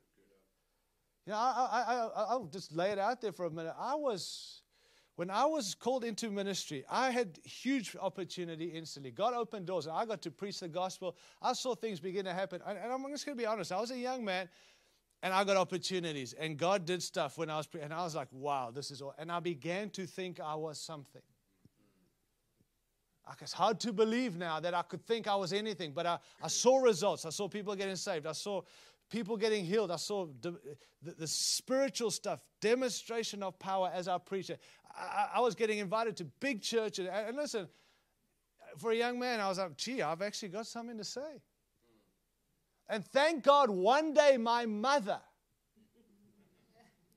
You 1.26 1.32
know, 1.32 1.36
I, 1.36 1.68
I, 1.70 1.94
I, 1.94 2.24
I'll 2.30 2.46
just 2.46 2.72
lay 2.74 2.90
it 2.90 2.98
out 2.98 3.20
there 3.20 3.32
for 3.32 3.44
a 3.44 3.50
minute. 3.50 3.74
I 3.78 3.94
was, 3.94 4.62
when 5.16 5.30
I 5.30 5.44
was 5.44 5.74
called 5.74 6.02
into 6.02 6.30
ministry, 6.30 6.84
I 6.90 7.11
had 7.11 7.38
huge 7.44 7.94
opportunity 8.00 8.66
instantly. 8.66 9.11
God 9.11 9.34
opened 9.34 9.66
doors, 9.66 9.86
and 9.86 9.94
I 9.94 10.06
got 10.06 10.22
to 10.22 10.30
preach 10.30 10.61
the 10.61 10.68
gospel. 10.68 11.16
I 11.42 11.52
saw 11.52 11.74
things 11.74 12.00
begin 12.00 12.24
to 12.24 12.32
happen. 12.32 12.62
And, 12.66 12.78
and 12.78 12.90
I'm 12.90 13.02
just 13.11 13.26
going 13.26 13.36
to 13.36 13.40
be 13.40 13.46
honest. 13.46 13.70
I 13.70 13.80
was 13.80 13.90
a 13.90 13.98
young 13.98 14.24
man, 14.24 14.48
and 15.22 15.34
I 15.34 15.44
got 15.44 15.58
opportunities, 15.58 16.32
and 16.32 16.56
God 16.56 16.86
did 16.86 17.02
stuff 17.02 17.36
when 17.36 17.50
I 17.50 17.58
was, 17.58 17.66
pre- 17.66 17.82
and 17.82 17.92
I 17.92 18.02
was 18.02 18.16
like, 18.16 18.28
wow, 18.32 18.70
this 18.70 18.90
is 18.90 19.02
all. 19.02 19.14
And 19.18 19.30
I 19.30 19.40
began 19.40 19.90
to 19.90 20.06
think 20.06 20.40
I 20.40 20.54
was 20.54 20.80
something. 20.80 21.22
It's 23.40 23.52
hard 23.52 23.80
to 23.80 23.92
believe 23.92 24.36
now 24.36 24.60
that 24.60 24.74
I 24.74 24.82
could 24.82 25.04
think 25.06 25.28
I 25.28 25.36
was 25.36 25.52
anything, 25.52 25.92
but 25.92 26.06
I, 26.06 26.18
I 26.42 26.48
saw 26.48 26.78
results. 26.78 27.24
I 27.24 27.30
saw 27.30 27.48
people 27.48 27.74
getting 27.76 27.96
saved. 27.96 28.26
I 28.26 28.32
saw 28.32 28.62
people 29.10 29.36
getting 29.36 29.64
healed. 29.64 29.90
I 29.90 29.96
saw 29.96 30.26
the, 30.40 30.52
the, 31.02 31.12
the 31.12 31.26
spiritual 31.26 32.10
stuff, 32.10 32.40
demonstration 32.60 33.42
of 33.42 33.58
power 33.58 33.90
as 33.92 34.08
I 34.08 34.18
preached. 34.18 34.52
I, 34.96 35.28
I, 35.34 35.40
was 35.40 35.54
getting 35.54 35.78
invited 35.78 36.16
to 36.18 36.24
big 36.24 36.62
churches. 36.62 37.08
And, 37.12 37.28
and 37.28 37.36
listen, 37.36 37.68
for 38.78 38.92
a 38.92 38.96
young 38.96 39.18
man, 39.18 39.40
I 39.40 39.48
was 39.48 39.58
like, 39.58 39.76
gee, 39.76 40.02
I've 40.02 40.22
actually 40.22 40.48
got 40.50 40.66
something 40.66 40.96
to 40.96 41.04
say. 41.04 41.42
And 42.88 43.04
thank 43.06 43.44
God, 43.44 43.70
one 43.70 44.14
day 44.14 44.36
my 44.36 44.66
mother 44.66 45.20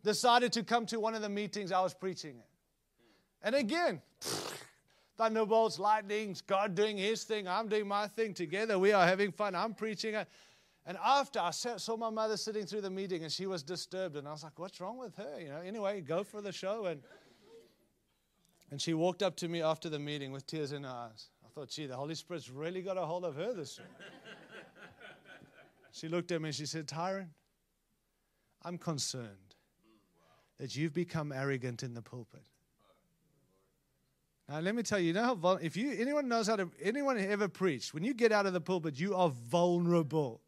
decided 0.03 0.51
to 0.53 0.64
come 0.64 0.86
to 0.88 0.99
one 0.99 1.16
of 1.16 1.22
the 1.22 1.30
meetings 1.30 1.72
I 1.72 1.82
was 1.82 1.93
preaching 1.93 2.36
at. 2.38 2.47
And 3.45 3.55
again, 3.55 4.01
thunderbolts, 5.18 5.80
lightnings, 5.80 6.41
God 6.41 6.76
doing 6.76 6.97
his 6.97 7.24
thing, 7.24 7.47
I'm 7.47 7.68
doing 7.68 7.88
my 7.88 8.07
thing 8.07 8.34
together. 8.34 8.80
We 8.80 8.91
are 8.91 9.05
having 9.05 9.32
fun. 9.32 9.55
I'm 9.55 9.74
preaching. 9.74 10.16
And 10.86 10.97
after 11.03 11.39
I 11.39 11.51
saw 11.51 11.95
my 11.95 12.09
mother 12.09 12.36
sitting 12.36 12.66
through 12.66 12.82
the 12.82 12.89
meeting 12.89 13.24
and 13.24 13.32
she 13.32 13.45
was 13.45 13.64
disturbed, 13.64 14.16
and 14.18 14.28
I 14.28 14.32
was 14.32 14.43
like, 14.43 14.59
What's 14.59 14.82
wrong 14.82 14.97
with 14.97 15.16
her? 15.16 15.39
You 15.39 15.49
know, 15.49 15.61
anyway, 15.61 16.01
go 16.01 16.24
for 16.24 16.41
the 16.41 16.51
show. 16.51 16.86
And, 16.86 17.01
and 18.72 18.82
she 18.82 18.93
walked 18.93 19.24
up 19.24 19.36
to 19.38 19.47
me 19.47 19.61
after 19.61 19.89
the 19.89 19.99
meeting 19.99 20.32
with 20.32 20.45
tears 20.45 20.72
in 20.72 20.84
her 20.84 20.89
eyes. 20.89 21.30
I 21.45 21.49
thought, 21.49 21.70
gee, 21.70 21.86
the 21.86 21.95
Holy 21.95 22.16
Spirit's 22.16 22.49
really 22.49 22.82
got 22.82 22.97
a 22.97 23.05
hold 23.05 23.24
of 23.24 23.36
her 23.36 23.53
this 23.53 23.78
week. 23.78 23.88
she 25.91 26.07
looked 26.07 26.32
at 26.32 26.41
me 26.41 26.49
and 26.49 26.55
she 26.55 26.66
said, 26.66 26.88
Tyron, 26.88 27.28
I'm 28.64 28.78
concerned 28.78 29.55
that 30.59 30.76
you've 30.76 30.93
become 30.93 31.32
arrogant 31.32 31.84
in 31.84 31.93
the 31.93 32.01
pulpit. 32.01 32.47
Now, 34.54 34.60
let 34.60 34.76
me 34.76 34.84
tell 34.84 34.99
you, 34.99 35.08
you 35.08 35.14
know 35.14 35.36
how 35.41 35.54
if 35.64 35.76
you 35.76 35.95
anyone 35.97 36.28
knows 36.28 36.45
how 36.45 36.58
to 36.58 36.70
anyone 36.80 37.18
ever 37.18 37.47
preached, 37.47 37.91
when 37.91 38.04
you 38.04 38.14
get 38.14 38.32
out 38.32 38.45
of 38.45 38.54
the 38.54 38.62
pulpit, 38.62 38.99
you 38.99 39.16
are 39.16 39.30
vulnerable. 39.30 40.41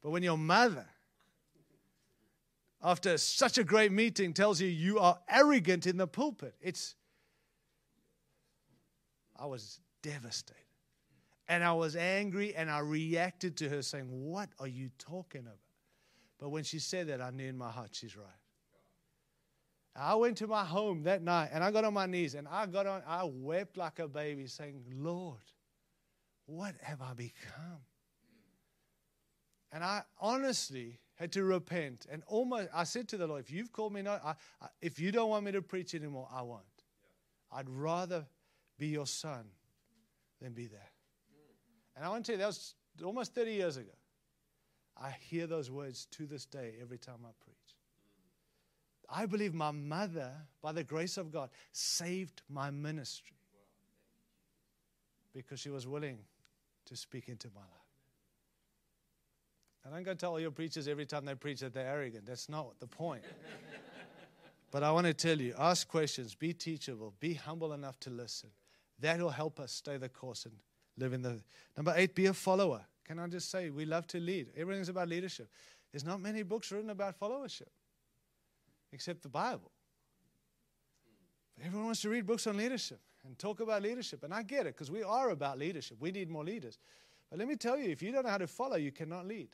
But 0.00 0.12
when 0.12 0.22
your 0.22 0.38
mother, 0.38 0.86
after 2.82 3.18
such 3.18 3.58
a 3.58 3.64
great 3.64 3.92
meeting, 3.92 4.32
tells 4.32 4.62
you 4.62 4.68
you 4.68 4.98
are 4.98 5.18
arrogant 5.28 5.86
in 5.86 5.98
the 5.98 6.06
pulpit, 6.06 6.54
it's 6.62 6.94
I 9.38 9.44
was 9.44 9.78
devastated. 10.00 10.56
And 11.48 11.62
I 11.62 11.74
was 11.74 11.96
angry 11.96 12.54
and 12.54 12.70
I 12.70 12.78
reacted 12.78 13.58
to 13.58 13.68
her 13.68 13.82
saying, 13.82 14.06
What 14.06 14.48
are 14.58 14.68
you 14.68 14.88
talking 14.98 15.42
about? 15.42 15.58
But 16.38 16.48
when 16.48 16.64
she 16.64 16.78
said 16.78 17.08
that, 17.08 17.20
I 17.20 17.28
knew 17.28 17.46
in 17.46 17.58
my 17.58 17.70
heart 17.70 17.90
she's 17.92 18.16
right. 18.16 18.41
I 19.94 20.14
went 20.14 20.38
to 20.38 20.46
my 20.46 20.64
home 20.64 21.02
that 21.02 21.22
night 21.22 21.50
and 21.52 21.62
I 21.62 21.70
got 21.70 21.84
on 21.84 21.92
my 21.92 22.06
knees 22.06 22.34
and 22.34 22.48
I 22.48 22.66
got 22.66 22.86
on, 22.86 23.02
I 23.06 23.24
wept 23.24 23.76
like 23.76 23.98
a 23.98 24.08
baby 24.08 24.46
saying, 24.46 24.82
Lord, 24.94 25.40
what 26.46 26.74
have 26.82 27.02
I 27.02 27.12
become? 27.12 27.84
And 29.70 29.84
I 29.84 30.02
honestly 30.20 30.98
had 31.14 31.32
to 31.32 31.44
repent 31.44 32.06
and 32.10 32.22
almost, 32.26 32.68
I 32.74 32.84
said 32.84 33.08
to 33.08 33.16
the 33.16 33.26
Lord, 33.26 33.42
if 33.42 33.50
you've 33.50 33.72
called 33.72 33.92
me, 33.92 34.02
no, 34.02 34.12
I, 34.12 34.34
I, 34.60 34.66
if 34.80 34.98
you 34.98 35.12
don't 35.12 35.28
want 35.28 35.44
me 35.44 35.52
to 35.52 35.62
preach 35.62 35.94
anymore, 35.94 36.28
I 36.34 36.42
won't. 36.42 36.62
I'd 37.50 37.68
rather 37.68 38.26
be 38.78 38.88
your 38.88 39.06
son 39.06 39.44
than 40.40 40.52
be 40.52 40.66
there. 40.66 40.90
And 41.94 42.04
I 42.04 42.08
want 42.08 42.24
to 42.24 42.32
tell 42.32 42.38
you, 42.38 42.40
that 42.40 42.46
was 42.46 42.74
almost 43.04 43.34
30 43.34 43.52
years 43.52 43.76
ago. 43.76 43.92
I 44.96 45.10
hear 45.20 45.46
those 45.46 45.70
words 45.70 46.06
to 46.12 46.26
this 46.26 46.46
day 46.46 46.74
every 46.80 46.98
time 46.98 47.20
I 47.24 47.30
preach. 47.44 47.56
I 49.08 49.26
believe 49.26 49.54
my 49.54 49.70
mother, 49.70 50.32
by 50.62 50.72
the 50.72 50.84
grace 50.84 51.16
of 51.16 51.30
God, 51.30 51.50
saved 51.72 52.42
my 52.48 52.70
ministry 52.70 53.36
because 55.34 55.60
she 55.60 55.70
was 55.70 55.86
willing 55.86 56.18
to 56.86 56.96
speak 56.96 57.28
into 57.28 57.48
my 57.54 57.60
life. 57.60 57.68
And 59.84 59.94
I'm 59.94 60.04
going 60.04 60.16
to 60.16 60.20
tell 60.20 60.32
all 60.32 60.40
your 60.40 60.50
preachers 60.50 60.86
every 60.86 61.06
time 61.06 61.24
they 61.24 61.34
preach 61.34 61.60
that 61.60 61.74
they're 61.74 61.86
arrogant. 61.86 62.26
That's 62.26 62.48
not 62.48 62.78
the 62.78 62.86
point. 62.86 63.22
but 64.70 64.82
I 64.82 64.92
want 64.92 65.06
to 65.06 65.14
tell 65.14 65.40
you 65.40 65.54
ask 65.58 65.88
questions, 65.88 66.34
be 66.34 66.52
teachable, 66.52 67.14
be 67.18 67.34
humble 67.34 67.72
enough 67.72 67.98
to 68.00 68.10
listen. 68.10 68.50
That 69.00 69.20
will 69.20 69.30
help 69.30 69.58
us 69.58 69.72
stay 69.72 69.96
the 69.96 70.08
course 70.08 70.44
and 70.44 70.54
live 70.96 71.12
in 71.12 71.22
the. 71.22 71.40
Number 71.76 71.92
eight, 71.96 72.14
be 72.14 72.26
a 72.26 72.32
follower. 72.32 72.82
Can 73.04 73.18
I 73.18 73.26
just 73.26 73.50
say, 73.50 73.70
we 73.70 73.84
love 73.84 74.06
to 74.08 74.20
lead. 74.20 74.50
Everything's 74.56 74.88
about 74.88 75.08
leadership. 75.08 75.48
There's 75.90 76.04
not 76.04 76.20
many 76.20 76.44
books 76.44 76.70
written 76.70 76.90
about 76.90 77.18
followership 77.18 77.68
except 78.92 79.22
the 79.22 79.28
Bible. 79.28 79.70
Everyone 81.64 81.86
wants 81.86 82.02
to 82.02 82.08
read 82.08 82.26
books 82.26 82.46
on 82.46 82.56
leadership 82.56 83.00
and 83.24 83.38
talk 83.38 83.60
about 83.60 83.82
leadership. 83.82 84.24
And 84.24 84.34
I 84.34 84.42
get 84.42 84.66
it 84.66 84.74
because 84.74 84.90
we 84.90 85.02
are 85.02 85.30
about 85.30 85.58
leadership. 85.58 85.98
We 86.00 86.10
need 86.10 86.28
more 86.28 86.44
leaders. 86.44 86.78
But 87.30 87.38
let 87.38 87.48
me 87.48 87.56
tell 87.56 87.78
you, 87.78 87.90
if 87.90 88.02
you 88.02 88.12
don't 88.12 88.24
know 88.24 88.30
how 88.30 88.38
to 88.38 88.46
follow, 88.46 88.76
you 88.76 88.92
cannot 88.92 89.26
lead. 89.26 89.48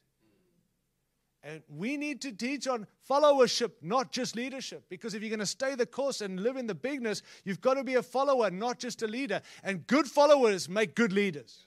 And 1.45 1.62
we 1.68 1.97
need 1.97 2.20
to 2.22 2.32
teach 2.32 2.66
on 2.66 2.86
followership, 3.09 3.70
not 3.80 4.11
just 4.11 4.34
leadership. 4.34 4.84
Because 4.89 5.14
if 5.14 5.22
you're 5.22 5.30
going 5.30 5.39
to 5.39 5.47
stay 5.47 5.74
the 5.76 5.86
course 5.86 6.20
and 6.20 6.41
live 6.41 6.57
in 6.57 6.66
the 6.66 6.74
bigness, 6.74 7.22
you've 7.45 7.61
got 7.61 7.74
to 7.74 7.84
be 7.84 7.95
a 7.95 8.03
follower, 8.03 8.51
not 8.51 8.78
just 8.78 9.03
a 9.03 9.07
leader. 9.07 9.41
And 9.62 9.86
good 9.86 10.07
followers 10.07 10.68
make 10.68 10.97
good 10.97 11.12
leaders. 11.12 11.66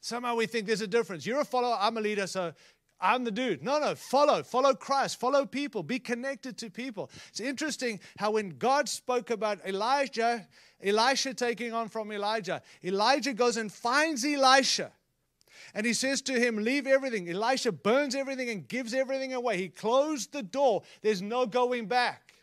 Somehow 0.00 0.34
we 0.34 0.46
think 0.46 0.66
there's 0.66 0.80
a 0.80 0.88
difference. 0.88 1.24
You're 1.24 1.40
a 1.40 1.44
follower, 1.44 1.76
I'm 1.78 1.96
a 1.96 2.00
leader, 2.00 2.26
so 2.26 2.52
I'm 3.02 3.24
the 3.24 3.32
dude. 3.32 3.64
No, 3.64 3.80
no, 3.80 3.96
follow, 3.96 4.44
follow 4.44 4.74
Christ, 4.74 5.18
follow 5.18 5.44
people, 5.44 5.82
be 5.82 5.98
connected 5.98 6.56
to 6.58 6.70
people. 6.70 7.10
It's 7.28 7.40
interesting 7.40 7.98
how 8.16 8.30
when 8.30 8.50
God 8.50 8.88
spoke 8.88 9.30
about 9.30 9.58
Elijah, 9.66 10.46
Elisha 10.82 11.34
taking 11.34 11.72
on 11.72 11.88
from 11.88 12.12
Elijah, 12.12 12.62
Elijah 12.84 13.34
goes 13.34 13.56
and 13.56 13.72
finds 13.72 14.24
Elisha. 14.24 14.92
And 15.74 15.84
he 15.84 15.94
says 15.94 16.22
to 16.22 16.38
him, 16.38 16.56
Leave 16.56 16.86
everything. 16.86 17.28
Elisha 17.28 17.72
burns 17.72 18.14
everything 18.14 18.50
and 18.50 18.68
gives 18.68 18.94
everything 18.94 19.34
away. 19.34 19.56
He 19.56 19.68
closed 19.68 20.32
the 20.32 20.42
door. 20.42 20.82
There's 21.02 21.22
no 21.22 21.46
going 21.46 21.86
back. 21.86 22.34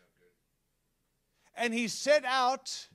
And 1.56 1.74
he 1.74 1.88
set 1.88 2.26
out 2.26 2.88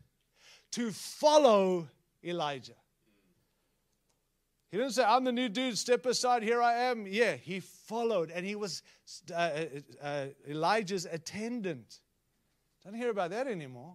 to 0.72 0.90
follow 0.90 1.88
Elijah. 2.22 2.74
He 4.74 4.80
didn't 4.80 4.94
say, 4.94 5.04
I'm 5.04 5.22
the 5.22 5.30
new 5.30 5.48
dude, 5.48 5.78
step 5.78 6.04
aside, 6.04 6.42
here 6.42 6.60
I 6.60 6.74
am. 6.74 7.06
Yeah, 7.06 7.36
he 7.36 7.60
followed 7.60 8.32
and 8.32 8.44
he 8.44 8.56
was 8.56 8.82
uh, 9.30 9.36
uh, 9.36 9.64
uh, 10.02 10.26
Elijah's 10.48 11.06
attendant. 11.06 12.00
Don't 12.82 12.96
hear 12.96 13.10
about 13.10 13.30
that 13.30 13.46
anymore. 13.46 13.94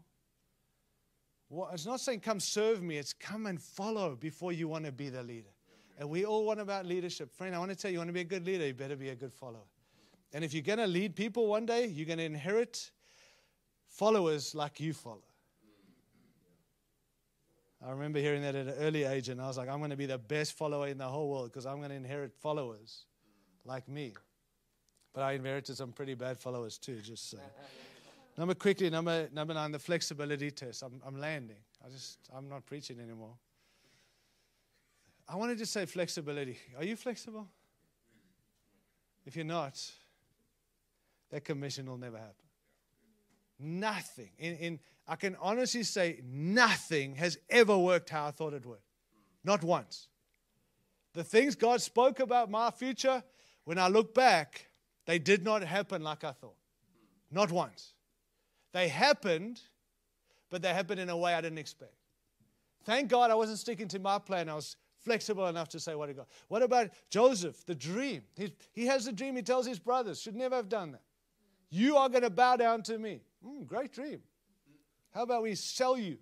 Well, 1.49 1.69
it's 1.73 1.85
not 1.85 1.99
saying, 1.99 2.21
come 2.21 2.39
serve 2.39 2.81
me, 2.81 2.97
it's 2.97 3.11
come 3.11 3.45
and 3.45 3.61
follow 3.61 4.15
before 4.15 4.53
you 4.53 4.69
want 4.69 4.85
to 4.85 4.93
be 4.93 5.09
the 5.09 5.21
leader. 5.21 5.49
And 5.99 6.09
we 6.09 6.23
all 6.23 6.45
want 6.45 6.61
about 6.61 6.85
leadership. 6.85 7.29
Friend, 7.35 7.53
I 7.53 7.59
want 7.59 7.71
to 7.71 7.75
tell 7.75 7.91
you, 7.91 7.95
you 7.95 7.99
want 7.99 8.07
to 8.07 8.13
be 8.13 8.21
a 8.21 8.23
good 8.23 8.45
leader, 8.45 8.65
you 8.65 8.73
better 8.73 8.95
be 8.95 9.09
a 9.09 9.15
good 9.15 9.33
follower. 9.33 9.67
And 10.31 10.45
if 10.45 10.53
you're 10.53 10.63
going 10.63 10.79
to 10.79 10.87
lead 10.87 11.13
people 11.13 11.47
one 11.47 11.65
day, 11.65 11.87
you're 11.87 12.05
going 12.05 12.19
to 12.19 12.23
inherit 12.23 12.89
followers 13.89 14.55
like 14.55 14.79
you 14.79 14.93
follow. 14.93 15.28
I 17.85 17.91
remember 17.91 18.19
hearing 18.19 18.41
that 18.41 18.55
at 18.55 18.67
an 18.67 18.73
early 18.79 19.03
age, 19.05 19.29
and 19.29 19.41
I 19.41 19.47
was 19.47 19.57
like, 19.57 19.69
I'm 19.69 19.77
going 19.77 19.91
to 19.91 19.97
be 19.97 20.05
the 20.05 20.17
best 20.17 20.53
follower 20.53 20.87
in 20.87 20.97
the 20.97 21.07
whole 21.07 21.29
world 21.29 21.51
because 21.51 21.65
I'm 21.65 21.77
going 21.77 21.89
to 21.89 21.95
inherit 21.95 22.33
followers 22.33 23.05
like 23.63 23.87
me. 23.87 24.13
But 25.13 25.21
I 25.21 25.33
inherited 25.33 25.77
some 25.77 25.93
pretty 25.93 26.13
bad 26.13 26.39
followers 26.39 26.77
too, 26.77 26.99
just 27.01 27.29
so. 27.29 27.37
number 28.37 28.53
quickly, 28.53 28.89
number, 28.89 29.29
number 29.33 29.53
nine, 29.53 29.71
the 29.71 29.79
flexibility 29.79 30.51
test. 30.51 30.83
I'm, 30.83 31.01
I'm 31.05 31.19
landing. 31.19 31.57
I 31.85 31.89
just, 31.89 32.19
I'm 32.35 32.49
not 32.49 32.65
preaching 32.65 32.99
anymore. 32.99 33.33
I 35.27 35.35
want 35.35 35.51
to 35.51 35.55
just 35.55 35.71
say 35.71 35.85
flexibility. 35.85 36.57
Are 36.77 36.83
you 36.83 36.95
flexible? 36.95 37.47
If 39.25 39.35
you're 39.35 39.45
not, 39.45 39.79
that 41.29 41.45
commission 41.45 41.85
will 41.85 41.97
never 41.97 42.17
happen. 42.17 42.48
Nothing. 43.59 44.29
In, 44.37 44.55
in, 44.55 44.79
I 45.07 45.15
can 45.15 45.35
honestly 45.41 45.83
say, 45.83 46.21
nothing 46.23 47.15
has 47.15 47.37
ever 47.49 47.77
worked 47.77 48.09
how 48.09 48.27
I 48.27 48.31
thought 48.31 48.53
it 48.53 48.65
would. 48.65 48.79
Not 49.43 49.63
once. 49.63 50.07
The 51.13 51.23
things 51.23 51.55
God 51.55 51.81
spoke 51.81 52.19
about 52.19 52.49
my 52.49 52.71
future, 52.71 53.23
when 53.65 53.77
I 53.77 53.87
look 53.87 54.13
back, 54.13 54.69
they 55.05 55.19
did 55.19 55.43
not 55.43 55.63
happen 55.63 56.03
like 56.03 56.23
I 56.23 56.31
thought. 56.31 56.55
Not 57.31 57.51
once. 57.51 57.93
They 58.71 58.87
happened, 58.87 59.59
but 60.49 60.61
they 60.61 60.69
happened 60.69 60.99
in 60.99 61.09
a 61.09 61.17
way 61.17 61.33
I 61.33 61.41
didn't 61.41 61.57
expect. 61.57 61.93
Thank 62.83 63.09
God 63.09 63.31
I 63.31 63.35
wasn't 63.35 63.59
sticking 63.59 63.87
to 63.89 63.99
my 63.99 64.19
plan. 64.19 64.49
I 64.49 64.55
was 64.55 64.75
flexible 65.03 65.47
enough 65.47 65.69
to 65.69 65.79
say 65.79 65.95
what 65.95 66.09
he 66.09 66.15
got. 66.15 66.27
What 66.47 66.61
about 66.61 66.89
Joseph, 67.09 67.65
the 67.65 67.75
dream? 67.75 68.23
He, 68.35 68.53
he 68.71 68.85
has 68.85 69.05
the 69.05 69.11
dream, 69.11 69.35
he 69.35 69.41
tells 69.41 69.65
his 69.65 69.79
brothers, 69.79 70.21
should 70.21 70.35
never 70.35 70.55
have 70.55 70.69
done 70.69 70.91
that. 70.91 71.01
You 71.69 71.97
are 71.97 72.09
going 72.09 72.23
to 72.23 72.29
bow 72.29 72.55
down 72.55 72.83
to 72.83 72.97
me. 72.97 73.21
Mm, 73.45 73.65
great 73.65 73.93
dream. 73.93 74.21
How 75.13 75.23
about 75.23 75.43
we 75.43 75.55
sell 75.55 75.97
you? 75.97 76.17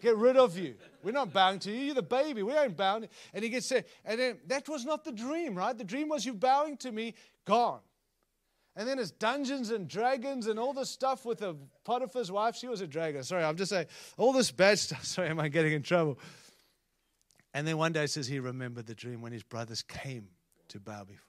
Get 0.00 0.16
rid 0.16 0.36
of 0.36 0.56
you. 0.56 0.74
We're 1.02 1.12
not 1.12 1.32
bowing 1.32 1.58
to 1.60 1.70
you. 1.70 1.78
You're 1.78 1.94
the 1.94 2.02
baby. 2.02 2.42
We 2.42 2.52
ain't 2.52 2.76
bowing. 2.76 3.08
And 3.34 3.42
he 3.42 3.50
gets 3.50 3.66
said, 3.66 3.86
and 4.04 4.20
then 4.20 4.38
that 4.46 4.68
was 4.68 4.84
not 4.84 5.04
the 5.04 5.12
dream, 5.12 5.54
right? 5.54 5.76
The 5.76 5.84
dream 5.84 6.08
was 6.08 6.24
you 6.24 6.34
bowing 6.34 6.76
to 6.78 6.92
me, 6.92 7.14
gone. 7.44 7.80
And 8.76 8.88
then 8.88 8.98
it's 8.98 9.10
Dungeons 9.10 9.70
and 9.70 9.88
Dragons 9.88 10.46
and 10.46 10.58
all 10.58 10.72
this 10.72 10.90
stuff 10.90 11.24
with 11.24 11.38
the 11.38 11.56
Potiphar's 11.84 12.30
wife. 12.30 12.56
She 12.56 12.68
was 12.68 12.80
a 12.80 12.86
dragon. 12.86 13.22
Sorry, 13.24 13.42
I'm 13.42 13.56
just 13.56 13.70
saying 13.70 13.86
all 14.16 14.32
this 14.32 14.50
bad 14.50 14.78
stuff. 14.78 15.04
Sorry, 15.04 15.28
am 15.28 15.40
I 15.40 15.48
getting 15.48 15.72
in 15.72 15.82
trouble? 15.82 16.18
And 17.52 17.66
then 17.66 17.78
one 17.78 17.92
day 17.92 18.04
it 18.04 18.10
says 18.10 18.28
he 18.28 18.38
remembered 18.38 18.86
the 18.86 18.94
dream 18.94 19.22
when 19.22 19.32
his 19.32 19.42
brothers 19.42 19.82
came 19.82 20.28
to 20.68 20.78
bow 20.78 21.04
before. 21.04 21.26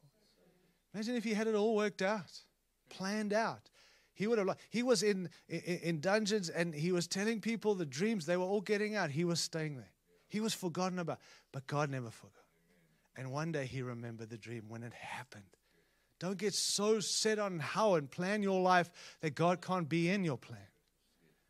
Imagine 0.94 1.16
if 1.16 1.24
he 1.24 1.34
had 1.34 1.48
it 1.48 1.56
all 1.56 1.76
worked 1.76 2.02
out, 2.02 2.32
planned 2.90 3.34
out. 3.34 3.71
He 4.22 4.28
would 4.28 4.38
have. 4.38 4.56
He 4.70 4.84
was 4.84 5.02
in, 5.02 5.30
in, 5.50 5.80
in 5.82 6.00
dungeons 6.00 6.50
and 6.50 6.76
he 6.76 6.92
was 6.92 7.08
telling 7.08 7.42
people 7.42 7.74
the 7.74 7.88
dreams. 7.88 8.28
They 8.28 8.38
were 8.38 8.46
all 8.46 8.62
getting 8.62 8.96
out. 8.96 9.10
He 9.10 9.26
was 9.26 9.40
staying 9.40 9.78
there. 9.78 9.90
He 10.30 10.40
was 10.40 10.54
forgotten 10.54 11.00
about, 11.00 11.18
but 11.52 11.66
God 11.66 11.90
never 11.90 12.12
forgot. 12.12 12.46
And 13.18 13.32
one 13.32 13.52
day 13.52 13.66
he 13.66 13.82
remembered 13.82 14.30
the 14.30 14.38
dream 14.38 14.66
when 14.68 14.84
it 14.84 14.94
happened. 14.94 15.58
Don't 16.20 16.38
get 16.38 16.54
so 16.54 17.00
set 17.00 17.40
on 17.40 17.58
how 17.58 17.96
and 17.96 18.12
plan 18.12 18.44
your 18.44 18.62
life 18.62 18.92
that 19.22 19.34
God 19.34 19.60
can't 19.60 19.90
be 19.90 20.12
in 20.12 20.24
your 20.24 20.38
plan. 20.38 20.70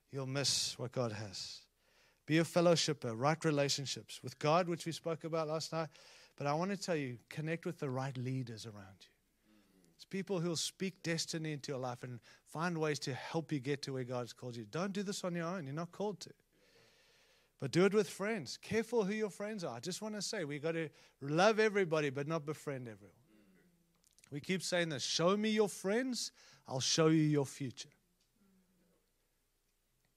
You'll 0.09 0.25
miss 0.25 0.79
what 0.79 0.93
God 0.93 1.11
has. 1.11 1.59
Be 2.25 2.37
a 2.37 2.45
fellowshipper, 2.45 3.11
right 3.13 3.43
relationships 3.43 4.21
with 4.23 4.39
God, 4.39 4.69
which 4.69 4.85
we 4.85 4.93
spoke 4.93 5.25
about 5.25 5.49
last 5.49 5.73
night. 5.73 5.89
But 6.37 6.47
I 6.47 6.53
want 6.53 6.71
to 6.71 6.77
tell 6.77 6.95
you, 6.95 7.17
connect 7.27 7.65
with 7.65 7.79
the 7.79 7.89
right 7.89 8.17
leaders 8.17 8.65
around 8.65 8.95
you. 9.01 9.10
People 10.11 10.41
who'll 10.41 10.57
speak 10.57 11.01
destiny 11.01 11.53
into 11.53 11.71
your 11.71 11.79
life 11.79 12.03
and 12.03 12.19
find 12.45 12.77
ways 12.77 12.99
to 12.99 13.13
help 13.13 13.51
you 13.51 13.59
get 13.59 13.81
to 13.83 13.93
where 13.93 14.03
God's 14.03 14.33
called 14.33 14.57
you. 14.57 14.65
Don't 14.69 14.91
do 14.91 15.01
this 15.01 15.23
on 15.23 15.33
your 15.33 15.47
own. 15.47 15.63
You're 15.63 15.73
not 15.73 15.93
called 15.93 16.19
to. 16.19 16.29
But 17.61 17.71
do 17.71 17.85
it 17.85 17.93
with 17.93 18.09
friends. 18.09 18.57
Careful 18.61 19.05
who 19.05 19.13
your 19.13 19.29
friends 19.29 19.63
are. 19.63 19.77
I 19.77 19.79
just 19.79 20.01
want 20.01 20.15
to 20.15 20.21
say 20.21 20.43
we 20.43 20.59
got 20.59 20.73
to 20.73 20.89
love 21.21 21.59
everybody, 21.59 22.09
but 22.09 22.27
not 22.27 22.45
befriend 22.45 22.89
everyone. 22.89 23.15
We 24.31 24.41
keep 24.41 24.61
saying 24.61 24.89
this 24.89 25.01
show 25.01 25.37
me 25.37 25.49
your 25.49 25.69
friends, 25.69 26.31
I'll 26.67 26.79
show 26.81 27.07
you 27.07 27.21
your 27.21 27.45
future. 27.45 27.89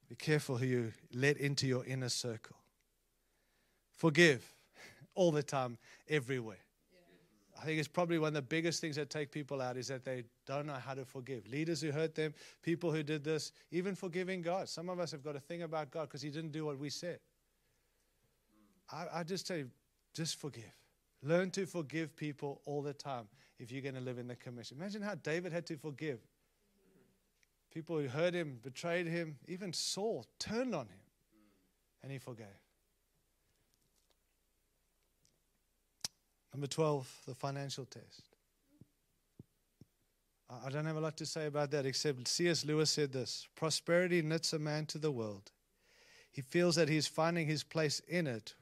Be 0.08 0.16
careful 0.16 0.56
who 0.56 0.66
you 0.66 0.92
let 1.14 1.36
into 1.36 1.66
your 1.68 1.84
inner 1.84 2.08
circle. 2.08 2.56
Forgive 3.92 4.44
all 5.14 5.30
the 5.30 5.42
time, 5.42 5.78
everywhere. 6.08 6.63
I 7.64 7.66
think 7.66 7.78
it's 7.78 7.88
probably 7.88 8.18
one 8.18 8.28
of 8.28 8.34
the 8.34 8.42
biggest 8.42 8.82
things 8.82 8.94
that 8.96 9.08
take 9.08 9.30
people 9.30 9.62
out 9.62 9.78
is 9.78 9.88
that 9.88 10.04
they 10.04 10.24
don't 10.44 10.66
know 10.66 10.74
how 10.74 10.92
to 10.92 11.06
forgive. 11.06 11.48
Leaders 11.48 11.80
who 11.80 11.92
hurt 11.92 12.14
them, 12.14 12.34
people 12.60 12.92
who 12.92 13.02
did 13.02 13.24
this, 13.24 13.52
even 13.70 13.94
forgiving 13.94 14.42
God. 14.42 14.68
Some 14.68 14.90
of 14.90 15.00
us 15.00 15.10
have 15.12 15.24
got 15.24 15.34
a 15.34 15.40
thing 15.40 15.62
about 15.62 15.90
God 15.90 16.02
because 16.02 16.20
He 16.20 16.28
didn't 16.28 16.52
do 16.52 16.66
what 16.66 16.78
we 16.78 16.90
said. 16.90 17.20
I, 18.92 19.06
I 19.14 19.22
just 19.22 19.46
tell 19.46 19.56
you, 19.56 19.70
just 20.12 20.38
forgive. 20.38 20.76
Learn 21.22 21.50
to 21.52 21.64
forgive 21.64 22.14
people 22.14 22.60
all 22.66 22.82
the 22.82 22.92
time 22.92 23.28
if 23.58 23.72
you're 23.72 23.80
going 23.80 23.94
to 23.94 24.00
live 24.02 24.18
in 24.18 24.28
the 24.28 24.36
commission. 24.36 24.76
Imagine 24.78 25.00
how 25.00 25.14
David 25.14 25.50
had 25.50 25.64
to 25.64 25.78
forgive 25.78 26.18
people 27.72 27.98
who 27.98 28.08
hurt 28.08 28.34
him, 28.34 28.58
betrayed 28.62 29.06
him, 29.06 29.38
even 29.48 29.72
Saul 29.72 30.26
turned 30.38 30.74
on 30.74 30.84
him, 30.84 31.00
and 32.02 32.12
he 32.12 32.18
forgave. 32.18 32.63
Number 36.54 36.68
12, 36.68 37.22
the 37.26 37.34
financial 37.34 37.84
test. 37.84 38.22
I 40.64 40.70
don't 40.70 40.86
have 40.86 40.96
a 40.96 41.00
lot 41.00 41.16
to 41.16 41.26
say 41.26 41.46
about 41.46 41.72
that 41.72 41.84
except 41.84 42.28
C.S. 42.28 42.64
Lewis 42.64 42.90
said 42.90 43.12
this 43.12 43.48
Prosperity 43.56 44.22
knits 44.22 44.52
a 44.52 44.58
man 44.60 44.86
to 44.86 44.98
the 44.98 45.10
world. 45.10 45.50
He 46.30 46.42
feels 46.42 46.76
that 46.76 46.88
he's 46.88 47.08
finding 47.08 47.48
his 47.48 47.64
place 47.64 48.00
in 48.06 48.28
it, 48.28 48.54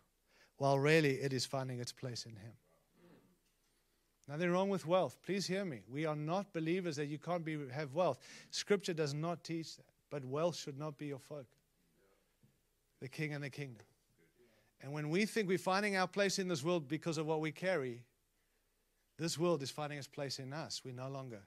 while 0.56 0.78
really 0.78 1.16
it 1.16 1.34
is 1.34 1.44
finding 1.44 1.80
its 1.80 1.92
place 1.92 2.24
in 2.24 2.32
him. 2.32 2.52
Nothing 4.26 4.50
wrong 4.50 4.70
with 4.70 4.86
wealth. 4.86 5.18
Please 5.22 5.46
hear 5.46 5.64
me. 5.64 5.80
We 5.86 6.06
are 6.06 6.16
not 6.16 6.52
believers 6.54 6.96
that 6.96 7.06
you 7.06 7.18
can't 7.18 7.44
be, 7.44 7.58
have 7.74 7.92
wealth. 7.92 8.20
Scripture 8.50 8.94
does 8.94 9.12
not 9.12 9.44
teach 9.44 9.76
that. 9.76 9.84
But 10.10 10.24
wealth 10.24 10.56
should 10.56 10.78
not 10.78 10.96
be 10.96 11.06
your 11.06 11.18
focus. 11.18 11.46
The 13.00 13.08
king 13.08 13.34
and 13.34 13.44
the 13.44 13.50
kingdom. 13.50 13.86
And 14.82 14.92
when 14.92 15.10
we 15.10 15.24
think 15.26 15.48
we're 15.48 15.58
finding 15.58 15.96
our 15.96 16.08
place 16.08 16.38
in 16.38 16.48
this 16.48 16.64
world 16.64 16.88
because 16.88 17.16
of 17.16 17.26
what 17.26 17.40
we 17.40 17.52
carry, 17.52 18.02
this 19.16 19.38
world 19.38 19.62
is 19.62 19.70
finding 19.70 19.98
its 19.98 20.08
place 20.08 20.38
in 20.38 20.52
us. 20.52 20.82
We're 20.84 20.94
no 20.94 21.08
longer 21.08 21.40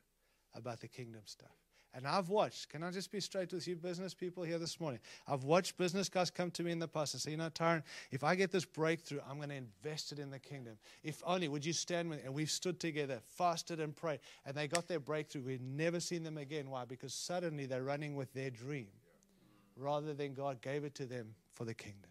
about 0.54 0.80
the 0.80 0.88
kingdom 0.88 1.22
stuff. 1.26 1.52
And 1.94 2.06
I've 2.06 2.28
watched, 2.28 2.68
can 2.68 2.84
I 2.84 2.92
just 2.92 3.10
be 3.10 3.22
straight 3.22 3.54
with 3.54 3.66
you, 3.70 3.78
business 3.78 4.14
people 4.14 4.44
here 4.44 4.58
this 4.58 4.82
morning? 4.82 5.00
I've 5.28 5.46
watched 5.46 5.78
business 5.78 6.10
guys 6.10 6.30
come 6.30 6.52
to 6.52 6.64
me 6.64 6.74
in 6.74 6.80
the 6.80 6.90
past 6.90 7.14
and 7.14 7.22
say, 7.22 7.32
you 7.32 7.38
know, 7.38 7.50
Tyron, 7.50 7.84
if 8.12 8.22
I 8.22 8.36
get 8.36 8.52
this 8.52 8.66
breakthrough, 8.66 9.22
I'm 9.30 9.38
going 9.38 9.50
to 9.50 9.56
invest 9.56 10.12
it 10.12 10.20
in 10.20 10.30
the 10.30 10.40
kingdom. 10.40 10.78
If 11.04 11.24
only, 11.26 11.48
would 11.48 11.66
you 11.66 11.72
stand 11.72 12.10
with 12.10 12.20
me? 12.20 12.26
And 12.26 12.34
we've 12.34 12.52
stood 12.52 12.82
together, 12.82 13.22
fasted 13.38 13.80
and 13.80 13.96
prayed, 13.96 14.20
and 14.46 14.56
they 14.56 14.68
got 14.68 14.90
their 14.90 15.00
breakthrough. 15.00 15.44
We've 15.44 15.62
never 15.62 16.02
seen 16.02 16.24
them 16.24 16.38
again. 16.38 16.70
Why? 16.70 16.84
Because 16.84 17.14
suddenly 17.14 17.66
they're 17.66 17.84
running 17.84 18.16
with 18.16 18.34
their 18.34 18.50
dream 18.50 18.90
rather 19.78 20.14
than 20.14 20.34
God 20.34 20.62
gave 20.62 20.84
it 20.84 20.96
to 20.96 21.06
them 21.06 21.34
for 21.54 21.64
the 21.64 21.74
kingdom. 21.74 22.10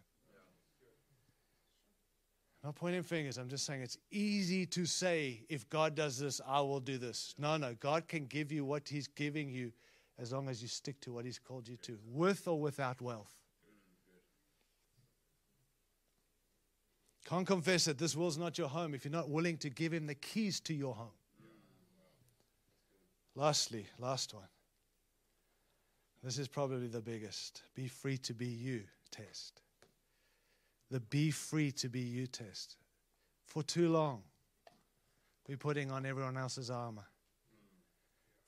Not 2.65 2.73
pointing 2.73 3.03
fingers. 3.03 3.37
I'm 3.37 3.47
just 3.47 3.63
saying 3.63 3.83
it's 3.83 3.99
easy 4.09 4.65
to 4.65 4.87
say, 4.87 5.43
if 5.49 5.69
God 5.69 5.93
does 5.93 6.17
this, 6.17 6.41
I 6.47 6.61
will 6.61 6.79
do 6.79 6.97
this. 6.97 7.35
No, 7.37 7.57
no. 7.57 7.75
God 7.79 8.07
can 8.07 8.25
give 8.25 8.51
you 8.51 8.65
what 8.65 8.89
He's 8.89 9.07
giving 9.07 9.51
you 9.51 9.71
as 10.17 10.33
long 10.33 10.49
as 10.49 10.63
you 10.63 10.67
stick 10.67 10.99
to 11.01 11.13
what 11.13 11.25
He's 11.25 11.37
called 11.37 11.67
you 11.67 11.77
to, 11.83 11.99
with 12.07 12.47
or 12.47 12.59
without 12.59 12.99
wealth. 13.01 13.31
Can't 17.25 17.45
confess 17.45 17.85
that 17.85 17.99
this 17.99 18.15
world's 18.15 18.39
not 18.39 18.57
your 18.57 18.67
home 18.67 18.95
if 18.95 19.05
you're 19.05 19.11
not 19.11 19.29
willing 19.29 19.57
to 19.57 19.69
give 19.69 19.93
Him 19.93 20.07
the 20.07 20.15
keys 20.15 20.59
to 20.61 20.73
your 20.73 20.95
home. 20.95 21.13
Lastly, 23.35 23.85
last 23.99 24.33
one. 24.33 24.47
This 26.23 26.39
is 26.39 26.47
probably 26.47 26.87
the 26.87 27.01
biggest. 27.01 27.61
Be 27.75 27.87
free 27.87 28.17
to 28.17 28.33
be 28.33 28.47
you 28.47 28.81
test 29.11 29.61
the 30.91 30.99
be 30.99 31.31
free 31.31 31.71
to 31.73 31.89
be 31.89 32.01
you 32.01 32.27
test. 32.27 32.77
For 33.45 33.63
too 33.63 33.89
long, 33.89 34.23
we're 35.47 35.57
putting 35.57 35.91
on 35.91 36.05
everyone 36.05 36.37
else's 36.37 36.69
armor. 36.69 37.05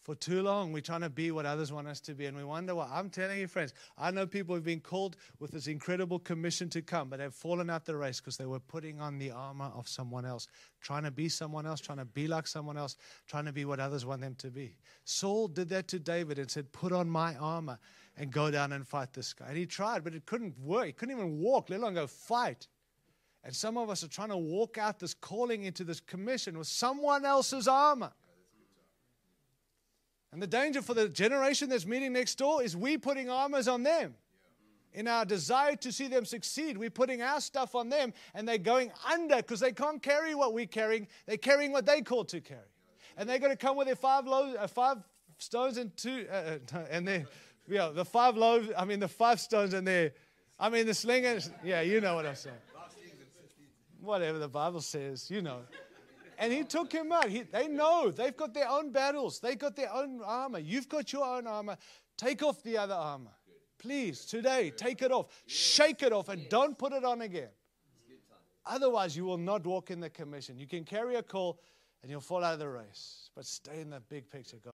For 0.07 0.15
too 0.15 0.41
long, 0.41 0.72
we're 0.72 0.80
trying 0.80 1.01
to 1.01 1.09
be 1.09 1.31
what 1.31 1.45
others 1.45 1.73
want 1.73 1.85
us 1.89 1.99
to 1.99 2.14
be, 2.14 2.27
and 2.27 2.38
we 2.38 2.45
wonder 2.45 2.73
why. 2.73 2.89
I'm 2.89 3.09
telling 3.09 3.39
you, 3.39 3.47
friends, 3.47 3.73
I 3.97 4.09
know 4.09 4.26
people 4.26 4.55
who've 4.55 4.64
been 4.64 4.80
called 4.80 5.18
with 5.41 5.51
this 5.51 5.68
incredible 5.68 6.18
commission 6.18 6.69
to 6.69 6.81
come, 6.81 7.09
but 7.09 7.19
have 7.19 7.35
fallen 7.35 7.69
out 7.69 7.84
the 7.84 7.97
race 7.97 8.22
because 8.22 8.38
they 8.38 8.45
were 8.45 8.61
putting 8.61 9.01
on 9.01 9.18
the 9.18 9.31
armor 9.31 9.69
of 9.76 9.85
someone 9.85 10.26
else, 10.26 10.47
trying 10.80 11.03
to 11.03 11.11
be 11.11 11.27
someone 11.27 11.65
else, 11.65 11.81
trying 11.81 11.97
to 11.97 12.05
be 12.05 12.26
like 12.26 12.47
someone 12.47 12.77
else, 12.77 12.95
trying 13.27 13.43
to 13.43 13.51
be 13.51 13.65
what 13.65 13.81
others 13.81 14.05
want 14.05 14.22
them 14.22 14.35
to 14.35 14.49
be. 14.49 14.77
Saul 15.03 15.49
did 15.49 15.68
that 15.69 15.89
to 15.89 15.99
David 15.99 16.39
and 16.39 16.49
said, 16.49 16.72
Put 16.72 16.93
on 16.93 17.09
my 17.09 17.35
armor 17.35 17.77
and 18.18 18.31
go 18.31 18.49
down 18.49 18.73
and 18.73 18.88
fight 18.88 19.14
this 19.14 19.34
guy. 19.34 19.45
And 19.48 19.57
he 19.57 19.65
tried, 19.65 20.03
but 20.03 20.14
it 20.14 20.26
couldn't 20.26 20.57
work. 20.60 20.88
He 20.88 20.91
couldn't 20.91 21.15
even 21.15 21.39
walk, 21.39 21.69
let 21.69 21.80
alone 21.80 21.94
go 21.94 22.07
fight. 22.07 22.68
And 23.44 23.56
some 23.56 23.77
of 23.77 23.89
us 23.89 24.03
are 24.03 24.07
trying 24.10 24.30
to 24.30 24.38
walk 24.38 24.77
out 24.77 24.99
this 24.99 25.14
calling 25.14 25.64
into 25.64 25.84
this 25.84 25.99
commission 25.99 26.57
with 26.57 26.68
someone 26.68 27.26
else's 27.26 27.68
armor. 27.68 28.11
And 30.34 30.41
the 30.41 30.48
danger 30.48 30.81
for 30.81 30.94
the 30.94 31.07
generation 31.07 31.69
that's 31.69 31.85
meeting 31.85 32.14
next 32.14 32.35
door 32.35 32.61
is 32.61 32.76
we 32.76 32.98
putting 32.98 33.30
armors 33.30 33.68
on 33.68 33.84
them. 33.84 34.15
In 34.94 35.07
our 35.07 35.26
desire 35.26 35.76
to 35.77 35.91
see 35.91 36.07
them 36.07 36.26
succeed, 36.26 36.77
we're 36.77 36.89
putting 36.89 37.22
our 37.22 37.39
stuff 37.39 37.76
on 37.76 37.88
them 37.88 38.14
and 38.34 38.48
they're 38.48 38.57
going 38.57 38.91
under 39.10 39.38
because 39.38 39.60
they 39.60 39.72
can't 39.72 40.02
carry 40.02 40.34
what 40.34 40.53
we're 40.53 40.65
carrying. 40.65 41.07
They're 41.27 41.38
carrying 41.38 41.72
what 41.72 41.85
they 41.85 42.02
call 42.02 42.26
to 42.26 42.41
carry. 42.41 42.61
And 43.15 43.30
they're 43.30 43.39
going 43.39 43.52
to 43.52 43.57
come 43.57 43.77
with 43.77 43.88
their 43.88 43.95
five, 43.95 44.26
loaves, 44.26 44.56
uh, 44.60 44.68
five 44.68 44.98
stones 45.38 45.77
and 45.77 45.95
two, 45.95 46.26
uh 46.31 46.57
and 46.89 47.07
their 47.07 47.26
yeah, 47.68 47.89
the 47.94 48.06
five 48.06 48.38
loaves, 48.38 48.69
I 48.77 48.85
mean, 48.85 48.99
the 48.99 49.07
five 49.07 49.39
stones 49.39 49.73
in 49.73 49.84
there. 49.84 50.14
I 50.60 50.69
mean, 50.69 50.85
the 50.85 50.94
slingers, 50.94 51.52
yeah, 51.64 51.81
you 51.81 52.02
know 52.02 52.15
what 52.15 52.26
I'm 52.26 52.35
saying. 52.35 52.56
Whatever 54.02 54.39
the 54.39 54.48
Bible 54.48 54.81
says, 54.81 55.30
you 55.30 55.41
know. 55.41 55.60
And 56.39 56.53
he 56.53 56.64
took 56.64 56.91
him 56.91 57.11
out. 57.11 57.30
He, 57.30 57.41
they 57.41 57.68
know. 57.68 58.11
They've 58.11 58.35
got 58.35 58.53
their 58.53 58.69
own 58.69 58.91
battles. 58.91 59.39
They've 59.39 59.57
got 59.57 59.76
their 59.76 59.91
own 59.91 60.22
armor. 60.23 60.60
You've 60.60 60.88
got 60.88 61.11
your 61.11 61.26
own 61.26 61.48
armor. 61.48 61.77
Take 62.15 62.44
off 62.44 62.61
the 62.64 62.77
other 62.77 62.94
armor. 62.94 63.31
Please, 63.80 64.26
today, 64.26 64.72
take 64.76 65.02
it 65.02 65.11
off. 65.11 65.27
Shake 65.45 66.03
it 66.03 66.14
off 66.14 66.30
and 66.30 66.48
don't 66.49 66.77
put 66.77 66.94
it 66.94 67.03
on 67.03 67.22
again. 67.22 67.49
Otherwise, 68.65 69.15
you 69.15 69.23
will 69.26 69.38
not 69.38 69.65
walk 69.65 69.91
in 69.91 69.99
the 69.99 70.10
commission. 70.10 70.57
You 70.57 70.68
can 70.68 70.84
carry 70.84 71.15
a 71.15 71.23
call 71.23 71.60
and 72.02 72.11
you'll 72.11 72.22
fall 72.22 72.44
out 72.44 72.53
of 72.53 72.60
the 72.60 72.68
race. 72.68 73.30
But 73.35 73.45
stay 73.45 73.81
in 73.81 73.89
the 73.89 73.99
big 73.99 74.30
picture. 74.30 74.57
God. 74.64 74.73